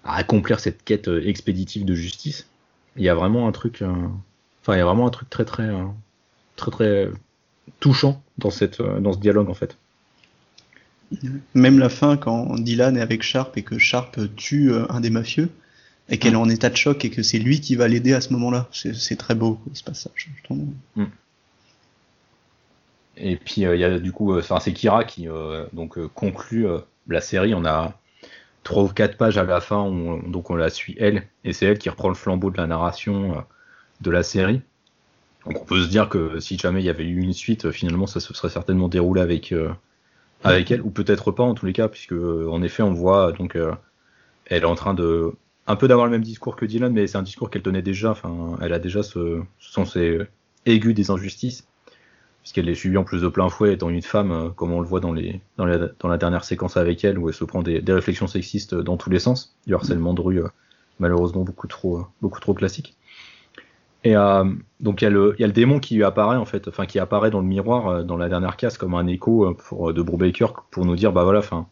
à 0.03 0.15
accomplir 0.15 0.59
cette 0.59 0.83
quête 0.83 1.07
euh, 1.07 1.25
expéditive 1.27 1.85
de 1.85 1.93
justice 1.93 2.47
il 2.95 3.03
y 3.03 3.09
a 3.09 3.15
vraiment 3.15 3.47
un 3.47 3.51
truc 3.51 3.81
euh, 3.81 3.93
Enfin, 4.61 4.75
il 4.75 4.77
y 4.77 4.81
a 4.81 4.85
vraiment 4.85 5.07
un 5.07 5.09
truc 5.09 5.29
très 5.29 5.43
très 5.43 5.69
très 6.55 6.71
très 6.71 7.11
touchant 7.81 8.23
dans 8.37 8.49
cette 8.49 8.81
dans 8.81 9.11
ce 9.11 9.19
dialogue 9.19 9.49
en 9.49 9.53
fait. 9.53 9.75
Même 11.53 11.79
la 11.79 11.89
fin, 11.89 12.15
quand 12.15 12.57
Dylan 12.57 12.95
est 12.95 13.01
avec 13.01 13.23
Sharp 13.23 13.57
et 13.57 13.63
que 13.63 13.77
Sharp 13.77 14.17
tue 14.37 14.71
un 14.87 15.01
des 15.01 15.09
mafieux, 15.09 15.49
et 16.09 16.17
qu'elle 16.17 16.33
est 16.33 16.37
en 16.37 16.49
état 16.49 16.69
de 16.69 16.75
choc 16.75 17.03
et 17.05 17.09
que 17.09 17.23
c'est 17.23 17.39
lui 17.39 17.61
qui 17.61 17.75
va 17.75 17.87
l'aider 17.87 18.13
à 18.13 18.21
ce 18.21 18.31
moment-là. 18.33 18.69
C'est 18.71 19.15
très 19.15 19.35
beau, 19.35 19.59
ce 19.73 19.83
passage. 19.83 20.31
je. 20.95 21.03
Et 23.17 23.35
puis 23.35 23.61
il 23.61 23.77
y 23.77 23.83
a 23.83 23.99
du 23.99 24.11
coup, 24.11 24.37
enfin 24.37 24.59
c'est 24.59 24.73
Kira 24.73 25.03
qui 25.03 25.27
donc 25.73 25.99
conclut 26.07 26.65
la 27.07 27.21
série. 27.21 27.53
On 27.53 27.65
a 27.65 27.93
trois 28.63 28.83
ou 28.83 28.87
quatre 28.87 29.17
pages 29.17 29.37
à 29.37 29.43
la 29.43 29.61
fin 29.61 29.89
donc 30.25 30.49
on 30.49 30.55
la 30.55 30.69
suit 30.69 30.95
elle 30.99 31.27
et 31.43 31.51
c'est 31.53 31.65
elle 31.65 31.77
qui 31.77 31.89
reprend 31.89 32.07
le 32.07 32.15
flambeau 32.15 32.49
de 32.49 32.57
la 32.57 32.65
narration 32.65 33.43
de 34.01 34.11
la 34.11 34.23
série. 34.23 34.61
Donc 35.45 35.61
on 35.61 35.65
peut 35.65 35.83
se 35.83 35.89
dire 35.89 36.09
que 36.09 36.39
si 36.39 36.57
jamais 36.57 36.81
il 36.81 36.85
y 36.85 36.89
avait 36.89 37.03
eu 37.03 37.21
une 37.21 37.33
suite, 37.33 37.71
finalement 37.71 38.07
ça 38.07 38.19
se 38.19 38.33
serait 38.33 38.49
certainement 38.49 38.87
déroulé 38.87 39.21
avec 39.21 39.53
avec 40.43 40.71
elle 40.71 40.81
ou 40.81 40.89
peut-être 40.89 41.31
pas 41.31 41.43
en 41.43 41.53
tous 41.53 41.65
les 41.65 41.73
cas 41.73 41.89
puisque 41.89 42.13
en 42.13 42.63
effet 42.63 42.83
on 42.83 42.93
voit 42.93 43.31
donc 43.31 43.57
elle 44.47 44.63
est 44.63 44.65
en 44.65 44.75
train 44.75 44.93
de 44.93 45.35
un 45.67 45.75
peu 45.75 45.87
d'avoir 45.87 46.07
le 46.07 46.11
même 46.11 46.23
discours 46.23 46.55
que 46.55 46.65
Dylan, 46.65 46.91
mais 46.91 47.07
c'est 47.07 47.17
un 47.17 47.23
discours 47.23 47.49
qu'elle 47.49 47.61
tenait 47.61 47.81
déjà. 47.81 48.11
Enfin, 48.11 48.57
elle 48.61 48.73
a 48.73 48.79
déjà 48.79 49.03
ce, 49.03 49.41
ce 49.59 49.71
sens 49.71 49.97
aigu 50.65 50.93
des 50.93 51.11
injustices, 51.11 51.67
puisqu'elle 52.43 52.67
est 52.67 52.75
suivie 52.75 52.97
en 52.97 53.05
plus 53.05 53.21
de 53.21 53.29
plein 53.29 53.47
fouet 53.49 53.73
étant 53.73 53.89
une 53.89 54.01
femme, 54.01 54.31
euh, 54.31 54.49
comme 54.49 54.73
on 54.73 54.81
le 54.81 54.85
voit 54.85 54.99
dans, 54.99 55.13
les, 55.13 55.39
dans, 55.57 55.65
la, 55.65 56.17
dernière 56.17 56.43
séquence 56.43 56.75
avec 56.75 57.03
elle, 57.05 57.17
où 57.17 57.29
elle 57.29 57.33
se 57.33 57.45
prend 57.45 57.63
des, 57.63 57.81
réflexions 57.87 58.27
sexistes 58.27 58.75
dans 58.75 58.97
tous 58.97 59.09
les 59.09 59.19
sens, 59.19 59.55
du 59.65 59.73
harcèlement 59.73 60.13
de 60.13 60.21
rue, 60.21 60.43
euh, 60.43 60.49
malheureusement 60.99 61.43
beaucoup 61.43 61.67
trop, 61.67 61.99
euh, 61.99 62.05
beaucoup 62.21 62.41
trop 62.41 62.53
classique. 62.53 62.95
Et 64.05 64.15
donc 64.81 65.01
il 65.01 65.05
y, 65.05 65.07
a 65.07 65.09
le, 65.09 65.33
y 65.39 65.45
a 65.45 65.47
le 65.47 65.53
démon 65.53 65.79
qui 65.79 66.03
apparaît 66.03 66.35
en 66.35 66.43
fait, 66.43 66.67
enfin 66.67 66.85
qui 66.85 66.99
apparaît 66.99 67.31
dans 67.31 67.39
le 67.39 67.47
miroir 67.47 68.03
dans 68.03 68.17
la 68.17 68.27
dernière 68.27 68.57
case 68.57 68.77
comme 68.77 68.95
un 68.95 69.07
écho 69.07 69.53
pour, 69.53 69.93
de 69.93 70.01
Brubaker 70.01 70.65
pour 70.71 70.83
nous 70.83 70.97
dire 70.97 71.13
bah 71.13 71.23
voilà, 71.23 71.39
enfin 71.39 71.67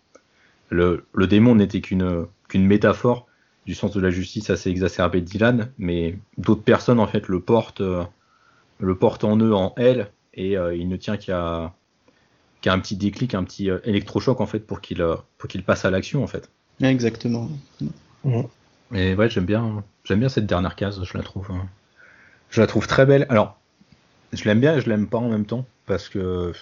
le, 0.69 1.03
le 1.13 1.27
démon 1.27 1.55
n'était 1.55 1.81
qu'une 1.81 2.25
qu'une 2.47 2.65
métaphore 2.65 3.27
du 3.65 3.73
sens 3.73 3.91
de 3.91 3.99
la 3.99 4.11
justice 4.11 4.49
assez 4.49 4.69
exacerbé 4.69 5.19
de 5.19 5.25
Dylan, 5.25 5.73
mais 5.77 6.17
d'autres 6.37 6.63
personnes 6.63 7.01
en 7.01 7.07
fait 7.07 7.27
le 7.27 7.41
portent, 7.41 7.83
le 8.79 8.95
portent 8.95 9.25
en 9.25 9.35
eux, 9.35 9.53
en 9.53 9.73
elle, 9.75 10.09
et 10.33 10.57
euh, 10.57 10.75
il 10.75 10.87
ne 10.87 10.97
tient 10.97 11.17
qu'à 11.17 11.73
qu'à 12.61 12.73
un 12.73 12.79
petit 12.79 12.95
déclic, 12.95 13.33
un 13.33 13.43
petit 13.43 13.69
euh, 13.69 13.79
électrochoc 13.83 14.39
en 14.41 14.45
fait 14.45 14.59
pour 14.59 14.81
qu'il 14.81 15.05
pour 15.37 15.49
qu'il 15.49 15.63
passe 15.63 15.85
à 15.85 15.91
l'action 15.91 16.23
en 16.23 16.27
fait. 16.27 16.49
Exactement. 16.81 17.49
Et 18.93 19.15
ouais, 19.15 19.29
j'aime 19.29 19.45
bien, 19.45 19.83
j'aime 20.03 20.19
bien 20.19 20.29
cette 20.29 20.45
dernière 20.45 20.75
case, 20.75 21.01
je 21.03 21.17
la 21.17 21.23
trouve, 21.23 21.49
je 22.49 22.59
la 22.59 22.67
trouve 22.67 22.87
très 22.87 23.05
belle. 23.05 23.25
Alors, 23.29 23.59
je 24.33 24.43
l'aime 24.45 24.59
bien 24.59 24.75
et 24.75 24.81
je 24.81 24.89
l'aime 24.89 25.07
pas 25.07 25.17
en 25.17 25.29
même 25.29 25.45
temps 25.45 25.65
parce 25.85 26.09
que 26.09 26.53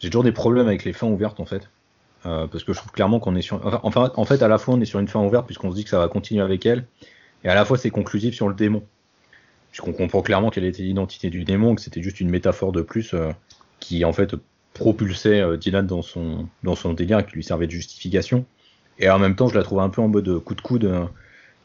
j'ai 0.00 0.10
toujours 0.10 0.24
des 0.24 0.32
problèmes 0.32 0.66
avec 0.66 0.84
les 0.84 0.92
fins 0.92 1.06
ouvertes 1.06 1.40
en 1.40 1.46
fait. 1.46 1.70
Euh, 2.26 2.46
parce 2.46 2.64
que 2.64 2.72
je 2.72 2.78
trouve 2.78 2.92
clairement 2.92 3.20
qu'on 3.20 3.36
est 3.36 3.42
sur. 3.42 3.60
Enfin, 3.84 4.10
en 4.16 4.24
fait, 4.24 4.42
à 4.42 4.48
la 4.48 4.56
fois, 4.58 4.74
on 4.74 4.80
est 4.80 4.86
sur 4.86 4.98
une 4.98 5.08
fin 5.08 5.22
ouverte, 5.22 5.44
puisqu'on 5.46 5.70
se 5.70 5.76
dit 5.76 5.84
que 5.84 5.90
ça 5.90 5.98
va 5.98 6.08
continuer 6.08 6.42
avec 6.42 6.64
elle, 6.64 6.86
et 7.44 7.48
à 7.48 7.54
la 7.54 7.64
fois, 7.64 7.76
c'est 7.76 7.90
conclusif 7.90 8.34
sur 8.34 8.48
le 8.48 8.54
démon. 8.54 8.82
Puisqu'on 9.74 9.92
comprend 9.92 10.22
clairement 10.22 10.50
quelle 10.50 10.66
était 10.66 10.84
l'identité 10.84 11.30
du 11.30 11.42
démon, 11.42 11.74
que 11.74 11.80
c'était 11.80 12.00
juste 12.00 12.20
une 12.20 12.30
métaphore 12.30 12.70
de 12.70 12.80
plus 12.80 13.12
euh, 13.12 13.32
qui, 13.80 14.04
en 14.04 14.12
fait, 14.12 14.36
propulsait 14.72 15.40
euh, 15.40 15.56
Dylan 15.56 15.84
dans 15.84 16.00
son, 16.00 16.46
dans 16.62 16.76
son 16.76 16.92
délire, 16.92 17.26
qui 17.26 17.32
lui 17.32 17.42
servait 17.42 17.66
de 17.66 17.72
justification. 17.72 18.44
Et 19.00 19.10
en 19.10 19.18
même 19.18 19.34
temps, 19.34 19.48
je 19.48 19.56
la 19.56 19.64
trouve 19.64 19.80
un 19.80 19.88
peu 19.88 20.00
en 20.00 20.06
mode 20.06 20.38
coup 20.44 20.54
de 20.54 20.60
coude 20.60 20.82
de, 20.82 21.00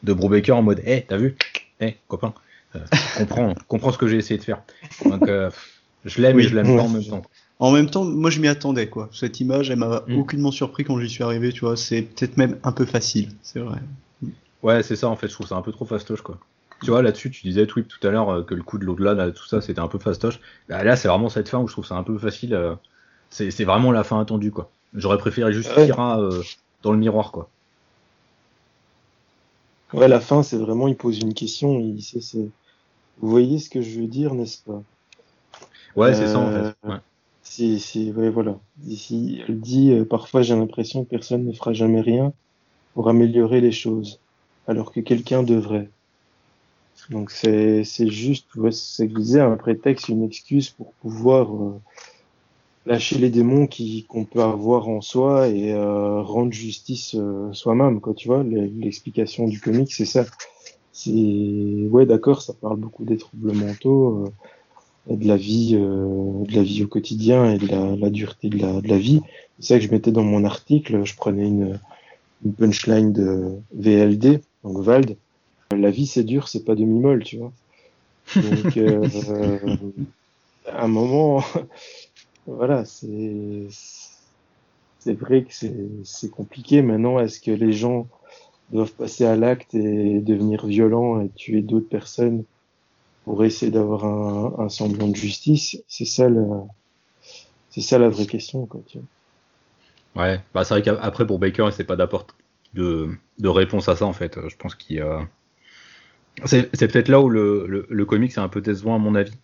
de 0.02 0.12
Brubaker, 0.12 0.56
en 0.56 0.62
mode 0.62 0.80
Hé, 0.80 0.90
hey, 0.90 1.04
t'as 1.06 1.18
vu? 1.18 1.36
Hé, 1.78 1.84
hey, 1.84 1.96
copain, 2.08 2.34
comprends, 3.16 3.54
comprends 3.68 3.92
ce 3.92 3.98
que 3.98 4.08
j'ai 4.08 4.16
essayé 4.16 4.38
de 4.38 4.42
faire. 4.44 4.60
Donc, 5.04 5.30
je 6.04 6.20
l'aime 6.20 6.40
et 6.40 6.42
je 6.42 6.56
l'aime 6.56 6.76
pas 6.76 6.82
en 6.82 6.88
même 6.88 7.04
temps. 7.04 7.22
En 7.60 7.70
même 7.70 7.88
temps, 7.90 8.04
moi 8.04 8.30
je 8.30 8.40
m'y 8.40 8.48
attendais 8.48 8.88
quoi. 8.88 9.08
Cette 9.12 9.38
image, 9.38 9.70
elle 9.70 9.78
m'a 9.78 10.02
mm. 10.08 10.18
aucunement 10.18 10.50
surpris 10.50 10.82
quand 10.82 10.98
j'y 10.98 11.08
suis 11.08 11.22
arrivé, 11.22 11.52
tu 11.52 11.60
vois. 11.60 11.76
C'est 11.76 12.02
peut-être 12.02 12.38
même 12.38 12.58
un 12.64 12.72
peu 12.72 12.86
facile, 12.86 13.28
c'est 13.42 13.60
vrai. 13.60 13.78
Ouais, 14.64 14.82
c'est 14.82 14.96
ça 14.96 15.08
en 15.08 15.14
fait. 15.14 15.28
Je 15.28 15.34
trouve 15.34 15.46
ça 15.46 15.54
un 15.54 15.62
peu 15.62 15.70
trop 15.70 15.84
fastoche 15.84 16.22
quoi. 16.22 16.40
Tu 16.82 16.90
vois, 16.90 17.02
là-dessus, 17.02 17.30
tu 17.30 17.42
disais, 17.42 17.66
Twip, 17.66 17.88
tout 17.88 18.06
à 18.06 18.10
l'heure, 18.10 18.30
euh, 18.30 18.42
que 18.42 18.54
le 18.54 18.62
coup 18.62 18.78
de 18.78 18.84
l'au-delà, 18.84 19.30
tout 19.32 19.46
ça, 19.46 19.60
c'était 19.60 19.80
un 19.80 19.88
peu 19.88 19.98
fastoche. 19.98 20.40
Bah, 20.68 20.82
là, 20.82 20.96
c'est 20.96 21.08
vraiment 21.08 21.28
cette 21.28 21.48
fin 21.48 21.58
où 21.58 21.68
je 21.68 21.72
trouve 21.72 21.86
ça 21.86 21.96
un 21.96 22.02
peu 22.02 22.16
facile. 22.18 22.54
Euh, 22.54 22.74
c'est 23.28 23.64
vraiment 23.64 23.92
la 23.92 24.02
fin 24.02 24.20
attendue, 24.20 24.50
quoi. 24.50 24.70
J'aurais 24.94 25.18
préféré 25.18 25.52
juste 25.52 25.72
Kira 25.74 26.20
euh, 26.20 26.42
dans 26.82 26.92
le 26.92 26.98
miroir, 26.98 27.32
quoi. 27.32 27.48
Ouais, 29.92 30.08
la 30.08 30.20
fin, 30.20 30.42
c'est 30.42 30.56
vraiment, 30.56 30.88
il 30.88 30.96
pose 30.96 31.18
une 31.20 31.34
question. 31.34 31.78
Il, 31.78 32.02
Vous 33.18 33.28
voyez 33.28 33.58
ce 33.58 33.68
que 33.70 33.82
je 33.82 34.00
veux 34.00 34.06
dire, 34.06 34.34
n'est-ce 34.34 34.62
pas? 34.62 34.82
Ouais, 35.96 36.14
c'est 36.14 36.28
ça, 36.28 36.38
en 36.38 36.50
fait. 36.50 36.74
Ouais. 36.88 36.96
C'est, 37.42 38.12
ouais, 38.12 38.30
voilà. 38.30 38.58
Ici, 38.86 39.42
elle 39.46 39.60
dit 39.60 39.90
euh, 39.90 40.04
parfois 40.04 40.42
j'ai 40.42 40.54
l'impression 40.54 41.04
que 41.04 41.10
personne 41.10 41.44
ne 41.44 41.52
fera 41.52 41.72
jamais 41.72 42.00
rien 42.00 42.32
pour 42.94 43.08
améliorer 43.08 43.60
les 43.60 43.72
choses, 43.72 44.20
alors 44.68 44.92
que 44.92 45.00
quelqu'un 45.00 45.42
devrait. 45.42 45.90
Donc 47.08 47.30
c'est, 47.30 47.84
c'est 47.84 48.08
juste, 48.08 48.46
c'est 48.70 49.06
disais, 49.06 49.40
un 49.40 49.56
prétexte, 49.56 50.08
une 50.08 50.22
excuse 50.22 50.70
pour 50.70 50.92
pouvoir 50.94 51.54
euh, 51.54 51.80
lâcher 52.86 53.18
les 53.18 53.30
démons 53.30 53.68
qu'on 54.08 54.24
peut 54.24 54.42
avoir 54.42 54.88
en 54.88 55.00
soi 55.00 55.48
et 55.48 55.72
euh, 55.72 56.20
rendre 56.22 56.52
justice 56.52 57.16
soi-même, 57.52 58.00
quoi. 58.00 58.14
Tu 58.14 58.28
vois, 58.28 58.42
l'explication 58.42 59.48
du 59.48 59.60
comic, 59.60 59.92
c'est 59.92 60.04
ça. 60.04 60.26
C'est 60.92 61.10
ouais, 61.90 62.04
d'accord, 62.06 62.42
ça 62.42 62.52
parle 62.52 62.76
beaucoup 62.76 63.04
des 63.04 63.16
troubles 63.16 63.52
mentaux 63.52 64.30
de 65.16 65.26
la 65.26 65.36
vie, 65.36 65.72
euh, 65.74 66.44
de 66.44 66.54
la 66.54 66.62
vie 66.62 66.84
au 66.84 66.86
quotidien 66.86 67.52
et 67.52 67.58
de 67.58 67.66
la, 67.66 68.10
dureté 68.10 68.48
de 68.48 68.58
la, 68.58 68.80
de 68.80 68.88
la 68.88 68.98
vie. 68.98 69.20
C'est 69.58 69.74
ça 69.74 69.78
que 69.78 69.84
je 69.84 69.90
mettais 69.90 70.12
dans 70.12 70.22
mon 70.22 70.44
article. 70.44 71.04
Je 71.04 71.16
prenais 71.16 71.46
une 71.46 71.78
punchline 72.56 73.12
de 73.12 73.56
VLD, 73.74 74.40
donc 74.64 74.78
Vald. 74.78 75.16
La 75.76 75.90
vie 75.90 76.06
c'est 76.06 76.24
dur, 76.24 76.48
c'est 76.48 76.64
pas 76.64 76.74
demi-molle, 76.74 77.22
tu 77.22 77.38
vois. 77.38 77.52
Donc 78.36 78.76
euh, 78.76 79.06
à 80.66 80.84
un 80.84 80.88
moment, 80.88 81.44
voilà, 82.46 82.84
c'est 82.84 83.66
c'est 84.98 85.14
vrai 85.14 85.44
que 85.44 85.52
c'est 86.04 86.30
compliqué. 86.30 86.82
Maintenant, 86.82 87.18
est-ce 87.18 87.40
que 87.40 87.50
les 87.50 87.72
gens 87.72 88.08
doivent 88.70 88.92
passer 88.92 89.24
à 89.24 89.36
l'acte 89.36 89.74
et 89.74 90.20
devenir 90.20 90.66
violents 90.66 91.20
et 91.20 91.28
tuer 91.30 91.62
d'autres 91.62 91.88
personnes 91.88 92.44
pour 93.24 93.44
essayer 93.44 93.72
d'avoir 93.72 94.04
un, 94.04 94.64
un, 94.64 94.68
semblant 94.68 95.08
de 95.08 95.16
justice? 95.16 95.82
C'est 95.88 96.04
ça, 96.04 96.28
c'est 97.70 97.80
ça 97.80 97.98
la 97.98 98.08
vraie 98.08 98.26
question. 98.26 98.66
Quoi, 98.66 98.80
tu 98.86 98.98
vois. 98.98 100.24
Ouais, 100.24 100.40
bah 100.52 100.64
c'est 100.64 100.74
vrai 100.74 100.82
qu'après 100.82 101.26
pour 101.26 101.38
Baker, 101.38 101.66
il 101.66 101.72
c'est 101.72 101.84
pas 101.84 101.96
d'apporter 101.96 102.34
de, 102.74 103.10
de, 103.38 103.48
réponse 103.48 103.88
à 103.88 103.96
ça 103.96 104.06
en 104.06 104.12
fait. 104.12 104.38
Je 104.48 104.56
pense 104.56 104.74
qu'il 104.74 104.96
y 104.96 105.00
a. 105.00 105.26
C'est, 106.44 106.70
peut-être 106.72 107.08
là 107.08 107.20
où 107.20 107.28
le, 107.28 107.66
le, 107.66 107.86
le 107.88 108.04
comic 108.04 108.32
c'est 108.32 108.40
un 108.40 108.48
peu 108.48 108.60
décevant 108.60 108.94
à 108.94 108.98
mon 108.98 109.14
avis. 109.14 109.34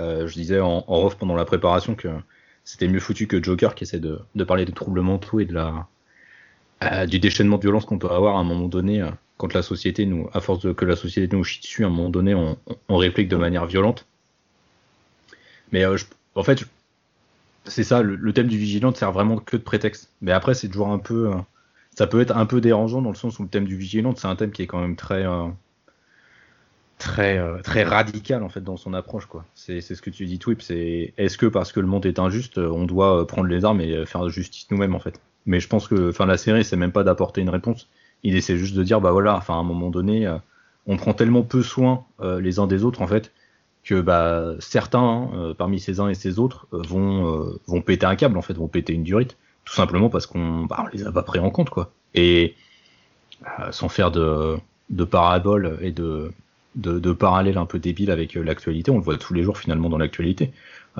Euh, 0.00 0.26
je 0.26 0.34
disais 0.34 0.60
en, 0.60 0.84
en 0.86 1.04
off 1.04 1.16
pendant 1.16 1.36
la 1.36 1.44
préparation 1.44 1.94
que 1.94 2.08
c'était 2.64 2.88
mieux 2.88 3.00
foutu 3.00 3.26
que 3.26 3.42
Joker 3.42 3.74
qui 3.74 3.84
essaie 3.84 4.00
de, 4.00 4.18
de 4.34 4.44
parler 4.44 4.64
des 4.64 4.72
troubles 4.72 5.00
mentaux 5.00 5.38
et 5.38 5.48
euh, 6.82 7.06
du 7.06 7.18
déchaînement 7.20 7.56
de 7.56 7.62
violence 7.62 7.84
qu'on 7.84 7.98
peut 7.98 8.10
avoir 8.10 8.36
à 8.36 8.40
un 8.40 8.44
moment 8.44 8.68
donné 8.68 9.02
euh, 9.02 9.10
quand 9.36 9.54
la 9.54 9.62
société 9.62 10.06
nous, 10.06 10.28
à 10.32 10.40
force 10.40 10.60
de 10.60 10.72
que 10.72 10.84
la 10.84 10.96
société 10.96 11.36
nous 11.36 11.44
chie 11.44 11.60
dessus, 11.60 11.84
à 11.84 11.86
un 11.86 11.90
moment 11.90 12.10
donné, 12.10 12.34
on, 12.34 12.56
réplique 12.96 13.28
de 13.28 13.36
manière 13.36 13.66
violente. 13.66 14.06
Mais 15.72 15.84
en 15.86 16.42
fait, 16.42 16.64
c'est 17.64 17.82
ça, 17.84 18.02
le, 18.02 18.32
thème 18.32 18.46
du 18.46 18.58
vigilante 18.58 18.96
sert 18.96 19.10
vraiment 19.12 19.38
que 19.38 19.56
de 19.56 19.62
prétexte. 19.62 20.10
Mais 20.22 20.30
après, 20.30 20.54
c'est 20.54 20.68
toujours 20.68 20.88
un 20.90 20.98
peu, 20.98 21.32
ça 21.96 22.06
peut 22.06 22.20
être 22.20 22.36
un 22.36 22.46
peu 22.46 22.60
dérangeant 22.60 23.02
dans 23.02 23.10
le 23.10 23.16
sens 23.16 23.40
où 23.40 23.42
le 23.42 23.48
thème 23.48 23.64
du 23.64 23.76
vigilante, 23.76 24.18
c'est 24.18 24.28
un 24.28 24.36
thème 24.36 24.52
qui 24.52 24.62
est 24.62 24.66
quand 24.68 24.80
même 24.80 24.94
très, 24.94 25.26
très, 26.98 27.40
très 27.62 27.84
radical 27.84 28.42
en 28.42 28.48
fait 28.48 28.62
dans 28.62 28.76
son 28.76 28.94
approche 28.94 29.26
quoi. 29.26 29.44
C'est, 29.54 29.80
ce 29.80 30.00
que 30.00 30.10
tu 30.10 30.26
dis, 30.26 30.38
Twip. 30.38 30.62
Est-ce 30.70 31.36
que 31.38 31.46
parce 31.46 31.72
que 31.72 31.80
le 31.80 31.86
monde 31.86 32.06
est 32.06 32.18
injuste, 32.18 32.58
on 32.58 32.84
doit 32.84 33.26
prendre 33.26 33.48
les 33.48 33.64
armes 33.64 33.80
et 33.80 34.06
faire 34.06 34.28
justice 34.28 34.66
nous-mêmes 34.70 34.94
en 34.94 35.00
fait? 35.00 35.20
Mais 35.46 35.60
je 35.60 35.68
pense 35.68 35.88
que, 35.88 36.10
enfin, 36.10 36.26
la 36.26 36.36
série, 36.36 36.64
c'est 36.64 36.76
même 36.76 36.92
pas 36.92 37.04
d'apporter 37.04 37.40
une 37.40 37.50
réponse. 37.50 37.88
Il 38.22 38.36
essaie 38.36 38.56
juste 38.56 38.74
de 38.74 38.82
dire, 38.82 39.00
bah 39.00 39.12
voilà, 39.12 39.36
enfin, 39.36 39.54
à 39.54 39.58
un 39.58 39.62
moment 39.62 39.90
donné, 39.90 40.26
euh, 40.26 40.38
on 40.86 40.96
prend 40.96 41.12
tellement 41.12 41.42
peu 41.42 41.62
soin 41.62 42.04
euh, 42.20 42.40
les 42.40 42.58
uns 42.58 42.66
des 42.66 42.84
autres, 42.84 43.02
en 43.02 43.06
fait, 43.06 43.32
que 43.84 44.00
bah, 44.00 44.54
certains, 44.60 45.00
hein, 45.00 45.30
euh, 45.34 45.54
parmi 45.54 45.80
ces 45.80 46.00
uns 46.00 46.08
et 46.08 46.14
ces 46.14 46.38
autres, 46.38 46.66
vont, 46.72 47.58
vont 47.66 47.82
péter 47.82 48.06
un 48.06 48.16
câble, 48.16 48.38
en 48.38 48.42
fait, 48.42 48.54
vont 48.54 48.68
péter 48.68 48.94
une 48.94 49.02
durite, 49.02 49.36
tout 49.64 49.74
simplement 49.74 50.08
parce 50.08 50.26
qu'on 50.26 50.64
bah, 50.64 50.84
on 50.84 50.96
les 50.96 51.06
a 51.06 51.12
pas 51.12 51.22
pris 51.22 51.38
en 51.38 51.50
compte, 51.50 51.70
quoi. 51.70 51.92
Et 52.14 52.54
sans 53.72 53.90
faire 53.90 54.10
de, 54.10 54.56
de 54.88 55.04
paraboles 55.04 55.78
et 55.82 55.92
de, 55.92 56.32
de, 56.76 56.98
de 56.98 57.12
parallèles 57.12 57.58
un 57.58 57.66
peu 57.66 57.78
débiles 57.78 58.10
avec 58.10 58.34
l'actualité, 58.34 58.90
on 58.90 58.98
le 58.98 59.02
voit 59.02 59.16
tous 59.16 59.34
les 59.34 59.42
jours 59.42 59.58
finalement 59.58 59.88
dans 59.88 59.98
l'actualité. 59.98 60.52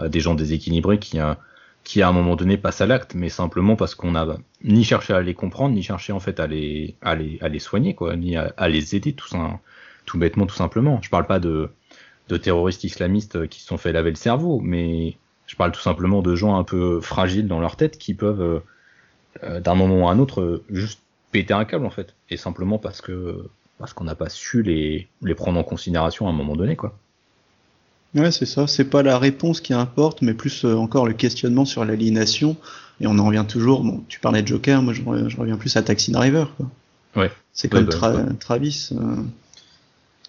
des 0.03 0.20
gens 0.20 0.35
déséquilibrés 0.35 0.99
qui, 0.99 1.18
qui 1.85 2.01
à 2.01 2.09
un 2.09 2.12
moment 2.12 2.35
donné 2.35 2.57
passe 2.57 2.81
à 2.81 2.87
l'acte, 2.87 3.14
mais 3.14 3.29
simplement 3.29 3.77
parce 3.77 3.95
qu'on 3.95 4.12
n'a 4.12 4.27
ni 4.64 4.85
cherché 4.85 5.12
à 5.12 5.20
les 5.20 5.35
comprendre, 5.35 5.75
ni 5.75 5.83
cherché 5.83 6.12
en 6.12 6.20
fait 6.20 6.41
à 6.41 6.47
les, 6.47 6.97
à 7.03 7.14
les, 7.14 7.59
soigner, 7.59 7.95
quoi, 7.95 8.16
ni 8.16 8.37
à, 8.37 8.68
les 8.68 8.97
aider 8.97 9.12
tout, 9.12 9.29
ça, 9.29 9.61
tout 10.07 10.18
bêtement, 10.18 10.47
tout 10.47 10.55
simplement. 10.55 10.99
Je 11.03 11.11
parle 11.11 11.27
pas 11.27 11.39
de, 11.39 11.68
de 12.29 12.37
terroristes 12.39 12.85
islamistes 12.85 13.47
qui 13.49 13.61
se 13.61 13.66
sont 13.66 13.77
fait 13.77 13.93
laver 13.93 14.11
le 14.11 14.16
cerveau, 14.16 14.61
mais 14.61 15.16
je 15.47 15.57
parle 15.57 15.72
tout 15.72 15.81
simplement 15.81 16.22
de 16.22 16.35
gens 16.35 16.57
un 16.57 16.64
peu 16.64 17.01
fragiles 17.03 17.47
dans 17.47 17.61
leur 17.61 17.77
tête 17.77 17.99
qui 17.99 18.14
peuvent, 18.14 18.62
euh, 19.43 19.61
d'un 19.61 19.75
moment 19.75 20.09
à 20.09 20.14
un 20.14 20.18
autre, 20.18 20.62
juste 20.70 21.03
péter 21.33 21.53
un 21.53 21.66
câble 21.66 21.85
en 21.85 21.91
fait, 21.91 22.14
et 22.31 22.39
simplement 22.39 22.79
parce 22.79 23.03
que 23.03 23.51
parce 23.85 23.93
qu'on 23.93 24.05
n'a 24.05 24.14
pas 24.14 24.30
su 24.30 24.62
les, 24.62 25.09
les 25.20 25.35
prendre 25.35 25.59
en 25.59 25.62
considération 25.62 26.26
à 26.26 26.30
un 26.30 26.32
moment 26.32 26.57
donné, 26.57 26.74
quoi. 26.74 26.97
Ouais, 28.14 28.30
c'est 28.30 28.47
ça. 28.47 28.66
C'est 28.66 28.87
pas 28.87 29.03
la 29.03 29.18
réponse 29.18 29.61
qui 29.61 29.74
importe, 29.74 30.22
mais 30.22 30.32
plus 30.32 30.64
encore 30.64 31.07
le 31.07 31.12
questionnement 31.12 31.66
sur 31.66 31.85
l'aliénation. 31.85 32.57
Et 33.01 33.07
on 33.07 33.18
en 33.18 33.26
revient 33.26 33.45
toujours. 33.47 33.82
Bon, 33.82 34.03
tu 34.09 34.20
parlais 34.20 34.41
de 34.41 34.49
Joker, 34.49 34.80
moi 34.80 34.95
je, 34.95 35.03
reviens 35.03 35.59
plus 35.59 35.76
à 35.76 35.82
Taxi 35.82 36.12
Driver. 36.12 36.51
Quoi. 36.57 36.70
Ouais. 37.16 37.30
C'est 37.53 37.68
comme 37.68 37.85
bah, 37.85 38.24
Travis 38.41 38.91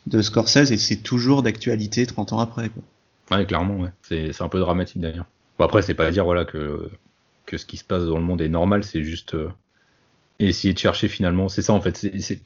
de 0.08 0.22
Scorsese 0.22 0.72
et 0.72 0.78
c'est 0.78 0.98
toujours 0.98 1.42
d'actualité 1.42 2.06
30 2.06 2.34
ans 2.34 2.40
après. 2.40 2.70
Quoi. 2.70 3.38
Ouais, 3.38 3.46
clairement, 3.46 3.78
ouais. 3.78 3.92
C'est 4.02 4.42
un 4.42 4.50
peu 4.50 4.60
dramatique 4.60 5.00
d'ailleurs. 5.00 5.28
Bon, 5.58 5.64
après, 5.64 5.82
c'est 5.82 5.94
pas 5.94 6.08
à 6.08 6.12
dire 6.12 6.26
voilà, 6.26 6.44
que, 6.44 6.90
que 7.46 7.58
ce 7.58 7.66
qui 7.66 7.78
se 7.78 7.86
passe 7.86 8.04
dans 8.04 8.18
le 8.18 8.26
monde 8.26 8.42
est 8.42 8.50
normal, 8.50 8.84
c'est 8.84 9.04
juste 9.04 9.34
essayer 10.40 10.74
de 10.74 10.80
chercher 10.80 11.08
finalement. 11.08 11.48
C'est 11.48 11.62
ça 11.62 11.72
en 11.72 11.80
fait. 11.80 11.96
c'est 11.96 12.40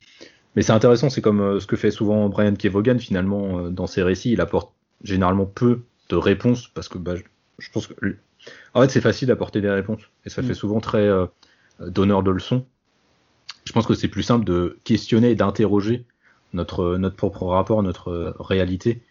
Mais 0.55 0.61
c'est 0.61 0.71
intéressant, 0.71 1.09
c'est 1.09 1.21
comme 1.21 1.59
ce 1.59 1.67
que 1.67 1.75
fait 1.75 1.91
souvent 1.91 2.27
Brian 2.29 2.55
Kevogan 2.55 2.99
finalement 2.99 3.69
dans 3.69 3.87
ses 3.87 4.01
récits. 4.03 4.31
Il 4.31 4.41
apporte 4.41 4.71
généralement 5.03 5.45
peu 5.45 5.81
de 6.09 6.15
réponses 6.15 6.67
parce 6.67 6.89
que 6.89 6.97
bah, 6.97 7.13
je, 7.59 7.69
pense 7.71 7.87
que 7.87 7.93
en 8.73 8.81
fait 8.81 8.89
c'est 8.89 9.01
facile 9.01 9.27
d'apporter 9.27 9.61
des 9.61 9.69
réponses 9.69 10.01
et 10.25 10.29
ça 10.29 10.41
fait 10.41 10.51
mm. 10.51 10.55
souvent 10.55 10.79
très 10.79 11.07
euh, 11.07 11.25
donneur 11.79 12.23
de 12.23 12.31
leçons. 12.31 12.65
Je 13.65 13.71
pense 13.71 13.85
que 13.85 13.93
c'est 13.93 14.07
plus 14.07 14.23
simple 14.23 14.45
de 14.45 14.77
questionner 14.83 15.31
et 15.31 15.35
d'interroger 15.35 16.05
notre 16.53 16.97
notre 16.97 17.15
propre 17.15 17.45
rapport, 17.45 17.83
notre 17.83 18.35
réalité 18.39 19.01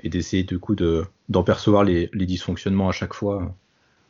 et 0.00 0.08
d'essayer 0.08 0.44
du 0.44 0.58
coup 0.58 0.74
de 0.74 1.04
d'en 1.28 1.42
percevoir 1.42 1.84
les, 1.84 2.08
les, 2.12 2.26
dysfonctionnements 2.26 2.88
à 2.88 2.92
chaque 2.92 3.12
fois 3.12 3.54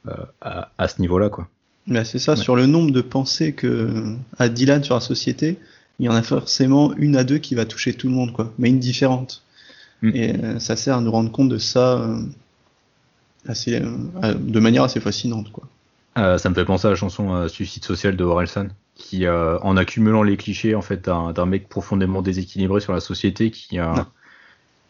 euh, 0.07 0.13
à, 0.41 0.71
à, 0.79 0.89
ce 0.89 1.01
niveau-là 1.01 1.31
quoi. 1.31 1.49
Bah 1.87 2.05
c'est 2.05 2.19
ça, 2.19 2.37
sur 2.37 2.57
le 2.57 2.67
nombre 2.67 2.91
de 2.91 3.01
pensées 3.01 3.53
que 3.53 4.17
à 4.39 4.49
Dylan 4.49 4.83
sur 4.83 4.95
la 4.95 5.01
société, 5.01 5.59
il 5.99 6.07
y 6.07 6.09
en 6.09 6.15
a 6.15 6.23
forcément 6.23 6.95
une 6.97 7.17
à 7.17 7.25
deux 7.25 7.39
qui 7.39 7.55
va 7.55 7.65
toucher 7.65 7.95
tout 7.95 8.09
le 8.09 8.15
monde 8.15 8.33
quoi, 8.33 8.53
mais 8.59 8.69
une 8.69 8.79
différente. 8.79 9.43
Mm. 10.03 10.11
Et 10.15 10.37
euh, 10.37 10.59
ça 10.59 10.77
sert 10.77 10.97
à 10.97 11.01
nous 11.01 11.11
rendre 11.11 11.33
compte 11.33 11.49
de 11.49 11.59
ça 11.59 11.99
euh, 11.99 12.21
assez, 13.47 13.81
euh, 13.81 14.35
de 14.35 14.61
manière 14.61 14.83
assez 14.83 15.01
fascinante. 15.01 15.51
Quoi. 15.53 15.69
ça 16.39 16.49
me 16.51 16.55
fait 16.55 16.65
penser 16.65 16.87
à 16.87 16.91
la 16.91 16.97
chanson 16.97 17.49
Suicide 17.49 17.85
social 17.85 18.17
de 18.17 18.25
Orelsan, 18.25 18.69
qui, 18.95 19.27
en 19.29 19.77
accumulant 19.77 20.23
les 20.23 20.37
clichés 20.37 20.75
en 20.75 20.83
fait 20.83 21.05
d'un 21.05 21.47
mec 21.47 21.69
profondément 21.69 22.23
déséquilibré 22.23 22.81
sur 22.81 22.93
la 22.93 23.01
société, 23.01 23.51
qui, 23.51 23.79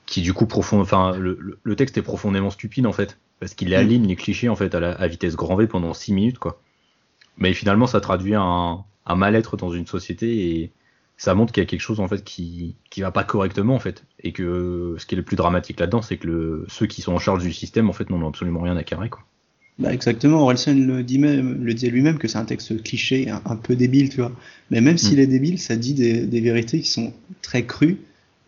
qui 0.07 0.23
du 0.23 0.33
coup 0.33 0.47
profond, 0.47 0.81
enfin 0.81 1.17
le, 1.17 1.59
le, 1.63 1.77
texte 1.77 1.99
est 1.99 2.03
profondément 2.03 2.51
stupide 2.51 2.87
en 2.87 2.93
fait, 2.93 3.19
parce 3.41 3.55
qu'il 3.55 3.71
mm. 3.71 3.75
aligne 3.75 4.07
les 4.07 4.17
clichés 4.17 4.49
en 4.49 4.57
fait 4.57 4.75
à, 4.75 4.81
la, 4.81 4.93
à 4.93 5.07
vitesse 5.07 5.37
grand 5.37 5.57
V 5.57 5.67
pendant 5.67 5.95
6 5.95 6.13
minutes 6.13 6.39
quoi. 6.39 6.61
Mais 7.39 7.53
finalement 7.53 7.87
ça 7.87 8.01
traduit 8.01 8.35
un, 8.35 8.85
un 9.07 9.15
mal-être 9.15 9.57
dans 9.57 9.71
une 9.71 9.87
société 9.87 10.61
et 10.61 10.73
ça 11.17 11.35
montre 11.35 11.53
qu'il 11.53 11.63
y 11.63 11.67
a 11.67 11.69
quelque 11.69 11.81
chose 11.81 12.01
en 12.01 12.09
fait 12.09 12.23
qui 12.25 12.77
qui 12.91 13.01
va 13.01 13.11
pas 13.11 13.25
correctement 13.25 13.75
en 13.75 13.79
fait 13.79 14.05
et 14.23 14.33
que 14.33 14.97
ce 14.99 15.07
qui 15.07 15.15
est 15.15 15.17
le 15.17 15.25
plus 15.25 15.37
dramatique 15.37 15.81
là-dedans 15.81 16.03
c'est 16.03 16.17
que 16.19 16.27
le, 16.27 16.65
ceux 16.69 16.87
qui 16.87 17.01
sont 17.03 17.13
en 17.13 17.19
charge 17.19 17.43
du 17.43 17.53
système 17.53 17.89
en 17.89 17.93
fait 17.93 18.11
n'ont 18.11 18.27
absolument 18.27 18.61
rien 18.61 18.77
à 18.77 18.83
carrer 18.83 19.09
quoi. 19.09 19.23
Bah 19.79 19.93
exactement, 19.93 20.41
Orelsan 20.41 20.75
le 20.87 21.03
dit 21.03 21.19
même, 21.19 21.63
le 21.63 21.75
dit 21.75 21.91
lui-même 21.91 22.17
que 22.17 22.29
c'est 22.29 22.39
un 22.39 22.47
texte 22.47 22.83
cliché, 22.83 23.29
un, 23.29 23.57
peu 23.57 23.77
débile, 23.77 24.09
tu 24.09 24.23
vois. 24.23 24.33
Mais 24.71 24.81
même 24.81 24.97
s'il 24.97 25.19
mm. 25.19 25.21
est 25.21 25.27
débile, 25.27 25.59
ça 25.59 25.77
dit 25.77 25.93
des, 25.93 26.27
des, 26.27 26.41
vérités 26.41 26.81
qui 26.81 26.89
sont 26.89 27.13
très 27.43 27.67
crues 27.67 27.99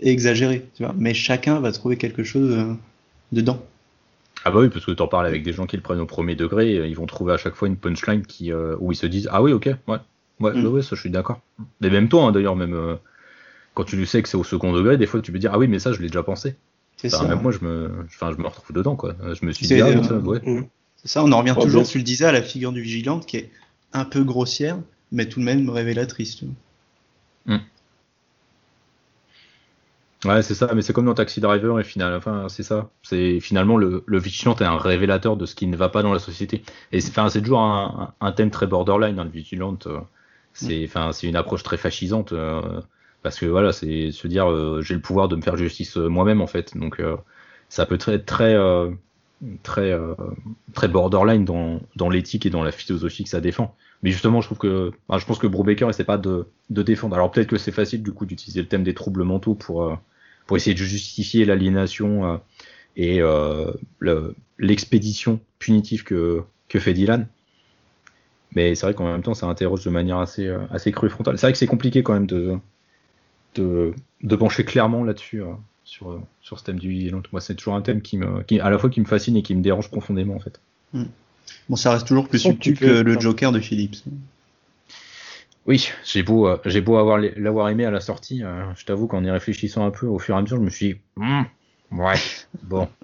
et 0.01 0.11
exagérées, 0.11 0.67
tu 0.75 0.85
vois. 0.85 0.95
Mais 0.97 1.13
chacun 1.13 1.61
va 1.61 1.71
trouver 1.71 1.99
quelque 1.99 2.25
chose 2.25 2.57
euh, 2.57 2.73
dedans. 3.33 3.63
Ah 4.45 4.51
bah 4.51 4.61
oui, 4.61 4.71
parce 4.71 4.87
que 4.87 4.93
tu 4.93 5.03
en 5.03 5.07
parles 5.07 5.27
avec 5.27 5.43
des 5.43 5.53
gens 5.53 5.67
qui 5.67 5.77
le 5.77 5.83
prennent 5.83 6.01
au 6.01 6.07
premier 6.07 6.35
degré, 6.35 6.89
ils 6.89 6.97
vont 6.97 7.05
trouver 7.05 7.35
à 7.35 7.37
chaque 7.37 7.57
fois 7.57 7.69
une 7.69 7.77
punchline 7.77 8.25
qui, 8.25 8.51
euh, 8.51 8.77
où 8.81 8.93
ils 8.93 8.97
se 8.97 9.07
disent 9.07 9.29
ah 9.31 9.43
oui 9.43 9.53
ok 9.53 9.69
ouais 9.87 9.99
Ouais, 10.41 10.53
mm. 10.53 10.67
ouais, 10.67 10.83
ça 10.83 10.97
je 10.97 11.01
suis 11.01 11.11
d'accord. 11.11 11.41
Mais 11.81 11.91
même 11.91 12.09
toi, 12.09 12.25
hein, 12.25 12.33
d'ailleurs, 12.33 12.57
même 12.57 12.75
euh, 12.75 12.97
quand 13.75 13.85
tu 13.85 14.05
sais 14.07 14.23
que 14.23 14.29
c'est 14.29 14.37
au 14.37 14.45
second 14.45 14.73
degré, 14.73 14.97
des 14.97 15.07
fois 15.07 15.21
tu 15.21 15.33
peux 15.33 15.39
dire 15.39 15.53
ah 15.55 15.59
oui, 15.59 15.69
mais 15.69 15.79
ça 15.79 15.93
je 15.93 16.01
l'ai 16.01 16.09
déjà 16.09 16.23
pensé. 16.23 16.57
C'est 16.99 17.09
ça. 17.09 17.25
Même 17.27 17.41
moi, 17.41 17.53
je 17.53 17.65
me, 17.65 18.05
enfin, 18.07 18.33
je 18.33 18.43
me 18.43 18.47
retrouve 18.47 18.75
dedans, 18.75 18.97
quoi. 18.97 19.15
Je 19.23 19.47
me 19.47 19.53
suis 19.53 19.67
dit, 19.67 19.81
ah, 19.81 20.03
ça, 20.03 20.15
ouais. 20.15 20.41
Mm. 20.45 20.67
C'est 20.97 21.09
ça, 21.09 21.23
on 21.23 21.31
en 21.31 21.39
revient 21.39 21.55
toujours, 21.59 21.87
tu 21.87 21.99
le 21.99 22.05
disais, 22.05 22.25
à 22.25 22.33
la 22.33 22.43
figure 22.43 22.73
du 22.73 22.83
vigilante 22.83 23.25
qui 23.25 23.37
est 23.37 23.51
un 23.93 24.05
peu 24.05 24.25
grossière, 24.25 24.79
mais 25.13 25.29
tout 25.29 25.39
de 25.39 25.45
même 25.45 25.71
révélatrice. 25.71 26.43
Mm. 27.47 27.59
Ouais, 30.25 30.43
c'est 30.43 30.55
ça, 30.55 30.75
mais 30.75 30.83
c'est 30.83 30.93
comme 30.93 31.07
dans 31.07 31.15
Taxi 31.15 31.41
Driver 31.41 31.79
et 31.79 31.85
final, 31.85 32.13
enfin, 32.15 32.49
c'est 32.49 32.65
ça. 32.65 32.91
C'est 33.05 33.39
finalement 33.39 33.77
le, 33.77 34.03
le 34.05 34.19
vigilante 34.19 34.61
est 34.61 34.65
un 34.65 34.77
révélateur 34.77 35.37
de 35.37 35.47
ce 35.47 35.55
qui 35.55 35.69
ne 35.69 35.77
va 35.77 35.89
pas 35.89 36.03
dans 36.03 36.13
la 36.13 36.19
société. 36.19 36.65
Et 36.91 37.01
c'est, 37.01 37.11
enfin, 37.11 37.29
c'est 37.29 37.41
toujours 37.41 37.61
un, 37.61 38.13
un, 38.21 38.33
thème 38.33 38.51
très 38.51 38.67
borderline, 38.67 39.21
hein, 39.21 39.25
le 39.25 39.31
vigilante. 39.31 39.87
Euh, 39.87 40.01
c'est 40.53 40.85
enfin 40.85 41.13
c'est 41.13 41.29
une 41.29 41.37
approche 41.37 41.63
très 41.63 41.77
fascisante 41.77 42.33
euh, 42.33 42.81
parce 43.23 43.39
que 43.39 43.47
voilà, 43.47 43.73
c'est 43.73 44.11
se 44.13 44.27
dire 44.29 44.51
euh, 44.51 44.83
j'ai 44.83 44.95
le 44.95 45.01
pouvoir 45.01 45.29
de 45.29 45.37
me 45.37 45.43
faire 45.43 45.57
justice 45.57 45.97
euh, 45.97 46.09
moi-même 46.09 46.41
en 46.41 46.47
fait. 46.47 46.77
Donc 46.77 47.01
ça 47.69 47.87
peut 47.87 47.99
être 48.07 48.27
très 48.27 48.57
très 49.63 49.93
très 50.75 50.89
borderline 50.89 51.45
dans, 51.45 51.81
dans 51.97 52.09
l'éthique 52.09 52.47
et 52.47 52.51
dans 52.51 52.63
la 52.63 52.73
philosophie 52.73 53.25
que 53.25 53.31
ça 53.31 53.41
défend. 53.41 53.75
Mais 54.03 54.11
justement, 54.11 54.41
je 54.41 54.47
trouve 54.47 54.59
que 54.59 54.93
je 55.17 55.25
pense 55.25 55.39
que 55.39 55.47
Brubaker 55.47 55.89
essaie 55.89 56.05
pas 56.05 56.19
de, 56.19 56.47
de 56.71 56.83
défendre. 56.83 57.17
Alors 57.17 57.31
peut-être 57.31 57.49
que 57.49 57.59
c'est 57.59 57.73
facile 57.73 58.03
du 58.03 58.13
coup 58.13 58.27
d'utiliser 58.27 58.63
le 58.63 58.69
thème 58.69 58.85
des 58.85 58.95
troubles 58.95 59.25
mentaux 59.25 59.55
pour 59.55 59.97
pour 60.47 60.57
essayer 60.57 60.75
de 60.75 60.83
justifier 60.83 61.45
l'aliénation 61.45 62.41
et 62.97 63.21
l'expédition 64.59 65.41
punitive 65.59 66.05
que 66.05 66.43
que 66.69 66.79
fait 66.79 66.95
Dylan. 66.95 67.29
Mais 68.55 68.75
c'est 68.75 68.87
vrai 68.87 68.95
qu'en 68.95 69.13
même 69.13 69.23
temps, 69.23 69.35
ça 69.35 69.47
interroge 69.47 69.85
de 69.85 69.91
manière 69.91 70.19
assez, 70.19 70.47
euh, 70.47 70.59
assez 70.71 70.93
crue 70.93 71.11
frontale. 71.11 71.39
C'est 71.39 71.47
vrai 71.47 71.53
que 71.53 71.59
c'est 71.59 71.67
compliqué 71.67 72.03
quand 72.03 72.15
même 72.15 72.27
de, 72.27 72.57
de, 73.55 73.95
de 74.23 74.37
pencher 74.37 74.65
clairement 74.65 75.05
là-dessus, 75.05 75.43
euh, 75.43 75.53
sur, 75.85 76.11
euh, 76.11 76.21
sur 76.41 76.59
ce 76.59 76.65
thème 76.65 76.79
du 76.79 76.89
vigilant. 76.89 77.23
Moi, 77.33 77.41
c'est 77.41 77.55
toujours 77.55 77.75
un 77.75 77.83
thème 77.83 78.01
qui, 78.01 78.17
me, 78.17 78.43
qui, 78.43 78.61
à 78.61 78.71
la 78.71 78.79
fois 78.79 78.91
qui 78.91 79.01
me 79.01 79.07
fascine 79.07 79.37
et 79.37 79.43
qui 79.43 79.55
me 79.55 79.63
dérange 79.63 79.91
profondément, 79.91 80.35
en 80.35 80.41
fait. 80.41 80.61
Hmm. 80.93 81.05
Bon, 81.69 81.77
ça 81.77 81.93
reste 81.93 82.07
toujours 82.07 82.29
plus 82.29 82.39
subtil 82.39 82.79
que 82.79 82.87
le 82.87 83.21
Joker 83.21 83.53
de 83.53 83.61
Phillips. 83.61 83.97
Oui, 85.67 85.91
j'ai 86.05 86.23
beau, 86.23 86.49
j'ai 86.65 86.81
beau 86.81 86.97
avoir 86.97 87.19
l'avoir 87.19 87.69
aimé 87.69 87.85
à 87.85 87.91
la 87.91 88.01
sortie. 88.01 88.43
je 88.75 88.85
t'avoue 88.87 89.07
qu'en 89.07 89.23
y 89.23 89.31
réfléchissant 89.31 89.85
un 89.85 89.91
peu 89.91 90.07
au 90.07 90.19
fur 90.19 90.35
et 90.35 90.39
à 90.39 90.43
mesure, 90.43 90.57
je 90.57 90.63
me 90.63 90.71
suis 90.71 90.95
dit, 90.95 91.01
hmm, 91.17 91.43
ouais, 91.93 92.15
bon. 92.63 92.89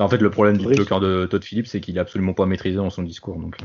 En 0.00 0.08
fait, 0.08 0.18
le 0.18 0.30
problème 0.30 0.58
du 0.58 0.74
Joker 0.74 1.00
de 1.00 1.26
Todd 1.26 1.42
Phillips, 1.42 1.66
c'est 1.66 1.80
qu'il 1.80 1.96
est 1.96 2.00
absolument 2.00 2.32
pas 2.32 2.46
maîtrisé 2.46 2.76
dans 2.76 2.88
son 2.88 3.02
discours. 3.02 3.36
Donc, 3.36 3.56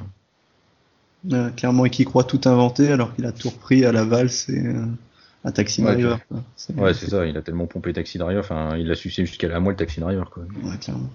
euh, 1.32 1.50
clairement, 1.52 1.86
et 1.86 1.90
qui 1.90 2.04
croit 2.04 2.26
tout 2.26 2.42
inventer 2.46 2.92
alors 2.92 3.16
qu'il 3.16 3.26
a 3.26 3.32
tout 3.32 3.50
repris 3.50 3.86
à 3.86 3.94
la 3.94 4.04
valse 4.04 4.50
et 4.50 4.60
euh, 4.60 4.84
à 5.46 5.54
Taxi 5.54 5.82
Driver. 5.82 6.20
Ouais, 6.76 6.94
c'est 6.94 7.10
ça, 7.10 7.26
il 7.26 7.38
a 7.38 7.42
tellement 7.42 7.66
pompé 7.66 7.94
Taxi 7.94 8.18
Driver, 8.18 8.42
enfin, 8.42 8.76
il 8.78 8.92
a 8.92 8.96
sucé 8.96 9.26
jusqu'à 9.26 9.48
la 9.48 9.62
moelle 9.62 9.78
Taxi 9.78 10.02
Driver. 10.02 10.30
Quoi. 10.30 10.44
Ouais, 10.64 10.78
clairement. 10.78 11.10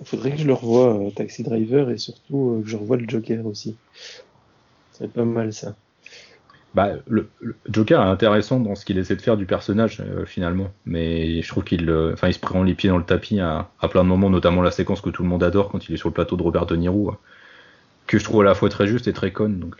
Il 0.00 0.06
faudrait 0.06 0.32
que 0.32 0.38
je 0.38 0.46
le 0.46 0.52
revoie, 0.52 0.94
euh, 0.94 1.10
Taxi 1.10 1.42
Driver, 1.42 1.90
et 1.90 1.98
surtout 1.98 2.60
que 2.62 2.70
je 2.70 2.76
revoie 2.76 2.96
le 2.96 3.08
Joker 3.08 3.44
aussi. 3.44 3.76
C'est 4.92 5.12
pas 5.12 5.24
mal 5.24 5.52
ça. 5.52 5.74
Bah, 6.74 6.90
le, 7.08 7.28
Joker 7.68 8.00
est 8.00 8.08
intéressant 8.08 8.60
dans 8.60 8.76
ce 8.76 8.84
qu'il 8.84 8.98
essaie 8.98 9.16
de 9.16 9.22
faire 9.22 9.36
du 9.36 9.46
personnage 9.46 10.02
finalement, 10.26 10.70
mais 10.86 11.42
je 11.42 11.48
trouve 11.48 11.64
qu'il, 11.64 11.90
enfin, 12.12 12.28
il 12.28 12.34
se 12.34 12.40
prend 12.40 12.62
les 12.62 12.74
pieds 12.74 12.90
dans 12.90 12.98
le 12.98 13.04
tapis 13.04 13.40
à, 13.40 13.70
à, 13.80 13.88
plein 13.88 14.02
de 14.04 14.08
moments, 14.08 14.30
notamment 14.30 14.62
la 14.62 14.72
séquence 14.72 15.00
que 15.00 15.10
tout 15.10 15.22
le 15.24 15.28
monde 15.28 15.42
adore 15.42 15.70
quand 15.70 15.88
il 15.88 15.94
est 15.94 15.96
sur 15.96 16.08
le 16.08 16.14
plateau 16.14 16.36
de 16.36 16.42
Robert 16.42 16.66
De 16.66 16.76
Niro 16.76 17.16
que 18.06 18.18
je 18.18 18.24
trouve 18.24 18.42
à 18.42 18.44
la 18.44 18.54
fois 18.54 18.68
très 18.68 18.86
juste 18.86 19.08
et 19.08 19.12
très 19.12 19.32
conne. 19.32 19.58
Donc, 19.58 19.76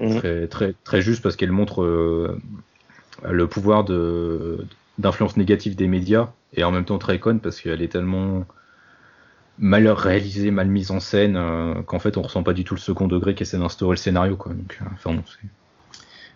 euh, 0.00 0.06
mhm. 0.06 0.18
très, 0.18 0.46
très, 0.48 0.74
très 0.84 1.02
juste 1.02 1.22
parce 1.22 1.36
qu'elle 1.36 1.52
montre 1.52 1.82
euh, 1.82 2.38
le 3.28 3.46
pouvoir 3.46 3.84
de 3.84 4.64
d'influence 4.98 5.36
négative 5.36 5.76
des 5.76 5.86
médias 5.86 6.30
et 6.54 6.64
en 6.64 6.72
même 6.72 6.84
temps 6.84 6.98
très 6.98 7.20
conne 7.20 7.38
parce 7.38 7.60
qu'elle 7.60 7.82
est 7.82 7.92
tellement 7.92 8.44
mal 9.60 9.86
réalisée, 9.86 10.50
mal 10.50 10.66
mise 10.66 10.90
en 10.90 10.98
scène 10.98 11.36
euh, 11.36 11.82
qu'en 11.82 12.00
fait 12.00 12.16
on 12.16 12.22
ressent 12.22 12.42
pas 12.42 12.52
du 12.52 12.64
tout 12.64 12.74
le 12.74 12.80
second 12.80 13.06
degré 13.06 13.36
qui 13.36 13.44
essaie 13.44 13.58
d'instaurer 13.58 13.92
le 13.92 13.98
scénario. 13.98 14.36
Quoi. 14.36 14.54
Donc, 14.54 14.80
enfin, 14.94 15.16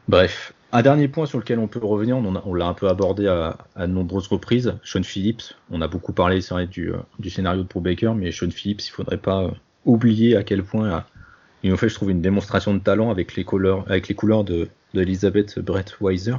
Bref, 0.08 0.52
un 0.72 0.82
dernier 0.82 1.08
point 1.08 1.26
sur 1.26 1.38
lequel 1.38 1.58
on 1.58 1.68
peut 1.68 1.80
revenir, 1.80 2.16
on, 2.16 2.54
l'a 2.54 2.66
un 2.66 2.74
peu 2.74 2.88
abordé 2.88 3.28
à, 3.28 3.56
à, 3.76 3.86
de 3.86 3.92
nombreuses 3.92 4.26
reprises, 4.26 4.74
Sean 4.82 5.02
Phillips. 5.02 5.54
On 5.70 5.80
a 5.80 5.86
beaucoup 5.86 6.12
parlé 6.12 6.40
vrai, 6.40 6.66
du, 6.66 6.92
du 7.20 7.30
scénario 7.30 7.62
de 7.62 7.68
Pro 7.68 7.80
Baker, 7.80 8.12
mais 8.16 8.32
Sean 8.32 8.50
Phillips, 8.50 8.84
il 8.84 8.90
faudrait 8.90 9.18
pas 9.18 9.52
oublier 9.85 10.37
à 10.37 10.43
quel 10.43 10.62
point 10.62 10.93
euh, 10.93 11.01
ils 11.62 11.72
ont 11.72 11.76
fait, 11.76 11.89
je 11.89 11.95
trouve, 11.95 12.11
une 12.11 12.20
démonstration 12.20 12.74
de 12.74 12.80
talent 12.80 13.11
avec 13.11 13.37
les 13.37 13.45
couleurs, 13.45 13.85
avec 13.89 14.09
les 14.09 14.14
couleurs 14.14 14.45
de, 14.45 14.68
d'Elizabeth 14.95 15.59
Brett 15.61 15.97
Weiser. 16.01 16.35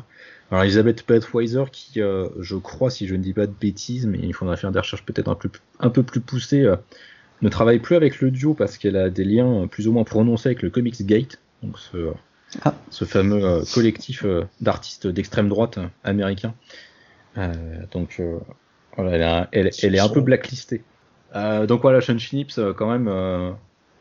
Alors 0.52 0.64
Elizabeth 0.64 1.06
Brett 1.08 1.26
Weiser, 1.34 1.64
qui, 1.72 2.02
euh, 2.02 2.30
je 2.40 2.56
crois, 2.56 2.90
si 2.90 3.08
je 3.08 3.16
ne 3.16 3.24
dis 3.24 3.34
pas 3.34 3.48
de 3.48 3.54
bêtises, 3.54 4.06
mais 4.06 4.20
il 4.22 4.34
faudrait 4.34 4.58
faire 4.58 4.72
des 4.72 4.80
recherches 4.80 5.06
peut-être 5.06 5.30
un, 5.30 5.38
un 5.80 5.90
peu 5.90 6.04
plus 6.04 6.20
poussées, 6.20 6.62
euh, 6.62 6.76
ne 7.42 7.50
travaille 7.50 7.80
plus 7.80 7.96
avec 7.96 8.22
le 8.22 8.32
duo 8.32 8.54
parce 8.54 8.78
qu'elle 8.78 8.96
a 8.96 9.10
des 9.10 9.24
liens 9.24 9.68
plus 9.68 9.88
ou 9.88 9.92
moins 9.92 10.04
prononcés 10.04 10.50
avec 10.50 10.62
le 10.62 10.70
Comics 10.70 11.06
Gate, 11.06 11.40
donc 11.62 11.78
ce, 11.80 12.12
ah. 12.64 12.74
ce 12.90 13.06
fameux 13.06 13.64
collectif 13.74 14.26
d'artistes 14.62 15.08
d'extrême 15.08 15.50
droite 15.50 15.78
américain. 16.06 16.54
donc 17.92 18.22
voilà, 18.96 19.50
elle, 19.52 19.72
elle 19.82 19.96
est 19.96 20.00
un 20.00 20.08
peu 20.08 20.22
blacklistée. 20.22 20.84
Euh, 21.36 21.66
donc 21.66 21.82
voilà, 21.82 22.02
Sean 22.02 22.20
Phillips, 22.20 22.58
euh, 22.58 22.74
quand 22.74 22.90
même, 22.92 23.08
euh, 23.08 23.52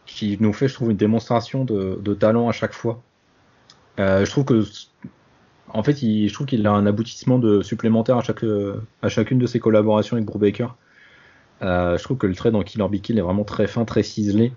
qui 0.07 0.37
nous 0.41 0.53
fait, 0.53 0.68
je 0.68 0.74
trouve, 0.74 0.91
une 0.91 0.97
démonstration 0.97 1.64
de, 1.64 2.14
talent 2.14 2.49
à 2.49 2.53
chaque 2.53 2.74
fois. 2.74 3.03
je 3.99 4.28
trouve 4.30 4.45
que 4.45 4.64
en 5.74 5.83
fait, 5.83 5.97
je 6.01 6.33
trouve 6.33 6.47
qu'il 6.47 6.66
a 6.66 6.72
un 6.72 6.87
aboutissement 6.87 7.39
de 7.39 7.62
supplémentaire 7.62 8.18
à, 8.18 8.22
chaque, 8.22 8.45
à 9.03 9.09
chacune 9.09 9.39
de 9.39 9.47
ses 9.47 9.59
collaborations 9.59 10.16
avec 10.16 10.26
Brubaker. 10.26 10.76
Euh, 11.62 11.97
je 11.97 12.03
trouve 12.03 12.18
que 12.18 12.26
le 12.26 12.35
trait 12.35 12.51
dans 12.51 12.62
Killer 12.62 12.89
Be 12.89 12.95
est 12.95 13.20
vraiment 13.20 13.45
très 13.45 13.66
fin, 13.66 13.85
très 13.85 14.03
ciselé. 14.03 14.53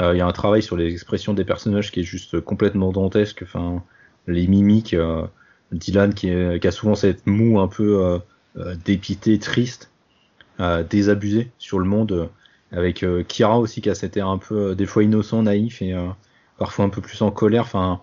Euh, 0.00 0.14
il 0.14 0.18
y 0.18 0.20
a 0.20 0.26
un 0.26 0.32
travail 0.32 0.62
sur 0.62 0.76
les 0.76 0.90
expressions 0.92 1.34
des 1.34 1.44
personnages 1.44 1.90
qui 1.90 2.00
est 2.00 2.04
juste 2.04 2.40
complètement 2.40 2.92
dantesque. 2.92 3.42
Enfin, 3.42 3.82
les 4.26 4.46
mimiques, 4.46 4.94
euh, 4.94 5.26
Dylan 5.72 6.14
qui, 6.14 6.28
qui, 6.60 6.68
a 6.68 6.70
souvent 6.70 6.94
cette 6.94 7.26
moue 7.26 7.60
un 7.60 7.68
peu 7.68 8.20
dépité, 8.84 9.38
triste, 9.38 9.90
désabusé 10.88 11.50
sur 11.58 11.78
le 11.78 11.84
monde, 11.84 12.30
avec 12.72 13.04
Kira 13.28 13.58
aussi 13.58 13.80
qui 13.80 13.90
a 13.90 13.94
cet 13.94 14.16
air 14.16 14.28
un 14.28 14.38
peu 14.38 14.74
des 14.74 14.86
fois 14.86 15.02
innocent, 15.02 15.42
naïf 15.42 15.82
et 15.82 15.94
parfois 16.58 16.84
un 16.84 16.88
peu 16.88 17.00
plus 17.00 17.20
en 17.22 17.30
colère. 17.30 17.62
Enfin, 17.62 18.00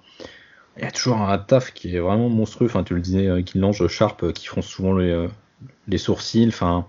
il 0.77 0.83
y 0.83 0.87
a 0.87 0.91
toujours 0.91 1.21
un 1.21 1.37
taf 1.37 1.73
qui 1.73 1.95
est 1.95 1.99
vraiment 1.99 2.29
monstrueux. 2.29 2.67
Enfin, 2.67 2.83
tu 2.83 2.95
le 2.95 3.01
disais, 3.01 3.27
euh, 3.27 3.41
Killange, 3.41 3.87
Sharp, 3.87 4.23
euh, 4.23 4.31
qui 4.31 4.47
font 4.47 4.61
souvent 4.61 4.95
les, 4.95 5.11
euh, 5.11 5.97
sourcils. 5.97 6.47
Enfin, 6.47 6.87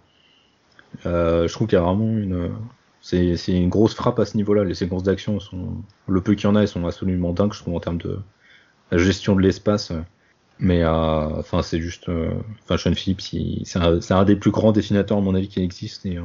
je 1.04 1.52
trouve 1.52 1.66
qu'il 1.66 1.76
y 1.76 1.80
a 1.80 1.84
vraiment 1.84 2.06
une. 2.06 2.50
C'est, 3.00 3.36
une 3.48 3.68
grosse 3.68 3.94
frappe 3.94 4.18
à 4.18 4.24
ce 4.24 4.36
niveau-là. 4.38 4.64
Les 4.64 4.74
séquences 4.74 5.02
d'action 5.02 5.38
sont. 5.38 5.82
Le 6.08 6.20
peu 6.22 6.34
qu'il 6.34 6.48
y 6.48 6.50
en 6.50 6.56
a, 6.56 6.62
elles 6.62 6.68
sont 6.68 6.86
absolument 6.86 7.32
dingues, 7.32 7.52
je 7.52 7.60
trouve, 7.60 7.74
en 7.74 7.80
termes 7.80 7.98
de 7.98 8.18
gestion 8.92 9.36
de 9.36 9.42
l'espace. 9.42 9.92
Mais 10.58 10.84
enfin, 10.84 11.62
c'est 11.62 11.80
juste. 11.80 12.08
Enfin, 12.64 12.76
Sean 12.76 12.94
Phillips, 12.94 13.20
c'est, 13.64 13.78
un, 13.78 13.98
un, 14.10 14.24
des 14.24 14.36
plus 14.36 14.50
grands 14.50 14.72
dessinateurs, 14.72 15.18
à 15.18 15.20
mon 15.20 15.34
avis, 15.34 15.48
qui 15.48 15.60
existe. 15.60 16.06
Et, 16.06 16.18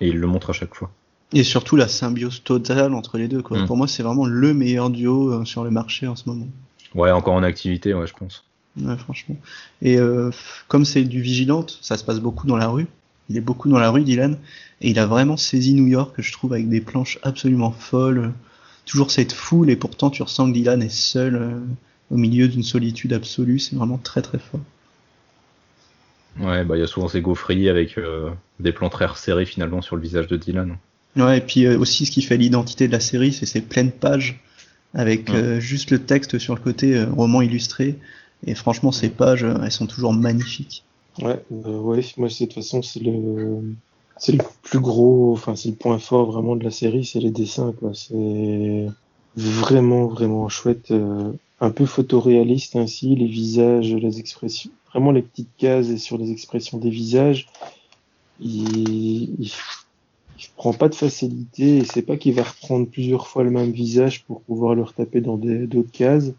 et 0.00 0.08
il 0.08 0.18
le 0.18 0.26
montre 0.26 0.50
à 0.50 0.52
chaque 0.52 0.74
fois. 0.74 0.90
Et 1.32 1.44
surtout 1.44 1.76
la 1.76 1.88
symbiose 1.88 2.42
totale 2.42 2.94
entre 2.94 3.18
les 3.18 3.28
deux. 3.28 3.42
Quoi. 3.42 3.62
Mm. 3.62 3.66
Pour 3.66 3.76
moi, 3.76 3.88
c'est 3.88 4.02
vraiment 4.02 4.26
le 4.26 4.54
meilleur 4.54 4.90
duo 4.90 5.44
sur 5.44 5.64
le 5.64 5.70
marché 5.70 6.06
en 6.06 6.16
ce 6.16 6.28
moment. 6.28 6.46
Ouais, 6.94 7.10
encore 7.10 7.34
en 7.34 7.42
activité, 7.42 7.94
ouais, 7.94 8.06
je 8.06 8.14
pense. 8.14 8.44
Ouais, 8.80 8.96
franchement. 8.96 9.36
Et 9.82 9.98
euh, 9.98 10.30
comme 10.68 10.84
c'est 10.84 11.04
du 11.04 11.20
vigilante, 11.20 11.78
ça 11.82 11.96
se 11.96 12.04
passe 12.04 12.20
beaucoup 12.20 12.46
dans 12.46 12.56
la 12.56 12.68
rue. 12.68 12.86
Il 13.28 13.36
est 13.36 13.42
beaucoup 13.42 13.68
dans 13.68 13.78
la 13.78 13.90
rue, 13.90 14.04
Dylan. 14.04 14.38
Et 14.80 14.90
il 14.90 14.98
a 14.98 15.06
vraiment 15.06 15.36
saisi 15.36 15.74
New 15.74 15.86
York, 15.86 16.14
je 16.18 16.32
trouve, 16.32 16.52
avec 16.52 16.68
des 16.68 16.80
planches 16.80 17.18
absolument 17.22 17.72
folles. 17.72 18.32
Toujours 18.86 19.10
cette 19.10 19.32
foule, 19.32 19.68
et 19.68 19.76
pourtant 19.76 20.08
tu 20.08 20.22
ressens 20.22 20.48
que 20.48 20.54
Dylan 20.54 20.80
est 20.82 20.88
seul 20.88 21.34
euh, 21.36 21.60
au 22.10 22.16
milieu 22.16 22.48
d'une 22.48 22.62
solitude 22.62 23.12
absolue. 23.12 23.58
C'est 23.58 23.76
vraiment 23.76 23.98
très 23.98 24.22
très 24.22 24.38
fort. 24.38 24.60
Ouais, 26.40 26.64
bah 26.64 26.76
il 26.76 26.80
y 26.80 26.84
a 26.84 26.86
souvent 26.86 27.08
ces 27.08 27.20
gaufreries 27.20 27.68
avec 27.68 27.98
euh, 27.98 28.30
des 28.60 28.72
plans 28.72 28.90
très 28.90 29.06
resserrés 29.06 29.44
finalement 29.44 29.82
sur 29.82 29.96
le 29.96 30.02
visage 30.02 30.28
de 30.28 30.36
Dylan. 30.36 30.76
Ouais, 31.16 31.38
et 31.38 31.40
puis 31.40 31.66
aussi 31.66 32.06
ce 32.06 32.12
qui 32.12 32.22
fait 32.22 32.36
l'identité 32.36 32.86
de 32.86 32.92
la 32.92 33.00
série, 33.00 33.32
c'est 33.32 33.46
ces 33.46 33.60
pleines 33.60 33.90
pages 33.90 34.40
avec 34.94 35.30
euh, 35.30 35.60
juste 35.60 35.90
le 35.90 36.00
texte 36.00 36.38
sur 36.38 36.54
le 36.54 36.60
côté 36.60 36.96
euh, 36.96 37.06
roman 37.10 37.42
illustré. 37.42 37.96
Et 38.46 38.54
franchement, 38.54 38.92
ces 38.92 39.10
pages, 39.10 39.44
euh, 39.44 39.54
elles 39.62 39.72
sont 39.72 39.86
toujours 39.86 40.12
magnifiques. 40.12 40.84
Ouais, 41.20 41.42
ouais 41.50 42.04
moi, 42.16 42.28
de 42.28 42.32
toute 42.32 42.54
façon, 42.54 42.82
c'est 42.82 43.00
le, 43.00 43.74
c'est 44.16 44.32
le 44.32 44.38
plus 44.62 44.80
gros, 44.80 45.32
enfin, 45.32 45.56
c'est 45.56 45.70
le 45.70 45.74
point 45.74 45.98
fort 45.98 46.30
vraiment 46.30 46.56
de 46.56 46.64
la 46.64 46.70
série, 46.70 47.04
c'est 47.04 47.20
les 47.20 47.30
dessins, 47.30 47.72
quoi. 47.78 47.92
C'est 47.94 48.86
vraiment, 49.36 50.06
vraiment 50.06 50.48
chouette, 50.48 50.92
un 51.60 51.70
peu 51.70 51.86
photoréaliste 51.86 52.76
ainsi, 52.76 53.16
les 53.16 53.26
visages, 53.26 53.92
les 53.92 54.20
expressions, 54.20 54.70
vraiment 54.90 55.10
les 55.10 55.22
petites 55.22 55.54
cases 55.56 55.88
et 55.88 55.98
sur 55.98 56.18
les 56.18 56.30
expressions 56.30 56.78
des 56.78 56.90
visages. 56.90 57.48
Il, 58.40 59.40
il, 59.40 59.50
il 60.38 60.48
prend 60.56 60.72
pas 60.72 60.88
de 60.88 60.94
facilité 60.94 61.78
et 61.78 61.84
c'est 61.84 62.02
pas 62.02 62.16
qu'il 62.16 62.34
va 62.34 62.44
reprendre 62.44 62.86
plusieurs 62.86 63.26
fois 63.26 63.42
le 63.42 63.50
même 63.50 63.72
visage 63.72 64.24
pour 64.24 64.40
pouvoir 64.42 64.74
le 64.74 64.82
retaper 64.82 65.20
dans 65.20 65.36
d'autres 65.36 65.90
cases. 65.90 66.32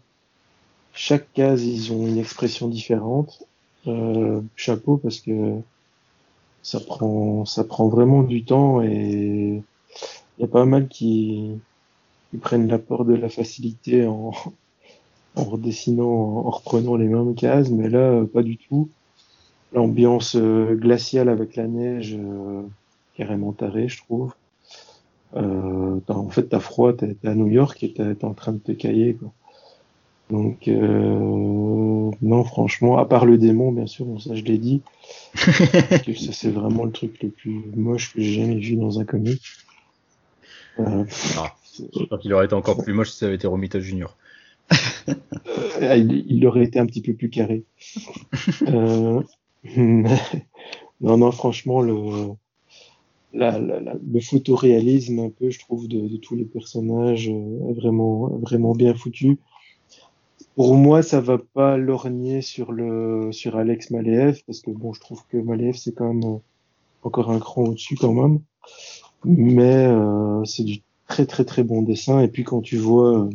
Chaque 0.94 1.32
case, 1.32 1.64
ils 1.64 1.92
ont 1.92 2.06
une 2.06 2.18
expression 2.18 2.68
différente. 2.68 3.44
Euh, 3.86 4.42
chapeau 4.56 4.98
parce 4.98 5.20
que 5.20 5.58
ça 6.62 6.80
prend 6.80 7.46
ça 7.46 7.64
prend 7.64 7.88
vraiment 7.88 8.22
du 8.22 8.44
temps 8.44 8.82
et 8.82 9.62
il 10.38 10.40
y 10.40 10.44
a 10.44 10.48
pas 10.48 10.66
mal 10.66 10.86
qui, 10.88 11.52
qui 12.30 12.36
prennent 12.36 12.68
l'apport 12.68 13.06
de 13.06 13.14
la 13.14 13.30
facilité 13.30 14.06
en, 14.06 14.32
en 15.36 15.44
redessinant, 15.44 16.06
en 16.06 16.50
reprenant 16.50 16.96
les 16.96 17.08
mêmes 17.08 17.34
cases, 17.34 17.70
mais 17.70 17.88
là 17.88 18.24
pas 18.32 18.42
du 18.42 18.56
tout. 18.56 18.88
L'ambiance 19.72 20.34
euh, 20.36 20.74
glaciale 20.74 21.28
avec 21.28 21.56
la 21.56 21.68
neige. 21.68 22.16
Euh, 22.18 22.62
carrément 23.20 23.52
taré, 23.52 23.86
je 23.88 23.98
trouve. 23.98 24.32
Euh, 25.36 26.00
en 26.08 26.28
fait, 26.30 26.44
t'as 26.44 26.58
froid, 26.58 26.94
t'es 26.94 27.16
à 27.24 27.34
New 27.34 27.48
York 27.48 27.82
et 27.82 27.92
t'es 27.92 28.24
en 28.24 28.32
train 28.32 28.52
de 28.52 28.58
te 28.58 28.72
cailler. 28.72 29.14
Quoi. 29.14 29.30
Donc, 30.30 30.68
euh, 30.68 32.10
non, 32.22 32.44
franchement, 32.44 32.96
à 32.96 33.04
part 33.04 33.26
le 33.26 33.36
démon, 33.36 33.72
bien 33.72 33.86
sûr, 33.86 34.06
ça 34.22 34.34
je 34.34 34.42
l'ai 34.42 34.56
dit, 34.56 34.80
ça 35.34 36.32
c'est 36.32 36.50
vraiment 36.50 36.84
le 36.84 36.92
truc 36.92 37.22
le 37.22 37.28
plus 37.28 37.62
moche 37.76 38.14
que 38.14 38.22
j'ai 38.22 38.40
jamais 38.40 38.58
vu 38.58 38.76
dans 38.76 39.00
un 39.00 39.04
comic. 39.04 39.42
Euh, 40.78 41.04
ah, 41.36 41.54
je 41.94 42.04
crois 42.06 42.18
qu'il 42.18 42.32
aurait 42.32 42.46
été 42.46 42.54
encore 42.54 42.82
plus 42.82 42.94
moche 42.94 43.10
si 43.10 43.18
ça 43.18 43.26
avait 43.26 43.34
été 43.34 43.46
Romita 43.46 43.80
Junior. 43.80 44.16
Euh, 44.70 45.96
il, 45.96 46.24
il, 46.28 46.46
aurait 46.46 46.64
été 46.64 46.78
un 46.78 46.86
petit 46.86 47.02
peu 47.02 47.14
plus 47.14 47.30
carré. 47.30 47.64
euh, 48.68 49.22
non, 49.76 51.16
non, 51.16 51.30
franchement, 51.32 51.80
le, 51.80 52.34
la, 53.32 53.58
la, 53.58 53.94
le 53.94 54.20
photoréalisme 54.20 55.18
un 55.20 55.30
peu, 55.30 55.50
je 55.50 55.58
trouve, 55.58 55.88
de, 55.88 56.08
de 56.08 56.16
tous 56.16 56.36
les 56.36 56.44
personnages 56.44 57.28
euh, 57.28 57.72
vraiment, 57.74 58.28
vraiment 58.38 58.74
bien 58.74 58.94
foutu. 58.94 59.38
Pour 60.56 60.74
moi, 60.74 61.02
ça 61.02 61.20
va 61.20 61.38
pas 61.38 61.76
lorgner 61.76 62.42
sur 62.42 62.72
le 62.72 63.30
sur 63.32 63.56
Alex 63.56 63.90
Maleev 63.90 64.42
parce 64.46 64.60
que 64.60 64.70
bon, 64.70 64.92
je 64.92 65.00
trouve 65.00 65.22
que 65.28 65.36
Maleev 65.36 65.76
c'est 65.76 65.94
quand 65.94 66.12
même 66.12 66.40
encore 67.02 67.30
un 67.30 67.38
cran 67.38 67.64
au-dessus 67.64 67.96
quand 67.96 68.12
même. 68.12 68.40
Mais 69.24 69.86
euh, 69.86 70.44
c'est 70.44 70.64
du 70.64 70.82
très 71.08 71.26
très 71.26 71.44
très 71.44 71.62
bon 71.62 71.82
dessin. 71.82 72.20
Et 72.20 72.28
puis 72.28 72.44
quand 72.44 72.60
tu 72.62 72.76
vois 72.76 73.28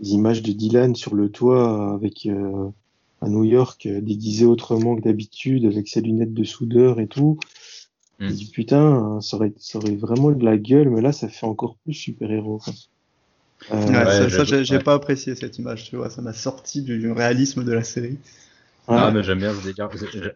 les 0.00 0.12
images 0.12 0.42
de 0.42 0.52
Dylan 0.52 0.94
sur 0.94 1.14
le 1.14 1.30
toit 1.30 1.94
avec 1.94 2.28
à 3.20 3.28
New 3.28 3.44
York 3.44 3.86
déguisé 3.86 4.46
autrement 4.46 4.96
que 4.96 5.02
d'habitude 5.02 5.66
avec 5.66 5.88
ses 5.88 6.00
lunettes 6.00 6.34
de 6.34 6.44
soudeur 6.44 7.00
et 7.00 7.06
tout, 7.06 7.38
Mm. 8.20 8.28
dis 8.28 8.50
putain, 8.50 9.18
ça 9.22 9.36
aurait, 9.36 9.52
ça 9.58 9.78
aurait 9.78 9.96
vraiment 9.96 10.30
de 10.30 10.44
la 10.44 10.58
gueule, 10.58 10.90
mais 10.90 11.00
là 11.00 11.10
ça 11.10 11.28
fait 11.28 11.46
encore 11.46 11.76
plus 11.84 11.94
super-héros. 11.94 12.60
Euh, 13.72 14.28
ça, 14.28 14.62
j'ai 14.62 14.78
pas 14.78 14.94
apprécié 14.94 15.34
cette 15.34 15.58
image, 15.58 15.84
tu 15.84 15.96
vois, 15.96 16.10
ça 16.10 16.22
m'a 16.22 16.32
sorti 16.32 16.82
du, 16.82 17.10
réalisme 17.12 17.64
de 17.64 17.72
la 17.72 17.82
série. 17.82 18.18
Ah, 18.90 19.10
mais 19.10 19.22
j'aime 19.22 19.38
bien 19.38 19.54
ce 19.54 19.62
délire, 19.62 19.88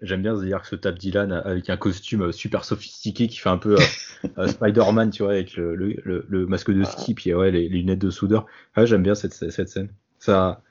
j'aime 0.02 0.22
bien 0.22 0.36
ce 0.36 0.40
délire 0.40 0.62
que 0.62 0.68
se 0.68 0.76
tape 0.76 0.98
Dylan 0.98 1.32
avec 1.32 1.68
un 1.70 1.76
costume 1.76 2.22
euh, 2.22 2.32
super 2.32 2.64
sophistiqué 2.64 3.26
qui 3.26 3.38
fait 3.38 3.48
un 3.48 3.58
peu 3.58 3.74
euh, 3.74 4.28
euh, 4.38 4.46
Spider-Man, 4.46 5.10
tu 5.10 5.22
vois, 5.22 5.32
avec 5.32 5.56
le, 5.56 5.74
le, 5.74 6.24
le, 6.28 6.46
masque 6.46 6.70
de 6.70 6.84
ski, 6.84 7.14
puis 7.14 7.34
ouais, 7.34 7.50
les, 7.50 7.68
lunettes 7.68 7.98
de 7.98 8.10
soudeur. 8.10 8.46
Ouais, 8.76 8.86
j'aime 8.86 9.02
bien 9.02 9.14
cette, 9.14 9.32
cette 9.32 9.68
scène. 9.68 9.88
Ça, 10.18 10.62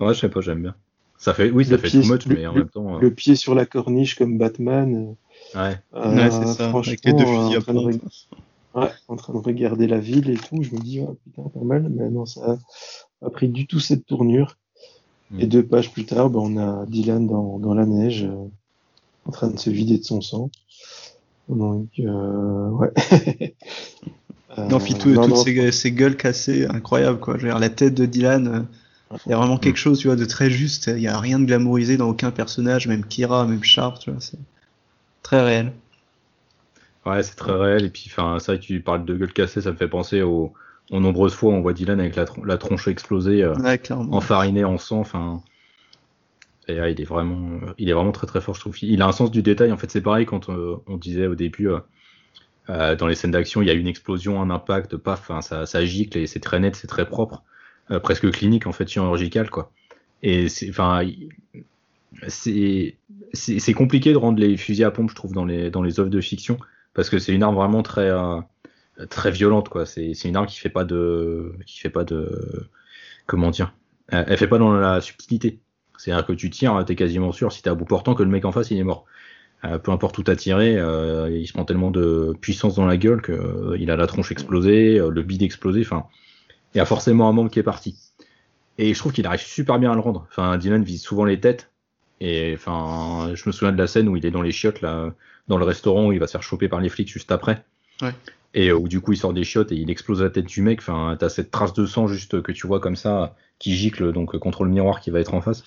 ouais, 0.00 0.14
je 0.14 0.20
sais 0.20 0.28
pas, 0.28 0.40
j'aime 0.40 0.62
bien. 0.62 0.74
Ça 1.22 1.34
fait, 1.34 1.50
oui, 1.50 1.64
ça 1.64 1.78
fait 1.78 1.88
too 1.88 2.02
much, 2.02 2.26
mais 2.26 2.44
en 2.46 2.52
même 2.52 2.68
temps. 2.68 2.98
Le 2.98 3.14
pied 3.14 3.36
sur 3.36 3.54
la 3.54 3.64
corniche 3.64 4.16
comme 4.16 4.38
Batman. 4.38 5.14
Ouais, 5.54 5.80
euh, 5.94 6.30
c'est 6.30 6.46
ça. 6.48 6.70
Avec 6.70 7.04
les 7.04 7.12
deux 7.12 7.24
fusils 7.24 7.58
en, 7.58 7.60
train 7.60 7.74
de... 7.74 8.00
ouais, 8.74 8.90
en 9.06 9.14
train 9.16 9.32
de 9.32 9.38
regarder 9.38 9.86
la 9.86 10.00
ville 10.00 10.30
et 10.30 10.36
tout, 10.36 10.62
je 10.62 10.74
me 10.74 10.80
dis, 10.80 10.98
oh, 11.00 11.16
putain, 11.22 11.48
pas 11.48 11.64
mal, 11.64 11.88
mais 11.90 12.10
non, 12.10 12.26
ça 12.26 12.58
a 13.24 13.30
pris 13.30 13.48
du 13.48 13.68
tout 13.68 13.78
cette 13.78 14.04
tournure. 14.04 14.56
Mm. 15.32 15.40
Et 15.40 15.46
deux 15.46 15.64
pages 15.64 15.92
plus 15.92 16.04
tard, 16.04 16.30
ben, 16.30 16.40
on 16.40 16.56
a 16.56 16.86
Dylan 16.86 17.26
dans, 17.26 17.58
dans 17.58 17.74
la 17.74 17.86
neige, 17.86 18.24
euh, 18.24 18.48
en 19.26 19.30
train 19.30 19.48
de 19.48 19.58
se 19.58 19.70
vider 19.70 19.98
de 19.98 20.04
son 20.04 20.20
sang. 20.20 20.50
Donc, 21.48 21.88
euh, 21.98 22.68
ouais. 22.68 22.92
non, 24.58 24.78
puis 24.78 24.94
tout, 24.94 25.14
toutes 25.14 25.36
ces, 25.36 25.72
ces, 25.72 25.92
gueules 25.92 26.16
cassées, 26.16 26.66
incroyable, 26.66 27.18
quoi. 27.18 27.36
Je 27.36 27.42
veux 27.42 27.48
dire, 27.48 27.58
la 27.58 27.70
tête 27.70 27.94
de 27.94 28.06
Dylan, 28.06 28.46
euh, 28.46 29.16
il 29.26 29.30
y 29.30 29.32
a 29.32 29.36
vraiment 29.36 29.58
quelque 29.58 29.78
chose, 29.78 29.98
tu 29.98 30.06
vois, 30.06 30.16
de 30.16 30.24
très 30.24 30.50
juste. 30.50 30.86
Il 30.86 31.02
y 31.02 31.08
a 31.08 31.18
rien 31.18 31.38
de 31.38 31.44
glamourisé 31.44 31.96
dans 31.96 32.08
aucun 32.08 32.30
personnage, 32.30 32.86
même 32.86 33.04
Kira, 33.04 33.46
même 33.46 33.64
Sharp, 33.64 33.98
tu 33.98 34.10
vois. 34.10 34.20
C'est 34.20 34.38
très 35.22 35.42
réel. 35.42 35.72
Ouais, 37.04 37.22
c'est 37.22 37.34
très 37.34 37.52
réel. 37.52 37.84
Et 37.84 37.90
puis, 37.90 38.04
enfin, 38.06 38.38
c'est 38.38 38.52
vrai 38.52 38.60
que 38.60 38.64
tu 38.64 38.80
parles 38.80 39.04
de 39.04 39.14
gueule 39.14 39.32
cassée, 39.32 39.62
ça 39.62 39.72
me 39.72 39.76
fait 39.76 39.88
penser 39.88 40.22
aux, 40.92 41.00
nombreuses 41.00 41.34
fois 41.34 41.52
on 41.52 41.60
voit 41.60 41.72
Dylan 41.72 42.00
avec 42.00 42.16
la, 42.16 42.24
la 42.44 42.58
tronche 42.58 42.88
explosée, 42.88 43.42
euh, 43.42 43.54
enfarinée 43.90 44.64
en 44.64 44.78
sang. 44.78 45.00
Enfin, 45.00 45.42
et 46.68 46.74
il 46.74 47.00
est 47.00 47.04
vraiment, 47.04 47.60
il 47.78 47.90
est 47.90 47.92
vraiment 47.92 48.12
très 48.12 48.26
très 48.26 48.40
fort, 48.40 48.54
je 48.54 48.60
trouve. 48.60 48.76
Il 48.82 49.02
a 49.02 49.06
un 49.06 49.12
sens 49.12 49.30
du 49.30 49.42
détail. 49.42 49.72
En 49.72 49.76
fait, 49.76 49.90
c'est 49.90 50.00
pareil 50.00 50.26
quand 50.26 50.48
euh, 50.48 50.76
on 50.86 50.96
disait 50.96 51.26
au 51.26 51.34
début. 51.34 51.68
Euh, 51.68 52.94
dans 52.94 53.08
les 53.08 53.16
scènes 53.16 53.32
d'action, 53.32 53.60
il 53.60 53.66
y 53.66 53.70
a 53.70 53.74
une 53.74 53.88
explosion, 53.88 54.40
un 54.40 54.48
impact, 54.48 54.96
paf, 54.96 55.20
enfin, 55.22 55.42
ça, 55.42 55.66
ça 55.66 55.84
gicle 55.84 56.16
et 56.16 56.28
c'est 56.28 56.38
très 56.38 56.60
net, 56.60 56.76
c'est 56.76 56.86
très 56.86 57.08
propre, 57.08 57.42
presque 58.04 58.30
clinique 58.30 58.68
en 58.68 58.72
fait, 58.72 58.88
chirurgical 58.88 59.50
quoi. 59.50 59.72
Et 60.22 60.48
c'est, 60.48 60.70
enfin, 60.70 61.02
c'est 62.28 63.74
compliqué 63.74 64.12
de 64.12 64.18
rendre 64.18 64.40
les 64.40 64.56
fusils 64.56 64.84
à 64.84 64.90
pompe, 64.90 65.10
je 65.10 65.14
trouve, 65.14 65.32
dans 65.32 65.44
les 65.44 65.70
dans 65.70 65.82
les 65.82 66.00
œuvres 66.00 66.10
de 66.10 66.20
fiction, 66.20 66.58
parce 66.94 67.10
que 67.10 67.18
c'est 67.18 67.32
une 67.32 67.42
arme 67.42 67.56
vraiment 67.56 67.82
très 67.82 68.10
euh, 68.10 68.40
très 69.08 69.30
violente, 69.30 69.68
quoi. 69.68 69.86
C'est 69.86 70.12
une 70.24 70.36
arme 70.36 70.46
qui 70.46 70.58
fait 70.58 70.68
pas 70.70 70.84
de 70.84 71.54
qui 71.66 71.78
fait 71.78 71.90
pas 71.90 72.04
de 72.04 72.68
comment 73.26 73.50
dire, 73.50 73.74
elle, 74.08 74.36
fait 74.36 74.48
pas 74.48 74.58
dans 74.58 74.72
la 74.72 75.00
subtilité. 75.00 75.60
C'est-à-dire 75.98 76.26
que 76.26 76.32
tu 76.32 76.50
tires, 76.50 76.84
t'es 76.84 76.96
quasiment 76.96 77.32
sûr, 77.32 77.52
si 77.52 77.62
t'es 77.62 77.70
à 77.70 77.74
bout 77.74 77.84
portant, 77.84 78.14
que 78.14 78.22
le 78.22 78.28
mec 78.28 78.44
en 78.44 78.52
face, 78.52 78.70
il 78.70 78.78
est 78.78 78.84
mort. 78.84 79.04
Euh, 79.64 79.78
peu 79.78 79.92
importe 79.92 80.18
où 80.18 80.24
t'as 80.24 80.34
tiré, 80.34 80.76
euh, 80.76 81.30
il 81.30 81.46
se 81.46 81.52
prend 81.52 81.64
tellement 81.64 81.92
de 81.92 82.34
puissance 82.40 82.74
dans 82.74 82.84
la 82.84 82.96
gueule 82.96 83.22
qu'il 83.22 83.34
euh, 83.34 83.92
a 83.92 83.96
la 83.96 84.06
tronche 84.08 84.32
explosée, 84.32 84.98
le 84.98 85.22
bide 85.22 85.42
explosé, 85.42 85.82
enfin, 85.82 86.06
il 86.74 86.78
y 86.78 86.80
a 86.80 86.84
forcément 86.84 87.28
un 87.28 87.32
membre 87.32 87.50
qui 87.50 87.60
est 87.60 87.64
parti. 87.64 87.96
Et 88.78 88.92
je 88.92 88.98
trouve 88.98 89.12
qu'il 89.12 89.26
arrive 89.26 89.40
super 89.40 89.78
bien 89.78 89.92
à 89.92 89.94
le 89.94 90.00
rendre. 90.00 90.26
Enfin, 90.30 90.56
Dylan 90.58 90.82
vise 90.82 91.02
souvent 91.02 91.24
les 91.24 91.38
têtes. 91.38 91.70
Et 92.20 92.54
enfin, 92.54 93.32
je 93.34 93.42
me 93.46 93.52
souviens 93.52 93.72
de 93.72 93.78
la 93.78 93.86
scène 93.86 94.08
où 94.08 94.16
il 94.16 94.24
est 94.26 94.30
dans 94.30 94.42
les 94.42 94.52
chiottes, 94.52 94.80
là, 94.80 95.14
dans 95.48 95.58
le 95.58 95.64
restaurant, 95.64 96.06
où 96.08 96.12
il 96.12 96.18
va 96.18 96.26
se 96.26 96.32
faire 96.32 96.42
choper 96.42 96.68
par 96.68 96.80
les 96.80 96.88
flics 96.88 97.08
juste 97.08 97.30
après. 97.30 97.64
Ouais. 98.00 98.14
Et 98.54 98.72
où 98.72 98.88
du 98.88 99.00
coup, 99.00 99.12
il 99.12 99.16
sort 99.16 99.32
des 99.32 99.44
chiottes 99.44 99.72
et 99.72 99.76
il 99.76 99.90
explose 99.90 100.22
la 100.22 100.30
tête 100.30 100.46
du 100.46 100.62
mec. 100.62 100.80
Enfin, 100.80 101.16
t'as 101.18 101.28
cette 101.28 101.50
trace 101.50 101.72
de 101.72 101.86
sang 101.86 102.06
juste 102.06 102.42
que 102.42 102.52
tu 102.52 102.66
vois 102.66 102.80
comme 102.80 102.96
ça, 102.96 103.34
qui 103.58 103.74
gicle 103.74 104.12
donc 104.12 104.36
contre 104.38 104.64
le 104.64 104.70
miroir 104.70 105.00
qui 105.00 105.10
va 105.10 105.20
être 105.20 105.34
en 105.34 105.40
face. 105.40 105.64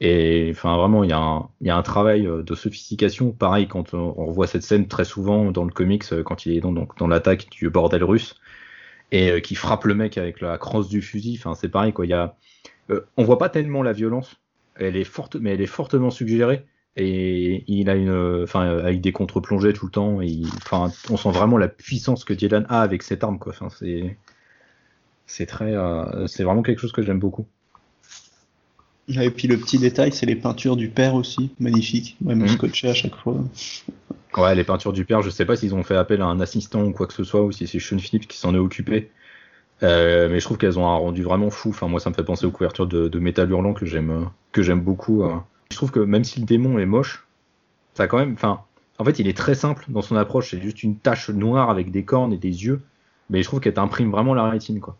Et 0.00 0.48
enfin, 0.52 0.76
vraiment, 0.76 1.02
il 1.02 1.10
y, 1.10 1.12
a 1.12 1.76
un, 1.76 1.82
travail 1.82 2.26
euh, 2.26 2.42
de 2.42 2.54
sophistication. 2.54 3.32
Pareil, 3.32 3.66
quand 3.66 3.94
on, 3.94 4.12
revoit 4.12 4.46
cette 4.46 4.62
scène 4.62 4.86
très 4.86 5.04
souvent 5.04 5.50
dans 5.50 5.64
le 5.64 5.72
comics, 5.72 6.04
euh, 6.12 6.22
quand 6.22 6.46
il 6.46 6.56
est 6.56 6.60
dans, 6.60 6.72
dans 6.72 7.08
l'attaque 7.08 7.48
du 7.50 7.68
bordel 7.68 8.04
russe 8.04 8.36
et 9.10 9.30
euh, 9.30 9.40
qui 9.40 9.54
frappe 9.56 9.84
le 9.84 9.94
mec 9.94 10.16
avec 10.16 10.40
la 10.40 10.56
crosse 10.58 10.88
du 10.88 11.02
fusil. 11.02 11.36
Enfin, 11.38 11.54
c'est 11.54 11.68
pareil, 11.68 11.92
quoi. 11.92 12.06
Y 12.06 12.12
a, 12.12 12.36
on 13.16 13.24
voit 13.24 13.38
pas 13.38 13.48
tellement 13.48 13.82
la 13.82 13.92
violence. 13.92 14.36
Elle 14.76 14.96
est 14.96 15.04
forte, 15.04 15.36
mais 15.36 15.54
elle 15.54 15.60
est 15.60 15.66
fortement 15.66 16.10
suggérée. 16.10 16.64
Et 16.98 17.64
il 17.68 17.88
a 17.88 17.94
une, 17.94 18.42
enfin, 18.42 18.62
avec 18.62 19.00
des 19.00 19.12
contre-plongées 19.12 19.72
tout 19.72 19.86
le 19.86 19.92
temps. 19.92 20.20
Et 20.20 20.42
enfin, 20.56 20.90
on 21.10 21.16
sent 21.16 21.30
vraiment 21.30 21.56
la 21.56 21.68
puissance 21.68 22.24
que 22.24 22.34
Dylan 22.34 22.66
a 22.68 22.82
avec 22.82 23.02
cette 23.02 23.22
arme, 23.24 23.38
quoi. 23.38 23.52
Enfin, 23.52 23.68
c'est, 23.70 24.16
c'est 25.26 25.46
très, 25.46 25.74
c'est 26.26 26.42
vraiment 26.42 26.62
quelque 26.62 26.80
chose 26.80 26.92
que 26.92 27.02
j'aime 27.02 27.20
beaucoup. 27.20 27.46
Et 29.08 29.30
puis 29.30 29.48
le 29.48 29.56
petit 29.56 29.78
détail, 29.78 30.12
c'est 30.12 30.26
les 30.26 30.36
peintures 30.36 30.76
du 30.76 30.88
père 30.88 31.14
aussi, 31.14 31.50
magnifique, 31.58 32.16
même 32.20 32.42
mmh. 32.42 32.48
scotché 32.48 32.88
à 32.88 32.94
chaque 32.94 33.14
fois. 33.14 33.36
Ouais, 34.36 34.54
les 34.54 34.64
peintures 34.64 34.92
du 34.92 35.04
père, 35.06 35.22
je 35.22 35.30
sais 35.30 35.46
pas 35.46 35.56
s'ils 35.56 35.74
ont 35.74 35.82
fait 35.82 35.96
appel 35.96 36.20
à 36.20 36.26
un 36.26 36.40
assistant 36.40 36.82
ou 36.84 36.92
quoi 36.92 37.06
que 37.06 37.14
ce 37.14 37.24
soit, 37.24 37.42
ou 37.42 37.50
si 37.50 37.66
c'est 37.66 37.78
Sean 37.78 37.98
Phillips 37.98 38.28
qui 38.28 38.36
s'en 38.36 38.54
est 38.54 38.58
occupé. 38.58 39.10
Euh, 39.82 40.28
mais 40.28 40.40
je 40.40 40.44
trouve 40.44 40.58
qu'elles 40.58 40.78
ont 40.78 40.86
un 40.86 40.96
rendu 40.96 41.22
vraiment 41.22 41.50
fou. 41.50 41.70
Enfin, 41.70 41.88
moi, 41.88 42.00
ça 42.00 42.10
me 42.10 42.14
fait 42.14 42.24
penser 42.24 42.44
aux 42.44 42.50
couvertures 42.50 42.86
de, 42.86 43.08
de 43.08 43.18
Metal 43.18 43.48
Hurlant 43.48 43.72
que 43.72 43.86
j'aime, 43.86 44.28
que 44.52 44.62
j'aime 44.62 44.80
beaucoup. 44.80 45.22
Euh. 45.22 45.36
Je 45.70 45.76
trouve 45.76 45.90
que 45.90 46.00
même 46.00 46.24
si 46.24 46.40
le 46.40 46.46
démon 46.46 46.78
est 46.78 46.86
moche, 46.86 47.26
ça 47.94 48.04
a 48.04 48.06
quand 48.06 48.18
même, 48.18 48.32
enfin, 48.32 48.60
en 48.98 49.04
fait, 49.04 49.18
il 49.18 49.28
est 49.28 49.36
très 49.36 49.54
simple 49.54 49.84
dans 49.88 50.02
son 50.02 50.16
approche. 50.16 50.50
C'est 50.50 50.60
juste 50.60 50.82
une 50.82 50.96
tache 50.96 51.30
noire 51.30 51.70
avec 51.70 51.90
des 51.90 52.04
cornes 52.04 52.32
et 52.32 52.38
des 52.38 52.64
yeux, 52.64 52.80
mais 53.30 53.42
je 53.42 53.48
trouve 53.48 53.60
qu'elle 53.60 53.74
t'imprime 53.74 54.10
vraiment 54.10 54.34
la 54.34 54.48
rétine, 54.48 54.80
quoi. 54.80 54.96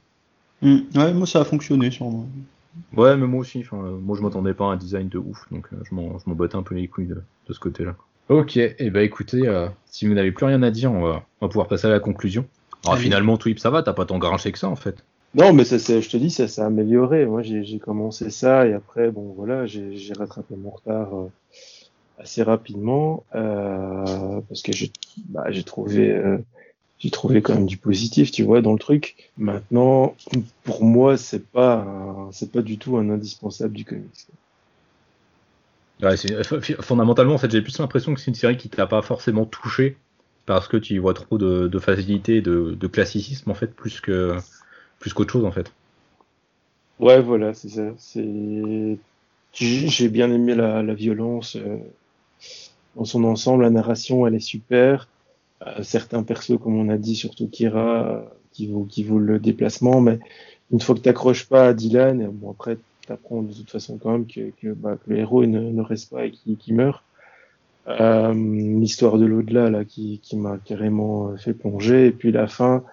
Mmh. 0.63 0.79
Ouais, 0.97 1.15
moi, 1.15 1.27
ça 1.27 1.41
a 1.41 1.45
fonctionné 1.45 1.91
sur 1.91 2.07
moi. 2.07 2.25
Ouais, 2.97 3.17
mais 3.17 3.27
moi 3.27 3.41
aussi. 3.41 3.65
moi, 3.73 4.17
je 4.17 4.23
m'attendais 4.23 4.55
pas 4.55 4.67
à 4.67 4.69
un 4.69 4.77
design 4.77 5.09
de 5.09 5.19
ouf, 5.19 5.47
donc 5.51 5.69
euh, 5.73 5.77
je 5.85 5.95
m'en 5.95 6.21
bottais 6.27 6.57
un 6.57 6.63
peu 6.63 6.75
les 6.75 6.89
couilles 6.89 7.07
de, 7.07 7.23
ce 7.53 7.59
côté-là. 7.59 7.95
Ok, 8.29 8.57
et 8.57 8.77
eh 8.79 8.91
ben 8.91 9.01
écoutez, 9.01 9.49
euh, 9.49 9.69
si 9.87 10.07
vous 10.07 10.15
n'avez 10.15 10.33
plus 10.33 10.45
rien 10.45 10.63
à 10.63 10.71
dire, 10.71 10.93
on 10.93 11.01
va, 11.01 11.25
pouvoir 11.41 11.67
passer 11.67 11.87
à 11.87 11.91
la 11.91 12.01
conclusion. 12.01 12.45
Alors, 12.85 12.99
finalement, 12.99 13.37
Twip, 13.37 13.59
ça 13.59 13.71
va, 13.71 13.83
t'as 13.83 13.95
pas 13.95 14.05
tant 14.05 14.19
grinché 14.19 14.53
que 14.53 14.59
ça 14.59 14.69
en 14.69 14.77
fait. 14.77 15.05
Non, 15.35 15.53
mais 15.53 15.65
ça, 15.65 15.77
je 15.79 16.09
te 16.09 16.17
dis, 16.17 16.31
ça 16.31 16.49
s'est 16.49 16.63
amélioré. 16.63 17.27
Moi, 17.27 17.43
j'ai 17.43 17.79
commencé 17.79 18.31
ça 18.31 18.67
et 18.67 18.73
après, 18.73 19.11
bon, 19.11 19.35
voilà, 19.37 19.67
j'ai 19.67 20.13
rattrapé 20.17 20.55
mon 20.57 20.71
retard 20.71 21.15
euh, 21.15 21.29
assez 22.19 22.43
rapidement 22.43 23.25
parce 23.33 24.63
que 24.63 24.73
j'ai 24.73 24.91
bah, 25.29 25.47
trouvé 25.65 26.39
j'ai 26.99 27.11
trouvé 27.11 27.43
quand 27.43 27.55
même 27.55 27.67
du 27.67 27.77
positif, 27.77 28.31
tu 28.31 28.43
vois, 28.43 28.61
dans 28.61 28.73
le 28.73 28.79
truc. 28.79 29.31
Maintenant, 29.39 30.17
pour 30.65 30.85
moi, 30.85 31.17
c'est 31.17 31.47
pas, 31.47 32.29
c'est 32.33 32.51
pas 32.51 32.63
du 32.63 32.79
tout 32.79 32.97
un 32.97 33.09
indispensable 33.09 33.73
du 33.73 33.85
comics. 33.85 34.27
Ouais, 36.03 36.17
fondamentalement, 36.81 37.35
en 37.35 37.39
fait, 37.39 37.51
j'ai 37.51 37.63
plus 37.63 37.79
l'impression 37.79 38.15
que 38.15 38.21
c'est 38.21 38.31
une 38.31 38.35
série 38.35 38.57
qui 38.57 38.69
t'a 38.69 38.87
pas 38.87 39.03
forcément 39.03 39.47
touché 39.47 39.97
parce 40.47 40.67
que 40.67 40.77
tu 40.77 40.95
y 40.95 40.99
vois 40.99 41.15
trop 41.15 41.39
de, 41.39 41.69
de 41.69 41.79
facilité, 41.79 42.41
de, 42.41 42.75
de, 42.79 42.87
classicisme 42.87 43.51
en 43.51 43.55
fait, 43.55 43.75
plus 43.75 44.01
que 44.01 44.37
plus 44.99 45.13
qu'autre 45.13 45.33
chose 45.33 45.45
en 45.45 45.53
fait. 45.53 45.73
Ouais, 47.01 47.21
voilà, 47.21 47.55
c'est 47.55 47.69
ça. 47.69 47.93
C'est, 47.99 48.99
j'ai 49.53 50.09
bien 50.09 50.33
aimé 50.33 50.55
la, 50.55 50.83
la 50.83 50.95
violence 50.95 51.57
euh, 51.57 51.79
dans 52.97 53.05
son 53.05 53.25
ensemble. 53.25 53.63
La 53.63 53.71
narration, 53.71 54.27
elle 54.27 54.35
est 54.35 54.41
super. 54.41 55.09
Euh, 55.67 55.83
certains 55.83 56.23
persos, 56.23 56.59
comme 56.63 56.77
on 56.77 56.89
a 56.89 56.97
dit, 56.97 57.17
surtout 57.17 57.49
Kira, 57.49 58.07
euh, 58.07 58.21
qui 58.53 58.67
vaut, 58.67 58.85
qui 58.85 59.05
vaut 59.05 59.19
le 59.19 59.39
déplacement, 59.39 60.01
mais 60.01 60.19
une 60.73 60.81
fois 60.81 60.95
que 60.95 61.01
t'accroches 61.01 61.47
pas 61.47 61.69
à 61.69 61.75
Dylan, 61.75 62.29
bon 62.29 62.51
après 62.51 62.79
t'apprends 63.07 63.43
de 63.43 63.53
toute 63.55 63.71
façon 63.71 63.97
quand 63.97 64.13
même 64.13 64.27
que, 64.27 64.51
que, 64.61 64.69
bah, 64.69 64.97
que 64.97 65.11
le 65.11 65.19
héros 65.19 65.47
ne, 65.47 65.61
ne, 65.61 65.83
reste 65.83 66.11
pas 66.11 66.27
et 66.27 66.31
qui, 66.31 66.73
meurt. 66.73 67.03
Euh, 67.87 68.35
L'histoire 68.35 69.17
de 69.17 69.25
l'au-delà 69.25 69.71
là 69.71 69.85
qui, 69.85 70.21
qui 70.23 70.37
m'a 70.37 70.59
carrément 70.59 71.35
fait 71.39 71.55
plonger 71.55 72.09
et 72.09 72.11
puis 72.11 72.33
la 72.33 72.47
fin 72.47 72.85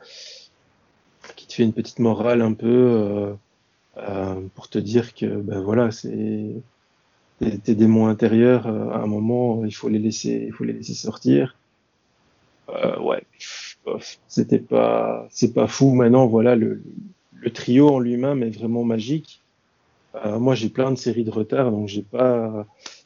qui 1.55 1.63
une 1.63 1.73
petite 1.73 1.99
morale 1.99 2.41
un 2.41 2.53
peu 2.53 2.67
euh, 2.67 3.33
euh, 3.97 4.41
pour 4.55 4.69
te 4.69 4.77
dire 4.77 5.13
que 5.13 5.25
ben 5.25 5.61
voilà 5.61 5.91
c'est 5.91 6.55
tes, 7.39 7.75
démons 7.75 8.07
intérieurs 8.07 8.67
à 8.67 9.01
un 9.01 9.07
moment 9.07 9.65
il 9.65 9.73
faut 9.73 9.89
les 9.89 9.99
laisser 9.99 10.45
il 10.47 10.53
faut 10.53 10.63
les 10.63 10.73
laisser 10.73 10.93
sortir 10.93 11.55
euh, 12.69 12.99
ouais, 12.99 13.23
c'était 14.27 14.59
pas, 14.59 15.27
c'est 15.29 15.53
pas 15.53 15.67
fou. 15.67 15.93
Maintenant, 15.93 16.27
voilà, 16.27 16.55
le, 16.55 16.81
trio 17.53 17.89
en 17.89 17.99
lui-même 17.99 18.43
est 18.43 18.49
vraiment 18.49 18.83
magique. 18.83 19.41
Euh, 20.15 20.39
moi, 20.39 20.55
j'ai 20.55 20.69
plein 20.69 20.91
de 20.91 20.97
séries 20.97 21.23
de 21.23 21.31
retard, 21.31 21.71
donc 21.71 21.87
j'ai 21.87 22.01
pas, 22.01 22.65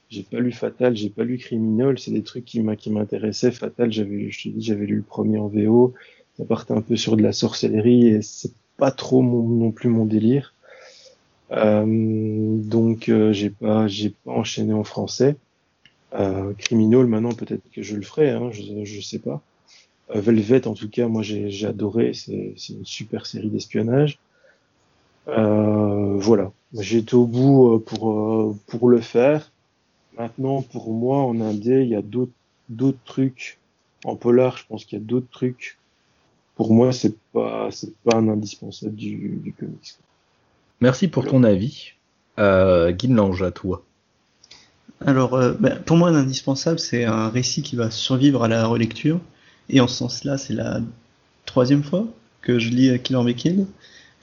j'ai 0.10 0.24
pas 0.24 0.40
lu 0.40 0.52
Fatal, 0.52 0.96
j'ai 0.96 1.10
pas 1.10 1.24
lu 1.24 1.38
Criminal. 1.38 2.00
C'est 2.00 2.12
des 2.12 2.24
trucs 2.24 2.46
qui 2.46 2.62
m'intéressaient. 2.62 3.52
Fatal, 3.52 3.92
j'avais, 3.92 4.30
je 4.32 4.44
te 4.44 4.50
dis, 4.50 4.62
j'avais 4.62 4.86
lu 4.86 4.98
le 4.98 5.02
premier 5.02 5.38
en 5.38 5.48
VO. 5.48 5.94
Ça 6.40 6.46
partait 6.46 6.74
un 6.74 6.82
peu 6.82 6.96
sur 6.96 7.18
de 7.18 7.22
la 7.22 7.34
sorcellerie 7.34 8.08
et 8.08 8.22
c'est 8.22 8.54
pas 8.78 8.92
trop 8.92 9.22
mon, 9.22 9.44
non 9.44 9.72
plus 9.72 9.90
mon 9.90 10.06
délire. 10.06 10.54
Euh, 11.52 11.84
donc 11.86 13.10
euh, 13.10 13.34
j'ai 13.34 13.50
pas, 13.50 13.88
j'ai 13.88 14.12
pas 14.12 14.32
enchaîné 14.32 14.72
en 14.72 14.86
français. 14.86 15.36
Euh, 16.14 16.54
Criminal, 16.58 17.06
maintenant 17.08 17.34
peut-être 17.34 17.70
que 17.72 17.84
je 17.84 17.96
le 17.96 18.04
ferai, 18.04 18.30
hein, 18.30 18.52
je, 18.52 18.62
je 18.86 19.02
sais 19.02 19.20
pas. 19.20 19.42
Euh, 20.16 20.22
Velvet, 20.22 20.66
en 20.68 20.76
tout 20.76 20.90
cas, 20.90 21.08
moi 21.10 21.24
j'ai 21.24 21.66
adoré. 21.66 22.14
C'est 22.14 22.56
une 22.70 22.86
super 22.86 23.26
série 23.26 23.50
d'espionnage. 23.50 24.18
Euh, 25.28 26.16
voilà, 26.18 26.52
j'ai 26.74 27.00
été 27.00 27.16
au 27.16 27.26
bout 27.26 27.74
euh, 27.76 27.80
pour 27.80 28.56
pour 28.68 28.90
le 28.90 29.02
faire. 29.02 29.52
Maintenant, 30.18 30.62
pour 30.62 30.92
moi, 30.94 31.18
en 31.24 31.42
indé, 31.42 31.84
il 31.84 31.90
y 31.90 31.96
a 31.96 32.02
d'autres 32.02 32.32
d'autres 32.70 33.04
trucs. 33.06 33.60
En 34.06 34.16
polar, 34.16 34.56
je 34.58 34.66
pense 34.68 34.86
qu'il 34.86 35.00
y 35.00 35.02
a 35.02 35.06
d'autres 35.06 35.30
trucs. 35.32 35.79
Pour 36.60 36.74
moi, 36.74 36.92
c'est 36.92 37.16
pas 37.32 37.70
c'est 37.72 37.96
pas 38.04 38.18
un 38.18 38.28
indispensable 38.28 38.94
du, 38.94 39.40
du 39.42 39.54
comics. 39.54 39.96
Merci 40.82 41.08
pour 41.08 41.26
ton 41.26 41.46
avis. 41.46 41.94
Euh, 42.38 42.94
Lange, 43.08 43.44
à 43.44 43.52
toi. 43.52 43.86
Alors, 45.06 45.40
ben, 45.58 45.80
pour 45.86 45.96
moi, 45.96 46.10
un 46.10 46.16
indispensable, 46.16 46.78
c'est 46.78 47.06
un 47.06 47.30
récit 47.30 47.62
qui 47.62 47.78
va 47.78 47.90
survivre 47.90 48.44
à 48.44 48.50
la 48.50 48.66
relecture. 48.66 49.22
Et 49.70 49.80
en 49.80 49.88
ce 49.88 49.96
sens-là, 49.96 50.38
c'est 50.38 50.54
la 50.54 50.82
troisième 51.46 51.82
fois 51.84 52.06
que 52.42 52.60
je 52.60 52.70
lis 52.72 53.00
Killer 53.00 53.24
Be 53.24 53.34
Kill. 53.34 53.66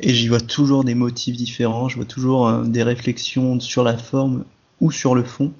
Et 0.01 0.13
j'y 0.13 0.29
vois 0.29 0.41
toujours 0.41 0.85
des 0.85 0.95
motifs 0.95 1.37
différents, 1.37 1.89
je 1.89 1.97
vois 1.97 2.05
toujours 2.05 2.49
euh, 2.49 2.65
des 2.65 2.83
réflexions 2.83 3.59
sur 3.61 3.83
la 3.83 3.97
forme 3.97 4.45
ou 4.83 4.91
sur 4.91 5.15
le 5.15 5.25
fond. 5.25 5.55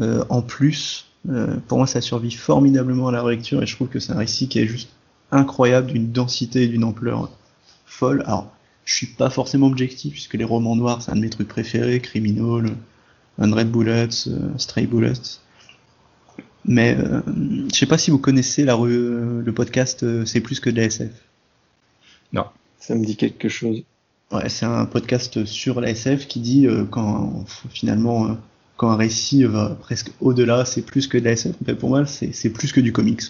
Euh, 0.00 0.24
en 0.28 0.42
plus, 0.42 1.06
euh, 1.28 1.56
pour 1.66 1.78
moi, 1.78 1.88
ça 1.88 2.00
survit 2.00 2.30
formidablement 2.30 3.08
à 3.08 3.12
la 3.12 3.20
relecture 3.20 3.60
et 3.60 3.66
je 3.66 3.74
trouve 3.74 3.88
que 3.88 3.98
c'est 3.98 4.12
un 4.12 4.18
récit 4.18 4.48
qui 4.48 4.60
est 4.60 4.66
juste 4.66 4.90
incroyable, 5.30 5.88
d'une 5.92 6.10
densité 6.12 6.64
et 6.64 6.68
d'une 6.68 6.84
ampleur 6.84 7.30
folle. 7.86 8.22
Alors, 8.26 8.52
je 8.84 8.94
suis 8.94 9.06
pas 9.06 9.30
forcément 9.30 9.66
objectif 9.66 10.12
puisque 10.12 10.34
les 10.34 10.44
romans 10.44 10.76
noirs, 10.76 11.02
c'est 11.02 11.10
un 11.10 11.16
de 11.16 11.20
mes 11.20 11.30
trucs 11.30 11.48
préférés, 11.48 12.00
Criminal, 12.00 12.76
Red 13.38 13.70
Bullets, 13.70 14.28
Stray 14.56 14.86
Bullets. 14.86 15.40
Mais 16.68 16.96
euh, 16.98 17.22
je 17.72 17.78
sais 17.78 17.86
pas 17.86 17.96
si 17.96 18.10
vous 18.10 18.18
connaissez 18.18 18.64
la 18.64 18.76
euh, 18.76 19.42
le 19.42 19.52
podcast 19.52 20.02
euh, 20.02 20.26
C'est 20.26 20.40
plus 20.40 20.60
que 20.60 20.68
de 20.68 20.76
la 20.76 20.84
SF. 20.84 21.10
Non. 22.32 22.44
Ça 22.78 22.94
me 22.94 23.04
dit 23.04 23.16
quelque 23.16 23.48
chose. 23.48 23.82
Ouais, 24.30 24.50
c'est 24.50 24.66
un 24.66 24.84
podcast 24.84 25.46
sur 25.46 25.80
la 25.80 25.90
SF 25.90 26.28
qui 26.28 26.40
dit 26.40 26.68
quand 26.90 27.46
finalement 27.70 28.36
quand 28.76 28.90
un 28.90 28.96
récit 28.96 29.44
va 29.44 29.70
presque 29.80 30.10
au-delà, 30.20 30.66
c'est 30.66 30.82
plus 30.82 31.06
que 31.06 31.16
de 31.16 31.24
la 31.24 31.32
SF. 31.32 31.56
Mais 31.66 31.74
pour 31.74 31.88
moi, 31.88 32.04
c'est 32.04 32.50
plus 32.50 32.72
que 32.72 32.80
du 32.80 32.92
comics. 32.92 33.22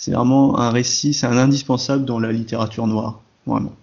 C'est 0.00 0.12
vraiment 0.12 0.58
un 0.58 0.70
récit, 0.70 1.12
c'est 1.12 1.26
un 1.26 1.36
indispensable 1.36 2.06
dans 2.06 2.18
la 2.18 2.32
littérature 2.32 2.86
noire, 2.86 3.20
vraiment. 3.44 3.76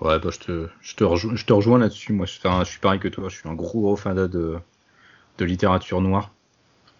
Ouais, 0.00 0.18
bah, 0.18 0.30
je, 0.32 0.38
te, 0.38 0.68
je, 0.80 0.94
te 0.94 1.04
rejoins, 1.04 1.36
je 1.36 1.44
te 1.44 1.52
rejoins 1.52 1.78
là-dessus. 1.78 2.14
Moi, 2.14 2.24
je, 2.24 2.40
je, 2.42 2.64
suis 2.64 2.80
pareil 2.80 2.98
que 2.98 3.08
toi. 3.08 3.28
Je 3.28 3.36
suis 3.36 3.46
un 3.50 3.52
gros, 3.52 3.82
gros 3.82 3.96
fan 3.96 4.16
de, 4.26 4.56
de 5.36 5.44
littérature 5.44 6.00
noire. 6.00 6.32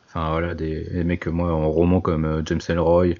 Enfin 0.07 0.29
voilà, 0.33 0.55
des, 0.55 0.85
des 0.85 1.05
mecs 1.05 1.27
moi 1.27 1.51
en 1.55 1.71
roman 1.71 2.03
comme 2.03 2.27
euh, 2.27 2.43
James 2.45 2.61
Elroy, 2.69 3.15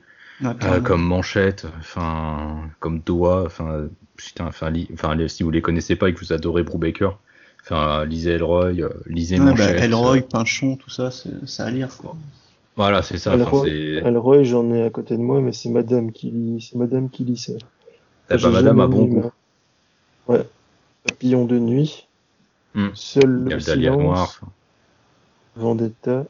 ah, 0.45 0.55
euh, 0.65 0.83
comme 0.83 1.03
Manchette, 1.03 1.67
enfin 1.79 2.69
comme 2.81 3.01
Doa, 3.01 3.45
enfin 3.47 3.89
putain, 4.15 4.45
enfin, 4.45 4.71
enfin 4.93 5.17
si 5.29 5.43
vous 5.43 5.51
les 5.51 5.63
connaissez 5.63 5.97
pas 5.97 6.11
et 6.11 6.15
que 6.15 6.21
vous 6.21 6.35
adorez 6.35 6.65
Brubaker, 6.65 7.19
Enfin, 7.65 8.05
lisez 8.05 8.33
Elroy, 8.33 8.83
euh, 8.83 8.91
lisez 9.07 9.39
bah, 9.39 9.45
Manchette. 9.45 9.81
Elroy, 9.81 10.21
Pinchon, 10.21 10.77
tout 10.77 10.91
ça, 10.91 11.11
c'est 11.11 11.63
à 11.63 11.71
lire 11.71 11.97
quoi. 11.97 12.15
Voilà, 12.77 13.03
c'est 13.03 13.19
ça. 13.19 13.35
Elroy, 13.35 13.69
Elroy, 13.69 14.45
j'en 14.45 14.71
ai 14.73 14.83
à 14.83 14.91
côté 14.91 15.17
de 15.17 15.23
moi, 15.23 15.41
mais 15.41 15.53
c'est 15.53 15.69
madame 15.69 16.11
qui 16.13 16.31
lit, 16.31 16.61
c'est 16.63 16.77
madame 16.79 17.11
qui 17.11 17.25
lit 17.25 17.37
ça. 17.37 17.53
Eh 18.31 18.37
ben, 18.37 18.51
madame 18.51 18.81
a 18.81 18.87
bon 18.87 19.05
goût. 19.05 19.33
mais- 20.29 20.35
Ouais. 20.37 20.47
Papillon 21.07 21.45
de 21.45 21.59
nuit. 21.59 22.07
Hmm. 22.75 22.89
Seul 22.95 23.45
le 23.45 23.61
silence. 23.61 24.01
noir. 24.03 24.41
Vendetta. 25.57 26.25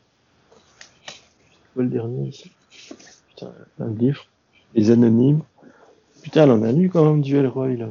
Quoi 1.74 1.84
le 1.84 1.88
dernier 1.88 2.28
ici? 2.28 2.50
Putain, 3.28 3.52
un 3.78 3.90
livre. 3.94 4.26
Les 4.74 4.90
anonymes. 4.90 5.42
Putain, 6.22 6.44
elle 6.44 6.50
en 6.50 6.62
a 6.62 6.72
lu 6.72 6.90
quand 6.90 7.04
même 7.04 7.22
du 7.22 7.36
Elroy 7.36 7.76
là. 7.76 7.88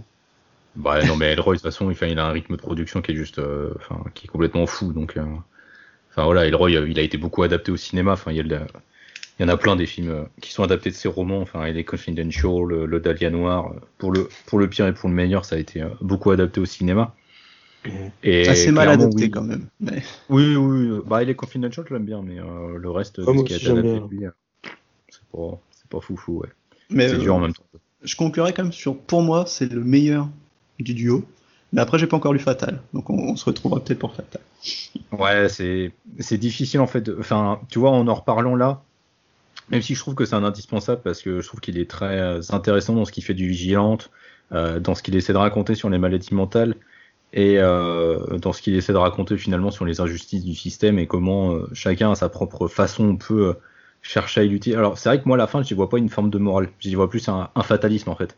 Bah 0.75 1.03
non, 1.05 1.15
mais 1.17 1.31
Elroy, 1.33 1.55
de 1.55 1.59
toute 1.61 1.63
façon, 1.71 1.91
il 1.91 2.19
a 2.19 2.25
un 2.25 2.31
rythme 2.31 2.55
de 2.55 2.61
production 2.61 3.01
qui 3.01 3.11
est 3.11 3.15
juste, 3.15 3.39
euh, 3.39 3.73
enfin, 3.77 4.03
qui 4.13 4.25
est 4.25 4.29
complètement 4.29 4.65
fou. 4.65 4.93
Donc, 4.93 5.17
euh, 5.17 5.23
enfin 6.11 6.25
voilà, 6.25 6.45
Elroy, 6.45 6.71
euh, 6.75 6.87
il 6.89 6.99
a 6.99 7.01
été 7.03 7.17
beaucoup 7.17 7.43
adapté 7.43 7.71
au 7.71 7.77
cinéma. 7.77 8.13
Enfin, 8.13 8.31
il 8.31 8.37
y, 8.37 8.39
a 8.39 8.43
le- 8.43 8.59
il 9.39 9.43
y 9.43 9.45
en 9.45 9.49
a 9.49 9.57
plein 9.57 9.75
des 9.75 9.85
films 9.87 10.09
euh, 10.11 10.23
qui 10.41 10.51
sont 10.51 10.63
adaptés 10.63 10.89
de 10.91 10.95
ses 10.95 11.07
romans. 11.09 11.41
Enfin, 11.41 11.67
il 11.67 11.77
est 11.77 11.83
Confidential, 11.83 12.63
le, 12.67 12.85
le 12.85 12.99
Dahlia 12.99 13.29
Noir. 13.29 13.71
euh, 13.73 13.79
Pour 13.97 14.11
le, 14.11 14.29
pour 14.47 14.59
le 14.59 14.69
pire 14.69 14.87
et 14.87 14.93
pour 14.93 15.09
le 15.09 15.15
meilleur, 15.15 15.45
ça 15.45 15.55
a 15.55 15.59
été 15.59 15.83
beaucoup 16.01 16.31
adapté 16.31 16.59
au 16.59 16.65
cinéma. 16.65 17.15
Et 18.23 18.47
Assez 18.47 18.71
mal 18.71 18.89
adapté 18.89 19.25
oui. 19.25 19.31
quand 19.31 19.41
même. 19.43 19.67
Mais... 19.79 20.03
Oui, 20.29 20.55
oui, 20.55 20.89
oui. 20.89 20.99
Bah, 21.05 21.23
il 21.23 21.29
est 21.29 21.35
Confidential, 21.35 21.85
je 21.87 21.93
l'aime 21.93 22.05
bien, 22.05 22.21
mais 22.21 22.39
euh, 22.39 22.77
le 22.77 22.89
reste 22.91 23.19
de 23.19 23.25
moi 23.25 23.43
ce 23.47 23.57
qui 23.57 23.67
a 23.67 23.71
adapté 23.71 23.99
lui, 24.09 24.25
c'est 25.09 25.25
pas, 25.31 25.59
c'est 25.71 25.89
pas 25.89 25.99
foufou, 25.99 26.39
ouais. 26.39 26.49
mais 26.89 27.07
C'est 27.07 27.15
euh, 27.15 27.19
dur 27.19 27.35
en 27.35 27.39
même 27.39 27.53
temps. 27.53 27.63
je 28.03 28.15
conclurai 28.15 28.53
quand 28.53 28.63
même 28.63 28.71
sur, 28.71 28.97
pour 28.97 29.21
moi, 29.21 29.45
c'est 29.47 29.71
le 29.71 29.83
meilleur 29.83 30.29
du 30.79 30.93
duo. 30.93 31.25
Mais 31.73 31.81
après, 31.81 31.97
j'ai 31.97 32.07
pas 32.07 32.17
encore 32.17 32.33
lu 32.33 32.39
Fatal, 32.39 32.81
donc 32.93 33.09
on, 33.09 33.35
se 33.35 33.45
retrouvera 33.45 33.79
peut-être 33.79 33.99
pour 33.99 34.13
Fatal. 34.13 34.41
Ouais, 35.11 35.47
c'est 35.49 36.37
difficile 36.37 36.81
en 36.81 36.87
fait. 36.87 37.09
Enfin, 37.19 37.61
tu 37.69 37.79
vois, 37.79 37.91
en 37.91 38.07
en 38.07 38.13
reparlant 38.13 38.55
là, 38.55 38.83
même 39.69 39.81
si 39.81 39.95
je 39.95 39.99
trouve 39.99 40.15
que 40.15 40.25
c'est 40.25 40.35
un 40.35 40.43
indispensable 40.43 41.01
parce 41.01 41.21
que 41.21 41.39
je 41.39 41.47
trouve 41.47 41.61
qu'il 41.61 41.77
est 41.77 41.89
très 41.89 42.19
euh, 42.19 42.41
intéressant 42.49 42.93
dans 42.93 43.05
ce 43.05 43.11
qu'il 43.11 43.23
fait 43.23 43.33
du 43.33 43.47
vigilante, 43.47 44.11
euh, 44.51 44.79
dans 44.79 44.95
ce 44.95 45.03
qu'il 45.03 45.15
essaie 45.15 45.33
de 45.33 45.37
raconter 45.37 45.75
sur 45.75 45.89
les 45.89 45.97
maladies 45.97 46.33
mentales 46.33 46.75
et 47.33 47.57
euh, 47.57 48.37
dans 48.37 48.51
ce 48.51 48.61
qu'il 48.61 48.75
essaie 48.75 48.91
de 48.91 48.97
raconter 48.97 49.37
finalement 49.37 49.71
sur 49.71 49.85
les 49.85 50.01
injustices 50.01 50.43
du 50.43 50.55
système 50.55 50.99
et 50.99 51.07
comment 51.07 51.57
chacun 51.71 52.11
à 52.11 52.15
sa 52.15 52.27
propre 52.27 52.67
façon 52.67 53.05
on 53.05 53.15
peut 53.15 53.55
chercher 54.01 54.41
à 54.41 54.43
lutter. 54.43 54.75
Alors 54.75 54.97
c'est 54.97 55.07
vrai 55.07 55.21
que 55.21 55.27
moi 55.27 55.37
à 55.37 55.37
la 55.37 55.47
fin, 55.47 55.63
je 55.63 55.73
vois 55.73 55.89
pas 55.89 55.97
une 55.97 56.09
forme 56.09 56.29
de 56.29 56.37
morale, 56.37 56.69
j'y 56.79 56.95
vois 56.95 57.09
plus 57.09 57.29
un 57.29 57.49
fatalisme 57.63 58.09
en 58.09 58.15
fait. 58.15 58.35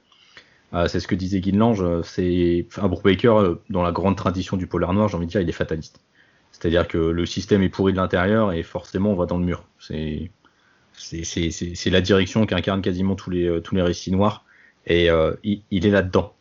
Euh, 0.73 0.87
c'est 0.87 0.99
ce 0.99 1.07
que 1.07 1.15
disait 1.15 1.39
Guy 1.39 1.51
Lange, 1.51 1.81
euh, 1.81 2.01
c'est 2.03 2.65
un 2.77 2.87
Brubaker 2.87 3.39
euh, 3.39 3.61
dans 3.69 3.83
la 3.83 3.91
grande 3.91 4.17
tradition 4.17 4.57
du 4.57 4.65
polar 4.65 4.93
noir, 4.93 5.07
j'ai 5.07 5.17
envie 5.17 5.27
de 5.27 5.31
dire, 5.31 5.41
il 5.41 5.49
est 5.49 5.53
fataliste. 5.53 6.01
C'est-à-dire 6.51 6.87
que 6.87 6.97
le 6.97 7.25
système 7.25 7.61
est 7.61 7.69
pourri 7.69 7.93
de 7.93 7.97
l'intérieur 7.97 8.51
et 8.53 8.63
forcément 8.63 9.11
on 9.11 9.15
va 9.15 9.25
dans 9.25 9.37
le 9.37 9.45
mur. 9.45 9.65
C'est 9.79 10.29
la 11.85 12.01
direction 12.01 12.45
qu'incarnent 12.45 12.81
quasiment 12.81 13.15
tous 13.15 13.31
les 13.31 13.61
tous 13.63 13.75
les 13.75 13.81
récits 13.81 14.11
noirs 14.11 14.45
et 14.85 15.09
il, 15.43 15.85
est 15.85 15.89
là-dedans. 15.89 16.33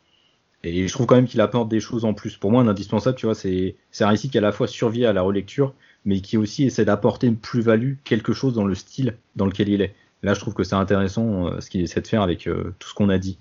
Et 0.65 0.87
je 0.87 0.93
trouve 0.93 1.07
quand 1.07 1.17
même 1.17 1.27
qu'il 1.27 1.41
apporte 1.41 1.71
des 1.71 1.81
choses 1.81 2.05
en 2.05 2.13
plus. 2.13 2.37
Pour 2.37 2.53
moi, 2.53 2.63
un 2.63 2.69
indispensable, 2.69 3.17
tu 3.17 3.25
vois, 3.25 3.35
c'est 3.35 3.75
un 4.01 4.09
récit 4.09 4.29
qui 4.29 4.37
à 4.37 4.43
la 4.43 4.53
fois 4.53 4.69
survit 4.69 5.07
à 5.07 5.15
la 5.15 5.23
relecture, 5.23 5.73
mais 6.05 6.21
qui 6.21 6.37
aussi 6.37 6.65
essaie 6.65 6.85
d'apporter 6.85 7.27
une 7.27 7.39
plus-value, 7.39 7.95
quelque 8.05 8.35
chose 8.35 8.55
dans 8.55 8.67
le 8.67 8.75
style 8.75 9.17
dans 9.35 9.47
lequel 9.47 9.71
il 9.71 9.81
est. 9.81 9.95
Là, 10.23 10.35
je 10.35 10.41
trouve 10.41 10.53
que 10.53 10.63
c'est 10.63 10.77
intéressant 10.77 11.59
ce 11.59 11.71
qu'il 11.71 11.81
essaie 11.81 12.03
de 12.03 12.07
faire 12.07 12.21
avec 12.21 12.43
tout 12.43 12.89
ce 12.89 12.95
qu'on 12.95 13.09
a 13.09 13.17
dit. 13.17 13.39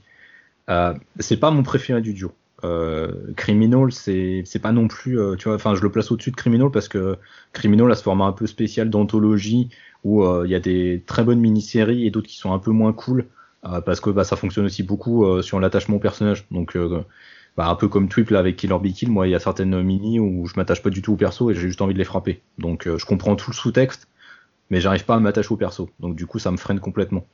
Euh, 0.69 0.93
c'est 1.19 1.37
pas 1.37 1.51
mon 1.51 1.63
préféré 1.63 2.01
du 2.01 2.13
duo. 2.13 2.33
Euh, 2.63 3.33
Criminal, 3.35 3.91
c'est 3.91 4.61
pas 4.61 4.71
non 4.71 4.87
plus, 4.87 5.19
euh, 5.19 5.35
tu 5.35 5.45
vois, 5.45 5.55
enfin, 5.55 5.73
je 5.73 5.81
le 5.81 5.91
place 5.91 6.11
au-dessus 6.11 6.31
de 6.31 6.35
Criminal 6.35 6.69
parce 6.69 6.87
que 6.87 7.17
Criminal 7.53 7.91
a 7.91 7.95
ce 7.95 8.03
format 8.03 8.25
un 8.25 8.33
peu 8.33 8.45
spécial 8.45 8.89
d'anthologie 8.89 9.69
où 10.03 10.25
il 10.43 10.49
y 10.49 10.55
a 10.55 10.59
des 10.59 11.03
très 11.05 11.23
bonnes 11.23 11.39
mini-séries 11.39 12.07
et 12.07 12.11
d'autres 12.11 12.27
qui 12.27 12.37
sont 12.37 12.53
un 12.53 12.59
peu 12.59 12.71
moins 12.71 12.91
cool 12.91 13.27
parce 13.61 13.99
que 13.99 14.09
bah, 14.09 14.23
ça 14.23 14.35
fonctionne 14.35 14.65
aussi 14.65 14.81
beaucoup 14.81 15.41
sur 15.43 15.59
l'attachement 15.59 15.97
au 15.97 15.99
personnage. 15.99 16.47
Donc, 16.49 16.75
bah, 17.55 17.67
un 17.67 17.75
peu 17.75 17.87
comme 17.87 18.09
Twip 18.09 18.31
avec 18.31 18.55
Killer 18.55 18.79
Be 18.79 18.93
Kill, 18.93 19.11
moi, 19.11 19.27
il 19.27 19.31
y 19.31 19.35
a 19.35 19.39
certaines 19.39 19.79
mini 19.83 20.19
où 20.19 20.47
je 20.47 20.53
m'attache 20.55 20.81
pas 20.81 20.89
du 20.89 21.03
tout 21.03 21.13
au 21.13 21.17
perso 21.17 21.51
et 21.51 21.53
j'ai 21.53 21.61
juste 21.61 21.81
envie 21.81 21.93
de 21.93 21.99
les 21.99 22.05
frapper. 22.05 22.41
Donc, 22.57 22.87
je 22.87 23.05
comprends 23.05 23.35
tout 23.35 23.51
le 23.51 23.55
sous-texte, 23.55 24.07
mais 24.71 24.81
j'arrive 24.81 25.05
pas 25.05 25.15
à 25.15 25.19
m'attacher 25.19 25.51
au 25.51 25.57
perso. 25.57 25.89
Donc, 25.99 26.15
du 26.15 26.25
coup, 26.25 26.39
ça 26.39 26.49
me 26.49 26.57
freine 26.57 26.79
complètement. 26.79 27.27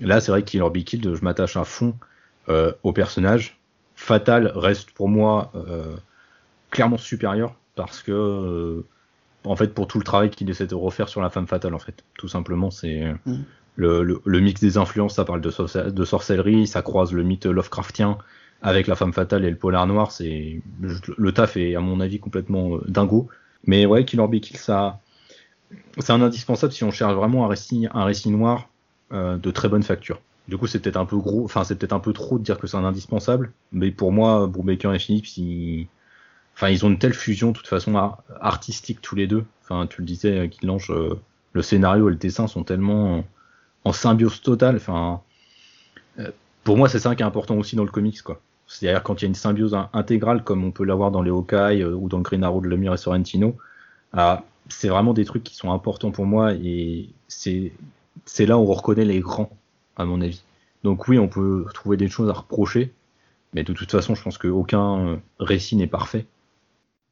Là, 0.00 0.20
c'est 0.20 0.30
vrai 0.30 0.42
que 0.42 0.48
Killer 0.48 0.70
Be 0.70 0.84
Kill, 0.84 1.14
je 1.14 1.22
m'attache 1.22 1.58
à 1.58 1.64
fond 1.64 1.94
euh, 2.48 2.72
au 2.82 2.92
personnage. 2.92 3.58
Fatal 3.94 4.52
reste 4.54 4.92
pour 4.92 5.08
moi 5.08 5.50
euh, 5.56 5.96
clairement 6.70 6.98
supérieur 6.98 7.54
parce 7.74 8.02
que 8.02 8.12
euh, 8.12 8.84
en 9.44 9.56
fait 9.56 9.74
pour 9.74 9.86
tout 9.88 9.98
le 9.98 10.04
travail 10.04 10.30
qu'il 10.30 10.48
essaie 10.50 10.66
de 10.66 10.74
refaire 10.74 11.08
sur 11.08 11.20
la 11.20 11.30
femme 11.30 11.46
fatale 11.46 11.74
en 11.74 11.78
fait 11.78 12.04
tout 12.18 12.28
simplement 12.28 12.70
c'est 12.70 13.12
Mm. 13.26 13.34
le, 13.76 14.02
le, 14.02 14.20
le 14.24 14.40
mix 14.40 14.60
des 14.60 14.76
influences 14.76 15.14
ça 15.16 15.24
parle 15.24 15.40
de, 15.40 15.50
sorce- 15.50 15.76
de 15.76 16.04
sorcellerie 16.04 16.66
ça 16.66 16.82
croise 16.82 17.12
le 17.12 17.22
mythe 17.22 17.46
Lovecraftien 17.46 18.18
avec 18.62 18.86
la 18.88 18.96
femme 18.96 19.12
fatale 19.12 19.44
et 19.44 19.50
le 19.50 19.56
polar 19.56 19.86
noir 19.86 20.10
c'est 20.12 20.60
le, 20.80 21.32
taf 21.32 21.56
est 21.56 21.74
à 21.76 21.80
mon 21.80 22.00
avis 22.00 22.18
complètement 22.20 22.78
dingo 22.86 23.28
mais 23.66 23.86
ouais 23.86 24.04
Killer 24.04 24.26
Be 24.28 24.40
Kill 24.40 24.56
ça 24.56 25.00
c'est 25.98 26.12
un 26.12 26.22
indispensable 26.22 26.72
si 26.72 26.84
on 26.84 26.90
cherche 26.90 27.14
vraiment 27.14 27.44
un 27.44 27.48
récit 27.48 27.88
un 27.92 28.04
récit 28.04 28.30
noir 28.30 28.68
de 29.12 29.50
très 29.50 29.68
bonne 29.68 29.82
facture 29.82 30.20
du 30.48 30.56
coup, 30.56 30.66
c'est 30.66 30.80
peut-être 30.80 30.96
un 30.96 31.04
peu 31.06 31.18
gros, 31.18 31.44
enfin, 31.44 31.64
c'est 31.64 31.76
peut-être 31.76 31.92
un 31.92 32.00
peu 32.00 32.12
trop 32.12 32.38
de 32.38 32.44
dire 32.44 32.58
que 32.58 32.66
c'est 32.66 32.76
un 32.76 32.84
indispensable, 32.84 33.52
mais 33.72 33.90
pour 33.90 34.12
moi, 34.12 34.46
Brubaker 34.46 34.94
et 34.94 34.98
Phillips, 34.98 35.36
ils, 35.36 35.88
enfin, 36.54 36.70
ils 36.70 36.84
ont 36.86 36.88
une 36.90 36.98
telle 36.98 37.14
fusion, 37.14 37.48
de 37.52 37.56
toute 37.56 37.68
façon, 37.68 37.96
ar- 37.96 38.22
artistique 38.40 39.00
tous 39.02 39.14
les 39.16 39.26
deux. 39.26 39.44
Enfin, 39.62 39.86
tu 39.86 40.00
le 40.00 40.06
disais, 40.06 40.48
Guilange, 40.48 40.90
euh, 40.90 41.20
le 41.52 41.62
scénario 41.62 42.08
et 42.08 42.12
le 42.12 42.16
dessin 42.16 42.46
sont 42.46 42.64
tellement 42.64 43.24
en, 43.84 43.92
symbiose 43.92 44.42
totale. 44.42 44.76
Enfin, 44.76 45.22
euh, 46.18 46.30
pour 46.64 46.76
moi, 46.76 46.88
c'est 46.88 46.98
ça 46.98 47.14
qui 47.14 47.22
est 47.22 47.26
important 47.26 47.56
aussi 47.56 47.76
dans 47.76 47.84
le 47.84 47.90
comics, 47.90 48.22
quoi. 48.22 48.40
C'est-à-dire 48.66 49.02
quand 49.02 49.20
il 49.20 49.24
y 49.24 49.26
a 49.26 49.28
une 49.28 49.34
symbiose 49.34 49.74
in- 49.74 49.88
intégrale, 49.92 50.44
comme 50.44 50.64
on 50.64 50.70
peut 50.72 50.84
l'avoir 50.84 51.10
dans 51.10 51.22
les 51.22 51.30
Hawkeye 51.30 51.82
euh, 51.82 51.94
ou 51.94 52.08
dans 52.08 52.18
le 52.18 52.22
Green 52.22 52.44
Arrow 52.44 52.60
de 52.60 52.68
Lemire 52.68 52.94
et 52.94 52.98
Sorrentino, 52.98 53.56
ah, 54.12 54.44
c'est 54.68 54.88
vraiment 54.88 55.14
des 55.14 55.24
trucs 55.24 55.44
qui 55.44 55.56
sont 55.56 55.72
importants 55.72 56.10
pour 56.10 56.26
moi 56.26 56.52
et 56.54 57.10
c'est 57.28 57.72
là 58.40 58.58
où 58.58 58.62
on 58.62 58.74
reconnaît 58.74 59.04
les 59.04 59.20
grands 59.20 59.50
à 59.98 60.04
mon 60.04 60.20
avis. 60.20 60.42
Donc 60.84 61.08
oui, 61.08 61.18
on 61.18 61.28
peut 61.28 61.66
trouver 61.74 61.96
des 61.96 62.08
choses 62.08 62.30
à 62.30 62.32
reprocher, 62.32 62.92
mais 63.52 63.64
de 63.64 63.72
toute 63.72 63.90
façon, 63.90 64.14
je 64.14 64.22
pense 64.22 64.38
qu'aucun 64.38 65.06
euh, 65.06 65.16
récit 65.40 65.76
n'est 65.76 65.86
parfait. 65.86 66.26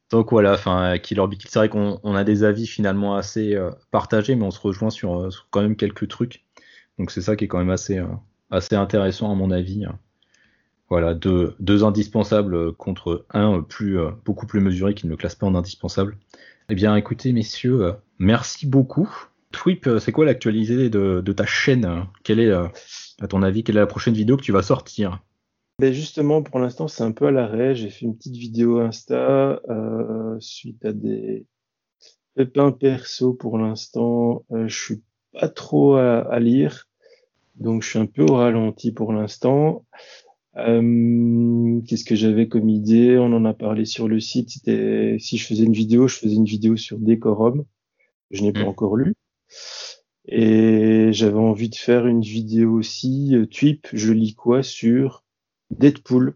Donc 0.09 0.31
voilà, 0.31 0.53
enfin, 0.53 0.97
Killer 0.99 1.27
Be 1.27 1.35
c'est 1.39 1.59
vrai 1.59 1.69
qu'on 1.69 1.99
on 2.03 2.15
a 2.15 2.23
des 2.23 2.43
avis 2.43 2.65
finalement 2.65 3.15
assez 3.15 3.55
euh, 3.55 3.71
partagés, 3.91 4.35
mais 4.35 4.45
on 4.45 4.51
se 4.51 4.59
rejoint 4.59 4.89
sur, 4.89 5.19
euh, 5.19 5.29
sur 5.31 5.47
quand 5.49 5.61
même 5.61 5.75
quelques 5.75 6.07
trucs. 6.07 6.45
Donc 6.97 7.11
c'est 7.11 7.21
ça 7.21 7.35
qui 7.35 7.45
est 7.45 7.47
quand 7.47 7.57
même 7.57 7.69
assez, 7.69 8.01
assez 8.49 8.75
intéressant 8.75 9.31
à 9.31 9.35
mon 9.35 9.51
avis. 9.51 9.85
Voilà, 10.89 11.13
deux, 11.13 11.83
indispensables 11.83 12.73
contre 12.73 13.25
un 13.31 13.61
plus, 13.61 13.99
beaucoup 14.25 14.47
plus 14.47 14.61
mesuré 14.61 14.95
qui 14.95 15.05
ne 15.05 15.11
le 15.11 15.17
classe 15.17 15.35
pas 15.35 15.45
en 15.45 15.53
indispensable. 15.53 16.17
Eh 16.69 16.75
bien, 16.75 16.95
écoutez, 16.95 17.33
messieurs, 17.33 17.93
merci 18.17 18.65
beaucoup. 18.65 19.27
Twip, 19.51 19.87
euh, 19.87 19.99
c'est 19.99 20.11
quoi 20.11 20.25
l'actualité 20.25 20.89
de, 20.89 21.21
de 21.23 21.33
ta 21.33 21.45
chaîne 21.45 21.85
hein? 21.85 22.09
Quelle 22.23 22.39
est, 22.39 22.47
euh, 22.49 22.67
à 23.21 23.27
ton 23.27 23.41
avis, 23.43 23.63
quelle 23.63 23.77
est 23.77 23.81
la 23.81 23.87
prochaine 23.87 24.13
vidéo 24.13 24.37
que 24.37 24.43
tu 24.43 24.51
vas 24.51 24.61
sortir? 24.61 25.23
Ben 25.79 25.93
justement, 25.93 26.41
pour 26.41 26.59
l'instant, 26.59 26.87
c'est 26.87 27.03
un 27.03 27.11
peu 27.11 27.27
à 27.27 27.31
l'arrêt. 27.31 27.75
J'ai 27.75 27.89
fait 27.89 28.05
une 28.05 28.17
petite 28.17 28.35
vidéo 28.35 28.79
Insta 28.79 29.61
euh, 29.69 30.35
suite 30.39 30.83
à 30.85 30.91
des 30.91 31.45
pépins 32.35 32.71
perso 32.71 33.33
pour 33.33 33.57
l'instant. 33.57 34.43
Euh, 34.51 34.67
je 34.67 34.75
suis 34.79 35.01
pas 35.33 35.47
trop 35.49 35.95
à, 35.95 36.19
à 36.21 36.39
lire, 36.39 36.87
donc 37.55 37.83
je 37.83 37.89
suis 37.89 37.99
un 37.99 38.07
peu 38.07 38.23
au 38.23 38.35
ralenti 38.35 38.91
pour 38.91 39.13
l'instant. 39.13 39.85
Euh, 40.57 41.79
Qu'est-ce 41.87 42.05
que 42.05 42.15
j'avais 42.15 42.47
comme 42.47 42.69
idée? 42.69 43.17
On 43.19 43.31
en 43.33 43.45
a 43.45 43.53
parlé 43.53 43.85
sur 43.85 44.07
le 44.07 44.19
site. 44.19 44.49
Si 44.49 45.37
je 45.37 45.45
faisais 45.45 45.63
une 45.63 45.73
vidéo, 45.73 46.07
je 46.07 46.17
faisais 46.17 46.35
une 46.35 46.45
vidéo 46.45 46.75
sur 46.75 46.97
Décorum. 46.97 47.63
Je 48.31 48.41
n'ai 48.41 48.51
pas 48.51 48.63
Mm. 48.63 48.67
encore 48.69 48.95
lu. 48.95 49.13
Et 50.27 51.09
j'avais 51.13 51.37
envie 51.37 51.69
de 51.69 51.75
faire 51.75 52.05
une 52.07 52.21
vidéo 52.21 52.73
aussi. 52.77 53.35
euh, 53.35 53.45
Twip, 53.45 53.87
je 53.93 54.11
lis 54.13 54.35
quoi 54.35 54.63
sur 54.63 55.23
Deadpool? 55.71 56.35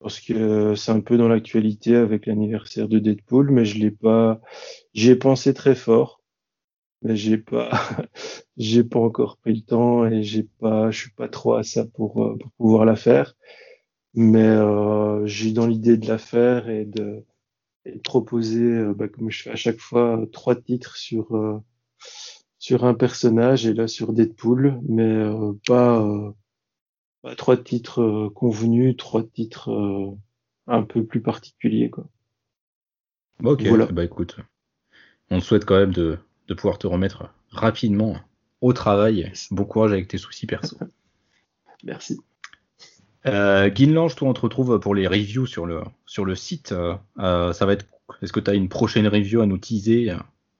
Parce 0.00 0.20
que 0.20 0.74
c'est 0.76 0.92
un 0.92 1.00
peu 1.00 1.16
dans 1.18 1.28
l'actualité 1.28 1.96
avec 1.96 2.26
l'anniversaire 2.26 2.88
de 2.88 2.98
Deadpool, 3.00 3.50
mais 3.50 3.64
je 3.64 3.78
l'ai 3.78 3.90
pas. 3.92 4.40
J'y 4.94 5.10
ai 5.10 5.16
pensé 5.16 5.54
très 5.54 5.74
fort, 5.76 6.22
mais 7.02 7.16
j'ai 7.16 7.38
pas, 7.38 7.70
j'ai 8.56 8.84
pas 8.84 9.00
encore 9.00 9.38
pris 9.38 9.54
le 9.54 9.62
temps 9.62 10.06
et 10.06 10.22
j'ai 10.22 10.44
pas, 10.44 10.90
je 10.90 11.00
suis 11.00 11.10
pas 11.12 11.28
trop 11.28 11.54
à 11.54 11.62
ça 11.64 11.86
pour, 11.86 12.22
euh, 12.24 12.38
pouvoir 12.58 12.84
la 12.86 12.96
faire. 12.96 13.36
Mais 14.14 14.44
euh, 14.44 15.26
j'ai 15.26 15.52
dans 15.52 15.66
l'idée 15.66 15.96
de 15.98 16.08
la 16.08 16.18
faire 16.18 16.68
et 16.70 16.84
de, 16.86 17.24
et 17.86 17.92
de 17.94 18.00
proposer, 18.00 18.62
euh, 18.62 18.94
bah, 18.94 19.08
comme 19.08 19.30
je 19.30 19.42
fais 19.44 19.50
à 19.50 19.56
chaque 19.56 19.80
fois, 19.80 20.24
trois 20.32 20.56
titres 20.56 20.96
sur 20.96 21.62
sur 22.64 22.86
un 22.86 22.94
personnage 22.94 23.66
et 23.66 23.74
là 23.74 23.86
sur 23.86 24.14
Deadpool, 24.14 24.80
mais 24.88 25.02
euh, 25.02 25.52
pas 25.66 26.00
euh, 26.00 26.30
pas 27.20 27.36
trois 27.36 27.58
titres 27.58 28.00
euh, 28.00 28.30
convenus, 28.30 28.96
trois 28.96 29.22
titres 29.22 29.70
un 30.66 30.82
peu 30.82 31.04
plus 31.04 31.20
particuliers 31.20 31.90
quoi. 31.90 32.06
Ok, 33.42 33.68
bah 33.92 34.02
écoute, 34.02 34.38
on 35.28 35.40
te 35.40 35.44
souhaite 35.44 35.66
quand 35.66 35.76
même 35.76 35.92
de, 35.92 36.16
de 36.48 36.54
pouvoir 36.54 36.78
te 36.78 36.86
remettre 36.86 37.34
rapidement 37.50 38.16
au 38.62 38.72
travail. 38.72 39.30
Bon 39.50 39.66
courage 39.66 39.92
avec 39.92 40.08
tes 40.08 40.16
soucis 40.16 40.46
perso. 40.46 40.78
Merci. 41.84 42.18
Euh, 43.26 43.68
Guinlange, 43.68 44.16
toi, 44.16 44.28
on 44.28 44.32
te 44.32 44.40
retrouve 44.40 44.80
pour 44.80 44.94
les 44.94 45.06
reviews 45.06 45.44
sur 45.44 45.66
le, 45.66 45.82
sur 46.06 46.24
le 46.24 46.34
site. 46.34 46.68
Ça 46.68 47.66
va 47.66 47.72
être. 47.74 47.84
Est-ce 48.22 48.32
que 48.32 48.40
tu 48.40 48.50
as 48.50 48.54
une 48.54 48.70
prochaine 48.70 49.06
review 49.06 49.42
à 49.42 49.46
nous 49.46 49.58
teaser? 49.58 50.16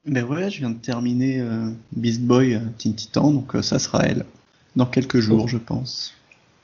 Ben 0.07 0.25
ouais, 0.25 0.51
je 0.51 0.59
viens 0.59 0.71
de 0.71 0.79
terminer 0.79 1.41
euh, 1.41 1.71
Beast 1.93 2.23
Boy 2.23 2.61
Teen 2.79 2.95
Titan, 2.95 3.31
donc 3.31 3.53
ça 3.63 3.79
sera 3.79 4.05
elle. 4.05 4.25
Dans 4.77 4.87
quelques 4.87 5.21
jours, 5.21 5.45
oh. 5.45 5.49
je 5.49 5.57
pense. 5.57 6.15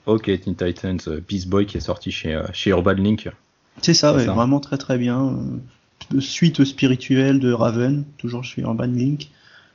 Ok, 0.07 0.25
Teen 0.41 0.55
Titans 0.55 1.01
Beast 1.29 1.49
Boy 1.49 1.67
qui 1.67 1.77
est 1.77 1.81
sorti 1.81 2.11
chez, 2.11 2.41
chez 2.53 2.71
Urban 2.71 2.93
Link. 2.93 3.29
C'est 3.83 3.95
ça, 3.95 4.15
ouais, 4.15 4.27
vraiment 4.27 4.61
très 4.61 4.77
très 4.77 4.99
bien. 4.99 5.39
Suite 6.19 6.65
spirituelle 6.65 7.39
de 7.39 7.53
Raven, 7.53 8.05
toujours 8.19 8.45
chez 8.45 8.63
Urban 8.63 8.87
Link, 8.87 9.31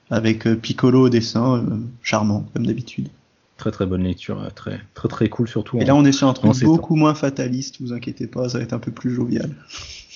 avec 0.10 0.44
Piccolo 0.62 1.06
au 1.06 1.10
dessin, 1.10 1.66
charmant, 2.02 2.46
comme 2.54 2.68
d'habitude. 2.68 3.08
Très 3.58 3.72
très 3.72 3.86
bonne 3.86 4.04
lecture, 4.04 4.42
euh, 4.42 4.50
très 4.54 4.82
très 4.94 5.08
très 5.08 5.30
cool 5.30 5.48
surtout. 5.48 5.80
Et 5.80 5.86
là 5.86 5.96
on 5.96 6.04
est 6.04 6.12
sur 6.12 6.28
un 6.28 6.34
truc 6.34 6.52
beaucoup 6.64 6.96
moins 6.96 7.16
fataliste, 7.16 7.78
vous 7.80 7.94
inquiétez 7.94 8.28
pas, 8.28 8.50
ça 8.50 8.58
va 8.58 8.64
être 8.66 8.74
un 8.74 8.80
peu 8.80 8.92
plus 8.92 9.12
jovial. 9.12 9.50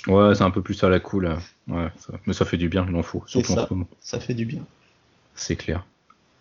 Ouais, 0.10 0.36
c'est 0.36 0.44
un 0.44 0.52
peu 0.52 0.61
plus 0.61 0.84
à 0.84 0.90
la 0.90 0.99
cool, 0.99 1.38
ouais, 1.68 1.88
mais 2.26 2.34
ça 2.34 2.44
fait 2.44 2.57
du 2.57 2.68
bien, 2.68 2.86
il 2.90 2.95
en 2.95 3.03
faut, 3.03 3.23
surtout 3.27 3.53
ça, 3.53 3.64
en 3.64 3.68
ce 3.68 3.73
moment. 3.73 3.88
Ça 3.99 4.19
fait 4.19 4.34
du 4.34 4.45
bien. 4.45 4.65
C'est 5.36 5.56
clair. 5.56 5.86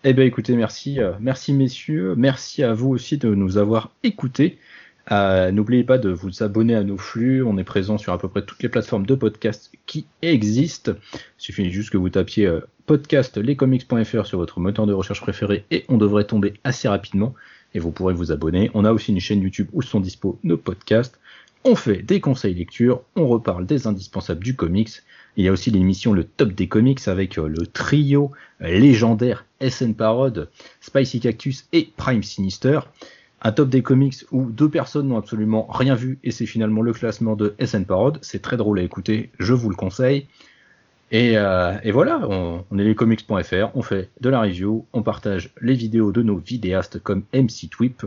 Eh 0.04 0.12
bien 0.14 0.24
écoutez, 0.24 0.56
merci, 0.56 1.00
euh, 1.00 1.12
merci 1.20 1.52
messieurs, 1.52 2.14
merci 2.16 2.62
à 2.62 2.72
vous 2.72 2.88
aussi 2.88 3.18
de 3.18 3.34
nous 3.34 3.58
avoir 3.58 3.90
écoutés. 4.02 4.58
Euh, 5.10 5.50
n'oubliez 5.50 5.84
pas 5.84 5.98
de 5.98 6.10
vous 6.10 6.42
abonner 6.42 6.74
à 6.74 6.84
nos 6.84 6.98
flux. 6.98 7.42
On 7.42 7.56
est 7.56 7.64
présent 7.64 7.98
sur 7.98 8.12
à 8.12 8.18
peu 8.18 8.28
près 8.28 8.42
toutes 8.42 8.62
les 8.62 8.68
plateformes 8.68 9.06
de 9.06 9.14
podcast 9.14 9.72
qui 9.86 10.06
existent. 10.22 10.92
Il 11.14 11.18
suffit 11.38 11.70
juste 11.70 11.90
que 11.90 11.96
vous 11.96 12.10
tapiez 12.10 12.46
euh, 12.46 12.60
podcast 12.86 13.38
lescomics.fr 13.38 14.26
sur 14.26 14.38
votre 14.38 14.60
moteur 14.60 14.86
de 14.86 14.92
recherche 14.92 15.20
préféré 15.20 15.64
et 15.70 15.84
on 15.88 15.96
devrait 15.96 16.24
tomber 16.24 16.54
assez 16.64 16.88
rapidement 16.88 17.34
et 17.74 17.78
vous 17.78 17.90
pourrez 17.90 18.14
vous 18.14 18.32
abonner. 18.32 18.70
On 18.74 18.84
a 18.84 18.92
aussi 18.92 19.12
une 19.12 19.20
chaîne 19.20 19.42
YouTube 19.42 19.68
où 19.72 19.82
sont 19.82 20.00
dispo 20.00 20.38
nos 20.42 20.56
podcasts. 20.56 21.18
On 21.70 21.74
fait 21.74 22.00
des 22.00 22.18
conseils 22.18 22.54
lecture, 22.54 23.02
on 23.14 23.28
reparle 23.28 23.66
des 23.66 23.86
indispensables 23.86 24.42
du 24.42 24.56
comics. 24.56 24.88
Il 25.36 25.44
y 25.44 25.48
a 25.48 25.52
aussi 25.52 25.70
l'émission 25.70 26.14
Le 26.14 26.24
Top 26.24 26.52
des 26.52 26.66
Comics 26.66 27.06
avec 27.08 27.36
euh, 27.36 27.46
le 27.46 27.66
trio 27.66 28.32
légendaire 28.58 29.44
SN 29.60 29.92
Parod, 29.92 30.48
Spicy 30.80 31.20
Cactus 31.20 31.68
et 31.74 31.90
Prime 31.94 32.22
Sinister 32.22 32.80
un 33.42 33.52
top 33.52 33.68
des 33.68 33.82
comics 33.82 34.14
où 34.32 34.46
deux 34.46 34.70
personnes 34.70 35.08
n'ont 35.08 35.18
absolument 35.18 35.66
rien 35.66 35.94
vu 35.94 36.18
et 36.24 36.30
c'est 36.30 36.46
finalement 36.46 36.80
le 36.80 36.94
classement 36.94 37.36
de 37.36 37.54
SN 37.62 37.84
Parod. 37.84 38.18
C'est 38.22 38.40
très 38.40 38.56
drôle 38.56 38.78
à 38.78 38.82
écouter, 38.82 39.28
je 39.38 39.52
vous 39.52 39.68
le 39.68 39.76
conseille. 39.76 40.26
Et, 41.10 41.36
euh, 41.36 41.74
voilà, 41.92 42.26
on, 42.30 42.78
est 42.78 42.82
lescomics.fr, 42.82 43.70
on 43.74 43.82
fait 43.82 44.08
de 44.22 44.30
la 44.30 44.40
review, 44.40 44.86
on 44.94 45.02
partage 45.02 45.50
les 45.60 45.74
vidéos 45.74 46.12
de 46.12 46.22
nos 46.22 46.38
vidéastes 46.38 46.98
comme 46.98 47.24
MC 47.34 47.68
Twip 47.70 48.06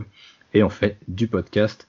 et 0.52 0.64
on 0.64 0.68
fait 0.68 0.96
du 1.06 1.28
podcast. 1.28 1.86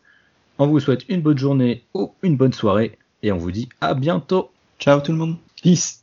On 0.60 0.68
vous 0.68 0.80
souhaite 0.80 1.06
une 1.10 1.22
bonne 1.22 1.38
journée 1.38 1.84
ou 1.94 2.14
une 2.22 2.38
bonne 2.38 2.54
soirée 2.54 2.98
et 3.24 3.32
on 3.32 3.38
vous 3.38 3.52
dit 3.52 3.70
à 3.82 3.94
bientôt. 3.94 4.52
Ciao 4.80 5.02
tout 5.02 5.12
le 5.12 5.18
monde. 5.18 5.38
Peace. 5.62 6.02